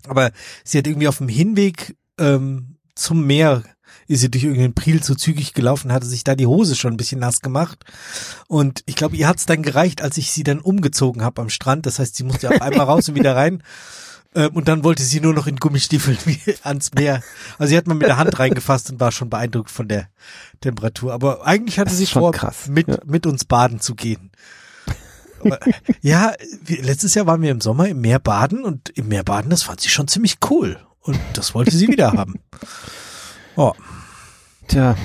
aber 0.07 0.31
sie 0.63 0.77
hat 0.77 0.87
irgendwie 0.87 1.07
auf 1.07 1.17
dem 1.17 1.29
Hinweg 1.29 1.95
ähm, 2.17 2.77
zum 2.95 3.25
Meer 3.25 3.63
ist 4.07 4.21
sie 4.21 4.31
durch 4.31 4.43
irgendeinen 4.43 4.73
Priel 4.73 5.03
zu 5.03 5.15
zügig 5.15 5.53
gelaufen, 5.53 5.93
hatte 5.93 6.07
sich 6.07 6.23
da 6.23 6.35
die 6.35 6.47
Hose 6.47 6.75
schon 6.75 6.93
ein 6.93 6.97
bisschen 6.97 7.19
nass 7.19 7.41
gemacht. 7.41 7.85
Und 8.47 8.81
ich 8.87 8.95
glaube, 8.95 9.15
ihr 9.15 9.27
hat's 9.27 9.45
dann 9.45 9.61
gereicht, 9.61 10.01
als 10.01 10.17
ich 10.17 10.31
sie 10.31 10.43
dann 10.43 10.59
umgezogen 10.59 11.23
habe 11.23 11.41
am 11.41 11.49
Strand. 11.49 11.85
Das 11.85 11.99
heißt, 11.99 12.15
sie 12.15 12.23
musste 12.23 12.49
auf 12.49 12.59
einmal 12.61 12.87
raus 12.87 13.07
und 13.07 13.15
wieder 13.15 13.35
rein. 13.35 13.63
Ähm, 14.35 14.51
und 14.53 14.67
dann 14.67 14.83
wollte 14.83 15.03
sie 15.03 15.19
nur 15.19 15.33
noch 15.33 15.47
in 15.47 15.57
Gummistiefeln 15.57 16.17
wie 16.25 16.39
ans 16.63 16.93
Meer. 16.93 17.23
Also 17.57 17.71
sie 17.71 17.77
hat 17.77 17.87
mal 17.87 17.95
mit 17.95 18.07
der 18.07 18.17
Hand 18.17 18.37
reingefasst 18.37 18.91
und 18.91 18.99
war 18.99 19.11
schon 19.11 19.29
beeindruckt 19.29 19.71
von 19.71 19.87
der 19.87 20.09
Temperatur. 20.61 21.13
Aber 21.13 21.45
eigentlich 21.45 21.79
hatte 21.79 21.93
sie 21.93 22.05
vor, 22.05 22.31
krass, 22.31 22.67
mit, 22.67 22.87
ja. 22.87 22.97
mit 23.05 23.25
uns 23.25 23.45
baden 23.45 23.79
zu 23.79 23.95
gehen. 23.95 24.31
Aber, 25.43 25.59
ja, 26.01 26.33
letztes 26.67 27.15
Jahr 27.15 27.25
waren 27.25 27.41
wir 27.41 27.51
im 27.51 27.61
Sommer 27.61 27.87
im 27.87 28.01
Meer 28.01 28.19
baden 28.19 28.63
und 28.63 28.89
im 28.89 29.07
Meer 29.07 29.23
baden, 29.23 29.49
das 29.49 29.63
fand 29.63 29.81
sie 29.81 29.89
schon 29.89 30.07
ziemlich 30.07 30.37
cool. 30.49 30.77
Und 31.01 31.19
das 31.33 31.55
wollte 31.55 31.71
sie 31.71 31.87
wieder 31.87 32.13
haben. 32.13 32.39
Oh, 33.55 33.73
Tja, 34.69 34.95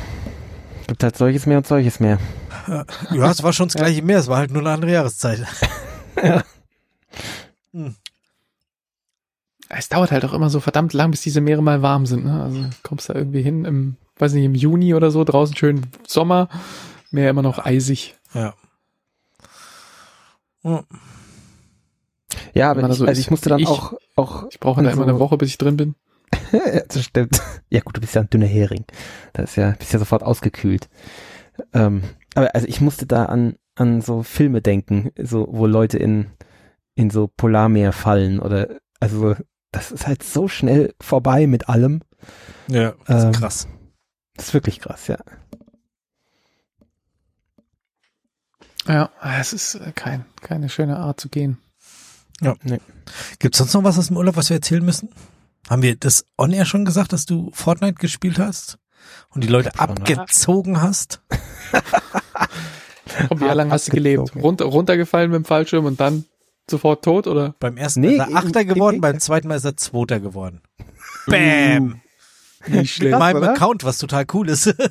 gibt 0.87 1.03
halt 1.03 1.17
solches 1.17 1.47
Meer 1.47 1.57
und 1.57 1.67
solches 1.67 1.99
Meer. 1.99 2.19
ja, 2.69 3.31
es 3.31 3.43
war 3.43 3.53
schon 3.53 3.69
das 3.69 3.75
gleiche 3.75 4.03
Meer, 4.03 4.19
es 4.19 4.29
war 4.29 4.37
halt 4.37 4.51
nur 4.51 4.61
eine 4.61 4.73
andere 4.73 4.93
Jahreszeit. 4.93 5.45
Es 9.69 9.89
dauert 9.89 10.13
halt 10.13 10.25
auch 10.25 10.33
immer 10.35 10.51
so 10.51 10.61
verdammt 10.61 10.93
lang, 10.93 11.11
bis 11.11 11.23
diese 11.23 11.41
Meere 11.41 11.63
mal 11.63 11.83
warm 11.83 12.07
sind. 12.07 12.25
Ne? 12.25 12.43
Also 12.43 12.65
kommst 12.83 13.09
da 13.09 13.15
irgendwie 13.15 13.43
hin 13.43 13.65
im, 13.65 13.97
weiß 14.19 14.33
nicht, 14.35 14.45
im 14.45 14.55
Juni 14.55 14.95
oder 14.95 15.11
so, 15.11 15.25
draußen 15.25 15.57
schön 15.57 15.83
Sommer, 16.07 16.49
Meer 17.11 17.31
immer 17.31 17.43
noch 17.43 17.65
eisig. 17.65 18.17
Ja. 18.35 18.55
Oh, 20.63 20.81
Ja, 22.55 22.75
Wenn 22.77 22.85
aber 22.85 22.93
ich, 22.93 22.99
so 22.99 23.07
also 23.07 23.21
ich 23.21 23.31
musste 23.31 23.49
dann 23.51 23.59
ich. 23.61 23.69
auch, 23.69 23.95
auch 24.17 24.47
Ich 24.51 24.61
brauche 24.61 24.83
da 24.83 24.89
Also- 24.89 25.01
immer 25.03 25.11
eine 25.11 25.19
Woche, 25.21 25.37
bis 25.37 25.51
ich 25.51 25.59
drin 25.59 25.77
bin. 25.77 25.95
ja, 26.53 26.81
das 26.89 27.05
stimmt. 27.05 27.41
Ja 27.71 27.81
gut, 27.81 27.97
du 27.97 28.01
bist 28.01 28.15
ja 28.15 28.23
ein 28.23 28.31
dünner 28.31 28.47
Hering. 28.47 28.85
Das 29.33 29.51
ist 29.51 29.57
ja, 29.57 29.73
bist 29.79 29.93
ja 29.93 29.99
sofort 29.99 30.23
ausgekühlt. 30.23 30.89
Ähm, 31.73 32.03
aber 32.35 32.55
also 32.55 32.67
ich 32.67 32.81
musste 32.81 33.07
da 33.07 33.27
an, 33.27 33.57
an 33.77 34.01
so 34.01 34.23
Filme 34.23 34.61
denken, 34.63 35.11
so, 35.23 35.47
wo 35.51 35.67
Leute 35.67 35.99
in, 35.99 36.27
in 36.97 37.11
so 37.11 37.29
Polarmeer 37.29 37.93
fallen 37.93 38.41
oder, 38.41 38.69
also, 39.01 39.37
das 39.75 39.91
ist 39.91 40.07
halt 40.07 40.23
so 40.23 40.47
schnell 40.49 40.95
vorbei 41.01 41.47
mit 41.47 41.69
allem. 41.69 42.03
ja, 42.69 42.95
das 43.07 43.19
ist 43.19 43.25
Ähm, 43.25 43.33
krass. 43.33 43.69
Das 44.37 44.47
ist 44.49 44.55
wirklich 44.55 44.81
krass, 44.81 45.07
ja. 45.09 45.19
Ja, 48.87 49.11
es 49.39 49.53
ist 49.53 49.77
äh, 49.77 49.93
kein, 49.95 50.25
keine 50.41 50.69
schöne 50.69 50.99
Art 50.99 51.21
zu 51.21 51.29
gehen. 51.29 51.59
Gibt's 53.39 53.59
sonst 53.59 53.73
noch 53.75 53.85
was 53.85 53.99
aus 53.99 54.09
dem 54.09 54.17
Urlaub, 54.17 54.37
was 54.37 54.51
wir 54.51 54.57
erzählen 54.57 54.85
müssen? 54.85 55.09
Haben 55.71 55.83
wir 55.83 55.97
das 55.97 56.27
on-air 56.37 56.67
schon 56.67 56.85
gesagt, 56.85 57.13
dass 57.13 57.25
du 57.25 57.51
Fortnite 57.53 57.95
gespielt 57.95 58.39
hast? 58.39 58.79
Und 59.31 59.45
die 59.45 59.49
Leute 59.49 59.79
abgezogen 59.79 60.83
hast? 60.83 61.23
Und 63.31 63.41
wie 63.41 63.45
lange 63.55 63.71
hast 63.71 63.89
du 63.89 63.93
gelebt? 63.93 64.35
Runter, 64.37 64.67
runtergefallen 64.67 65.31
mit 65.31 65.37
dem 65.39 65.45
Fallschirm 65.45 65.85
und 65.87 66.01
dann 66.01 66.25
sofort 66.71 67.05
tot, 67.05 67.27
oder? 67.27 67.55
Beim 67.61 67.77
ersten 67.77 68.01
Nee, 68.01 68.17
Mal 68.17 68.29
ist 68.29 68.33
er 68.33 68.37
Achter 68.37 68.65
geworden, 68.65 69.01
beim 69.01 69.21
zweiten 69.21 69.49
Mal 69.49 69.57
ist 69.57 69.65
er 69.65 69.77
Zweiter 69.77 70.21
geworden. 70.21 70.61
Bam! 71.27 72.01
Nicht 72.67 73.03
Mit 73.03 73.11
Krass, 73.11 73.19
meinem 73.19 73.37
oder? 73.39 73.51
Account, 73.53 73.85
was 73.85 73.99
total 73.99 74.25
cool 74.33 74.49
ist. 74.49 74.75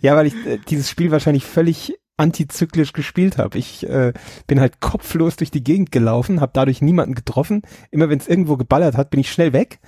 Ja, 0.00 0.14
weil 0.14 0.26
ich 0.26 0.46
äh, 0.46 0.58
dieses 0.68 0.88
Spiel 0.88 1.10
wahrscheinlich 1.10 1.44
völlig 1.44 1.98
antizyklisch 2.16 2.92
gespielt 2.92 3.38
habe. 3.38 3.58
Ich 3.58 3.84
äh, 3.88 4.12
bin 4.46 4.60
halt 4.60 4.80
kopflos 4.80 5.36
durch 5.36 5.50
die 5.50 5.62
Gegend 5.64 5.92
gelaufen, 5.92 6.40
habe 6.40 6.52
dadurch 6.54 6.82
niemanden 6.82 7.14
getroffen. 7.14 7.62
Immer 7.90 8.08
wenn 8.08 8.18
es 8.18 8.28
irgendwo 8.28 8.56
geballert 8.56 8.96
hat, 8.96 9.10
bin 9.10 9.20
ich 9.20 9.32
schnell 9.32 9.52
weg. 9.52 9.80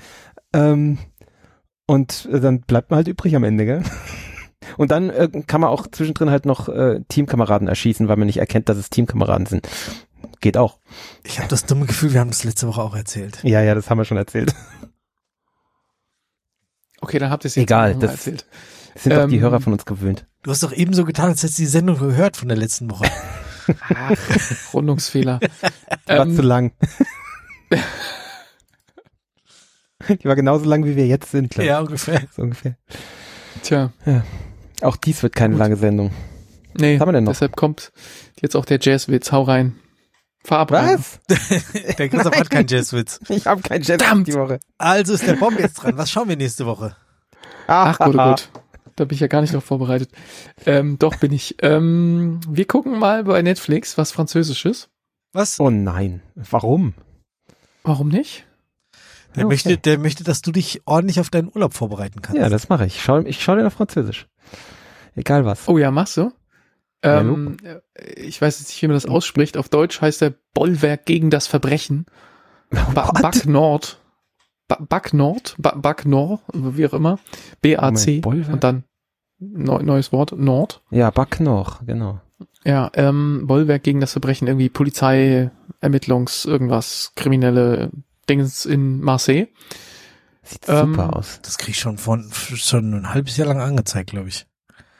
Ähm, 0.53 0.99
und 1.87 2.29
äh, 2.33 2.41
dann 2.41 2.61
bleibt 2.63 2.91
man 2.91 2.99
halt 2.99 3.09
übrig 3.09 3.35
am 3.37 3.45
Ende, 3.45 3.67
gell? 3.67 3.83
Und 4.77 4.91
dann 4.91 5.11
äh, 5.11 5.29
kann 5.47 5.61
man 5.61 5.71
auch 5.71 5.87
zwischendrin 5.91 6.31
halt 6.31 6.45
noch 6.47 6.69
äh, 6.69 7.01
Teamkameraden 7.09 7.67
erschießen, 7.69 8.09
weil 8.09 8.17
man 8.17 8.27
nicht 8.27 8.39
erkennt, 8.39 8.69
dass 8.69 8.77
es 8.77 8.91
Teamkameraden 8.91 9.47
sind. 9.47 9.69
Geht 10.41 10.57
auch. 10.57 10.79
Ich 11.25 11.39
habe 11.39 11.49
das 11.49 11.65
dumme 11.67 11.87
Gefühl, 11.87 12.13
wir 12.13 12.21
haben 12.21 12.31
das 12.31 12.45
letzte 12.45 12.67
Woche 12.69 12.83
auch 12.83 12.95
erzählt. 12.95 13.39
Ja, 13.43 13.63
ja, 13.63 13.75
das 13.75 13.89
haben 13.91 13.99
wir 13.99 14.05
schon 14.05 14.17
erzählt. 14.19 14.55
Okay, 17.01 17.19
dann 17.19 17.31
habt 17.31 17.45
ihr 17.45 17.49
es 17.49 17.55
jetzt 17.55 17.63
Egal, 17.65 17.95
das- 17.97 18.11
erzählt. 18.13 18.47
Sind 18.97 19.15
doch 19.15 19.29
die 19.29 19.37
Ähm, 19.37 19.43
Hörer 19.43 19.61
von 19.61 19.73
uns 19.73 19.85
gewöhnt. 19.85 20.27
Du 20.43 20.51
hast 20.51 20.63
doch 20.65 20.73
eben 20.73 20.93
so 20.95 21.05
getan, 21.05 21.27
als 21.31 21.43
hättest 21.43 21.59
du 21.59 21.63
die 21.63 21.69
Sendung 21.69 21.99
gehört 21.99 22.37
von 22.37 22.49
der 22.49 22.57
letzten 22.59 22.91
Woche. 22.91 23.07
Ach, 23.95 24.11
Rundungsfehler. 24.75 25.39
War 26.07 26.27
Ähm, 26.27 26.35
zu 26.35 26.43
lang. 26.43 26.73
die 30.09 30.25
war 30.25 30.35
genauso 30.35 30.65
lang, 30.65 30.85
wie 30.85 30.97
wir 30.97 31.07
jetzt 31.07 31.31
sind, 31.31 31.51
glaube 31.51 31.65
ich. 31.65 31.69
ja, 31.69 31.81
ungefähr. 31.81 32.23
So 32.35 32.43
ungefähr. 32.43 32.77
Tja, 33.63 33.93
Auch 34.83 34.97
dies 34.97 35.23
wird 35.23 35.35
keine 35.35 35.55
Gut. 35.55 35.61
lange 35.61 35.77
Sendung. 35.77 36.11
nee, 36.79 36.95
Was 36.95 37.01
haben 37.01 37.09
wir 37.09 37.13
denn 37.13 37.25
noch? 37.25 37.33
deshalb 37.33 37.57
kommt 37.57 37.93
jetzt 38.41 38.57
auch 38.57 38.65
der 38.65 38.79
Jazzwitz. 38.81 39.33
Hau 39.33 39.43
rein. 39.43 39.77
Verabreden. 40.43 41.05
Der 41.99 42.09
Christoph 42.09 42.35
hat 42.35 42.49
keinen 42.49 42.67
Jazzwitz. 42.67 43.21
Ich 43.29 43.47
habe 43.47 43.61
keinen 43.61 43.85
Verdammt. 43.85 44.27
die 44.27 44.33
Woche. 44.33 44.59
Also 44.79 45.13
ist 45.13 45.27
der 45.27 45.35
Bob 45.35 45.59
jetzt 45.59 45.75
dran. 45.75 45.99
Was 45.99 46.11
schauen 46.11 46.31
wir 46.31 46.37
nächste 46.37 46.65
Woche? 46.65 46.97
Ach 47.67 47.99
gut, 47.99 48.15
oh 48.17 48.29
gut. 48.31 48.49
Da 48.97 49.05
bin 49.05 49.15
ich 49.15 49.21
ja 49.21 49.27
gar 49.27 49.43
nicht 49.43 49.53
drauf 49.53 49.65
vorbereitet. 49.65 50.11
Ähm, 50.65 50.99
doch 50.99 51.17
bin 51.17 51.33
ich. 51.33 51.57
Ähm, 51.61 52.41
wir 52.49 52.65
gucken 52.67 52.99
mal 52.99 53.25
bei 53.25 53.43
Netflix 53.43 53.99
was 53.99 54.13
Französisches. 54.13 54.89
Was? 55.35 55.61
Oh 55.61 55.69
nein. 55.69 56.23
Warum? 56.37 56.95
Warum 57.83 58.09
nicht? 58.09 58.47
Der, 59.37 59.45
Okay. 59.45 59.53
möchte, 59.53 59.79
der 59.79 59.99
möchte, 59.99 60.25
dass 60.25 60.43
du 60.43 60.51
dich 60.53 60.83
ordentlich 60.87 61.21
auf 61.21 61.31
deinen 61.31 61.49
Urlaub 61.55 61.75
vorbereiten 61.75 62.21
kannst. 62.23 62.41
Ja, 62.41 62.49
das 62.49 62.69
mache 62.69 62.87
ich. 62.87 62.97
Ich 62.97 63.03
schau, 63.03 63.19
ich 63.21 63.43
schau 63.43 63.55
dir 63.55 63.67
auf 63.67 63.75
Französisch. 63.75 64.27
Egal 65.15 65.45
was. 65.45 65.69
Oh 65.69 65.79
ja, 65.79 65.91
machst 65.91 66.17
du? 66.17 66.33
Ähm, 67.03 67.57
äh, 67.63 67.81
ich 68.21 68.43
weiß 68.43 68.59
jetzt 68.59 68.69
nicht, 68.69 68.83
wie 68.83 68.89
man 68.89 68.97
das 68.97 69.07
ausspricht. 69.07 69.57
Auf 69.57 69.69
Deutsch 69.69 70.01
heißt 70.01 70.21
der 70.21 70.35
Bollwerk 70.55 71.07
gegen 71.07 71.31
das 71.31 71.47
Verbrechen. 71.47 72.07
Ba 72.71 73.09
What? 73.09 73.23
Back 73.23 73.47
Nord. 73.47 74.01
Ba 74.69 74.77
Back 74.81 75.13
Nord. 75.15 75.55
Ba 75.59 75.75
Back 75.77 76.07
Nord, 76.07 76.41
wie 76.53 76.87
auch 76.87 76.93
immer. 76.93 77.19
B-A-C. 77.63 78.21
Und 78.25 78.63
dann 78.63 78.85
neu, 79.39 79.83
neues 79.83 80.13
Wort, 80.13 80.33
Nord. 80.37 80.83
Ja, 80.91 81.11
Back 81.11 81.41
noch, 81.41 81.85
genau. 81.87 82.21
Ja, 82.65 82.91
ähm, 82.95 83.45
Bollwerk 83.47 83.83
gegen 83.83 84.01
das 84.01 84.13
Verbrechen, 84.13 84.47
irgendwie 84.47 84.69
Polizei, 84.69 85.51
Ermittlungs, 85.81 86.45
irgendwas, 86.45 87.13
kriminelle 87.17 87.91
Dings 88.31 88.65
in 88.65 89.01
Marseille. 89.01 89.49
Sieht 90.43 90.69
Ähm, 90.69 90.95
super 90.95 91.17
aus. 91.17 91.41
Das 91.43 91.59
krieg 91.59 91.71
ich 91.75 91.81
schon 91.81 91.99
von 91.99 92.31
schon 92.33 92.93
ein 92.95 93.13
halbes 93.13 93.37
Jahr 93.37 93.49
lang 93.49 93.61
angezeigt, 93.61 94.11
glaube 94.11 94.29
ich. 94.29 94.47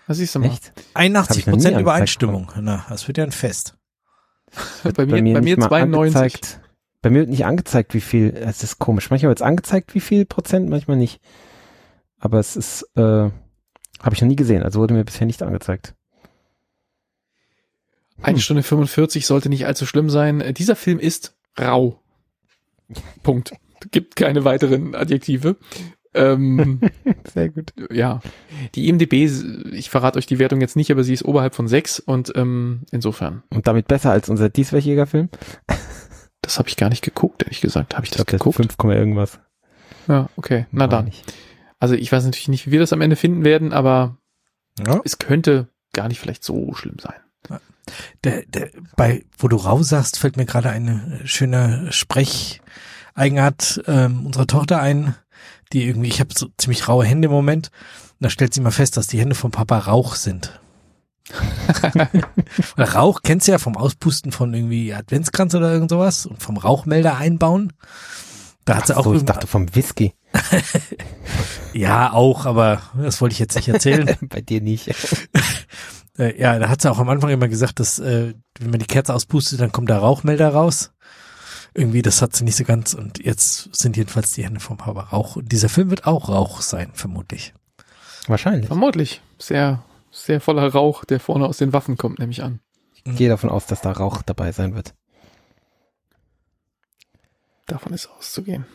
Was 0.07 0.19
siehst 0.19 0.35
du 0.35 0.41
mal? 0.41 0.47
Echt? 0.49 0.73
81 0.95 1.31
Hab 1.31 1.37
ich 1.39 1.47
noch 1.47 1.53
nie 1.53 1.59
Prozent 1.63 1.81
Übereinstimmung. 1.81 2.53
Na, 2.61 2.85
das 2.89 3.07
wird 3.09 3.19
ja 3.19 3.25
ein 3.25 3.33
Fest. 3.33 3.77
Bei 4.83 5.07
mir, 5.07 5.13
bei 5.13 5.23
mir, 5.23 5.41
nicht 5.41 5.59
mal 5.59 5.69
92. 5.69 6.17
angezeigt. 6.17 6.61
Bei 7.03 7.11
mir 7.11 7.21
wird 7.21 7.31
nicht 7.31 7.47
angezeigt, 7.47 7.95
wie 7.95 8.01
viel. 8.01 8.35
Es 8.37 8.65
ist 8.65 8.81
komisch. 8.81 9.09
Manchmal 9.11 9.29
wird 9.31 9.39
es 9.39 9.47
angezeigt, 9.47 9.95
wie 9.95 10.01
viel 10.01 10.25
Prozent, 10.27 10.69
manchmal 10.69 10.97
nicht. 10.97 11.21
Aber 12.19 12.41
es 12.41 12.57
ist, 12.57 12.83
äh, 12.97 13.01
habe 13.01 13.33
ich 14.13 14.21
noch 14.21 14.29
nie 14.29 14.35
gesehen. 14.37 14.65
Also 14.65 14.81
wurde 14.81 14.95
mir 14.95 15.05
bisher 15.05 15.27
nicht 15.27 15.43
angezeigt. 15.45 15.95
Eine 18.23 18.37
Hm. 18.37 18.43
Stunde 18.43 18.63
45 18.65 19.25
sollte 19.25 19.49
nicht 19.49 19.67
allzu 19.67 19.87
schlimm 19.87 20.11
sein. 20.11 20.41
Äh, 20.41 20.53
Dieser 20.53 20.77
Film 20.77 20.99
ist 20.99 21.37
rau. 21.59 22.00
Punkt. 23.23 23.53
Gibt 23.91 24.17
keine 24.17 24.45
weiteren 24.45 24.95
Adjektive. 24.95 25.57
Ähm, 26.13 26.81
Sehr 27.33 27.51
gut. 27.51 27.73
ja. 27.91 28.21
Die 28.75 28.89
IMDB, 28.89 29.31
ich 29.73 29.91
verrate 29.91 30.19
euch 30.19 30.27
die 30.27 30.39
Wertung 30.39 30.61
jetzt 30.61 30.77
nicht, 30.77 30.91
aber 30.91 31.05
sie 31.05 31.15
ist 31.15 31.25
oberhalb 31.25 31.55
von 31.55 31.69
sechs 31.69 32.01
und 32.01 32.33
ähm, 32.35 32.83
insofern. 32.91 33.43
Und 33.51 33.67
damit 33.69 33.87
besser 33.89 34.11
als 34.11 34.29
unser 34.29 34.49
dieswöchiger 34.49 35.07
Film. 35.07 35.29
Das 36.43 36.59
habe 36.59 36.69
ich 36.71 36.77
gar 36.79 36.89
nicht 36.89 37.05
geguckt, 37.05 37.43
ehrlich 37.43 37.61
gesagt. 37.61 37.95
Habe 37.95 38.05
ich 38.07 38.11
Ich 38.11 38.17
das 38.17 38.25
glaube, 38.27 38.31
das 38.33 38.41
geguckt? 38.41 38.57
5, 38.57 38.77
Komma 38.79 38.95
irgendwas. 38.95 39.39
Ja, 40.09 40.31
okay. 40.37 40.67
Na 40.73 40.81
War 40.81 40.89
dann. 40.89 41.05
nicht. 41.05 41.23
Also 41.79 41.95
ich 41.95 42.11
weiß 42.11 42.25
natürlich 42.25 42.49
nicht, 42.49 42.67
wie 42.67 42.73
wir 42.73 42.81
das 42.81 42.95
am 42.95 43.03
Ende 43.03 43.15
finden 43.15 43.45
werden, 43.45 43.73
aber 43.75 44.17
Ja. 44.85 45.01
es 45.05 45.19
könnte 45.19 45.69
gar 45.93 46.09
nicht 46.09 46.19
vielleicht 46.19 46.43
so 46.43 46.73
schlimm 46.73 46.97
sein. 46.99 47.15
Der, 48.25 48.43
der, 48.47 48.71
bei, 48.97 49.25
wo 49.39 49.49
du 49.49 49.57
raus 49.57 49.91
sagst, 49.91 50.19
fällt 50.19 50.39
mir 50.39 50.47
gerade 50.47 50.71
eine 50.71 51.21
schöne 51.25 51.89
Sprecheigenart 53.21 53.83
ähm, 53.87 54.25
unserer 54.25 54.47
Tochter 54.47 54.81
ein, 54.81 55.15
die 55.75 55.87
irgendwie, 55.87 56.09
ich 56.09 56.21
habe 56.21 56.31
so 56.35 56.49
ziemlich 56.57 56.89
raue 56.89 57.05
Hände 57.05 57.27
im 57.27 57.33
Moment. 57.33 57.71
Und 58.13 58.25
da 58.25 58.31
stellt 58.31 58.55
sie 58.55 58.63
mal 58.63 58.71
fest, 58.71 58.97
dass 58.97 59.09
die 59.09 59.21
Hände 59.21 59.35
vom 59.35 59.51
Papa 59.51 59.79
Rauch 59.79 60.15
sind. 60.15 60.59
Rauch 62.79 63.21
kennst 63.23 63.47
du 63.47 63.53
ja 63.53 63.59
vom 63.59 63.77
Auspusten 63.77 64.33
von 64.33 64.55
irgendwie 64.55 64.95
Adventskranz 64.95 65.55
oder 65.55 65.71
irgend 65.71 65.91
sowas 65.91 66.25
und 66.25 66.43
vom 66.43 66.57
Rauchmelder 66.57 67.19
einbauen. 67.19 67.75
Da 68.65 68.77
hat 68.77 68.87
sie 68.87 68.97
auch 68.97 69.05
so, 69.05 69.15
ich 69.15 69.25
dachte 69.25 69.47
vom 69.47 69.75
Whisky. 69.75 70.15
ja 71.75 72.13
auch, 72.13 72.47
aber 72.47 72.81
das 72.97 73.21
wollte 73.21 73.35
ich 73.35 73.39
jetzt 73.39 73.55
nicht 73.55 73.69
erzählen. 73.69 74.17
Bei 74.23 74.41
dir 74.41 74.63
nicht. 74.63 74.91
Äh, 76.19 76.41
ja, 76.41 76.59
da 76.59 76.71
hat 76.71 76.81
sie 76.81 76.91
auch 76.91 76.99
am 76.99 77.09
Anfang 77.11 77.31
immer 77.31 77.49
gesagt, 77.49 77.81
dass 77.81 77.99
äh, 77.99 78.33
wenn 78.59 78.71
man 78.71 78.81
die 78.81 78.87
Kerze 78.87 79.15
auspustet, 79.15 79.61
dann 79.61 79.73
kommt 79.73 79.91
der 79.91 79.99
Rauchmelder 79.99 80.49
raus. 80.49 80.93
Irgendwie, 81.75 82.03
das 82.03 82.21
hat 82.23 82.35
sie 82.35 82.45
nicht 82.45 82.57
so 82.57 82.65
ganz 82.65 82.95
und 82.95 83.25
jetzt 83.25 83.75
sind 83.75 83.97
jedenfalls 83.97 84.33
die 84.33 84.45
Hände 84.45 84.61
vom 84.61 84.77
Papa 84.77 85.03
Rauch. 85.03 85.37
Und 85.37 85.53
dieser 85.53 85.69
Film 85.69 85.91
wird 85.91 86.07
auch 86.07 86.29
Rauch 86.29 86.61
sein, 86.61 86.91
vermutlich. 86.95 87.55
Wahrscheinlich. 88.27 88.67
Vermutlich. 88.67 89.23
Sehr, 89.39 89.83
sehr 90.11 90.41
voller 90.41 90.69
Rauch, 90.73 91.05
der 91.05 91.21
vorne 91.21 91.47
aus 91.47 91.59
den 91.59 91.73
Waffen 91.73 91.97
kommt, 91.97 92.19
nehme 92.19 92.33
ich 92.33 92.43
an. 92.43 92.61
Ich 93.05 93.17
gehe 93.17 93.29
davon 93.29 93.51
aus, 93.51 93.67
dass 93.67 93.81
da 93.81 93.93
Rauch 93.93 94.23
dabei 94.23 94.53
sein 94.53 94.75
wird. 94.75 94.95
Davon 97.67 97.93
ist 97.93 98.09
auszugehen. 98.09 98.67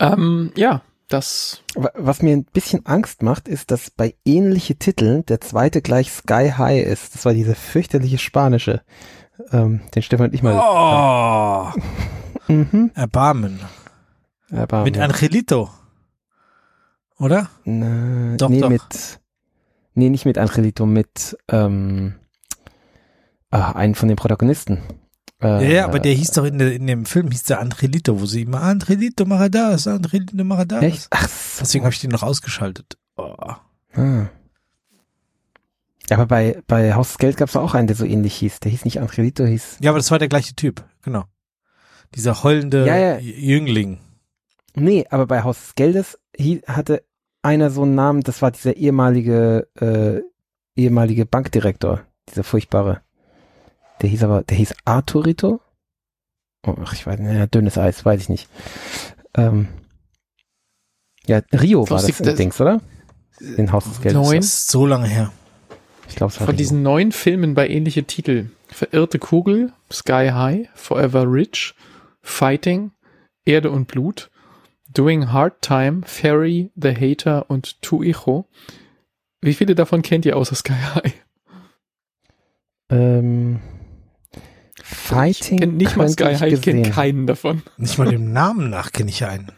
Ähm, 0.00 0.50
ja, 0.56 0.82
das. 1.08 1.62
Wa- 1.74 1.92
Was 1.94 2.22
mir 2.22 2.32
ein 2.36 2.44
bisschen 2.44 2.86
Angst 2.86 3.22
macht, 3.22 3.48
ist, 3.48 3.70
dass 3.70 3.90
bei 3.90 4.16
ähnliche 4.24 4.76
Titeln 4.76 5.24
der 5.26 5.40
zweite 5.40 5.82
gleich 5.82 6.10
Sky 6.10 6.52
High 6.56 6.84
ist. 6.86 7.14
Das 7.14 7.24
war 7.24 7.34
diese 7.34 7.54
fürchterliche 7.54 8.18
spanische, 8.18 8.82
ähm, 9.52 9.80
den 9.94 10.02
Stefan 10.02 10.26
und 10.28 10.34
ich 10.34 10.42
mal. 10.42 10.54
Oh, 11.76 11.80
Mhm. 12.52 12.90
Erbarmen. 12.94 13.58
Aber, 14.52 14.84
Mit 14.84 14.98
Angelito. 14.98 15.70
Oder? 17.18 17.48
Na, 17.64 18.36
Doch, 18.36 18.50
nee, 18.50 18.60
doch. 18.60 18.68
mit, 18.68 19.20
nee, 19.94 20.10
nicht 20.10 20.26
mit 20.26 20.36
Angelito, 20.36 20.84
mit, 20.84 21.38
ähm, 21.48 22.16
ah, 23.50 23.72
einen 23.72 23.94
von 23.94 24.08
den 24.08 24.16
Protagonisten. 24.16 24.80
Äh, 25.40 25.46
Ja, 25.46 25.60
ja, 25.76 25.84
aber 25.86 26.00
der 26.00 26.12
hieß 26.12 26.32
doch 26.32 26.44
in, 26.44 26.58
der, 26.58 26.74
in 26.74 26.86
dem 26.86 27.06
Film, 27.06 27.30
hieß 27.30 27.44
der 27.44 27.60
Angelito, 27.60 28.20
wo 28.20 28.26
sie 28.26 28.42
immer, 28.42 28.60
Angelito, 28.62 29.24
mach 29.24 29.48
das, 29.48 29.86
Angelito, 29.86 30.44
mach 30.44 30.64
das. 30.66 30.82
Echt? 30.82 31.06
Ach 31.10 31.26
so. 31.28 31.60
Deswegen 31.60 31.84
habe 31.84 31.94
ich 31.94 32.00
den 32.00 32.10
noch 32.10 32.22
ausgeschaltet. 32.22 32.98
Oh. 33.16 33.34
Ah. 33.94 34.26
Aber 36.10 36.26
bei, 36.26 36.62
bei 36.66 36.92
Haus 36.94 37.08
des 37.08 37.18
Geld 37.18 37.36
gab 37.38 37.48
es 37.48 37.56
auch 37.56 37.74
einen, 37.74 37.86
der 37.86 37.96
so 37.96 38.04
ähnlich 38.04 38.34
hieß. 38.36 38.60
Der 38.60 38.70
hieß 38.70 38.84
nicht 38.84 39.00
Angelito, 39.00 39.44
hieß. 39.44 39.78
Ja, 39.80 39.90
aber 39.90 39.98
das 39.98 40.10
war 40.10 40.18
der 40.18 40.28
gleiche 40.28 40.54
Typ, 40.54 40.84
genau. 41.02 41.24
Dieser 42.14 42.42
heulende 42.44 42.86
Ja, 42.86 42.96
ja. 42.96 43.18
Jüngling. 43.18 43.98
Nee, 44.74 45.06
aber 45.10 45.26
bei 45.26 45.42
Haus 45.42 45.58
des 45.60 45.74
Geldes 45.74 46.18
hie- 46.36 46.62
hatte 46.66 47.04
einer 47.42 47.70
so 47.70 47.82
einen 47.82 47.94
Namen, 47.94 48.20
das 48.22 48.42
war 48.42 48.50
dieser 48.50 48.76
ehemalige, 48.76 49.68
äh, 49.80 50.20
ehemalige 50.78 51.26
Bankdirektor, 51.26 52.02
dieser 52.28 52.44
furchtbare. 52.44 53.00
Der 54.02 54.08
hieß 54.10 54.24
aber, 54.24 54.42
der 54.42 54.56
hieß 54.56 54.74
Arturito? 54.84 55.60
Oh, 56.66 56.74
ach, 56.82 56.92
ich 56.92 57.06
weiß 57.06 57.18
nicht, 57.20 57.32
ja, 57.34 57.46
dünnes 57.46 57.78
Eis, 57.78 58.04
weiß 58.04 58.20
ich 58.20 58.28
nicht. 58.28 58.48
Ähm, 59.36 59.68
ja, 61.26 61.40
Rio 61.52 61.88
war 61.88 62.02
das, 62.02 62.18
das- 62.18 62.36
Dings, 62.36 62.60
oder? 62.60 62.80
In 63.56 63.72
Haus 63.72 63.84
des 63.84 64.00
Geldes. 64.00 64.14
Neun. 64.22 64.42
So 64.42 64.86
lange 64.86 65.06
her. 65.08 65.32
Ich 66.08 66.16
glaube, 66.16 66.32
Von 66.32 66.46
Rio. 66.46 66.56
diesen 66.56 66.82
neun 66.82 67.12
Filmen 67.12 67.54
bei 67.54 67.68
ähnliche 67.68 68.04
Titel. 68.04 68.50
Verirrte 68.68 69.18
Kugel, 69.18 69.72
Sky 69.92 70.30
High, 70.32 70.68
Forever 70.74 71.30
Rich, 71.30 71.74
Fighting, 72.22 72.90
Erde 73.44 73.70
und 73.70 73.86
Blut, 73.88 74.30
Doing 74.92 75.32
Hard 75.32 75.60
Time, 75.62 76.02
Ferry, 76.04 76.70
The 76.76 76.94
Hater 76.94 77.50
und 77.50 77.80
Tu 77.82 78.02
Hijo. 78.02 78.46
Wie 79.40 79.54
viele 79.54 79.74
davon 79.74 80.02
kennt 80.02 80.24
ihr 80.24 80.36
außer 80.36 80.54
Sky 80.54 80.72
High? 80.94 81.12
Ähm, 82.90 83.60
Fighting 84.82 85.54
ich 85.54 85.60
kenn 85.60 85.76
nicht 85.76 85.96
mal 85.96 86.08
Sky 86.08 86.30
ich 86.32 86.40
High, 86.40 86.52
ich 86.52 86.62
kenne 86.62 86.90
keinen 86.90 87.26
davon. 87.26 87.62
Nicht 87.76 87.98
mal 87.98 88.08
dem 88.10 88.32
Namen 88.32 88.70
nach 88.70 88.92
kenne 88.92 89.10
ich 89.10 89.24
einen. 89.24 89.50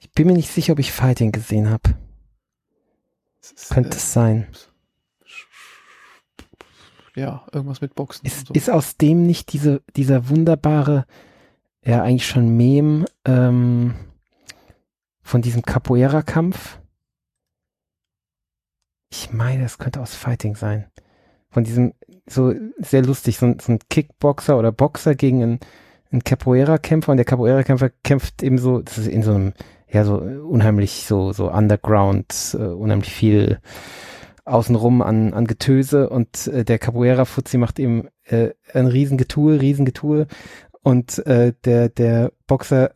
Ich 0.00 0.10
bin 0.12 0.26
mir 0.26 0.34
nicht 0.34 0.50
sicher, 0.50 0.72
ob 0.72 0.78
ich 0.78 0.92
Fighting 0.92 1.32
gesehen 1.32 1.70
habe. 1.70 1.94
Könnte 3.70 3.96
es 3.96 4.12
sein. 4.12 4.46
Ja, 7.14 7.46
irgendwas 7.52 7.80
mit 7.80 7.94
Boxen. 7.94 8.24
Ist, 8.26 8.46
so. 8.48 8.54
ist 8.54 8.70
aus 8.70 8.96
dem 8.96 9.26
nicht 9.26 9.52
diese, 9.52 9.82
dieser 9.96 10.28
wunderbare, 10.28 11.06
ja 11.84 12.02
eigentlich 12.02 12.26
schon 12.26 12.56
Mem 12.56 13.06
ähm, 13.26 13.94
von 15.22 15.42
diesem 15.42 15.62
Capoeira-Kampf? 15.62 16.78
Ich 19.10 19.30
meine, 19.32 19.64
es 19.64 19.76
könnte 19.78 20.00
aus 20.00 20.14
Fighting 20.14 20.56
sein. 20.56 20.90
Von 21.50 21.64
diesem, 21.64 21.92
so 22.26 22.54
sehr 22.78 23.02
lustig, 23.02 23.36
so, 23.38 23.46
ein- 23.46 23.58
so 23.58 23.72
ein 23.72 23.78
Kickboxer 23.90 24.56
oder 24.58 24.72
Boxer 24.72 25.14
gegen 25.14 25.42
einen, 25.42 25.60
einen 26.10 26.24
Capoeira-Kämpfer 26.24 27.10
und 27.12 27.18
der 27.18 27.26
Capoeira-Kämpfer 27.26 27.90
kämpft 28.04 28.42
eben 28.42 28.56
so, 28.56 28.80
das 28.80 28.96
ist 28.96 29.08
in 29.08 29.22
so 29.22 29.34
einem, 29.34 29.52
ja, 29.92 30.04
so 30.04 30.16
unheimlich, 30.16 31.04
so, 31.06 31.32
so 31.32 31.50
Underground, 31.50 32.56
äh, 32.58 32.64
unheimlich 32.64 33.12
viel 33.12 33.60
außenrum 34.44 35.02
an, 35.02 35.34
an 35.34 35.46
Getöse 35.46 36.08
und 36.08 36.46
äh, 36.48 36.64
der 36.64 36.78
Capoeira-Fuzzi 36.78 37.58
macht 37.58 37.78
eben 37.78 38.08
äh, 38.24 38.50
ein 38.72 38.86
Riesengetue, 38.86 39.60
Riesengetue 39.60 40.26
und 40.82 41.24
äh, 41.26 41.52
der, 41.64 41.88
der 41.90 42.32
Boxer 42.46 42.94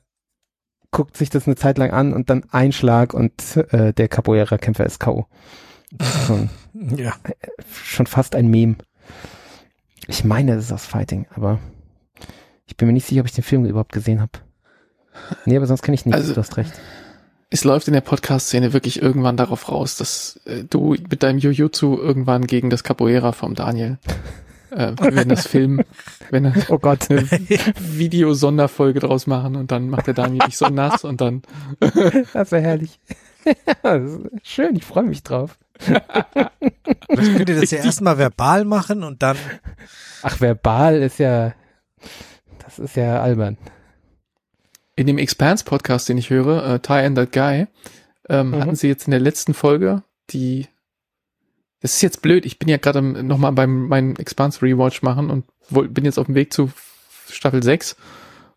guckt 0.91 1.17
sich 1.17 1.31
das 1.31 1.47
eine 1.47 1.57
Zeit 1.57 1.79
lang 1.79 1.91
an 1.91 2.15
und 2.15 2.31
dann 2.31 2.45
ein 2.51 2.73
Schlag 2.73 3.15
und 3.15 3.57
äh, 3.71 3.93
der 3.93 4.09
Capoeira-Kämpfer 4.09 4.87
ist 4.87 4.99
K.O. 4.99 5.27
Schon, 6.27 6.51
Ja. 6.97 7.15
schon 7.71 8.07
fast 8.07 8.35
ein 8.35 8.49
Meme. 8.49 8.77
Ich 10.09 10.25
meine, 10.25 10.57
das 10.57 10.65
ist 10.67 10.73
aus 10.73 10.87
Fighting, 10.87 11.27
aber 11.35 11.59
ich 12.67 12.77
bin 12.77 12.87
mir 12.89 12.93
nicht 12.95 13.07
sicher, 13.07 13.21
ob 13.21 13.27
ich 13.27 13.35
den 13.35 13.45
Film 13.45 13.67
überhaupt 13.67 13.93
gesehen 13.93 14.21
habe. 14.21 14.33
Nee, 15.45 15.57
aber 15.57 15.67
sonst 15.67 15.83
kenne 15.83 15.95
ich 15.95 16.07
nicht, 16.07 16.15
Also- 16.15 16.35
du 16.35 16.41
hast 16.41 16.57
recht. 16.57 16.73
es 17.51 17.65
läuft 17.65 17.89
in 17.89 17.95
der 17.95 18.01
Podcast-Szene 18.01 18.73
wirklich 18.73 19.01
irgendwann 19.03 19.37
darauf 19.37 19.71
raus, 19.71 19.97
dass 19.97 20.41
äh, 20.47 20.65
du 20.65 20.91
mit 21.11 21.23
deinem 21.23 21.39
Jujutsu 21.39 21.97
irgendwann 21.97 22.47
gegen 22.47 22.71
das 22.71 22.83
Capoeira 22.85 23.33
vom 23.33 23.55
Daniel, 23.55 23.99
äh, 24.71 24.93
wenn 24.99 25.29
das 25.29 25.47
Film, 25.47 25.83
wenn 26.31 26.45
er 26.47 26.55
Oh 26.69 26.79
Gott. 26.79 27.11
eine 27.11 27.23
Video-Sonderfolge 27.81 29.01
draus 29.01 29.27
machen 29.27 29.57
und 29.57 29.71
dann 29.71 29.89
macht 29.89 30.07
der 30.09 30.15
Daniel 30.15 30.41
dich 30.47 30.57
so 30.57 30.69
nass 30.69 31.05
und 31.05 31.21
dann 31.21 31.43
Das 32.33 32.51
wäre 32.53 32.63
herrlich. 32.63 32.99
Schön, 34.43 34.75
ich 34.77 34.85
freue 34.85 35.05
mich 35.05 35.23
drauf. 35.23 35.57
Vielleicht 35.79 37.37
könnt 37.37 37.49
ihr 37.49 37.61
das 37.61 37.71
ja 37.71 37.79
erstmal 37.85 38.19
verbal 38.19 38.65
machen 38.65 39.05
und 39.05 39.23
dann. 39.23 39.37
Ach, 40.23 40.41
verbal 40.41 40.97
ist 41.03 41.19
ja, 41.19 41.53
das 42.65 42.79
ist 42.81 42.97
ja 42.97 43.23
albern. 43.23 43.57
In 44.97 45.07
dem 45.07 45.19
Expanse-Podcast, 45.19 46.09
den 46.09 46.19
ich 46.19 46.31
höre, 46.31 46.65
äh, 46.67 46.81
Ty 46.81 46.93
and 46.95 47.17
That 47.17 47.33
Guy, 47.33 47.67
ähm, 48.29 48.51
Mhm. 48.51 48.61
hatten 48.61 48.77
sie 48.77 48.89
jetzt 48.89 49.07
in 49.07 49.13
der 49.13 49.21
letzten 49.21 49.55
Folge 49.55 50.03
die 50.31 50.67
das 51.81 51.95
ist 51.95 52.03
jetzt 52.03 52.23
blöd, 52.23 52.47
ich 52.47 52.59
bin 52.59 52.69
ja 52.69 52.79
gerade 52.79 53.01
nochmal 53.03 53.53
beim 53.53 53.87
meinem 53.87 54.17
Expanse 54.17 54.63
Rewatch 54.63 55.03
machen 55.03 55.31
und 55.31 55.45
woll, 55.69 55.89
bin 55.89 56.05
jetzt 56.05 56.19
auf 56.19 56.27
dem 56.27 56.35
Weg 56.35 56.53
zu 56.53 56.73
Staffel 57.31 57.63
6 57.63 57.97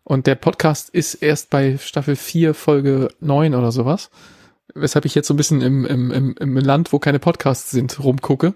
und 0.02 0.26
der 0.26 0.34
Podcast 0.34 0.90
ist 0.90 1.14
erst 1.14 1.50
bei 1.50 1.76
Staffel 1.78 2.16
4, 2.16 2.54
Folge 2.54 3.08
9 3.20 3.54
oder 3.54 3.70
sowas. 3.70 4.10
Weshalb 4.74 5.04
ich 5.04 5.14
jetzt 5.14 5.28
so 5.28 5.34
ein 5.34 5.36
bisschen 5.36 5.60
im, 5.60 5.84
im, 5.84 6.10
im, 6.10 6.34
im 6.38 6.56
Land, 6.56 6.92
wo 6.92 6.98
keine 6.98 7.18
Podcasts 7.18 7.70
sind, 7.70 8.02
rumgucke. 8.02 8.54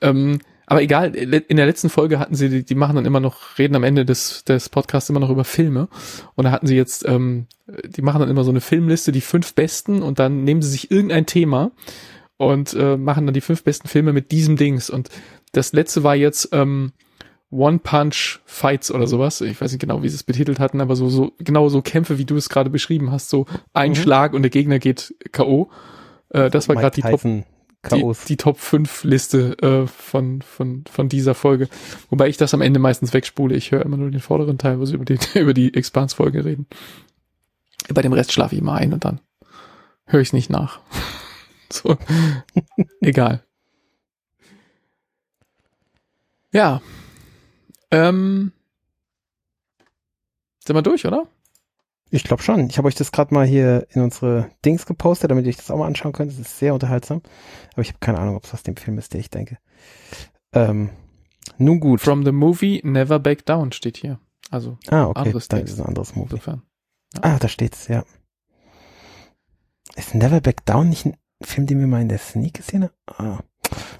Ähm, 0.00 0.38
aber 0.66 0.82
egal, 0.82 1.14
in 1.14 1.56
der 1.56 1.66
letzten 1.66 1.88
Folge 1.88 2.18
hatten 2.18 2.34
sie, 2.34 2.48
die, 2.48 2.64
die 2.64 2.74
machen 2.74 2.96
dann 2.96 3.04
immer 3.06 3.20
noch, 3.20 3.56
reden 3.58 3.76
am 3.76 3.84
Ende 3.84 4.04
des, 4.04 4.44
des 4.44 4.68
Podcasts 4.68 5.08
immer 5.08 5.20
noch 5.20 5.30
über 5.30 5.44
Filme. 5.44 5.88
Und 6.34 6.44
da 6.44 6.50
hatten 6.50 6.66
sie 6.66 6.76
jetzt, 6.76 7.06
ähm, 7.06 7.46
die 7.84 8.02
machen 8.02 8.20
dann 8.20 8.30
immer 8.30 8.42
so 8.42 8.50
eine 8.50 8.60
Filmliste, 8.60 9.12
die 9.12 9.20
fünf 9.20 9.54
besten, 9.54 10.02
und 10.02 10.18
dann 10.18 10.42
nehmen 10.44 10.62
sie 10.62 10.70
sich 10.70 10.90
irgendein 10.90 11.26
Thema 11.26 11.70
und 12.36 12.74
äh, 12.74 12.96
machen 12.96 13.26
dann 13.26 13.34
die 13.34 13.40
fünf 13.40 13.62
besten 13.62 13.86
Filme 13.88 14.12
mit 14.12 14.32
diesem 14.32 14.56
Dings. 14.56 14.90
Und 14.90 15.08
das 15.52 15.72
letzte 15.72 16.02
war 16.02 16.16
jetzt 16.16 16.48
ähm, 16.52 16.92
One 17.50 17.78
Punch 17.78 18.40
Fights 18.44 18.90
oder 18.90 19.06
sowas. 19.06 19.40
Ich 19.40 19.60
weiß 19.60 19.70
nicht 19.70 19.80
genau, 19.80 20.02
wie 20.02 20.08
sie 20.08 20.16
es 20.16 20.24
betitelt 20.24 20.58
hatten, 20.58 20.80
aber 20.80 20.96
so, 20.96 21.08
so 21.08 21.32
genau 21.38 21.68
so 21.68 21.80
Kämpfe, 21.80 22.18
wie 22.18 22.24
du 22.24 22.36
es 22.36 22.48
gerade 22.48 22.70
beschrieben 22.70 23.12
hast, 23.12 23.30
so 23.30 23.46
ein 23.72 23.90
Mhm. 23.90 23.94
Schlag 23.94 24.34
und 24.34 24.42
der 24.42 24.50
Gegner 24.50 24.80
geht 24.80 25.14
K.O. 25.30 25.70
Äh, 26.30 26.50
das 26.50 26.68
war 26.68 26.74
gerade 26.74 26.96
die 26.96 27.02
Top 27.02 27.22
Tyson 27.82 27.98
die, 27.98 28.02
Chaos. 28.02 28.24
die 28.24 28.36
Top 28.36 28.58
5 28.58 29.04
Liste 29.04 29.58
äh, 29.62 29.86
von, 29.86 30.42
von, 30.42 30.84
von 30.90 31.08
dieser 31.08 31.34
Folge. 31.34 31.68
Wobei 32.10 32.28
ich 32.28 32.36
das 32.36 32.54
am 32.54 32.60
Ende 32.60 32.80
meistens 32.80 33.12
wegspule. 33.12 33.54
Ich 33.56 33.72
höre 33.72 33.84
immer 33.84 33.96
nur 33.96 34.10
den 34.10 34.20
vorderen 34.20 34.58
Teil, 34.58 34.78
wo 34.80 34.84
sie 34.84 34.94
über 34.94 35.04
die, 35.04 35.18
über 35.38 35.54
die 35.54 35.74
Expans-Folge 35.74 36.44
reden. 36.44 36.66
Bei 37.92 38.02
dem 38.02 38.12
Rest 38.12 38.32
schlafe 38.32 38.54
ich 38.54 38.60
immer 38.60 38.74
ein 38.74 38.92
und 38.92 39.04
dann 39.04 39.20
höre 40.06 40.20
ich 40.20 40.28
es 40.28 40.32
nicht 40.32 40.50
nach. 40.50 40.80
so. 41.72 41.96
Egal. 43.00 43.42
Ja. 46.52 46.80
Ähm. 47.90 48.52
Sind 50.64 50.74
wir 50.74 50.82
durch, 50.82 51.06
oder? 51.06 51.28
Ich 52.10 52.24
glaube 52.24 52.42
schon. 52.42 52.68
Ich 52.70 52.78
habe 52.78 52.88
euch 52.88 52.94
das 52.94 53.10
gerade 53.10 53.34
mal 53.34 53.46
hier 53.46 53.86
in 53.90 54.02
unsere 54.02 54.50
Dings 54.64 54.86
gepostet, 54.86 55.30
damit 55.30 55.44
ihr 55.44 55.50
euch 55.50 55.56
das 55.56 55.70
auch 55.70 55.78
mal 55.78 55.86
anschauen 55.86 56.12
könnt. 56.12 56.30
Das 56.30 56.38
ist 56.38 56.58
sehr 56.58 56.72
unterhaltsam. 56.72 57.20
Aber 57.72 57.82
ich 57.82 57.88
habe 57.88 57.98
keine 57.98 58.18
Ahnung, 58.18 58.36
ob 58.36 58.44
es 58.44 58.54
aus 58.54 58.62
dem 58.62 58.76
Film 58.76 58.98
ist, 58.98 59.12
der 59.12 59.20
ich 59.20 59.30
denke. 59.30 59.58
Ähm, 60.52 60.90
nun 61.58 61.80
gut. 61.80 62.00
From 62.00 62.24
the 62.24 62.32
movie 62.32 62.80
Never 62.84 63.18
Back 63.18 63.44
Down 63.46 63.72
steht 63.72 63.96
hier. 63.96 64.20
Also 64.50 64.78
ah, 64.88 65.06
okay. 65.06 65.20
anderes 65.20 65.48
Dann 65.48 65.60
Text. 65.60 65.72
ist 65.72 65.78
es 65.78 65.84
ein 65.84 65.88
anderes 65.88 66.14
Movie. 66.14 66.34
insofern. 66.34 66.62
Ah, 67.20 67.38
da 67.38 67.48
steht's, 67.48 67.88
ja. 67.88 68.04
Ist 69.96 70.14
Never 70.14 70.40
Back 70.40 70.64
Down 70.64 70.88
nicht 70.88 71.06
ein 71.06 71.16
Film, 71.42 71.66
den 71.66 71.80
wir 71.80 71.86
mal 71.86 72.02
in 72.02 72.08
der 72.08 72.18
Sneak 72.18 72.54
gesehen 72.54 72.84
haben? 72.84 72.92
Ah. 73.06 73.40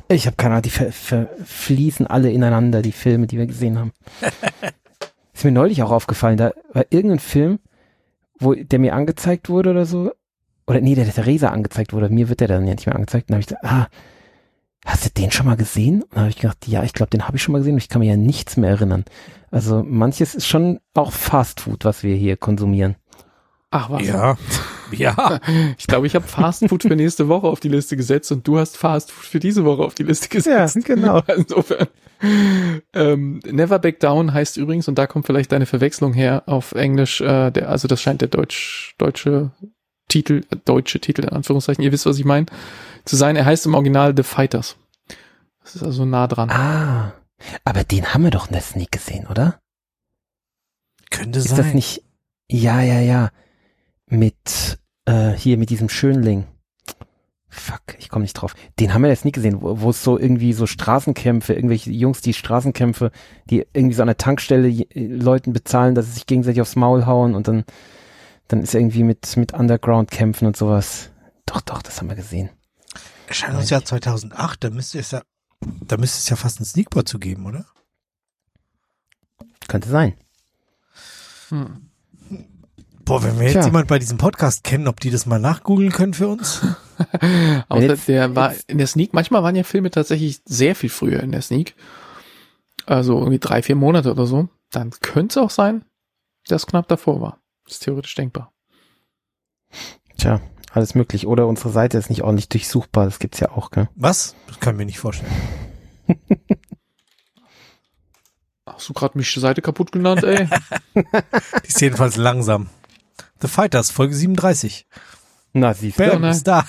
Ich 0.09 0.27
habe 0.27 0.37
keine 0.37 0.55
Ahnung, 0.55 0.63
die 0.63 0.71
ver 0.71 0.93
verfließen 0.93 2.07
alle 2.07 2.31
ineinander, 2.31 2.83
die 2.83 2.93
Filme, 2.93 3.27
die 3.27 3.39
wir 3.39 3.47
gesehen 3.47 3.79
haben. 3.79 3.93
Ist 5.35 5.45
mir 5.45 5.53
neulich 5.53 5.83
auch 5.83 5.91
aufgefallen, 5.91 6.37
da 6.39 6.53
war 6.73 6.87
irgendein 6.91 7.19
Film, 7.19 7.59
wo 8.39 8.55
der 8.55 8.79
mir 8.79 8.95
angezeigt 8.95 9.49
wurde 9.49 9.71
oder 9.71 9.87
so, 9.87 10.13
oder 10.67 10.81
nee, 10.81 10.95
der 10.95 11.05
der 11.05 11.15
Theresa 11.15 11.49
angezeigt 11.49 11.93
wurde, 11.93 12.09
mir 12.09 12.29
wird 12.29 12.41
der 12.41 12.49
dann 12.49 12.67
ja 12.67 12.75
nicht 12.75 12.87
mehr 12.87 12.97
angezeigt. 12.97 13.29
Und 13.29 13.31
dann 13.31 13.37
habe 13.37 13.41
ich 13.41 13.47
gesagt, 13.47 13.65
ah, 13.65 13.89
hast 14.85 15.05
du 15.05 15.11
den 15.11 15.31
schon 15.31 15.47
mal 15.47 15.57
gesehen? 15.57 16.03
Und 16.03 16.13
dann 16.13 16.21
habe 16.23 16.31
ich 16.31 16.37
gedacht, 16.37 16.67
ja, 16.67 16.83
ich 16.83 16.93
glaube, 16.93 17.11
den 17.11 17.27
habe 17.27 17.37
ich 17.37 17.43
schon 17.43 17.53
mal 17.53 17.59
gesehen 17.59 17.75
und 17.75 17.83
ich 17.83 17.89
kann 17.89 18.01
mir 18.01 18.11
ja 18.11 18.17
nichts 18.17 18.57
mehr 18.57 18.71
erinnern. 18.71 19.05
Also 19.51 19.83
manches 19.87 20.35
ist 20.35 20.47
schon 20.47 20.81
auch 20.95 21.13
Fast 21.13 21.61
Food, 21.61 21.85
was 21.85 22.03
wir 22.03 22.17
hier 22.17 22.37
konsumieren. 22.37 22.97
Ach 23.71 23.91
was. 23.91 24.07
Ja. 24.07 24.37
Ja. 24.97 25.41
Ich 25.79 25.87
glaube, 25.87 26.07
ich 26.07 26.15
habe 26.15 26.27
Fast 26.27 26.67
Food 26.69 26.83
für 26.83 26.97
nächste 26.97 27.29
Woche 27.29 27.47
auf 27.47 27.61
die 27.61 27.69
Liste 27.69 27.97
gesetzt 27.97 28.31
und 28.33 28.47
du 28.47 28.59
hast 28.59 28.77
Fast 28.77 29.11
Food 29.11 29.27
für 29.27 29.41
diese 29.41 29.65
Woche 29.65 29.83
auf 29.83 29.95
die 29.95 30.05
Liste 30.05 30.29
gesetzt. 30.29 30.77
Ja, 30.77 30.83
genau. 30.83 31.23
Insofern. 31.37 31.89
Ähm, 32.95 33.41
Never 33.45 33.79
Back 33.79 34.01
Down 34.01 34.33
heißt 34.33 34.57
übrigens, 34.57 34.89
und 34.89 34.97
da 34.97 35.07
kommt 35.07 35.27
vielleicht 35.27 35.53
deine 35.53 35.67
Verwechslung 35.67 36.15
her 36.15 36.45
auf 36.47 36.73
Englisch, 36.73 37.21
äh, 37.21 37.51
der, 37.51 37.69
also 37.69 37.89
das 37.89 38.01
scheint 38.01 38.21
der 38.23 38.29
deutsch, 38.29 38.95
deutsche 38.99 39.51
Titel, 40.09 40.43
äh, 40.51 40.57
deutsche 40.65 41.01
Titel 41.01 41.23
in 41.23 41.31
Anführungszeichen, 41.31 41.85
ihr 41.85 41.93
wisst, 41.93 42.07
was 42.07 42.19
ich 42.19 42.25
meine, 42.25 42.47
zu 43.05 43.17
sein. 43.17 43.37
Er 43.37 43.45
heißt 43.45 43.67
im 43.67 43.75
Original 43.75 44.15
The 44.17 44.23
Fighters. 44.23 44.77
Das 45.63 45.77
ist 45.77 45.83
also 45.83 46.05
nah 46.05 46.27
dran. 46.27 46.51
Ah, 46.51 47.13
aber 47.65 47.85
den 47.85 48.15
haben 48.15 48.25
wir 48.25 48.31
doch 48.31 48.47
in 48.47 48.53
der 48.53 48.63
Sneak 48.63 48.93
gesehen, 48.93 49.27
oder? 49.27 49.59
Könnte 51.11 51.39
Ist 51.39 51.49
sein. 51.49 51.59
das 51.59 51.75
nicht? 51.75 52.03
Ja, 52.49 52.81
ja, 52.81 53.01
ja. 53.01 53.31
Mit 54.09 54.79
äh, 55.05 55.33
hier 55.33 55.59
mit 55.59 55.71
diesem 55.71 55.89
Schönling. 55.89 56.47
Fuck, 57.49 57.97
ich 57.99 58.09
komme 58.09 58.23
nicht 58.23 58.35
drauf. 58.35 58.55
Den 58.79 58.93
haben 58.93 59.03
wir 59.03 59.09
jetzt 59.09 59.25
nie 59.25 59.33
gesehen, 59.33 59.63
wo 59.63 59.81
wo 59.81 59.91
es 59.91 60.03
so 60.03 60.19
irgendwie 60.19 60.53
so 60.53 60.67
Straßenkämpfe, 60.67 61.55
irgendwelche 61.55 61.91
Jungs, 61.91 62.21
die 62.21 62.35
Straßenkämpfe, 62.35 63.11
die 63.49 63.67
irgendwie 63.73 63.95
so 63.95 64.03
an 64.03 64.09
der 64.09 64.19
Tankstelle 64.19 64.69
Leuten 64.95 65.53
bezahlen, 65.53 65.95
dass 65.95 66.07
sie 66.07 66.13
sich 66.13 66.27
gegenseitig 66.27 66.61
aufs 66.61 66.77
Maul 66.77 67.07
hauen 67.07 67.35
und 67.35 67.49
dann 67.49 67.65
dann 68.49 68.61
ist 68.61 68.75
irgendwie 68.75 69.05
mit 69.05 69.37
mit 69.37 69.55
Underground 69.55 70.11
kämpfen 70.11 70.47
und 70.47 70.57
sowas. 70.57 71.11
Doch, 71.47 71.61
doch, 71.63 71.83
das 71.83 71.99
haben 71.99 72.09
wir 72.09 72.17
gesehen. 72.17 72.51
Erscheinungsjahr 73.29 73.85
2008, 73.85 74.65
da 74.65 74.71
müsste 74.71 74.99
es 74.99 75.11
ja, 75.13 75.23
da 75.61 75.97
müsste 75.97 76.19
es 76.19 76.29
ja 76.29 76.37
fast 76.37 76.59
einen 76.59 76.67
Sneakbot 76.67 77.09
zu 77.09 77.19
geben, 77.19 77.47
oder? 77.47 77.67
Könnte 79.69 79.89
sein. 79.89 80.15
Hm. 81.49 81.86
Boah, 83.07 83.23
wenn 83.23 83.37
wir 83.39 83.45
jetzt 83.45 83.53
Tja. 83.55 83.65
jemand 83.67 83.87
bei 83.89 83.99
diesem 84.01 84.19
Podcast 84.19 84.65
kennen, 84.65 84.89
ob 84.89 84.99
die 85.01 85.11
das 85.11 85.27
mal 85.27 85.39
nachgoogeln 85.39 85.93
können 85.93 86.13
für 86.13 86.27
uns? 86.29 86.61
Außer 87.69 87.83
jetzt- 87.83 88.09
der 88.09 88.35
war 88.35 88.53
in 88.67 88.79
der 88.79 88.87
Sneak, 88.89 89.15
manchmal 89.15 89.43
waren 89.45 89.55
ja 89.55 89.63
Filme 89.63 89.91
tatsächlich 89.93 90.41
sehr 90.45 90.75
viel 90.75 90.91
früher 90.91 91.23
in 91.23 91.31
der 91.33 91.41
Sneak. 91.43 91.75
Also 92.85 93.17
irgendwie 93.19 93.39
drei, 93.39 93.63
vier 93.63 93.77
Monate 93.77 94.11
oder 94.11 94.27
so. 94.27 94.49
Dann 94.71 94.91
könnte 94.91 95.39
es 95.39 95.45
auch 95.45 95.51
sein, 95.51 95.85
dass 96.49 96.63
es 96.63 96.67
knapp 96.67 96.89
davor 96.89 97.21
war. 97.21 97.39
ist 97.69 97.85
theoretisch 97.85 98.15
denkbar. 98.17 98.53
Tja, 100.19 100.41
alles 100.73 100.95
möglich. 100.97 101.27
Oder 101.29 101.47
unsere 101.47 101.71
Seite 101.71 101.99
ist 101.99 102.11
nicht 102.11 102.23
ordentlich 102.23 102.49
durchsuchbar. 102.49 103.05
Das 103.05 103.19
gibt's 103.21 103.39
ja 103.41 103.51
auch, 103.53 103.71
gell? 103.71 103.89
Was? 103.95 104.35
Das 104.49 104.59
kann 104.61 104.75
ich 104.75 104.79
mir 104.79 104.87
nicht 104.87 104.99
vorstellen. 104.99 105.31
Hast 108.67 108.89
du 108.89 108.93
gerade 108.95 109.17
mich 109.17 109.33
die 109.33 109.41
Seite 109.41 109.63
kaputt 109.63 109.93
genannt, 109.93 110.25
ey? 110.25 110.49
Die 110.95 111.69
ist 111.69 111.81
jedenfalls 111.81 112.17
langsam. 112.17 112.69
The 113.41 113.49
Fighters, 113.49 113.91
Folge 113.91 114.15
37. 114.15 114.87
Na, 115.53 115.75
siehst 115.75 115.99
Bam, 115.99 116.11
du. 116.11 116.19
ne? 116.21 116.31
ist 116.31 116.45
da. 116.47 116.67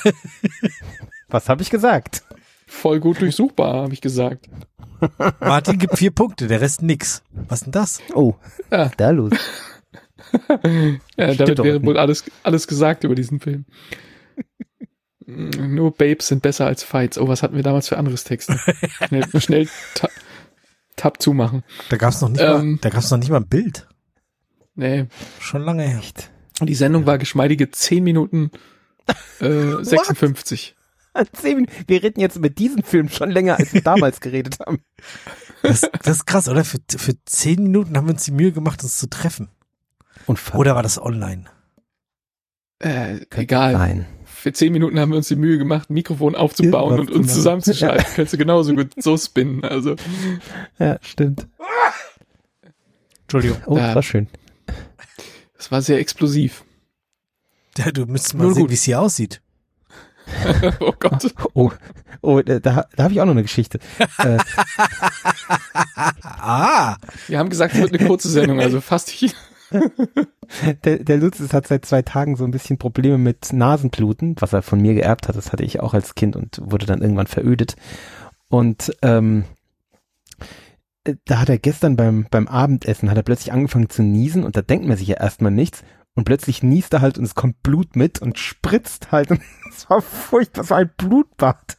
Was 1.29 1.49
habe 1.49 1.61
ich 1.61 1.69
gesagt? 1.69 2.23
Voll 2.67 2.99
gut 2.99 3.21
durchsuchbar, 3.21 3.75
habe 3.83 3.93
ich 3.93 4.01
gesagt. 4.01 4.47
Martin 5.39 5.77
gibt 5.77 5.97
vier 5.97 6.11
Punkte, 6.11 6.47
der 6.47 6.59
Rest 6.61 6.81
nix. 6.81 7.21
Was 7.31 7.61
denn 7.61 7.71
das? 7.71 8.01
Oh, 8.13 8.35
Ja. 8.71 8.91
da 8.97 9.09
los. 9.11 9.31
Ja, 11.15 11.33
Stimmt 11.33 11.39
damit 11.39 11.57
wäre 11.63 11.83
wohl 11.85 11.97
alles, 11.97 12.25
alles 12.43 12.67
gesagt 12.67 13.03
über 13.05 13.15
diesen 13.15 13.39
Film. 13.39 13.65
Mm, 15.25 15.75
Nur 15.75 15.91
Babes 15.93 16.27
sind 16.27 16.41
besser 16.41 16.65
als 16.65 16.83
Fights. 16.83 17.17
Oh, 17.17 17.27
was 17.29 17.43
hatten 17.43 17.55
wir 17.55 17.63
damals 17.63 17.87
für 17.87 17.97
anderes 17.97 18.23
Texte? 18.25 18.59
schnell 19.07 19.25
schnell 19.41 19.69
ta 19.95 20.09
Tab 20.97 21.21
zumachen. 21.21 21.63
Da 21.89 21.97
gab's 21.97 22.19
noch 22.21 22.29
nicht 22.29 22.41
Ähm. 22.41 22.71
mal, 22.71 22.77
da 22.81 22.89
gab's 22.89 23.11
noch 23.11 23.19
nicht 23.19 23.29
mal 23.29 23.37
ein 23.37 23.47
Bild. 23.47 23.87
Nee, 24.75 25.05
Schon 25.39 25.61
lange 25.63 25.83
her. 25.83 25.99
Echt? 25.99 26.29
Die 26.65 26.75
Sendung 26.75 27.05
war 27.05 27.17
geschmeidige 27.17 27.69
10 27.69 28.03
Minuten 28.03 28.51
äh, 29.39 29.83
56. 29.83 30.75
Zehn 31.33 31.55
Minuten. 31.55 31.73
Wir 31.87 32.03
reden 32.03 32.19
jetzt 32.19 32.35
über 32.35 32.49
diesen 32.49 32.83
Film 32.83 33.09
schon 33.09 33.31
länger, 33.31 33.57
als 33.57 33.73
wir 33.73 33.81
damals 33.81 34.19
geredet 34.21 34.59
haben. 34.59 34.79
Das, 35.63 35.81
das 36.03 36.17
ist 36.17 36.25
krass, 36.27 36.47
oder? 36.47 36.63
Für, 36.63 36.77
für 36.87 37.15
zehn 37.25 37.63
Minuten 37.63 37.97
haben 37.97 38.05
wir 38.05 38.13
uns 38.13 38.23
die 38.25 38.31
Mühe 38.31 38.51
gemacht, 38.51 38.83
uns 38.83 38.99
zu 38.99 39.09
treffen. 39.09 39.49
Unfassbar. 40.27 40.59
Oder 40.61 40.75
war 40.75 40.83
das 40.83 41.01
online? 41.01 41.45
Äh, 42.77 43.21
egal. 43.35 43.73
Nein. 43.73 44.05
Für 44.23 44.53
10 44.53 44.71
Minuten 44.71 44.99
haben 44.99 45.09
wir 45.09 45.17
uns 45.17 45.29
die 45.29 45.35
Mühe 45.35 45.57
gemacht, 45.57 45.89
ein 45.89 45.95
Mikrofon 45.95 46.35
aufzubauen 46.35 46.91
Irgendwas 46.97 47.15
und 47.15 47.21
uns 47.23 47.33
zusammenzuschalten. 47.33 48.05
Könntest 48.13 48.33
du 48.33 48.37
genauso 48.37 48.75
gut 48.75 48.91
so 49.01 49.17
spinnen. 49.17 49.63
Also, 49.63 49.95
Ja, 50.77 50.99
stimmt. 51.01 51.47
Entschuldigung. 53.23 53.57
Oh, 53.65 53.75
Da- 53.75 53.87
das 53.87 53.95
war 53.95 54.03
schön. 54.03 54.27
Das 55.57 55.71
war 55.71 55.81
sehr 55.81 55.99
explosiv. 55.99 56.63
Ja, 57.77 57.91
du 57.91 58.05
müsstest 58.05 58.35
mal 58.35 58.43
Nur 58.45 58.53
sehen, 58.53 58.63
gut. 58.63 58.69
wie 58.71 58.75
es 58.75 58.83
hier 58.83 58.99
aussieht. 59.01 59.41
oh 60.79 60.93
Gott. 60.99 61.33
Oh, 61.53 61.71
oh 62.21 62.41
da, 62.41 62.59
da 62.59 62.87
habe 62.97 63.13
ich 63.13 63.21
auch 63.21 63.25
noch 63.25 63.31
eine 63.31 63.43
Geschichte. 63.43 63.79
äh, 64.19 64.37
Ah, 66.23 66.97
Wir 67.27 67.39
haben 67.39 67.49
gesagt, 67.49 67.73
es 67.75 67.81
wird 67.81 67.93
eine 67.95 68.07
kurze 68.07 68.29
Sendung, 68.29 68.59
also 68.59 68.81
fast 68.81 69.09
hier. 69.09 69.31
der, 70.83 70.99
der 70.99 71.17
Lutz 71.17 71.39
hat 71.53 71.67
seit 71.67 71.85
zwei 71.85 72.01
Tagen 72.01 72.35
so 72.35 72.43
ein 72.45 72.51
bisschen 72.51 72.77
Probleme 72.77 73.17
mit 73.17 73.51
Nasenbluten, 73.53 74.35
was 74.39 74.53
er 74.53 74.61
von 74.61 74.81
mir 74.81 74.93
geerbt 74.93 75.27
hat. 75.27 75.35
Das 75.35 75.51
hatte 75.51 75.63
ich 75.63 75.79
auch 75.79 75.93
als 75.93 76.15
Kind 76.15 76.35
und 76.35 76.59
wurde 76.63 76.85
dann 76.85 77.01
irgendwann 77.01 77.27
verödet. 77.27 77.75
Und 78.49 78.95
ähm, 79.01 79.43
äh, 79.43 79.56
da 81.25 81.39
hat 81.39 81.49
er 81.49 81.57
gestern 81.57 81.95
beim, 81.95 82.27
beim 82.29 82.47
Abendessen, 82.47 83.09
hat 83.09 83.17
er 83.17 83.23
plötzlich 83.23 83.51
angefangen 83.51 83.89
zu 83.89 84.03
niesen 84.03 84.43
und 84.43 84.55
da 84.57 84.61
denkt 84.61 84.87
man 84.87 84.97
sich 84.97 85.07
ja 85.07 85.17
erstmal 85.17 85.51
nichts. 85.51 85.83
Und 86.15 86.23
plötzlich 86.23 86.63
niest 86.63 86.93
er 86.93 87.01
halt 87.01 87.19
und 87.19 87.25
es 87.25 87.35
kommt 87.35 87.61
Blut 87.61 87.95
mit 87.95 88.19
und 88.23 88.39
spritzt 88.39 89.11
halt. 89.11 89.29
Und 89.29 89.41
es 89.69 89.87
war 89.87 90.01
furchtbar, 90.01 90.63
es 90.63 90.69
war 90.71 90.79
ein 90.79 90.89
Blutbad. 90.97 91.77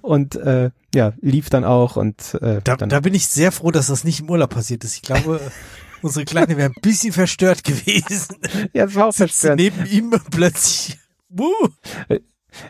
Und 0.00 0.36
äh, 0.36 0.70
ja, 0.94 1.12
lief 1.20 1.50
dann 1.50 1.64
auch 1.64 1.96
und 1.96 2.34
äh, 2.40 2.60
da, 2.64 2.76
dann, 2.76 2.88
da 2.88 3.00
bin 3.00 3.14
ich 3.14 3.28
sehr 3.28 3.52
froh, 3.52 3.70
dass 3.70 3.88
das 3.88 4.04
nicht 4.04 4.20
im 4.20 4.30
Urlaub 4.30 4.50
passiert 4.50 4.82
ist. 4.84 4.96
Ich 4.96 5.02
glaube, 5.02 5.40
unsere 6.02 6.24
Kleine 6.24 6.56
wäre 6.56 6.70
ein 6.70 6.82
bisschen 6.82 7.12
verstört 7.12 7.64
gewesen. 7.64 8.36
ja, 8.72 8.84
es 8.84 8.94
war 8.94 9.08
auch 9.08 9.14
verstörend. 9.14 9.60
neben 9.60 9.86
ihm 9.86 10.14
plötzlich. 10.30 10.98
Wuh. 11.28 11.68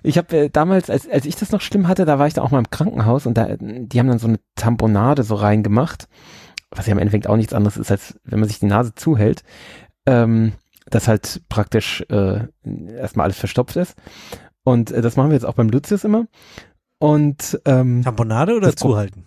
Ich 0.03 0.18
habe 0.18 0.36
äh, 0.36 0.51
damals, 0.51 0.91
als, 0.91 1.09
als 1.09 1.26
ich 1.26 1.36
das 1.36 1.53
noch 1.53 1.61
schlimm 1.61 1.88
hatte, 1.88 2.05
da 2.05 2.18
war 2.18 2.26
ich 2.26 2.34
da 2.34 2.43
auch 2.43 2.51
mal 2.51 2.59
im 2.59 2.70
Krankenhaus 2.70 3.26
und 3.26 3.34
da, 3.34 3.57
die 3.59 3.99
haben 3.99 4.09
dann 4.09 4.18
so 4.18 4.28
eine 4.28 4.41
Tamponade 4.55 5.22
so 5.22 5.34
reingemacht, 5.34 6.09
was 6.70 6.86
ja 6.86 6.93
im 6.93 6.99
Endeffekt 6.99 7.26
auch 7.26 7.36
nichts 7.36 7.53
anderes 7.53 7.76
ist, 7.76 7.91
als 7.91 8.18
wenn 8.24 8.41
man 8.41 8.49
sich 8.49 8.59
die 8.59 8.66
Nase 8.66 8.95
zuhält, 8.95 9.43
ähm, 10.07 10.53
dass 10.86 11.09
halt 11.09 11.43
praktisch 11.49 12.05
äh, 12.09 12.41
erstmal 12.97 13.24
alles 13.24 13.38
verstopft 13.38 13.76
ist. 13.76 13.97
Und 14.64 14.91
äh, 14.91 15.03
das 15.03 15.16
machen 15.16 15.30
wir 15.30 15.34
jetzt 15.34 15.47
auch 15.47 15.55
beim 15.55 15.68
Lucius 15.68 16.05
immer. 16.05 16.26
Und 16.99 17.61
ähm, 17.64 18.03
Tamponade 18.03 18.55
oder 18.55 18.76
zuhalten? 18.76 19.24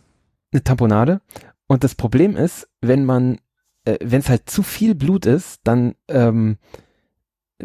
eine 0.52 0.64
Tamponade. 0.64 1.22
Und 1.68 1.84
das 1.84 1.96
Problem 1.96 2.36
ist, 2.36 2.70
wenn 2.82 3.06
man, 3.06 3.40
äh, 3.86 3.98
wenn 4.02 4.20
es 4.20 4.30
halt 4.30 4.50
zu 4.50 4.64
viel 4.64 4.96
Blut 4.96 5.26
ist, 5.26 5.62
dann 5.64 5.96
ähm, 6.08 6.58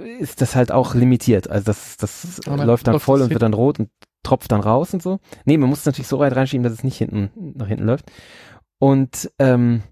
ist 0.02 0.40
das 0.40 0.54
halt 0.56 0.72
auch 0.72 0.94
limitiert. 0.94 1.48
Also 1.50 1.64
das, 1.66 1.96
das 1.96 2.40
Aber 2.46 2.64
läuft 2.64 2.86
dann 2.86 3.00
voll 3.00 3.22
und 3.22 3.30
wird 3.30 3.42
dann 3.42 3.54
rot 3.54 3.78
und 3.78 3.90
tropft 4.22 4.52
dann 4.52 4.60
raus 4.60 4.92
und 4.94 5.02
so. 5.02 5.20
Nee, 5.44 5.56
man 5.56 5.68
muss 5.68 5.80
es 5.80 5.86
natürlich 5.86 6.08
so 6.08 6.18
weit 6.18 6.34
reinschieben, 6.34 6.64
dass 6.64 6.72
es 6.72 6.84
nicht 6.84 6.98
hinten 6.98 7.30
nach 7.56 7.68
hinten 7.68 7.84
läuft. 7.84 8.10
Und 8.78 9.30
ähm, 9.38 9.82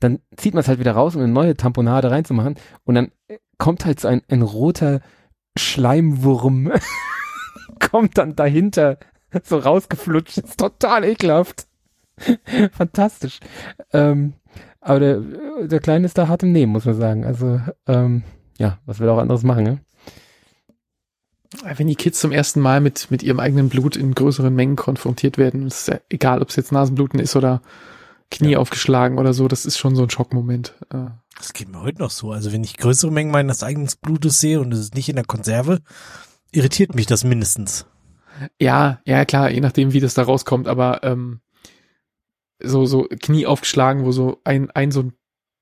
dann 0.00 0.18
zieht 0.36 0.54
man 0.54 0.60
es 0.60 0.68
halt 0.68 0.78
wieder 0.80 0.92
raus, 0.92 1.14
um 1.14 1.22
eine 1.22 1.32
neue 1.32 1.56
Tamponade 1.56 2.10
reinzumachen. 2.10 2.56
Und 2.84 2.94
dann 2.94 3.12
äh, 3.28 3.38
kommt 3.58 3.86
halt 3.86 4.00
so 4.00 4.08
ein, 4.08 4.22
ein 4.28 4.42
roter 4.42 5.00
Schleimwurm, 5.56 6.72
kommt 7.90 8.18
dann 8.18 8.36
dahinter 8.36 8.98
so 9.42 9.58
rausgeflutscht. 9.58 10.38
ist 10.38 10.58
total 10.58 11.04
ekelhaft. 11.04 11.66
Fantastisch. 12.72 13.40
Ähm, 13.92 14.34
aber 14.80 15.00
der, 15.00 15.20
der 15.66 15.80
Kleine 15.80 16.06
ist 16.06 16.18
da 16.18 16.28
hart 16.28 16.42
im 16.42 16.52
Nehmen, 16.52 16.72
muss 16.72 16.84
man 16.84 16.94
sagen. 16.94 17.24
Also, 17.24 17.60
ähm, 17.86 18.22
ja, 18.58 18.78
was 18.86 18.98
will 19.00 19.08
er 19.08 19.14
auch 19.14 19.18
anderes 19.18 19.42
machen, 19.42 19.64
ne? 19.64 19.80
Wenn 21.76 21.86
die 21.86 21.94
Kids 21.94 22.18
zum 22.18 22.32
ersten 22.32 22.60
Mal 22.60 22.80
mit, 22.80 23.10
mit 23.12 23.22
ihrem 23.22 23.38
eigenen 23.38 23.68
Blut 23.68 23.96
in 23.96 24.14
größeren 24.14 24.52
Mengen 24.54 24.74
konfrontiert 24.76 25.38
werden, 25.38 25.66
ist 25.68 25.86
ja 25.86 26.00
egal, 26.08 26.42
ob 26.42 26.48
es 26.48 26.56
jetzt 26.56 26.72
Nasenbluten 26.72 27.20
ist 27.20 27.36
oder 27.36 27.62
Knie 28.30 28.52
Ja. 28.52 28.58
aufgeschlagen 28.58 29.18
oder 29.18 29.32
so, 29.32 29.46
das 29.46 29.64
ist 29.64 29.78
schon 29.78 29.94
so 29.94 30.02
ein 30.02 30.10
Schockmoment. 30.10 30.74
Äh, 30.92 31.06
Das 31.36 31.52
geht 31.52 31.68
mir 31.68 31.80
heute 31.80 32.00
noch 32.00 32.10
so. 32.10 32.32
Also 32.32 32.52
wenn 32.52 32.64
ich 32.64 32.76
größere 32.76 33.12
Mengen 33.12 33.30
meines 33.30 33.62
eigenen 33.62 33.88
Blutes 34.02 34.40
sehe 34.40 34.60
und 34.60 34.72
es 34.72 34.80
ist 34.80 34.94
nicht 34.96 35.08
in 35.08 35.16
der 35.16 35.24
Konserve, 35.24 35.80
irritiert 36.50 36.94
mich 36.96 37.06
das 37.06 37.22
mindestens. 37.22 37.86
Ja, 38.60 39.00
ja, 39.06 39.24
klar, 39.24 39.50
je 39.50 39.60
nachdem, 39.60 39.92
wie 39.92 40.00
das 40.00 40.14
da 40.14 40.22
rauskommt, 40.22 40.66
aber 40.66 41.04
ähm, 41.04 41.40
so, 42.60 42.84
so 42.86 43.06
Knie 43.22 43.46
aufgeschlagen, 43.46 44.04
wo 44.04 44.10
so 44.10 44.40
ein, 44.42 44.70
ein 44.72 44.90
so 44.90 45.02
ein 45.02 45.12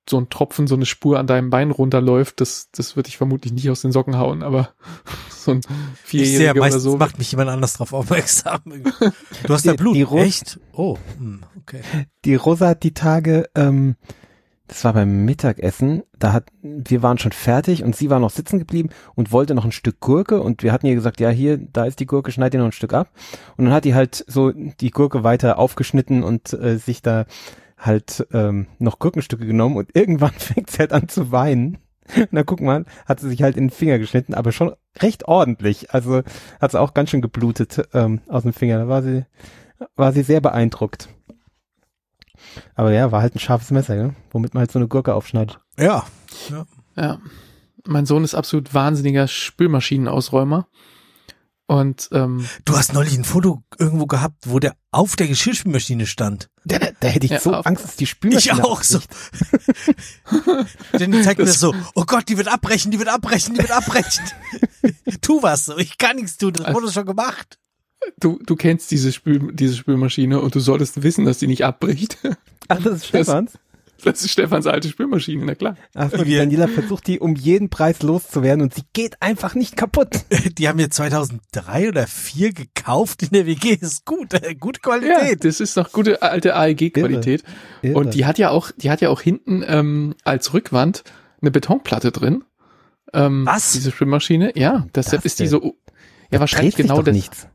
so 0.09 0.19
ein 0.19 0.29
Tropfen, 0.29 0.67
so 0.67 0.75
eine 0.75 0.87
Spur 0.87 1.19
an 1.19 1.27
deinem 1.27 1.51
Bein 1.51 1.71
runterläuft, 1.71 2.41
das, 2.41 2.71
das 2.73 2.97
würde 2.97 3.09
ich 3.09 3.17
vermutlich 3.17 3.53
nicht 3.53 3.71
aus 3.71 3.83
den 3.83 3.93
Socken 3.93 4.19
hauen, 4.19 4.43
aber 4.43 4.71
so 5.31 5.53
ein 5.53 5.61
Vierjähriger 6.03 6.61
oder 6.61 6.81
so. 6.81 6.97
macht 6.97 7.19
mich 7.19 7.31
jemand 7.31 7.51
anders 7.51 7.75
drauf 7.75 7.93
aufmerksam. 7.93 8.61
Du 9.47 9.55
hast 9.55 9.67
da 9.67 9.75
Blut, 9.75 9.97
die 9.97 10.03
echt? 10.03 10.61
Oh, 10.73 10.99
hm, 11.19 11.43
okay. 11.61 11.81
Die 12.25 12.35
Rosa 12.35 12.69
hat 12.69 12.83
die 12.83 12.95
Tage, 12.95 13.49
ähm, 13.55 13.97
das 14.69 14.85
war 14.85 14.93
beim 14.93 15.25
Mittagessen, 15.25 16.03
da 16.19 16.33
hat, 16.33 16.49
wir 16.63 17.03
waren 17.03 17.19
schon 17.19 17.33
fertig 17.33 17.83
und 17.83 17.95
sie 17.97 18.11
war 18.11 18.19
noch 18.19 18.31
sitzen 18.31 18.59
geblieben 18.59 18.91
und 19.15 19.33
wollte 19.33 19.55
noch 19.55 19.65
ein 19.65 19.73
Stück 19.73 20.01
Gurke 20.01 20.41
und 20.41 20.63
wir 20.63 20.73
hatten 20.73 20.87
ihr 20.87 20.95
gesagt, 20.95 21.21
ja 21.21 21.31
hier, 21.31 21.59
da 21.59 21.85
ist 21.85 22.01
die 22.01 22.07
Gurke, 22.07 22.33
schneid 22.33 22.55
dir 22.55 22.59
noch 22.59 22.67
ein 22.67 22.73
Stück 22.73 22.95
ab. 22.95 23.11
Und 23.57 23.67
dann 23.67 23.75
hat 23.75 23.85
die 23.85 23.95
halt 23.95 24.25
so 24.27 24.53
die 24.53 24.91
Gurke 24.91 25.25
weiter 25.25 25.59
aufgeschnitten 25.59 26.23
und 26.23 26.53
äh, 26.53 26.79
sich 26.79 27.03
da 27.03 27.27
halt 27.83 28.27
ähm, 28.33 28.67
noch 28.79 28.99
Gurkenstücke 28.99 29.47
genommen 29.47 29.77
und 29.77 29.91
irgendwann 29.95 30.33
fängt 30.33 30.71
sie 30.71 30.79
halt 30.79 30.93
an 30.93 31.09
zu 31.09 31.33
weinen. 31.33 31.79
Na 32.31 32.43
guck 32.43 32.61
mal, 32.61 32.85
hat 33.07 33.21
sie 33.21 33.29
sich 33.29 33.43
halt 33.43 33.57
in 33.57 33.69
den 33.69 33.71
Finger 33.71 33.99
geschnitten, 33.99 34.35
aber 34.35 34.53
schon 34.53 34.75
recht 34.99 35.29
ordentlich. 35.29 35.95
Also 35.95 36.23
hat 36.61 36.73
sie 36.73 36.81
auch 36.81 36.95
ganz 36.95 37.11
schön 37.11 37.23
geblutet 37.23 37.89
ähm, 37.95 38.21
aus 38.29 38.43
dem 38.43 38.53
Finger. 38.53 38.79
Da 38.79 38.89
war 38.89 39.03
sie, 39.03 39.25
war 39.95 40.13
sie 40.13 40.23
sehr 40.23 40.41
beeindruckt. 40.41 41.09
Aber 42.75 42.93
ja, 42.93 43.13
war 43.13 43.23
halt 43.23 43.37
ein 43.37 43.39
scharfes 43.39 43.71
Messer, 43.71 43.95
ja? 43.95 44.11
womit 44.33 44.53
man 44.53 44.63
halt 44.63 44.73
so 44.73 44.79
eine 44.79 44.89
Gurke 44.89 45.15
aufschneidet. 45.15 45.61
Ja. 45.79 46.05
ja. 46.51 46.67
Ja. 46.97 47.19
Mein 47.87 48.07
Sohn 48.07 48.25
ist 48.25 48.35
absolut 48.35 48.75
wahnsinniger 48.75 49.29
Spülmaschinenausräumer. 49.29 50.67
Und 51.73 52.11
ähm, 52.13 52.47
du 52.67 52.77
hast 52.77 52.93
neulich 52.93 53.17
ein 53.17 53.25
Foto 53.25 53.63
irgendwo 53.79 54.05
gehabt, 54.05 54.47
wo 54.47 54.59
der 54.59 54.77
auf 54.91 55.17
der 55.17 55.27
Geschirrspülmaschine 55.27 56.05
stand. 56.05 56.51
Da, 56.67 56.79
da, 56.79 56.89
da 57.01 57.09
hätte 57.09 57.25
ich 57.25 57.33
ja, 57.33 57.41
so 57.41 57.55
Angst, 57.55 57.85
dass 57.85 57.97
die 57.97 58.05
Spülmaschine. 58.05 58.59
Ich 58.59 58.63
auch 58.63 58.83
so. 58.83 58.99
Denn 60.99 61.13
die 61.13 61.23
zeigt 61.23 61.39
mir 61.39 61.47
das 61.47 61.59
so, 61.59 61.75
oh 61.95 62.05
Gott, 62.05 62.29
die 62.29 62.37
wird 62.37 62.49
abbrechen, 62.49 62.91
die 62.91 62.99
wird 62.99 63.09
abbrechen, 63.09 63.55
die 63.55 63.61
wird 63.61 63.71
abbrechen. 63.71 64.23
tu 65.23 65.43
was, 65.43 65.65
so, 65.65 65.79
ich 65.79 65.97
kann 65.97 66.17
nichts 66.17 66.37
tun, 66.37 66.53
das 66.53 66.75
wurde 66.75 66.93
schon 66.93 67.07
gemacht. 67.07 67.59
Du, 68.21 68.39
du 68.45 68.55
kennst 68.55 68.91
diese, 68.91 69.11
Spül, 69.11 69.55
diese 69.55 69.75
Spülmaschine 69.75 70.43
und 70.43 70.55
du 70.55 70.61
solltest 70.61 71.03
wissen, 71.03 71.25
dass 71.25 71.39
die 71.39 71.47
nicht 71.47 71.65
abbricht. 71.65 72.19
Ach, 72.69 72.83
das 72.83 72.97
ist 72.97 73.07
Stefans? 73.07 73.53
Das 74.05 74.23
ist 74.23 74.31
Stefans 74.31 74.67
alte 74.67 74.89
Spülmaschine, 74.89 75.45
na 75.45 75.55
klar. 75.55 75.77
Achso, 75.95 76.25
die 76.25 76.37
Daniela 76.37 76.69
versucht 76.69 77.07
die 77.07 77.21
um 77.21 77.37
jeden 77.37 77.69
Preis 77.69 78.03
loszuwerden 78.03 78.63
und 78.63 78.75
sie 78.75 78.83
geht 78.93 79.21
einfach 79.23 79.55
nicht 79.55 79.77
kaputt. 79.77 80.25
Die 80.59 80.69
haben 80.69 80.79
wir 80.79 80.91
2003 80.91 81.89
oder 81.89 82.07
2004 82.07 82.53
gekauft 82.53 83.23
in 83.23 83.31
der 83.31 83.47
WG. 83.47 83.75
Ist 83.81 84.05
gut, 84.05 84.35
äh, 84.35 84.55
gute 84.55 84.81
Qualität. 84.81 85.29
Ja, 85.29 85.35
das 85.37 85.61
ist 85.61 85.77
noch 85.77 85.93
gute 85.93 86.23
alte 86.23 86.57
AEG-Qualität. 86.57 87.45
Und 87.83 88.15
die 88.15 88.27
hat 88.27 88.39
ja 88.39 88.51
auch, 88.51 88.71
die 88.77 88.91
hat 88.91 89.01
ja 89.01 89.09
auch 89.09 89.21
hinten 89.21 89.65
ähm, 89.67 90.15
als 90.25 90.53
Rückwand 90.53 91.05
eine 91.41 91.51
Betonplatte 91.51 92.13
drin. 92.13 92.45
Ähm, 93.13 93.47
Was? 93.47 93.73
Diese 93.73 93.91
Spülmaschine. 93.91 94.53
Ja, 94.57 94.87
deshalb 94.95 95.25
ist 95.25 95.41
die 95.41 95.47
so. 95.47 95.77
Ja, 96.31 96.41
wahrscheinlich 96.41 96.77
genau 96.77 97.03
das. 97.03 97.15
Nichts. 97.15 97.49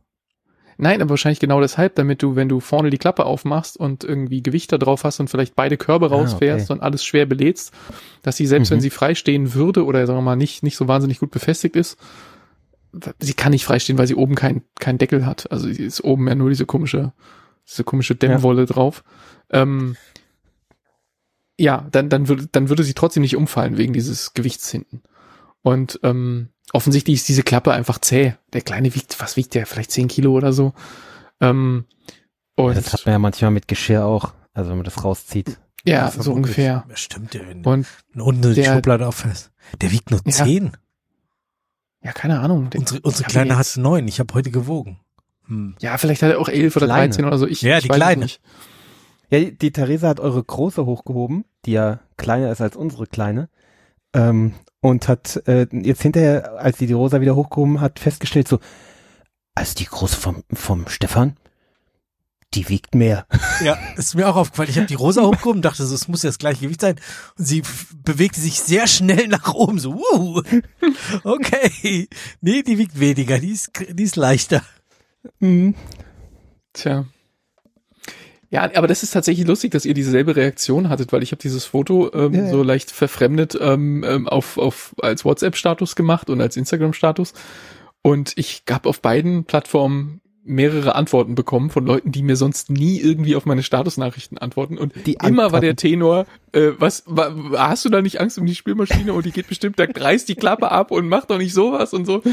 Nein, 0.78 1.02
aber 1.02 1.12
wahrscheinlich 1.12 1.40
genau 1.40 1.60
deshalb, 1.60 1.96
damit 1.96 2.22
du, 2.22 2.36
wenn 2.36 2.50
du 2.50 2.60
vorne 2.60 2.92
die 2.92 3.00
Klappe 3.00 3.26
aufmachst 3.26 3.78
und 3.78 4.04
irgendwie 4.04 4.44
Gewicht 4.44 4.72
da 4.72 4.78
drauf 4.78 5.04
hast 5.04 5.20
und 5.20 5.28
vielleicht 5.28 5.56
beide 5.56 5.76
Körbe 5.76 6.10
rausfährst 6.10 6.70
ah, 6.70 6.74
okay. 6.74 6.80
und 6.80 6.86
alles 6.86 7.04
schwer 7.04 7.26
belädst, 7.26 7.74
dass 8.22 8.38
sie 8.38 8.46
selbst, 8.46 8.70
mhm. 8.70 8.76
wenn 8.76 8.82
sie 8.82 8.92
freistehen 8.92 9.56
würde 9.56 9.86
oder 9.86 10.06
sagen 10.06 10.20
wir 10.20 10.24
mal 10.24 10.36
nicht, 10.36 10.62
nicht 10.62 10.78
so 10.78 10.88
wahnsinnig 10.88 11.20
gut 11.20 11.32
befestigt 11.32 11.76
ist, 11.76 11.98
sie 13.20 13.34
kann 13.34 13.52
nicht 13.52 13.66
freistehen, 13.66 13.98
weil 13.98 14.08
sie 14.08 14.16
oben 14.16 14.36
keinen 14.36 14.62
kein 14.80 14.98
Deckel 14.98 15.26
hat. 15.26 15.52
Also 15.52 15.68
sie 15.72 15.84
ist 15.84 16.04
oben 16.04 16.28
ja 16.28 16.36
nur 16.36 16.50
diese 16.50 16.66
komische, 16.66 17.12
diese 17.68 17.84
komische 17.84 18.16
Dämmwolle 18.16 18.62
ja. 18.62 18.66
drauf. 18.68 19.04
Ähm, 19.50 19.96
ja, 21.60 21.88
dann, 21.92 22.10
dann 22.10 22.28
würde, 22.28 22.48
dann 22.52 22.70
würde 22.70 22.84
sie 22.84 22.94
trotzdem 22.94 23.22
nicht 23.22 23.36
umfallen 23.36 23.78
wegen 23.78 23.94
dieses 23.94 24.34
Gewichts 24.34 24.70
hinten. 24.70 25.02
Und 25.68 26.00
ähm, 26.04 26.48
offensichtlich 26.72 27.18
ist 27.18 27.28
diese 27.28 27.44
Klappe 27.44 27.74
einfach 27.74 28.00
zäh. 28.00 28.36
Der 28.54 28.62
Kleine 28.62 28.96
wiegt, 28.96 29.20
was 29.20 29.36
wiegt 29.36 29.54
der? 29.54 29.66
Vielleicht 29.66 29.92
zehn 29.92 30.08
Kilo 30.08 30.32
oder 30.32 30.54
so. 30.54 30.72
Ähm, 31.42 31.84
und 32.56 32.70
ja, 32.70 32.74
das 32.76 32.94
hat 32.94 33.06
man 33.06 33.12
ja 33.12 33.20
manchmal 33.20 33.52
mit 33.52 33.68
Geschirr 33.68 34.06
auch, 34.06 34.34
also 34.54 34.70
wenn 34.70 34.78
man 34.78 34.86
das 34.86 35.04
rauszieht. 35.04 35.60
Ja, 35.84 36.10
so 36.10 36.32
ungefähr. 36.32 36.86
Das 36.88 37.02
stimmt, 37.02 37.34
der, 37.34 37.50
wenn 37.50 37.66
und 37.66 37.86
unten 38.16 38.54
die 38.54 38.64
Schublade 38.64 39.06
auffasst. 39.06 39.52
Der 39.82 39.92
wiegt 39.92 40.10
nur 40.10 40.24
zehn. 40.24 40.68
Ja, 40.68 40.72
ja 42.02 42.12
keine 42.14 42.40
Ahnung. 42.40 42.70
Unsere, 42.74 43.02
unsere 43.02 43.26
Kleine 43.26 43.58
hat 43.58 43.76
neun. 43.76 44.08
Ich 44.08 44.22
habe 44.22 44.34
heute 44.36 44.52
gewogen. 44.52 45.02
Hm. 45.48 45.76
Ja, 45.82 45.98
vielleicht 45.98 46.24
hat 46.24 46.32
er 46.32 46.40
auch 46.40 46.48
elf 46.48 46.78
oder 46.78 46.88
dreizehn 46.88 47.26
oder 47.26 47.38
so. 47.38 47.46
Ich, 47.46 47.62
ja, 47.62 47.76
ich 47.76 47.84
die 47.84 47.90
Kleine. 47.90 48.24
Nicht. 48.24 48.40
Ja, 49.30 49.42
die 49.42 49.72
Theresa 49.74 50.08
hat 50.08 50.22
eure 50.22 50.42
große 50.42 50.86
hochgehoben, 50.86 51.44
die 51.66 51.74
ja 51.74 52.00
kleiner 52.16 52.54
ist 52.54 52.62
als 52.62 52.78
unsere 52.78 53.06
kleine. 53.06 53.50
Ähm, 54.14 54.54
und 54.82 55.08
hat 55.08 55.42
äh, 55.48 55.68
jetzt 55.72 56.02
hinterher, 56.02 56.54
als 56.58 56.78
sie 56.78 56.88
die 56.88 56.94
Rosa 56.94 57.22
wieder 57.22 57.36
hochgehoben 57.36 57.82
hat, 57.82 58.00
festgestellt 58.00 58.48
so, 58.48 58.60
als 59.56 59.76
die 59.76 59.86
große 59.86 60.16
vom, 60.16 60.44
vom 60.54 60.88
Stefan, 60.88 61.36
die 62.54 62.70
wiegt 62.70 62.96
mehr. 62.96 63.26
Ja, 63.64 63.76
ist 63.96 64.14
mir 64.14 64.30
auch 64.30 64.36
aufgefallen. 64.36 64.70
Ich 64.70 64.78
habe 64.78 64.86
die 64.86 64.94
Rosa 64.94 65.24
hochgehoben, 65.24 65.64
dachte, 65.64 65.84
so, 65.84 65.96
es 65.96 66.08
muss 66.08 66.22
ja 66.22 66.30
das 66.30 66.38
gleiche 66.38 66.62
Gewicht 66.62 66.82
sein. 66.82 67.00
Und 67.40 67.46
sie 67.46 67.64
bewegte 68.04 68.40
sich 68.40 68.60
sehr 68.62 68.86
schnell 68.86 69.28
nach 69.28 69.56
oben. 69.56 69.80
So, 69.80 69.96
uh, 69.96 70.44
okay. 71.24 72.08
Nee, 72.42 72.62
die 72.62 72.78
wiegt 72.78 73.00
weniger, 73.00 73.40
die 73.40 73.50
ist, 73.50 73.72
die 73.90 74.04
ist 74.04 74.16
leichter. 74.16 74.62
Mhm. 75.40 75.74
Tja. 76.74 77.06
Ja, 78.50 78.70
aber 78.76 78.88
das 78.88 79.04
ist 79.04 79.12
tatsächlich 79.12 79.46
lustig, 79.46 79.72
dass 79.72 79.86
ihr 79.86 79.94
dieselbe 79.94 80.36
Reaktion 80.36 80.88
hattet, 80.88 81.12
weil 81.12 81.22
ich 81.22 81.32
habe 81.32 81.42
dieses 81.42 81.66
Foto 81.66 82.14
ähm, 82.14 82.34
ja, 82.34 82.44
ja. 82.44 82.50
so 82.50 82.64
leicht 82.64 82.92
verfremdet 82.92 83.58
ähm, 83.60 84.06
ähm, 84.08 84.28
auf, 84.28 84.58
auf 84.58 84.96
als 85.02 85.26
WhatsApp-Status 85.26 85.96
gemacht 85.96 86.30
und 86.30 86.40
als 86.40 86.56
Instagram-Status. 86.56 87.34
Und 88.02 88.34
ich 88.38 88.64
habe 88.70 88.88
auf 88.88 89.02
beiden 89.02 89.44
Plattformen 89.44 90.22
mehrere 90.48 90.96
Antworten 90.96 91.36
bekommen 91.36 91.70
von 91.70 91.86
Leuten, 91.86 92.12
die 92.12 92.24
mir 92.24 92.36
sonst 92.36 92.70
nie 92.70 93.00
irgendwie 93.00 93.36
auf 93.36 93.46
meine 93.46 93.64
Statusnachrichten 93.64 94.38
antworten. 94.38 94.78
Und 94.78 94.94
die 95.06 95.18
immer 95.24 95.52
war 95.52 95.62
der 95.62 95.76
Tenor, 95.76 96.26
äh, 96.54 96.72
was, 96.80 97.04
wa, 97.06 97.34
hast 97.58 97.86
du 97.86 97.90
da 97.90 98.02
nicht 98.02 98.20
Angst 98.20 98.38
um 98.38 98.46
die 98.46 98.56
Spielmaschine 98.56 99.14
und 99.14 99.26
die 99.26 99.32
geht 99.32 99.48
bestimmt, 99.48 99.80
da 99.80 99.86
reißt 99.86 100.28
die 100.30 100.36
Klappe 100.36 100.72
ab 100.72 100.92
und 100.92 101.08
macht 101.08 101.30
doch 101.30 101.38
nicht 101.38 101.54
sowas 101.54 101.94
und 101.94 102.06
so. 102.06 102.24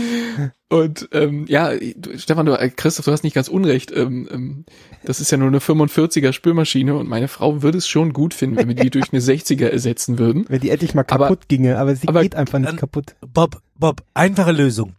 Und 0.71 1.09
ähm, 1.13 1.45
ja, 1.49 1.73
du, 1.77 2.19
Stefan, 2.19 2.47
du, 2.47 2.59
äh, 2.59 2.71
Christoph, 2.71 3.05
du 3.05 3.13
hast 3.13 3.23
nicht 3.23 3.35
ganz 3.35 3.49
unrecht. 3.49 3.93
Ähm, 3.95 4.29
ähm, 4.31 4.65
das 5.05 5.21
ist 5.21 5.31
ja 5.31 5.39
nur 5.39 5.49
eine 5.49 5.59
45er 5.59 6.33
Spülmaschine 6.33 6.97
und 6.97 7.09
meine 7.09 7.29
Frau 7.29 7.63
würde 7.63 7.79
es 7.79 7.87
schon 7.87 8.13
gut 8.13 8.35
finden, 8.35 8.57
wenn 8.57 8.69
wir 8.69 8.75
die 8.75 8.91
durch 8.91 9.13
eine 9.13 9.21
60er 9.21 9.67
ersetzen 9.67 10.19
würden. 10.19 10.47
Wenn 10.49 10.61
die 10.61 10.71
endlich 10.71 10.95
mal 10.95 11.05
kaputt 11.05 11.27
aber, 11.27 11.47
ginge, 11.49 11.79
aber 11.79 11.95
sie 11.95 12.09
aber, 12.09 12.23
geht 12.23 12.35
einfach 12.35 12.59
nicht 12.59 12.77
kaputt. 12.77 13.15
Bob, 13.21 13.61
Bob, 13.77 14.03
einfache 14.15 14.53
Lösung. 14.53 14.95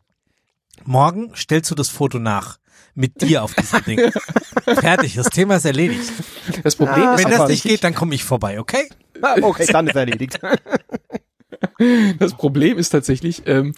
Morgen 0.85 1.31
stellst 1.35 1.71
du 1.71 1.75
das 1.75 1.89
Foto 1.89 2.19
nach 2.19 2.59
mit 2.95 3.21
dir 3.21 3.43
auf 3.43 3.53
diesem 3.53 3.83
Ding. 3.83 4.11
Fertig, 4.63 5.15
das 5.15 5.29
Thema 5.29 5.57
ist 5.57 5.65
erledigt. 5.65 6.11
Das 6.63 6.75
Problem 6.75 7.07
ah, 7.07 7.15
ist, 7.15 7.25
wenn 7.25 7.31
das 7.31 7.49
nicht 7.49 7.63
geht, 7.63 7.83
dann 7.83 7.93
komme 7.93 8.15
ich 8.15 8.23
vorbei, 8.23 8.59
okay? 8.59 8.89
Ah, 9.21 9.35
okay, 9.41 9.67
dann 9.71 9.87
ist 9.87 9.95
erledigt. 9.95 10.39
Das 12.19 12.33
Problem 12.35 12.77
ist 12.77 12.89
tatsächlich, 12.89 13.43
ähm, 13.47 13.73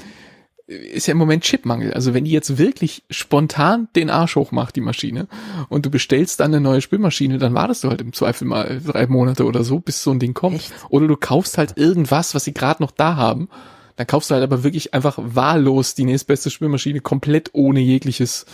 ist 0.68 1.08
ja 1.08 1.14
im 1.14 1.18
Moment 1.18 1.44
Chipmangel. 1.44 1.94
Also 1.94 2.14
wenn 2.14 2.26
die 2.26 2.32
jetzt 2.32 2.58
wirklich 2.58 3.04
spontan 3.10 3.88
den 3.96 4.10
Arsch 4.10 4.36
hochmacht, 4.36 4.76
die 4.76 4.82
Maschine, 4.82 5.28
und 5.70 5.86
du 5.86 5.90
bestellst 5.90 6.40
dann 6.40 6.54
eine 6.54 6.60
neue 6.60 6.82
Spülmaschine, 6.82 7.38
dann 7.38 7.54
wartest 7.54 7.84
du 7.84 7.90
halt 7.90 8.02
im 8.02 8.14
Zweifel 8.14 8.46
mal 8.46 8.82
drei 8.86 9.08
Monate 9.08 9.46
oder 9.46 9.64
so, 9.64 9.80
bis 9.80 10.04
so 10.04 10.12
ein 10.12 10.20
Ding 10.20 10.34
kommt. 10.34 10.58
Echt? 10.58 10.74
Oder 10.90 11.08
du 11.08 11.16
kaufst 11.16 11.58
halt 11.58 11.78
irgendwas, 11.78 12.36
was 12.36 12.44
sie 12.44 12.54
gerade 12.54 12.84
noch 12.84 12.92
da 12.92 13.16
haben. 13.16 13.48
Dann 13.96 14.08
kaufst 14.08 14.30
du 14.30 14.36
halt 14.36 14.44
aber 14.44 14.64
wirklich 14.64 14.94
einfach 14.94 15.18
wahllos 15.18 15.96
die 15.96 16.06
nächstbeste 16.06 16.50
Spülmaschine 16.50 17.00
komplett 17.00 17.52
ohne 17.54 17.80
jegliches 17.80 18.46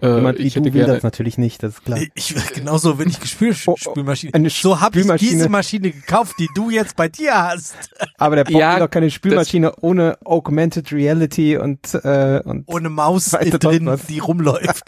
äh, 0.00 0.14
Jemand 0.16 0.38
wie 0.38 0.42
ich 0.42 0.54
du 0.54 0.72
will 0.72 0.86
das 0.86 1.02
natürlich 1.02 1.38
nicht, 1.38 1.62
das 1.62 1.74
ist 1.74 1.84
klar. 1.84 2.00
Ich, 2.14 2.34
genauso, 2.54 2.98
wenn 2.98 3.08
ich 3.08 3.20
Gespül, 3.20 3.54
oh, 3.66 3.72
oh, 3.72 3.76
Spülmaschine, 3.76 4.34
eine 4.34 4.50
so 4.50 4.80
habe 4.80 5.00
ich 5.00 5.06
diese 5.16 5.48
Maschine 5.48 5.90
gekauft, 5.90 6.36
die 6.38 6.48
du 6.54 6.70
jetzt 6.70 6.96
bei 6.96 7.08
dir 7.08 7.34
hast. 7.34 7.74
Aber 8.18 8.36
der 8.36 8.44
braucht 8.44 8.60
ja, 8.60 8.78
doch 8.78 8.90
keine 8.90 9.10
Spülmaschine 9.10 9.74
ohne 9.80 10.18
Augmented 10.24 10.92
Reality 10.92 11.56
und, 11.56 11.94
äh, 11.94 12.42
und 12.44 12.64
ohne 12.66 12.90
Maus 12.90 13.30
drin, 13.30 13.86
was. 13.86 14.06
die 14.06 14.18
rumläuft. 14.18 14.84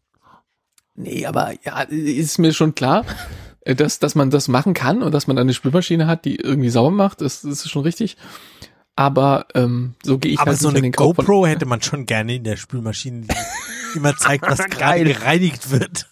nee, 0.94 1.26
aber 1.26 1.52
ja, 1.64 1.80
ist 1.82 2.38
mir 2.38 2.52
schon 2.52 2.74
klar, 2.74 3.04
äh, 3.60 3.74
dass, 3.74 3.98
dass 3.98 4.14
man 4.14 4.30
das 4.30 4.48
machen 4.48 4.74
kann 4.74 5.02
und 5.02 5.12
dass 5.12 5.26
man 5.26 5.38
eine 5.38 5.54
Spülmaschine 5.54 6.06
hat, 6.06 6.24
die 6.24 6.36
irgendwie 6.36 6.70
sauber 6.70 6.90
macht, 6.90 7.20
das, 7.20 7.42
das 7.42 7.64
ist 7.64 7.70
schon 7.70 7.82
richtig. 7.82 8.16
Aber 8.96 9.46
ähm, 9.54 9.94
so 10.02 10.18
gehe 10.18 10.32
ich 10.32 10.40
Aber 10.40 10.52
halt 10.52 10.60
so 10.60 10.70
eine 10.70 10.90
GoPro 10.90 11.46
hätte 11.46 11.66
man 11.66 11.82
schon 11.82 12.06
gerne 12.06 12.36
in 12.36 12.44
der 12.44 12.56
Spülmaschine, 12.56 13.26
immer 13.96 14.16
zeigt, 14.16 14.44
was 14.46 14.58
gerade 14.70 15.04
gereinigt 15.04 15.70
wird. 15.70 16.08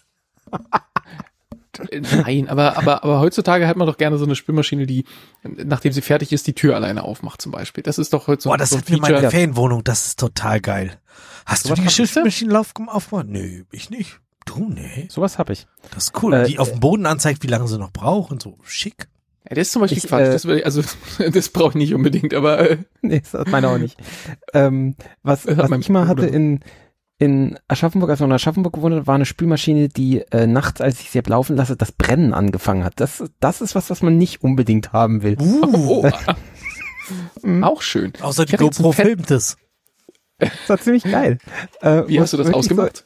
Nein, 1.91 2.47
aber, 2.47 2.77
aber, 2.77 3.03
aber 3.03 3.19
heutzutage 3.19 3.67
hat 3.67 3.75
man 3.75 3.85
doch 3.85 3.97
gerne 3.97 4.17
so 4.17 4.23
eine 4.23 4.35
Spülmaschine, 4.35 4.85
die, 4.85 5.03
nachdem 5.43 5.91
sie 5.91 6.01
fertig 6.01 6.31
ist, 6.31 6.47
die 6.47 6.53
Tür 6.53 6.73
alleine 6.75 7.03
aufmacht 7.03 7.41
zum 7.41 7.51
Beispiel. 7.51 7.83
Das 7.83 7.97
ist 7.97 8.13
doch 8.13 8.27
heutzutage 8.27 8.57
Boah, 8.57 8.57
das 8.57 8.69
so 8.69 8.77
hat 8.77 8.89
mir 8.89 8.97
meine 8.97 9.29
Ferienwohnung, 9.29 9.83
das 9.83 10.07
ist 10.07 10.19
total 10.19 10.61
geil. 10.61 10.97
Hast 11.45 11.63
Sowas 11.63 11.77
du 11.79 12.03
die 12.05 12.49
hab 12.49 12.55
auf- 12.55 12.65
aufgemacht? 12.95 13.27
Nö, 13.27 13.63
ich 13.71 13.89
nicht. 13.89 14.19
Du, 14.45 14.69
nee. 14.69 15.07
Sowas 15.11 15.37
habe 15.37 15.51
ich. 15.53 15.67
Das 15.93 16.05
ist 16.05 16.23
cool. 16.23 16.33
Äh, 16.33 16.45
die 16.47 16.59
auf 16.59 16.69
dem 16.71 16.79
Boden 16.79 17.05
anzeigt, 17.05 17.43
wie 17.43 17.47
lange 17.47 17.67
sie 17.67 17.77
noch 17.77 17.91
braucht 17.91 18.31
und 18.31 18.41
so. 18.41 18.57
Schick. 18.63 19.07
Ja, 19.49 19.55
das 19.55 19.67
ist 19.67 19.71
zum 19.73 19.81
Beispiel 19.81 19.97
Ich, 19.97 20.07
Quatsch. 20.07 20.21
äh, 20.27 20.31
das 20.31 20.45
will 20.45 20.57
ich, 20.59 20.65
also, 20.65 20.81
das 21.33 21.49
brauche 21.49 21.69
ich 21.71 21.75
nicht 21.75 21.93
unbedingt, 21.93 22.33
aber 22.33 22.59
äh, 22.71 22.77
Nee, 23.01 23.19
das 23.19 23.33
hat 23.33 23.47
meine 23.49 23.67
auch 23.67 23.77
nicht. 23.77 23.97
ähm, 24.53 24.95
was 25.23 25.45
was 25.45 25.69
ich 25.79 25.89
mal 25.89 26.07
hatte 26.07 26.25
in, 26.25 26.61
in 27.17 27.57
Aschaffenburg, 27.67 28.09
als 28.09 28.19
wir 28.19 28.25
in 28.25 28.31
Aschaffenburg 28.33 28.73
gewohnt 28.73 28.95
haben, 28.95 29.07
war 29.07 29.15
eine 29.15 29.25
Spülmaschine, 29.25 29.87
die 29.87 30.19
äh, 30.31 30.47
nachts, 30.47 30.81
als 30.81 30.99
ich 30.99 31.11
sie 31.11 31.19
hab 31.19 31.27
laufen 31.27 31.55
lasse, 31.55 31.77
das 31.77 31.91
Brennen 31.91 32.33
angefangen 32.33 32.83
hat. 32.83 32.99
Das, 32.99 33.23
das 33.39 33.61
ist 33.61 33.75
was, 33.75 33.89
was 33.89 34.01
man 34.01 34.17
nicht 34.17 34.43
unbedingt 34.43 34.93
haben 34.93 35.23
will. 35.23 35.37
Uh, 35.39 36.09
Mhm. 37.43 37.63
auch 37.63 37.83
schön. 37.83 38.13
außer 38.19 38.45
die 38.45 38.57
GoPro 38.57 38.91
filmt 38.91 39.29
es. 39.29 39.57
Das 40.39 40.51
war 40.67 40.79
ziemlich 40.79 41.03
geil. 41.03 41.37
Äh, 41.81 42.03
Wie 42.07 42.19
hast 42.19 42.33
du 42.33 42.37
das 42.37 42.51
ausgemacht? 42.51 43.05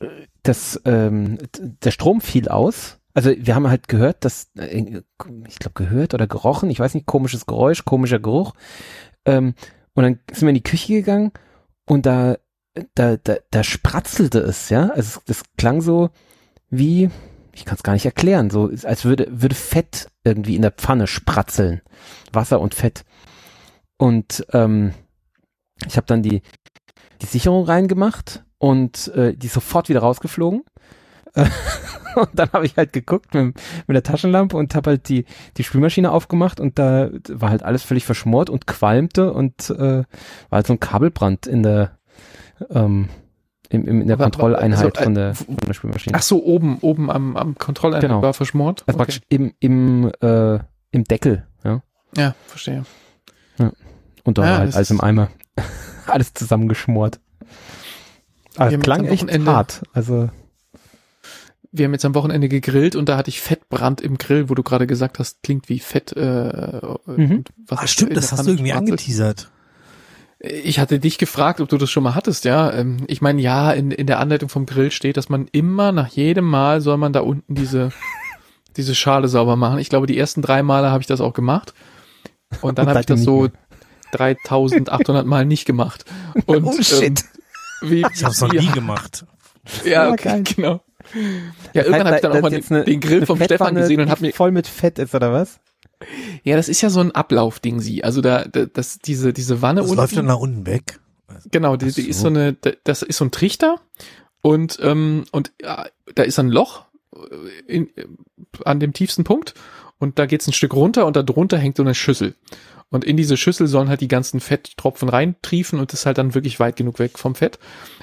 So, 0.00 0.08
das, 0.42 0.80
ähm, 0.84 1.38
der 1.56 1.90
Strom 1.90 2.20
fiel 2.20 2.48
aus. 2.48 2.98
Also 3.14 3.30
wir 3.36 3.54
haben 3.54 3.68
halt 3.68 3.88
gehört, 3.88 4.24
dass, 4.24 4.50
äh, 4.58 5.02
ich 5.46 5.58
glaube 5.58 5.74
gehört 5.74 6.12
oder 6.12 6.26
gerochen, 6.26 6.70
ich 6.70 6.80
weiß 6.80 6.94
nicht, 6.94 7.06
komisches 7.06 7.46
Geräusch, 7.46 7.84
komischer 7.84 8.18
Geruch. 8.18 8.54
Ähm, 9.24 9.54
und 9.94 10.02
dann 10.02 10.18
sind 10.32 10.42
wir 10.42 10.48
in 10.48 10.56
die 10.56 10.62
Küche 10.62 10.94
gegangen 10.94 11.32
und 11.86 12.06
da, 12.06 12.38
da, 12.94 13.16
da, 13.16 13.36
da 13.50 13.64
spratzelte 13.64 14.40
es, 14.40 14.68
ja. 14.70 14.90
Also 14.90 15.20
das 15.26 15.42
klang 15.56 15.80
so 15.80 16.10
wie, 16.70 17.10
ich 17.52 17.64
kann 17.64 17.76
es 17.76 17.82
gar 17.82 17.92
nicht 17.92 18.06
erklären, 18.06 18.50
so 18.50 18.70
als 18.84 19.04
würde, 19.04 19.28
würde 19.30 19.54
Fett 19.54 20.08
irgendwie 20.24 20.56
in 20.56 20.62
der 20.62 20.72
Pfanne 20.72 21.06
spratzeln. 21.06 21.82
Wasser 22.32 22.60
und 22.60 22.74
Fett. 22.74 23.04
Und 23.96 24.46
ähm, 24.52 24.92
ich 25.86 25.96
habe 25.96 26.06
dann 26.06 26.22
die, 26.22 26.42
die 27.22 27.26
Sicherung 27.26 27.64
reingemacht 27.64 28.44
und 28.58 29.08
äh, 29.08 29.34
die 29.36 29.46
ist 29.46 29.54
sofort 29.54 29.88
wieder 29.88 30.00
rausgeflogen. 30.00 30.62
Und 32.14 32.30
dann 32.34 32.52
habe 32.52 32.64
ich 32.64 32.76
halt 32.76 32.92
geguckt 32.92 33.34
mit, 33.34 33.56
mit 33.88 33.94
der 33.96 34.04
Taschenlampe 34.04 34.56
und 34.56 34.72
habe 34.76 34.90
halt 34.90 35.08
die, 35.08 35.24
die 35.56 35.64
Spülmaschine 35.64 36.12
aufgemacht 36.12 36.60
und 36.60 36.78
da 36.78 37.10
war 37.28 37.50
halt 37.50 37.64
alles 37.64 37.82
völlig 37.82 38.04
verschmort 38.04 38.50
und 38.50 38.68
qualmte 38.68 39.32
und 39.32 39.68
äh, 39.70 40.04
war 40.04 40.04
halt 40.52 40.68
so 40.68 40.74
ein 40.74 40.78
Kabelbrand 40.78 41.48
in 41.48 41.64
der 41.64 41.98
ähm, 42.70 43.08
im, 43.70 43.86
im, 43.88 44.02
in 44.02 44.06
der 44.06 44.16
Kontrolleinheit 44.16 44.96
also, 44.96 45.00
äh, 45.00 45.04
von, 45.04 45.14
der, 45.14 45.34
von 45.34 45.56
der 45.56 45.74
Spülmaschine. 45.74 46.16
Ach 46.16 46.22
so, 46.22 46.44
oben, 46.44 46.78
oben 46.82 47.10
am, 47.10 47.36
am 47.36 47.58
Kontrolleinheit 47.58 48.08
Genau. 48.08 48.22
war 48.22 48.32
verschmort. 48.32 48.84
Also 48.86 48.96
praktisch 48.96 49.20
im, 49.28 49.52
im, 49.58 50.12
äh, 50.20 50.60
im 50.92 51.04
Deckel, 51.04 51.46
ja. 51.64 51.82
Ja, 52.16 52.34
verstehe. 52.46 52.84
Und 54.22 54.38
da 54.38 54.44
Ja, 54.44 54.50
war 54.52 54.58
halt 54.60 54.76
alles 54.76 54.90
im 54.90 55.00
Eimer. 55.00 55.30
alles 56.06 56.32
zusammengeschmort. 56.32 57.20
Haben 58.56 58.80
klang 58.80 59.04
echt 59.06 59.28
hart. 59.46 59.82
Also 59.92 60.30
Wir 61.76 61.86
haben 61.86 61.92
jetzt 61.92 62.04
am 62.04 62.14
Wochenende 62.14 62.48
gegrillt 62.48 62.94
und 62.94 63.08
da 63.08 63.16
hatte 63.16 63.30
ich 63.30 63.40
Fettbrand 63.40 64.00
im 64.00 64.16
Grill, 64.16 64.48
wo 64.48 64.54
du 64.54 64.62
gerade 64.62 64.86
gesagt 64.86 65.18
hast, 65.18 65.42
klingt 65.42 65.68
wie 65.68 65.80
Fett. 65.80 66.12
Äh, 66.16 66.20
Mhm. 67.06 67.30
und 67.38 67.48
was 67.66 67.78
Ah, 67.80 67.86
stimmt, 67.88 68.16
das 68.16 68.30
hast 68.30 68.46
du 68.46 68.50
irgendwie 68.52 68.70
spratzelt. 68.70 68.90
angeteasert. 68.92 69.50
Ich 70.38 70.78
hatte 70.78 70.98
dich 71.00 71.18
gefragt, 71.18 71.60
ob 71.60 71.68
du 71.70 71.76
das 71.78 71.90
schon 71.90 72.02
mal 72.04 72.14
hattest, 72.14 72.44
ja. 72.44 72.70
Ähm, 72.72 72.98
Ich 73.08 73.20
meine, 73.22 73.40
ja, 73.42 73.72
in, 73.72 73.90
in 73.90 74.06
der 74.06 74.20
Anleitung 74.20 74.48
vom 74.50 74.66
Grill 74.66 74.90
steht, 74.92 75.16
dass 75.16 75.28
man 75.28 75.48
immer 75.52 75.90
nach 75.90 76.08
jedem 76.08 76.44
Mal 76.44 76.80
soll 76.80 76.96
man 76.98 77.12
da 77.12 77.20
unten 77.20 77.54
diese, 77.54 77.90
diese 78.76 78.94
Schale 78.94 79.26
sauber 79.28 79.56
machen. 79.56 79.78
Ich 79.80 79.88
glaube, 79.88 80.06
die 80.06 80.16
ersten 80.18 80.42
drei 80.42 80.62
Male 80.62 80.90
habe 80.90 81.00
ich 81.00 81.06
das 81.08 81.20
auch 81.20 81.32
gemacht. 81.32 81.74
Und 82.60 82.78
dann 82.78 82.88
habe 82.88 83.00
ich 83.00 83.06
das 83.06 83.22
so 83.22 83.42
mehr. 83.42 83.52
3800 84.12 85.26
Mal 85.26 85.44
nicht 85.44 85.64
gemacht. 85.64 86.04
Und, 86.46 86.64
Oh, 86.64 86.80
shit. 86.80 87.24
Ähm, 87.82 87.90
wie, 87.90 88.06
Ich 88.14 88.24
hab's 88.24 88.40
noch 88.40 88.52
wie- 88.52 88.58
nie 88.60 88.68
gemacht. 88.70 89.24
Ja, 89.84 90.10
okay, 90.12 90.42
genau. 90.44 90.82
Ja, 91.74 91.82
irgendwann 91.82 92.06
habe 92.06 92.16
ich 92.16 92.22
dann 92.22 92.32
auch 92.32 92.40
mal 92.40 92.50
den, 92.50 92.84
den 92.84 93.00
Grill 93.00 93.26
vom 93.26 93.40
Stefan 93.42 93.74
gesehen 93.74 94.00
und 94.00 94.10
habe 94.10 94.22
mir, 94.22 94.32
voll 94.32 94.50
mit 94.50 94.66
Fett 94.66 94.98
ist 94.98 95.14
oder 95.14 95.32
was? 95.32 95.60
ja, 96.42 96.56
das 96.56 96.68
ist 96.68 96.80
ja 96.82 96.90
so 96.90 97.00
ein 97.00 97.12
Ablaufding, 97.12 97.80
sie. 97.80 98.04
Also 98.04 98.20
da, 98.20 98.44
da 98.44 98.66
das, 98.66 98.98
diese, 98.98 99.32
diese 99.32 99.62
Wanne 99.62 99.80
Das 99.80 99.90
unten. 99.90 100.00
läuft 100.00 100.16
dann 100.16 100.26
nach 100.26 100.38
unten 100.38 100.66
weg. 100.66 101.00
Genau, 101.50 101.76
die, 101.76 101.86
Ach 101.90 101.94
die 101.94 102.02
so. 102.02 102.08
ist 102.08 102.20
so 102.20 102.28
eine, 102.28 102.52
da- 102.54 102.72
das 102.84 103.02
ist 103.02 103.16
so 103.18 103.24
ein 103.24 103.30
Trichter 103.30 103.80
und 104.42 104.78
ähm, 104.82 105.24
und 105.32 105.52
ja, 105.62 105.86
da 106.14 106.22
ist 106.22 106.38
ein 106.38 106.48
Loch 106.50 106.84
äh, 107.14 107.72
in, 107.72 107.88
äh, 107.96 108.06
an 108.64 108.80
dem 108.80 108.92
tiefsten 108.92 109.24
Punkt 109.24 109.54
und 109.98 110.18
da 110.18 110.26
geht's 110.26 110.46
ein 110.46 110.52
Stück 110.52 110.74
runter 110.74 111.06
und 111.06 111.16
da 111.16 111.22
drunter 111.22 111.58
hängt 111.58 111.76
so 111.76 111.82
eine 111.82 111.94
Schüssel. 111.94 112.34
Und 112.90 113.04
in 113.04 113.16
diese 113.16 113.36
Schüssel 113.36 113.66
sollen 113.66 113.88
halt 113.88 114.00
die 114.02 114.08
ganzen 114.08 114.40
Fetttropfen 114.40 115.08
reintriefen 115.08 115.80
und 115.80 115.92
das 115.92 116.00
ist 116.00 116.06
halt 116.06 116.18
dann 116.18 116.34
wirklich 116.34 116.60
weit 116.60 116.76
genug 116.76 116.98
weg 116.98 117.18
vom 117.18 117.34
Fett. 117.34 117.58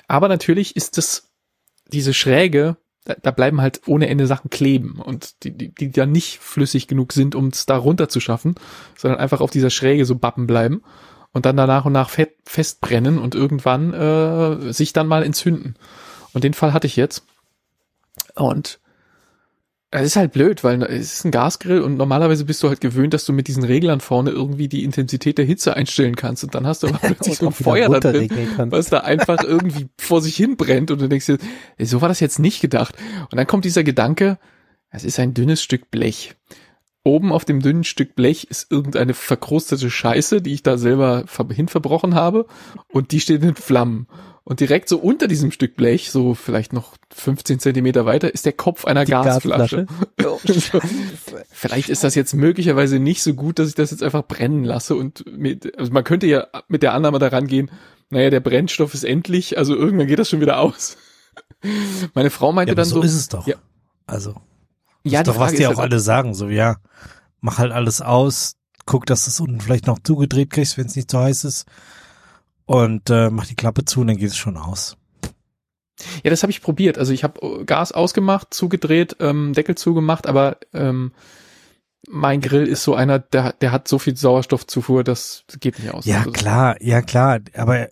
Aber 0.07 0.27
natürlich 0.27 0.75
ist 0.75 0.97
das 0.97 1.29
diese 1.87 2.13
Schräge, 2.13 2.77
da, 3.05 3.15
da 3.21 3.31
bleiben 3.31 3.61
halt 3.61 3.81
ohne 3.87 4.07
Ende 4.07 4.27
Sachen 4.27 4.49
kleben 4.49 4.99
und 5.03 5.43
die, 5.43 5.51
die, 5.51 5.73
die 5.73 5.91
dann 5.91 6.11
nicht 6.11 6.39
flüssig 6.39 6.87
genug 6.87 7.13
sind, 7.13 7.35
um 7.35 7.47
es 7.47 7.65
da 7.65 7.77
runter 7.77 8.09
zu 8.09 8.19
schaffen, 8.19 8.55
sondern 8.97 9.19
einfach 9.19 9.41
auf 9.41 9.51
dieser 9.51 9.69
Schräge 9.69 10.05
so 10.05 10.15
bappen 10.15 10.47
bleiben 10.47 10.83
und 11.31 11.45
dann 11.45 11.57
da 11.57 11.65
nach 11.65 11.85
und 11.85 11.93
nach 11.93 12.09
fett, 12.09 12.35
festbrennen 12.45 13.17
und 13.17 13.35
irgendwann 13.35 13.93
äh, 13.93 14.73
sich 14.73 14.93
dann 14.93 15.07
mal 15.07 15.23
entzünden. 15.23 15.75
Und 16.33 16.43
den 16.43 16.53
Fall 16.53 16.73
hatte 16.73 16.87
ich 16.87 16.95
jetzt. 16.95 17.23
Und 18.35 18.79
es 19.93 20.07
ist 20.07 20.15
halt 20.15 20.31
blöd, 20.31 20.63
weil 20.63 20.81
es 20.83 21.15
ist 21.15 21.25
ein 21.25 21.31
Gasgrill 21.31 21.81
und 21.81 21.97
normalerweise 21.97 22.45
bist 22.45 22.63
du 22.63 22.69
halt 22.69 22.79
gewöhnt, 22.79 23.13
dass 23.13 23.25
du 23.25 23.33
mit 23.33 23.49
diesen 23.49 23.65
Reglern 23.65 23.99
vorne 23.99 24.31
irgendwie 24.31 24.69
die 24.69 24.85
Intensität 24.85 25.37
der 25.37 25.45
Hitze 25.45 25.75
einstellen 25.75 26.15
kannst 26.15 26.45
und 26.45 26.55
dann 26.55 26.65
hast 26.65 26.83
du 26.83 26.87
aber 26.87 26.97
plötzlich 27.01 27.37
so 27.37 27.47
ein 27.47 27.53
Feuer 27.53 27.89
da 27.89 27.99
drin, 27.99 28.29
was 28.71 28.89
da 28.89 28.99
einfach 28.99 29.43
irgendwie 29.43 29.89
vor 29.99 30.21
sich 30.21 30.35
hin 30.37 30.55
brennt 30.55 30.91
und 30.91 31.01
du 31.01 31.09
denkst 31.09 31.25
dir, 31.25 31.37
so 31.79 32.01
war 32.01 32.07
das 32.07 32.21
jetzt 32.21 32.39
nicht 32.39 32.61
gedacht. 32.61 32.95
Und 33.29 33.37
dann 33.37 33.47
kommt 33.47 33.65
dieser 33.65 33.83
Gedanke, 33.83 34.39
es 34.89 35.03
ist 35.03 35.19
ein 35.19 35.33
dünnes 35.33 35.61
Stück 35.61 35.91
Blech. 35.91 36.35
Oben 37.03 37.33
auf 37.33 37.43
dem 37.43 37.61
dünnen 37.61 37.83
Stück 37.83 38.15
Blech 38.15 38.45
ist 38.49 38.71
irgendeine 38.71 39.13
verkrustete 39.13 39.89
Scheiße, 39.89 40.41
die 40.41 40.53
ich 40.53 40.63
da 40.63 40.77
selber 40.77 41.25
hin 41.49 41.67
verbrochen 41.67 42.15
habe 42.15 42.45
und 42.89 43.11
die 43.11 43.19
steht 43.19 43.43
in 43.43 43.55
Flammen. 43.55 44.07
Und 44.43 44.59
direkt 44.59 44.89
so 44.89 44.97
unter 44.97 45.27
diesem 45.27 45.51
Stück 45.51 45.75
Blech, 45.75 46.09
so 46.09 46.33
vielleicht 46.33 46.73
noch 46.73 46.95
15 47.13 47.59
Zentimeter 47.59 48.05
weiter, 48.05 48.33
ist 48.33 48.45
der 48.45 48.53
Kopf 48.53 48.85
einer 48.85 49.05
Die 49.05 49.11
Gasflasche. 49.11 49.85
Gasflasche. 50.17 50.81
Vielleicht 51.51 51.89
ist 51.89 52.03
das 52.03 52.15
jetzt 52.15 52.33
möglicherweise 52.33 52.97
nicht 52.97 53.21
so 53.21 53.35
gut, 53.35 53.59
dass 53.59 53.69
ich 53.69 53.75
das 53.75 53.91
jetzt 53.91 54.01
einfach 54.01 54.23
brennen 54.23 54.63
lasse 54.63 54.95
und 54.95 55.25
mit, 55.31 55.77
also 55.77 55.91
man 55.91 56.03
könnte 56.03 56.25
ja 56.25 56.47
mit 56.67 56.81
der 56.81 56.93
Annahme 56.93 57.19
daran 57.19 57.45
gehen, 57.45 57.69
naja, 58.09 58.31
der 58.31 58.39
Brennstoff 58.39 58.95
ist 58.95 59.03
endlich, 59.03 59.59
also 59.59 59.75
irgendwann 59.75 60.07
geht 60.07 60.17
das 60.17 60.29
schon 60.29 60.41
wieder 60.41 60.59
aus. 60.59 60.97
Meine 62.15 62.31
Frau 62.31 62.51
meinte 62.51 62.71
Ja, 62.71 62.75
dann 62.75 62.85
so, 62.85 62.95
so, 62.95 63.01
ist 63.03 63.13
es 63.13 63.29
doch. 63.29 63.45
Ja. 63.45 63.55
Also, 64.07 64.35
ja, 65.03 65.19
ist 65.19 65.27
die 65.27 65.31
doch, 65.31 65.39
was 65.39 65.51
Frage 65.51 65.57
die 65.57 65.63
ist 65.63 65.69
auch 65.69 65.77
halt, 65.77 65.91
alle 65.91 65.99
sagen. 65.99 66.33
So, 66.33 66.49
ja, 66.49 66.77
mach 67.41 67.59
halt 67.59 67.71
alles 67.71 68.01
aus, 68.01 68.57
guck, 68.85 69.05
dass 69.05 69.25
du 69.25 69.29
es 69.29 69.39
unten 69.39 69.61
vielleicht 69.61 69.87
noch 69.87 69.99
zugedreht 69.99 70.49
kriegst, 70.49 70.77
wenn 70.77 70.87
es 70.87 70.95
nicht 70.95 71.11
zu 71.11 71.19
heiß 71.19 71.43
ist. 71.43 71.65
Und 72.72 73.09
äh, 73.09 73.30
mach 73.30 73.47
die 73.47 73.55
Klappe 73.55 73.84
zu 73.84 73.99
und 73.99 74.07
dann 74.07 74.15
geht 74.15 74.30
es 74.30 74.38
schon 74.38 74.55
aus. 74.55 74.95
Ja, 76.24 76.30
das 76.30 76.41
habe 76.41 76.51
ich 76.51 76.61
probiert. 76.61 76.97
Also 76.97 77.11
ich 77.11 77.26
habe 77.26 77.65
Gas 77.65 77.91
ausgemacht, 77.91 78.53
zugedreht, 78.53 79.17
ähm, 79.19 79.51
Deckel 79.51 79.76
zugemacht, 79.76 80.26
aber 80.26 80.55
ähm, 80.74 81.11
mein 82.07 82.39
Grill 82.39 82.65
ist 82.65 82.86
so 82.86 82.95
einer, 82.95 83.19
der, 83.19 83.51
der 83.59 83.74
hat 83.74 83.89
so 83.89 83.99
viel 83.99 84.15
Sauerstoffzufuhr, 84.15 85.03
das 85.03 85.43
geht 85.59 85.80
nicht 85.80 85.93
aus. 85.93 86.05
Ja, 86.05 86.19
Also, 86.19 86.32
klar, 86.32 86.82
ja, 86.82 87.01
klar. 87.01 87.39
Aber 87.55 87.89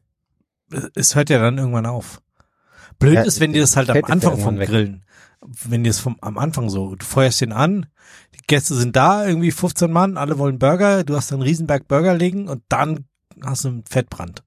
es 0.96 1.14
hört 1.14 1.30
ja 1.30 1.40
dann 1.40 1.58
irgendwann 1.58 1.86
auf. 1.86 2.22
Blöd 3.00 3.16
Ja, 3.16 3.24
ist, 3.24 3.42
wenn 3.42 3.52
dir 3.52 3.62
das 3.62 3.76
halt 3.76 3.90
am 3.90 4.04
Anfang 4.06 4.38
vom 4.38 4.60
weg. 4.60 4.70
Grillen, 4.70 5.04
wenn 5.66 5.84
dir 5.84 5.90
das 5.90 6.00
vom, 6.00 6.16
am 6.22 6.38
Anfang 6.38 6.70
so, 6.70 6.96
du 6.96 7.06
feuerst 7.06 7.42
den 7.42 7.52
an, 7.52 7.88
die 8.34 8.48
Gäste 8.48 8.76
sind 8.76 8.96
da, 8.96 9.28
irgendwie 9.28 9.52
15 9.52 9.92
Mann, 9.92 10.16
alle 10.16 10.38
wollen 10.38 10.58
Burger, 10.58 11.04
du 11.04 11.18
hast 11.18 11.34
einen 11.34 11.42
Riesenberg 11.42 11.90
Burger 11.90 12.16
liegen 12.16 12.48
und 12.48 12.64
dann 12.70 13.08
hast 13.44 13.66
du 13.66 13.68
einen 13.68 13.84
Fettbrand. 13.84 14.44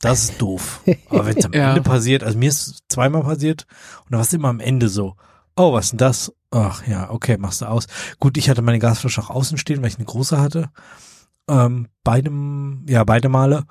Das 0.00 0.24
ist 0.24 0.40
doof. 0.40 0.80
Aber 1.10 1.26
wenn 1.26 1.36
es 1.36 1.44
am 1.44 1.52
Ja. 1.54 1.70
Ende 1.70 1.82
passiert, 1.82 2.22
also 2.24 2.38
mir 2.38 2.48
ist 2.48 2.66
es 2.66 2.78
zweimal 2.88 3.22
passiert 3.22 3.66
und 4.04 4.12
da 4.12 4.18
warst 4.18 4.32
du 4.32 4.36
immer 4.36 4.48
am 4.48 4.60
Ende 4.60 4.88
so, 4.88 5.14
oh, 5.56 5.72
was 5.72 5.86
ist 5.86 5.90
denn 5.92 5.98
das? 5.98 6.32
Ach 6.50 6.86
ja, 6.86 7.10
okay, 7.10 7.36
machst 7.38 7.60
du 7.60 7.66
aus. 7.66 7.86
Gut, 8.18 8.36
ich 8.36 8.48
hatte 8.50 8.62
meine 8.62 8.78
Gasflasche 8.78 9.20
auch 9.22 9.30
außen 9.30 9.58
stehen, 9.58 9.82
weil 9.82 9.88
ich 9.88 9.96
eine 9.96 10.06
große 10.06 10.40
hatte. 10.40 10.70
Ähm, 11.48 11.88
beide, 12.02 12.30
ja, 12.88 13.04
beide 13.04 13.28
Male. 13.28 13.64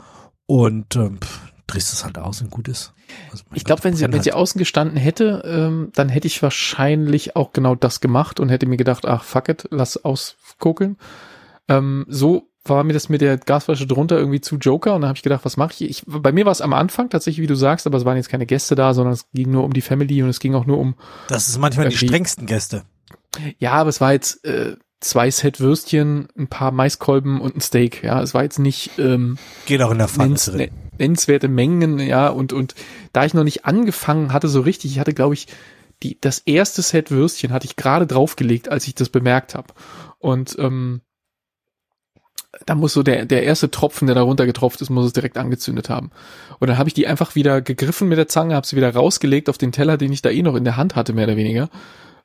Und 0.45 0.95
ähm, 0.95 1.19
pff, 1.21 1.41
drehst 1.67 1.93
es 1.93 2.03
halt 2.05 2.17
aus 2.17 2.41
und 2.41 2.51
gut 2.51 2.67
ist. 2.67 2.93
Also, 3.31 3.43
Ich 3.53 3.63
glaube, 3.63 3.83
wenn 3.83 3.95
sie, 3.95 4.03
brennt 4.03 4.13
wenn 4.15 4.21
sie 4.23 4.31
halt. 4.31 4.39
außen 4.41 4.59
gestanden 4.59 4.97
hätte, 4.97 5.41
ähm, 5.45 5.91
dann 5.95 6.09
hätte 6.09 6.27
ich 6.27 6.41
wahrscheinlich 6.43 7.35
auch 7.35 7.53
genau 7.53 7.75
das 7.75 8.01
gemacht 8.01 8.39
und 8.39 8.49
hätte 8.49 8.65
mir 8.65 8.77
gedacht, 8.77 9.05
ach 9.05 9.23
fuck 9.23 9.49
it, 9.49 9.67
lass 9.71 10.03
auskokeln. 10.03 10.97
Ähm, 11.67 12.05
so 12.07 12.48
war 12.65 12.83
mir 12.83 12.93
das 12.93 13.09
mit 13.09 13.21
der 13.21 13.37
Gasflasche 13.37 13.87
drunter 13.87 14.17
irgendwie 14.17 14.41
zu 14.41 14.57
Joker 14.57 14.93
und 14.95 15.01
dann 15.01 15.09
habe 15.09 15.17
ich 15.17 15.23
gedacht, 15.23 15.45
was 15.45 15.57
mache 15.57 15.73
ich? 15.83 15.89
ich? 15.89 16.03
Bei 16.05 16.31
mir 16.31 16.45
war 16.45 16.51
es 16.51 16.61
am 16.61 16.73
Anfang 16.73 17.09
tatsächlich, 17.09 17.41
wie 17.41 17.47
du 17.47 17.55
sagst, 17.55 17.87
aber 17.87 17.97
es 17.97 18.05
waren 18.05 18.17
jetzt 18.17 18.29
keine 18.29 18.45
Gäste 18.45 18.75
da, 18.75 18.93
sondern 18.93 19.13
es 19.13 19.25
ging 19.33 19.49
nur 19.51 19.63
um 19.63 19.73
die 19.73 19.81
Family 19.81 20.21
und 20.21 20.29
es 20.29 20.39
ging 20.39 20.53
auch 20.55 20.65
nur 20.65 20.77
um, 20.77 20.95
Das 21.29 21.47
ist 21.47 21.57
manchmal 21.57 21.89
die 21.89 21.97
strengsten 21.97 22.45
Gäste. 22.45 22.83
ja, 23.57 23.71
aber 23.73 23.89
es 23.89 24.01
war 24.01 24.11
jetzt, 24.13 24.43
äh, 24.45 24.75
zwei 25.01 25.31
Set 25.31 25.61
Würstchen, 25.61 26.27
ein 26.37 26.47
paar 26.49 26.71
Maiskolben 26.71 27.39
und 27.39 27.55
ein 27.55 27.61
Steak. 27.61 28.03
Ja, 28.03 28.21
es 28.21 28.33
war 28.33 28.43
jetzt 28.43 28.59
nicht 28.59 28.91
ähm, 28.99 29.37
Geht 29.65 29.81
auch 29.81 29.91
in 29.91 29.97
der 29.97 30.09
Pfanne 30.09 30.35
drin. 30.35 30.57
ne- 30.57 30.69
nennenswerte 30.97 31.47
Mengen, 31.47 31.99
ja, 31.99 32.27
und, 32.27 32.51
und 32.51 32.75
da 33.13 33.23
ich 33.23 33.33
noch 33.33 33.45
nicht 33.45 33.63
angefangen 33.65 34.33
hatte, 34.33 34.49
so 34.49 34.59
richtig, 34.59 34.91
ich 34.91 34.99
hatte, 34.99 35.13
glaube 35.13 35.35
ich, 35.35 35.47
die, 36.03 36.19
das 36.19 36.39
erste 36.39 36.81
Set 36.81 37.11
Würstchen 37.11 37.53
hatte 37.53 37.65
ich 37.65 37.77
gerade 37.77 38.05
draufgelegt, 38.07 38.67
als 38.69 38.85
ich 38.87 38.95
das 38.95 39.07
bemerkt 39.07 39.55
habe. 39.55 39.73
Und 40.17 40.57
ähm, 40.59 40.99
da 42.65 42.75
muss 42.75 42.93
so 42.93 43.03
der, 43.03 43.25
der 43.25 43.43
erste 43.43 43.69
Tropfen, 43.69 44.07
der 44.07 44.15
da 44.15 44.21
runtergetropft 44.21 44.81
ist, 44.81 44.89
muss 44.89 45.05
es 45.05 45.13
direkt 45.13 45.37
angezündet 45.37 45.89
haben. 45.89 46.11
Und 46.59 46.67
dann 46.67 46.77
habe 46.77 46.89
ich 46.89 46.93
die 46.93 47.07
einfach 47.07 47.35
wieder 47.35 47.61
gegriffen 47.61 48.07
mit 48.07 48.17
der 48.17 48.27
Zange, 48.27 48.55
habe 48.55 48.65
sie 48.65 48.75
wieder 48.75 48.93
rausgelegt 48.93 49.49
auf 49.49 49.57
den 49.57 49.71
Teller, 49.71 49.97
den 49.97 50.11
ich 50.11 50.21
da 50.21 50.29
eh 50.29 50.41
noch 50.41 50.55
in 50.55 50.63
der 50.63 50.77
Hand 50.77 50.95
hatte, 50.95 51.13
mehr 51.13 51.25
oder 51.25 51.37
weniger. 51.37 51.69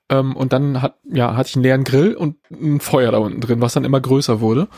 Ähm, 0.09 0.35
und 0.35 0.53
dann 0.53 0.81
hat, 0.81 0.97
ja, 1.05 1.37
hatte 1.37 1.51
ich 1.51 1.57
einen 1.57 1.65
leeren 1.65 1.85
Grill 1.85 2.15
und 2.15 2.37
ein 2.51 2.81
Feuer 2.81 3.13
da 3.13 3.19
unten 3.19 3.41
drin, 3.41 3.61
was 3.61 3.75
dann 3.75 3.85
immer 3.85 4.01
größer 4.01 4.41
wurde. 4.41 4.69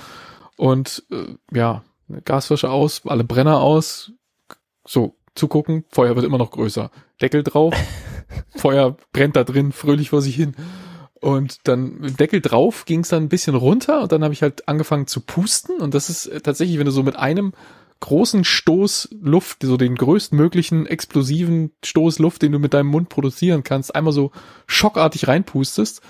Und 0.56 1.04
äh, 1.10 1.34
ja, 1.56 1.84
Gasflasche 2.24 2.70
aus, 2.70 3.02
alle 3.06 3.24
Brenner 3.24 3.60
aus, 3.60 4.12
so 4.84 5.16
zugucken, 5.34 5.84
Feuer 5.90 6.16
wird 6.16 6.24
immer 6.24 6.38
noch 6.38 6.50
größer. 6.50 6.90
Deckel 7.20 7.42
drauf, 7.42 7.74
Feuer 8.56 8.96
brennt 9.12 9.36
da 9.36 9.44
drin, 9.44 9.72
fröhlich 9.72 10.10
vor 10.10 10.22
sich 10.22 10.34
hin. 10.34 10.56
Und 11.26 11.58
dann 11.64 12.14
Deckel 12.20 12.40
drauf 12.40 12.84
ging 12.84 13.00
es 13.00 13.08
dann 13.08 13.24
ein 13.24 13.28
bisschen 13.28 13.56
runter 13.56 14.02
und 14.02 14.12
dann 14.12 14.22
habe 14.22 14.32
ich 14.32 14.42
halt 14.42 14.68
angefangen 14.68 15.08
zu 15.08 15.20
pusten. 15.20 15.80
Und 15.80 15.92
das 15.92 16.08
ist 16.08 16.26
äh, 16.26 16.40
tatsächlich, 16.40 16.78
wenn 16.78 16.86
du 16.86 16.92
so 16.92 17.02
mit 17.02 17.16
einem 17.16 17.52
großen 17.98 18.44
Stoß 18.44 19.08
Luft, 19.22 19.64
so 19.64 19.76
den 19.76 19.96
größtmöglichen 19.96 20.86
explosiven 20.86 21.72
Stoß 21.84 22.20
Luft, 22.20 22.42
den 22.42 22.52
du 22.52 22.60
mit 22.60 22.74
deinem 22.74 22.86
Mund 22.86 23.08
produzieren 23.08 23.64
kannst, 23.64 23.92
einmal 23.92 24.12
so 24.12 24.30
schockartig 24.68 25.26
reinpustest, 25.26 26.00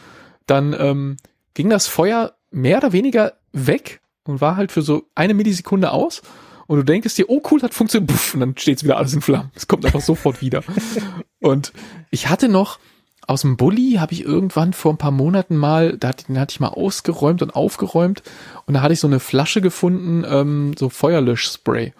dann 0.45 0.77
ähm, 0.79 1.17
ging 1.55 1.71
das 1.71 1.87
Feuer 1.87 2.35
mehr 2.51 2.77
oder 2.77 2.93
weniger 2.93 3.33
weg 3.55 4.03
und 4.25 4.43
war 4.43 4.57
halt 4.57 4.71
für 4.71 4.83
so 4.83 5.05
eine 5.14 5.33
Millisekunde 5.33 5.93
aus. 5.93 6.21
Und 6.67 6.77
du 6.77 6.85
denkst 6.85 7.14
dir, 7.14 7.31
oh 7.31 7.41
cool, 7.51 7.62
hat 7.62 7.73
funktioniert, 7.73 8.11
puff, 8.11 8.35
und 8.35 8.41
dann 8.41 8.59
steht's 8.59 8.85
wieder 8.85 8.99
alles 8.99 9.14
in 9.14 9.23
Flammen. 9.23 9.51
Es 9.55 9.67
kommt 9.67 9.87
einfach 9.87 10.03
sofort 10.03 10.43
wieder. 10.43 10.62
Und 11.41 11.73
ich 12.11 12.29
hatte 12.29 12.49
noch 12.49 12.79
aus 13.27 13.43
dem 13.43 13.57
Bulli, 13.57 13.95
habe 13.99 14.12
ich 14.12 14.24
irgendwann 14.24 14.72
vor 14.72 14.93
ein 14.93 14.99
paar 14.99 15.11
Monaten 15.11 15.57
mal, 15.57 15.97
da 15.99 16.09
hatte, 16.09 16.27
den 16.27 16.39
hatte 16.39 16.53
ich 16.53 16.61
mal 16.61 16.68
ausgeräumt 16.68 17.43
und 17.43 17.55
aufgeräumt 17.57 18.22
und 18.66 18.74
da 18.74 18.83
hatte 18.83 18.93
ich 18.95 19.01
so 19.01 19.07
eine 19.09 19.20
Flasche 19.20 19.61
gefunden, 19.61 20.24
ähm, 20.29 20.74
so 20.79 20.89
Feuerlöschspray. 20.89 21.93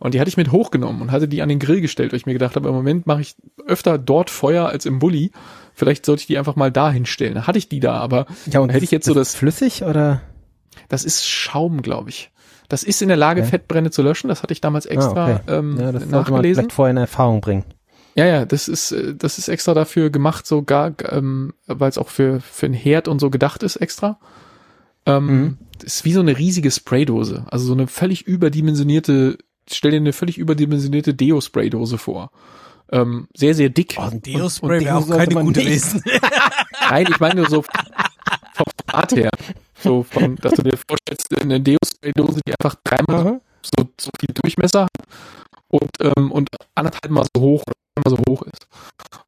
Und 0.00 0.14
die 0.14 0.20
hatte 0.20 0.28
ich 0.28 0.36
mit 0.36 0.52
hochgenommen 0.52 1.02
und 1.02 1.10
hatte 1.10 1.26
die 1.26 1.42
an 1.42 1.48
den 1.48 1.58
Grill 1.58 1.80
gestellt, 1.80 2.12
weil 2.12 2.18
ich 2.18 2.26
mir 2.26 2.32
gedacht 2.32 2.54
habe, 2.54 2.68
im 2.68 2.74
Moment 2.74 3.08
mache 3.08 3.20
ich 3.20 3.34
öfter 3.66 3.98
dort 3.98 4.30
Feuer 4.30 4.66
als 4.68 4.86
im 4.86 5.00
Bulli. 5.00 5.32
Vielleicht 5.74 6.06
sollte 6.06 6.20
ich 6.20 6.26
die 6.28 6.38
einfach 6.38 6.54
mal 6.54 6.70
da 6.70 6.92
hinstellen. 6.92 7.34
Da 7.34 7.48
hatte 7.48 7.58
ich 7.58 7.68
die 7.68 7.80
da, 7.80 7.94
aber 7.96 8.26
Ja, 8.48 8.60
und 8.60 8.70
hätte 8.70 8.84
ich 8.84 8.92
jetzt 8.92 9.06
so 9.06 9.14
das, 9.14 9.34
flüssig 9.34 9.82
oder? 9.82 10.20
das 10.88 11.04
ist 11.04 11.26
Schaum, 11.26 11.82
glaube 11.82 12.10
ich. 12.10 12.30
Das 12.68 12.84
ist 12.84 13.02
in 13.02 13.08
der 13.08 13.16
Lage, 13.16 13.40
Okay. 13.40 13.50
Fettbrände 13.50 13.90
zu 13.90 14.02
löschen. 14.02 14.28
Das 14.28 14.44
hatte 14.44 14.52
ich 14.52 14.60
damals 14.60 14.86
extra 14.86 15.26
Ah, 15.26 15.40
okay. 15.44 15.52
ähm, 15.56 15.76
Ja, 15.80 15.90
das 15.90 16.02
sollte 16.02 16.06
man 16.12 16.20
nachgelesen. 16.20 16.54
vielleicht 16.62 16.72
vorher 16.72 16.90
in 16.92 16.96
Erfahrung 16.98 17.40
bringen. 17.40 17.64
Ja, 18.14 18.26
ja, 18.26 18.44
das 18.44 18.68
ist, 18.68 18.92
äh, 18.92 19.14
das 19.14 19.38
ist 19.38 19.48
extra 19.48 19.74
dafür 19.74 20.10
gemacht, 20.10 20.46
sogar, 20.46 20.92
ähm, 21.10 21.54
weil 21.66 21.88
es 21.90 21.98
auch 21.98 22.08
für, 22.08 22.40
für 22.40 22.66
einen 22.66 22.74
Herd 22.74 23.08
und 23.08 23.20
so 23.20 23.30
gedacht 23.30 23.62
ist 23.62 23.76
extra. 23.76 24.18
Ähm, 25.06 25.26
Mhm. 25.26 25.58
Das 25.78 25.94
ist 25.96 26.04
wie 26.04 26.12
so 26.12 26.20
eine 26.20 26.36
riesige 26.36 26.72
Spraydose. 26.72 27.44
Also 27.50 27.66
so 27.66 27.72
eine 27.72 27.86
völlig 27.86 28.26
überdimensionierte, 28.26 29.38
stell 29.70 29.92
dir 29.92 29.98
eine 29.98 30.12
völlig 30.12 30.36
überdimensionierte 30.36 31.14
Deo-Spraydose 31.14 31.98
vor. 31.98 32.32
Ähm, 32.90 33.28
sehr, 33.36 33.54
sehr 33.54 33.68
dick. 33.68 33.94
Oh, 33.96 34.02
Ein 34.02 34.20
Deo-Spray 34.20 34.84
wäre 34.84 34.96
auch 34.96 35.08
keine 35.08 35.34
gute 35.36 35.60
lesen. 35.60 36.02
Nein, 36.90 37.06
ich 37.08 37.20
meine 37.20 37.36
nur 37.36 37.48
so 37.48 37.62
vom 37.62 38.66
Format 38.86 39.12
her. 39.12 39.30
So 39.80 40.02
von, 40.02 40.34
dass 40.36 40.54
du 40.54 40.62
dir 40.62 40.76
vorstellst, 40.76 41.40
eine 41.40 41.60
Deo-Spraydose, 41.60 42.40
die 42.44 42.54
einfach 42.58 42.74
dreimal 42.82 43.40
so, 43.62 43.88
so 44.00 44.10
viel 44.18 44.34
Durchmesser 44.42 44.82
hat 44.84 44.90
und, 45.68 45.90
ähm, 46.00 46.32
und 46.32 46.48
anderthalb 46.74 47.12
Mal 47.12 47.26
so 47.36 47.40
hoch, 47.40 47.62
mal 48.04 48.10
so 48.10 48.18
hoch 48.28 48.42
ist. 48.42 48.66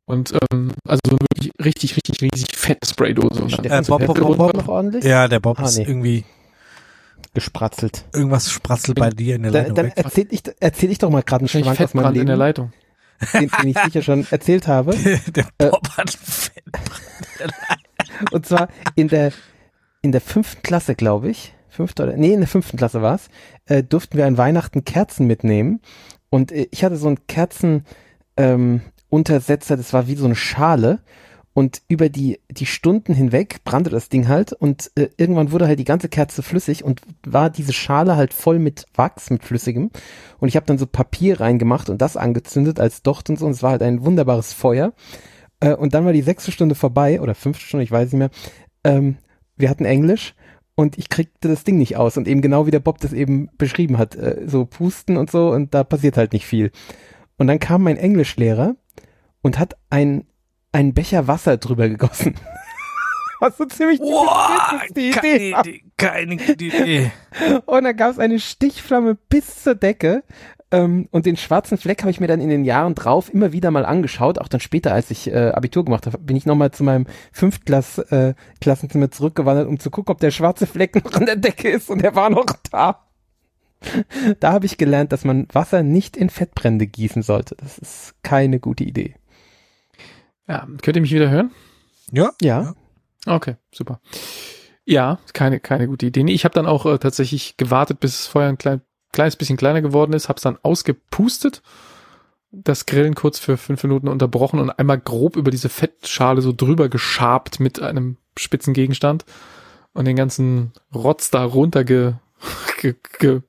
Und 0.06 0.32
ähm, 0.52 0.72
also 0.86 1.00
so 1.06 1.16
eine 1.16 1.26
wirklich 1.34 1.52
richtig, 1.64 1.96
richtig 1.96 2.22
riesig 2.22 2.56
fette 2.56 2.88
Spraydose. 2.88 3.42
Und 3.42 3.64
Äh, 3.64 3.82
Bob, 3.86 4.04
Bob, 4.06 4.36
Bob, 4.36 4.54
noch 4.54 4.68
ordentlich? 4.68 5.04
Ja, 5.04 5.28
der 5.28 5.40
Bob 5.40 5.58
Ah, 5.60 5.64
ist 5.64 5.78
nee. 5.78 5.84
irgendwie, 5.86 6.24
Gespratzelt. 7.34 8.04
irgendwas 8.12 8.50
spratzelt 8.50 8.98
bei 8.98 9.10
dir 9.10 9.36
in 9.36 9.42
der 9.44 9.52
Dann, 9.52 9.62
Leitung 9.62 9.76
dann 9.76 9.92
erzähl 9.94 10.26
ich, 10.30 10.42
erzähl 10.58 10.90
ich 10.90 10.98
doch 10.98 11.10
mal 11.10 11.22
gerade 11.22 11.42
einen 11.42 11.48
Schwank 11.48 11.66
aus 11.80 11.94
meinem 11.94 12.06
Fettbrand 12.06 12.16
in 12.16 12.26
der 12.26 12.36
Leben, 12.36 12.38
Leitung. 12.38 12.72
den, 13.34 13.50
den 13.62 13.68
ich 13.68 13.78
sicher 13.78 14.02
schon 14.02 14.26
erzählt 14.30 14.66
habe. 14.66 14.96
Der 15.34 15.44
Äh, 15.58 15.68
Bob 15.70 15.88
hat 15.96 16.10
Fett. 16.10 16.64
Und 18.32 18.46
zwar 18.46 18.68
in 18.96 19.08
der, 19.08 19.32
in 20.02 20.10
der 20.12 20.20
fünften 20.20 20.62
Klasse, 20.62 20.94
glaube 20.94 21.30
ich. 21.30 21.54
Fünfte 21.68 22.02
oder, 22.02 22.16
nee, 22.16 22.32
in 22.32 22.40
der 22.40 22.48
fünften 22.48 22.76
Klasse 22.76 23.00
war's, 23.00 23.28
äh, 23.66 23.82
durften 23.84 24.18
wir 24.18 24.26
an 24.26 24.36
Weihnachten 24.36 24.84
Kerzen 24.84 25.26
mitnehmen. 25.26 25.80
Und 26.30 26.50
äh, 26.50 26.66
ich 26.72 26.82
hatte 26.82 26.96
so 26.96 27.06
einen 27.06 27.26
Kerzen, 27.28 27.84
ähm, 28.40 28.80
Untersetzer, 29.10 29.76
das 29.76 29.92
war 29.92 30.06
wie 30.06 30.14
so 30.14 30.24
eine 30.24 30.34
Schale. 30.34 31.00
Und 31.52 31.82
über 31.88 32.08
die, 32.08 32.38
die 32.48 32.64
Stunden 32.64 33.12
hinweg 33.12 33.64
brannte 33.64 33.90
das 33.90 34.08
Ding 34.08 34.28
halt 34.28 34.52
und 34.52 34.92
äh, 34.94 35.08
irgendwann 35.16 35.50
wurde 35.50 35.66
halt 35.66 35.80
die 35.80 35.84
ganze 35.84 36.08
Kerze 36.08 36.44
flüssig 36.44 36.84
und 36.84 37.02
war 37.26 37.50
diese 37.50 37.72
Schale 37.72 38.14
halt 38.14 38.32
voll 38.32 38.60
mit 38.60 38.86
Wachs, 38.94 39.30
mit 39.30 39.44
flüssigem. 39.44 39.90
Und 40.38 40.48
ich 40.48 40.54
habe 40.54 40.66
dann 40.66 40.78
so 40.78 40.86
Papier 40.86 41.40
reingemacht 41.40 41.90
und 41.90 42.00
das 42.00 42.16
angezündet 42.16 42.78
als 42.78 43.02
Docht 43.02 43.28
und 43.30 43.38
so 43.38 43.46
und 43.46 43.52
es 43.52 43.64
war 43.64 43.72
halt 43.72 43.82
ein 43.82 44.04
wunderbares 44.04 44.52
Feuer. 44.52 44.92
Äh, 45.58 45.74
und 45.74 45.92
dann 45.92 46.04
war 46.04 46.12
die 46.12 46.22
sechste 46.22 46.52
Stunde 46.52 46.76
vorbei 46.76 47.20
oder 47.20 47.34
fünfte 47.34 47.66
Stunde, 47.66 47.84
ich 47.84 47.90
weiß 47.90 48.12
nicht 48.12 48.18
mehr. 48.18 48.30
Ähm, 48.84 49.16
wir 49.56 49.70
hatten 49.70 49.84
Englisch 49.84 50.36
und 50.76 50.98
ich 50.98 51.08
kriegte 51.08 51.48
das 51.48 51.64
Ding 51.64 51.78
nicht 51.78 51.96
aus 51.96 52.16
und 52.16 52.28
eben 52.28 52.42
genau 52.42 52.66
wie 52.66 52.70
der 52.70 52.78
Bob 52.78 53.00
das 53.00 53.12
eben 53.12 53.50
beschrieben 53.58 53.98
hat, 53.98 54.14
äh, 54.14 54.44
so 54.46 54.66
pusten 54.66 55.16
und 55.16 55.32
so 55.32 55.50
und 55.50 55.74
da 55.74 55.82
passiert 55.82 56.16
halt 56.16 56.32
nicht 56.32 56.46
viel. 56.46 56.70
Und 57.40 57.46
dann 57.46 57.58
kam 57.58 57.84
mein 57.84 57.96
Englischlehrer 57.96 58.76
und 59.40 59.58
hat 59.58 59.78
ein 59.88 60.26
einen 60.72 60.92
Becher 60.92 61.26
Wasser 61.26 61.56
drüber 61.56 61.88
gegossen. 61.88 62.34
Was 63.40 63.56
so 63.56 63.64
ziemlich 63.64 63.98
Boah, 63.98 64.82
die 64.94 65.08
Idee 65.08 65.52
keine. 65.52 65.60
Idee, 65.60 65.84
keine 65.96 66.36
gute 66.36 66.64
Idee. 66.64 67.10
Und 67.64 67.84
dann 67.84 67.96
gab 67.96 68.10
es 68.10 68.18
eine 68.18 68.38
Stichflamme 68.38 69.14
bis 69.14 69.62
zur 69.62 69.74
Decke. 69.74 70.22
Ähm, 70.70 71.08
und 71.12 71.24
den 71.24 71.38
schwarzen 71.38 71.78
Fleck 71.78 72.02
habe 72.02 72.10
ich 72.10 72.20
mir 72.20 72.26
dann 72.26 72.42
in 72.42 72.50
den 72.50 72.66
Jahren 72.66 72.94
drauf 72.94 73.32
immer 73.32 73.52
wieder 73.52 73.70
mal 73.70 73.86
angeschaut. 73.86 74.38
Auch 74.38 74.48
dann 74.48 74.60
später, 74.60 74.92
als 74.92 75.10
ich 75.10 75.32
äh, 75.32 75.52
Abitur 75.52 75.86
gemacht 75.86 76.06
habe, 76.06 76.18
bin 76.18 76.36
ich 76.36 76.44
nochmal 76.44 76.72
zu 76.72 76.84
meinem 76.84 77.06
Fünftklass 77.32 77.96
äh, 78.10 78.34
zurückgewandert, 79.10 79.66
um 79.66 79.80
zu 79.80 79.90
gucken, 79.90 80.12
ob 80.12 80.20
der 80.20 80.30
schwarze 80.30 80.66
Fleck 80.66 81.02
noch 81.02 81.14
an 81.14 81.24
der 81.24 81.36
Decke 81.36 81.70
ist. 81.70 81.88
Und 81.88 82.02
er 82.02 82.14
war 82.14 82.28
noch 82.28 82.44
da. 82.70 83.06
Da 84.40 84.52
habe 84.52 84.66
ich 84.66 84.78
gelernt, 84.78 85.12
dass 85.12 85.24
man 85.24 85.46
Wasser 85.52 85.82
nicht 85.82 86.16
in 86.16 86.30
Fettbrände 86.30 86.86
gießen 86.86 87.22
sollte. 87.22 87.56
Das 87.56 87.78
ist 87.78 88.14
keine 88.22 88.60
gute 88.60 88.84
Idee. 88.84 89.14
Ja, 90.46 90.66
könnt 90.82 90.96
ihr 90.96 91.02
mich 91.02 91.14
wieder 91.14 91.30
hören? 91.30 91.50
Ja, 92.12 92.32
Ja. 92.40 92.74
Okay, 93.26 93.56
super. 93.72 94.00
Ja, 94.84 95.18
keine, 95.34 95.60
keine 95.60 95.86
gute 95.86 96.06
Idee. 96.06 96.24
Ich 96.32 96.44
habe 96.44 96.54
dann 96.54 96.66
auch 96.66 96.86
äh, 96.86 96.98
tatsächlich 96.98 97.56
gewartet, 97.56 98.00
bis 98.00 98.12
das 98.12 98.26
Feuer 98.26 98.48
ein 98.48 98.58
klein, 98.58 98.80
kleines 99.12 99.36
bisschen 99.36 99.56
kleiner 99.56 99.82
geworden 99.82 100.14
ist, 100.14 100.28
habe 100.28 100.38
es 100.38 100.42
dann 100.42 100.58
ausgepustet, 100.62 101.62
das 102.50 102.86
Grillen 102.86 103.14
kurz 103.14 103.38
für 103.38 103.56
fünf 103.56 103.82
Minuten 103.84 104.08
unterbrochen 104.08 104.58
und 104.58 104.70
einmal 104.70 104.98
grob 104.98 105.36
über 105.36 105.50
diese 105.50 105.68
Fettschale 105.68 106.40
so 106.40 106.52
drüber 106.52 106.88
geschabt 106.88 107.60
mit 107.60 107.80
einem 107.80 108.16
spitzen 108.36 108.74
Gegenstand 108.74 109.24
und 109.92 110.06
den 110.06 110.16
ganzen 110.16 110.72
Rotz 110.94 111.30
da 111.30 111.44
runter 111.44 111.84
ge, 111.84 112.14
ge, 112.80 112.96
ge 113.18 113.42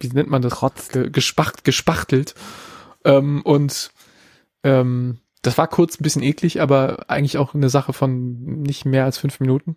wie 0.00 0.08
nennt 0.08 0.30
man 0.30 0.42
das? 0.42 0.62
Rotz. 0.62 0.88
Ge, 0.88 1.10
gespacht, 1.10 1.64
gespachtelt. 1.64 2.34
Ähm, 3.04 3.42
und 3.42 3.90
ähm, 4.64 5.18
das 5.42 5.58
war 5.58 5.68
kurz 5.68 5.98
ein 5.98 6.02
bisschen 6.02 6.22
eklig, 6.22 6.60
aber 6.60 7.08
eigentlich 7.08 7.38
auch 7.38 7.54
eine 7.54 7.68
Sache 7.68 7.92
von 7.92 8.62
nicht 8.62 8.84
mehr 8.84 9.04
als 9.04 9.18
fünf 9.18 9.40
Minuten. 9.40 9.76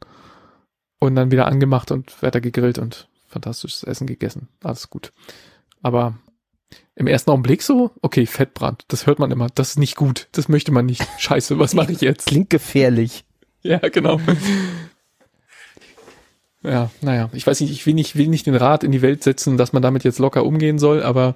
Und 1.00 1.16
dann 1.16 1.32
wieder 1.32 1.48
angemacht 1.48 1.92
und 1.92 2.22
weiter 2.22 2.42
gegrillt 2.42 2.78
und 2.78 3.08
fantastisches 3.28 3.84
Essen 3.84 4.06
gegessen. 4.06 4.50
Alles 4.64 4.90
gut. 4.90 5.14
Aber 5.82 6.16
im 6.96 7.08
ersten 7.08 7.32
Augenblick 7.32 7.64
so, 7.64 7.92
okay, 8.02 8.26
Fettbrand, 8.26 8.86
das 8.90 9.08
hört 9.08 9.18
man 9.20 9.32
immer, 9.32 9.48
das 9.56 9.72
ist 9.72 9.80
nicht 9.80 9.96
gut, 9.96 10.28
das 10.34 10.50
möchte 10.50 10.72
man 10.72 10.86
nicht. 10.86 11.06
Scheiße, 11.18 11.58
was 11.58 11.74
mache 11.76 11.92
ich 11.92 12.02
jetzt? 12.02 12.28
Klingt 12.28 12.50
gefährlich. 12.50 13.26
Ja, 13.64 13.80
genau. 13.80 14.20
Ja, 16.64 16.92
naja, 17.02 17.30
ich 17.34 17.46
weiß 17.48 17.60
nicht, 17.62 17.72
ich 17.72 17.86
will 17.86 17.94
nicht, 17.96 18.16
will 18.16 18.28
nicht 18.28 18.46
den 18.46 18.56
Rat 18.56 18.84
in 18.84 18.92
die 18.92 19.02
Welt 19.02 19.24
setzen, 19.24 19.58
dass 19.58 19.74
man 19.74 19.82
damit 19.82 20.04
jetzt 20.04 20.20
locker 20.20 20.46
umgehen 20.46 20.78
soll, 20.80 21.02
aber 21.02 21.36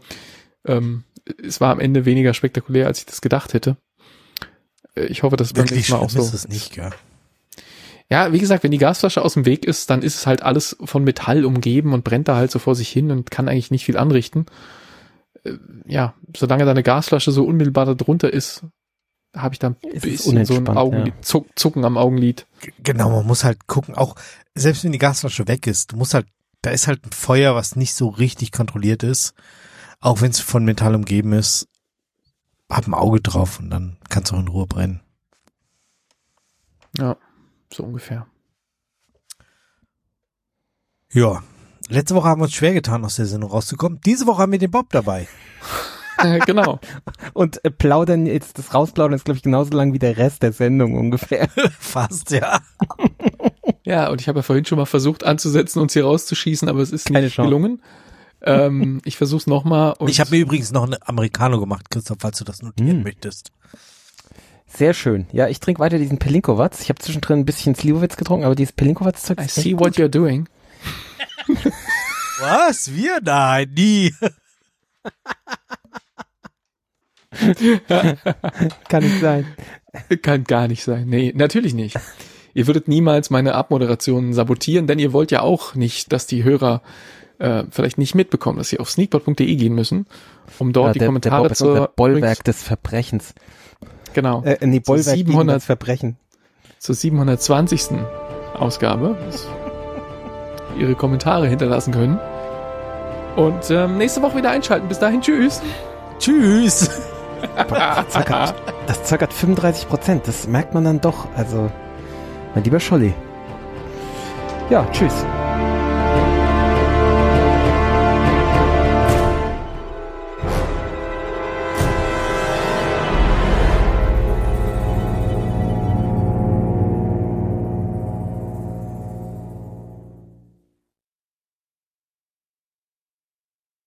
ähm, 0.65 1.03
es 1.43 1.60
war 1.60 1.72
am 1.72 1.80
Ende 1.80 2.06
weniger 2.06 2.34
spektakulär, 2.34 2.85
als 2.88 2.99
ich 2.99 3.06
das 3.07 3.22
gedacht 3.22 3.53
hätte. 3.53 3.77
Äh, 4.95 5.06
Ich 5.06 5.23
hoffe, 5.23 5.35
dass 5.35 5.47
es 5.47 5.53
beim 5.53 5.65
nächsten 5.65 5.93
Mal 5.93 5.99
auch 5.99 6.10
so. 6.10 6.19
ist 6.19 6.34
es 6.34 6.47
nicht, 6.47 6.73
gell? 6.73 6.91
Ja, 8.07 8.31
wie 8.34 8.38
gesagt, 8.39 8.64
wenn 8.64 8.69
die 8.69 8.77
Gasflasche 8.77 9.23
aus 9.23 9.34
dem 9.34 9.47
Weg 9.47 9.65
ist, 9.65 9.89
dann 9.89 10.03
ist 10.03 10.14
es 10.15 10.27
halt 10.27 10.43
alles 10.43 10.77
von 10.84 11.03
Metall 11.03 11.43
umgeben 11.43 11.93
und 11.93 12.03
brennt 12.03 12.27
da 12.27 12.35
halt 12.35 12.52
so 12.52 12.60
vor 12.60 12.76
sich 12.76 12.89
hin 12.89 13.10
und 13.10 13.31
kann 13.31 13.49
eigentlich 13.49 13.72
nicht 13.72 13.85
viel 13.85 13.97
anrichten. 13.97 14.45
Äh, 15.43 15.53
Ja, 15.88 16.14
solange 16.38 16.65
deine 16.65 16.84
Gasflasche 16.84 17.31
so 17.31 17.45
unmittelbar 17.45 17.88
da 17.88 17.95
drunter 17.95 18.31
ist, 18.31 18.64
habe 19.36 19.53
ich 19.53 19.60
da 19.60 19.68
ein 19.68 19.76
bisschen 19.99 20.45
so 20.45 20.56
ein 20.56 20.68
Augenlid, 20.68 21.14
Zuck, 21.22 21.48
Zucken 21.56 21.86
am 21.86 21.98
Augenlid. 21.98 22.48
Genau, 22.84 23.10
man 23.10 23.26
muss 23.26 23.44
halt 23.44 23.68
gucken, 23.68 23.95
auch 23.95 24.16
selbst 24.56 24.84
wenn 24.84 24.91
die 24.91 24.98
Gasflasche 24.98 25.48
weg 25.48 25.68
ist, 25.68 25.91
du 25.91 25.98
musst 25.98 26.14
halt, 26.14 26.28
da 26.62 26.72
ist 26.72 26.88
halt 26.88 27.06
ein 27.06 27.12
Feuer, 27.12 27.56
was 27.56 27.76
nicht 27.76 27.94
so 27.94 28.10
richtig 28.10 28.52
kontrolliert 28.52 29.03
ist, 29.03 29.34
auch 29.99 30.22
wenn 30.22 30.32
es 30.32 30.40
von 30.40 30.66
Metall 30.66 30.95
umgeben 30.95 31.34
ist, 31.34 31.68
hab 32.70 32.88
ein 32.88 32.94
Auge 32.94 33.22
drauf 33.22 33.60
und 33.60 33.70
dann 33.70 33.98
kannst 34.10 34.32
du 34.32 34.36
auch 34.36 34.40
in 34.40 34.48
Ruhe 34.48 34.68
brennen. 34.68 35.02
Ja, 36.98 37.18
so 37.72 37.84
ungefähr. 37.84 38.28
Ja. 41.12 41.44
Letzte 41.88 42.16
Woche 42.16 42.28
haben 42.28 42.41
wir 42.41 42.45
uns 42.45 42.53
schwer 42.53 42.74
getan, 42.74 43.06
aus 43.06 43.18
der 43.18 43.28
Sendung 43.28 43.52
rauszukommen. 43.52 44.02
Diese 44.06 44.26
Woche 44.26 44.41
haben 44.41 44.52
wir 44.52 44.60
den 44.60 44.72
Bob 44.72 44.90
dabei. 44.90 45.28
Genau. 46.46 46.80
Und 47.34 47.64
äh, 47.66 47.72
plaudern 47.72 48.26
jetzt, 48.26 48.58
das 48.60 48.74
Rausplaudern 48.74 49.14
ist, 49.16 49.26
glaube 49.26 49.38
ich, 49.38 49.44
genauso 49.44 49.76
lang 49.76 49.94
wie 49.94 50.00
der 50.00 50.18
Rest 50.18 50.44
der 50.44 50.52
Sendung 50.54 50.96
ungefähr. 50.96 51.48
Fast, 51.80 52.32
ja. 52.32 52.60
Ja, 53.84 54.10
und 54.10 54.20
ich 54.20 54.28
habe 54.28 54.40
ja 54.40 54.44
vorhin 54.44 54.66
schon 54.66 54.80
mal 54.80 54.86
versucht 54.86 55.24
anzusetzen, 55.24 55.80
uns 55.80 55.94
hier 55.94 56.06
rauszuschießen, 56.06 56.68
aber 56.70 56.80
es 56.80 56.92
ist 56.92 57.06
Keine 57.06 57.22
nicht 57.26 57.36
Chance. 57.36 57.50
gelungen. 57.50 57.82
Ähm, 58.42 59.00
ich 59.06 59.16
versuche 59.16 59.42
es 59.42 59.48
nochmal. 59.48 59.94
Ich 60.08 60.20
habe 60.20 60.32
mir 60.32 60.38
übrigens 60.40 60.72
noch 60.72 60.86
eine 60.88 60.98
Americano 61.08 61.60
gemacht, 61.60 61.92
Christoph, 61.92 62.18
falls 62.20 62.40
du 62.40 62.46
das 62.46 62.64
notieren 62.64 62.98
Hm. 62.98 63.04
möchtest. 63.04 63.52
Sehr 64.68 64.96
schön. 64.96 65.28
Ja, 65.32 65.48
ich 65.50 65.60
trinke 65.60 65.80
weiter 65.82 66.00
diesen 66.00 66.18
Pelinkowatz. 66.18 66.82
Ich 66.82 66.90
habe 66.90 66.98
zwischendrin 67.00 67.40
ein 67.40 67.46
bisschen 67.46 67.76
Slivovitz 67.76 68.18
getrunken, 68.18 68.46
aber 68.46 68.56
dieses 68.56 68.74
Pelinkowatz-Zeug 68.74 69.40
I 69.40 69.46
ist 69.46 69.58
echt 69.58 69.64
see 69.64 69.72
gut. 69.74 69.82
what 69.82 69.94
you're 69.98 70.08
doing. 70.10 70.48
Was? 72.40 72.92
Wir? 72.92 73.20
Nein, 73.24 73.72
nie. 73.76 74.14
Kann 78.90 79.03
nicht 79.03 79.20
sein. 79.22 79.45
Kann 80.22 80.44
gar 80.44 80.68
nicht 80.68 80.84
sein. 80.84 81.07
Nee, 81.07 81.34
natürlich 81.36 81.74
nicht. 81.74 81.98
Ihr 82.53 82.68
würdet 82.68 82.88
niemals 82.88 83.30
meine 83.30 83.56
Abmoderationen 83.56 84.34
sabotieren, 84.34 84.88
denn 84.88 84.99
ihr 84.99 85.14
wollt 85.14 85.32
ja 85.32 85.41
auch 85.41 85.76
nicht, 85.76 86.14
dass 86.14 86.26
die 86.28 86.44
Hörer 86.44 86.82
äh, 87.40 87.64
vielleicht 87.70 87.98
nicht 87.98 88.16
mitbekommen, 88.16 88.57
dass 88.57 88.70
sie 88.70 88.80
auf 88.80 88.90
sneakbot.de 88.90 89.56
gehen 89.56 89.76
müssen, 89.76 90.06
um 90.60 90.72
dort 90.72 90.88
Ja, 90.88 90.94
die 90.94 90.99
der, 90.99 91.07
Kommentare 91.10 91.36
der 91.44 91.49
Bob 91.49 91.52
unser 91.52 91.76
zur 91.76 91.88
Bollwerk 91.95 92.44
des 92.45 92.64
Verbrechens. 92.64 93.34
genau 94.14 94.41
Äh, 94.44 94.66
nee, 94.66 94.82
Zu 94.82 94.91
Bollwerk 94.91 95.16
gegen 95.18 95.28
700 95.32 95.56
das 95.57 95.66
Verbrechen. 95.66 96.16
zur 96.80 96.95
720. 96.95 97.98
Ausgabe 98.57 99.18
ihre 100.80 100.95
Kommentare 100.95 101.48
hinterlassen 101.48 101.94
können. 101.94 102.20
Und 103.36 103.70
ähm, 103.70 103.98
nächste 103.98 104.22
Woche 104.22 104.38
wieder 104.38 104.49
einschalten. 104.52 104.88
Bis 104.88 104.99
dahin, 104.99 105.20
tschüss. 105.22 105.62
Tschüss. 106.20 106.90
Das 107.70 108.10
zackert, 108.10 108.56
das 108.88 109.03
zackert 109.03 109.34
35 109.34 109.88
Prozent. 109.88 110.28
Das 110.28 110.48
merkt 110.48 110.74
man 110.74 110.84
dann 110.84 111.02
doch. 111.02 111.28
Also, 111.36 111.72
mein 112.53 112.64
lieber 112.64 112.80
Scholli. 112.80 113.14
Ja, 114.70 114.86
tschüss. 114.91 115.26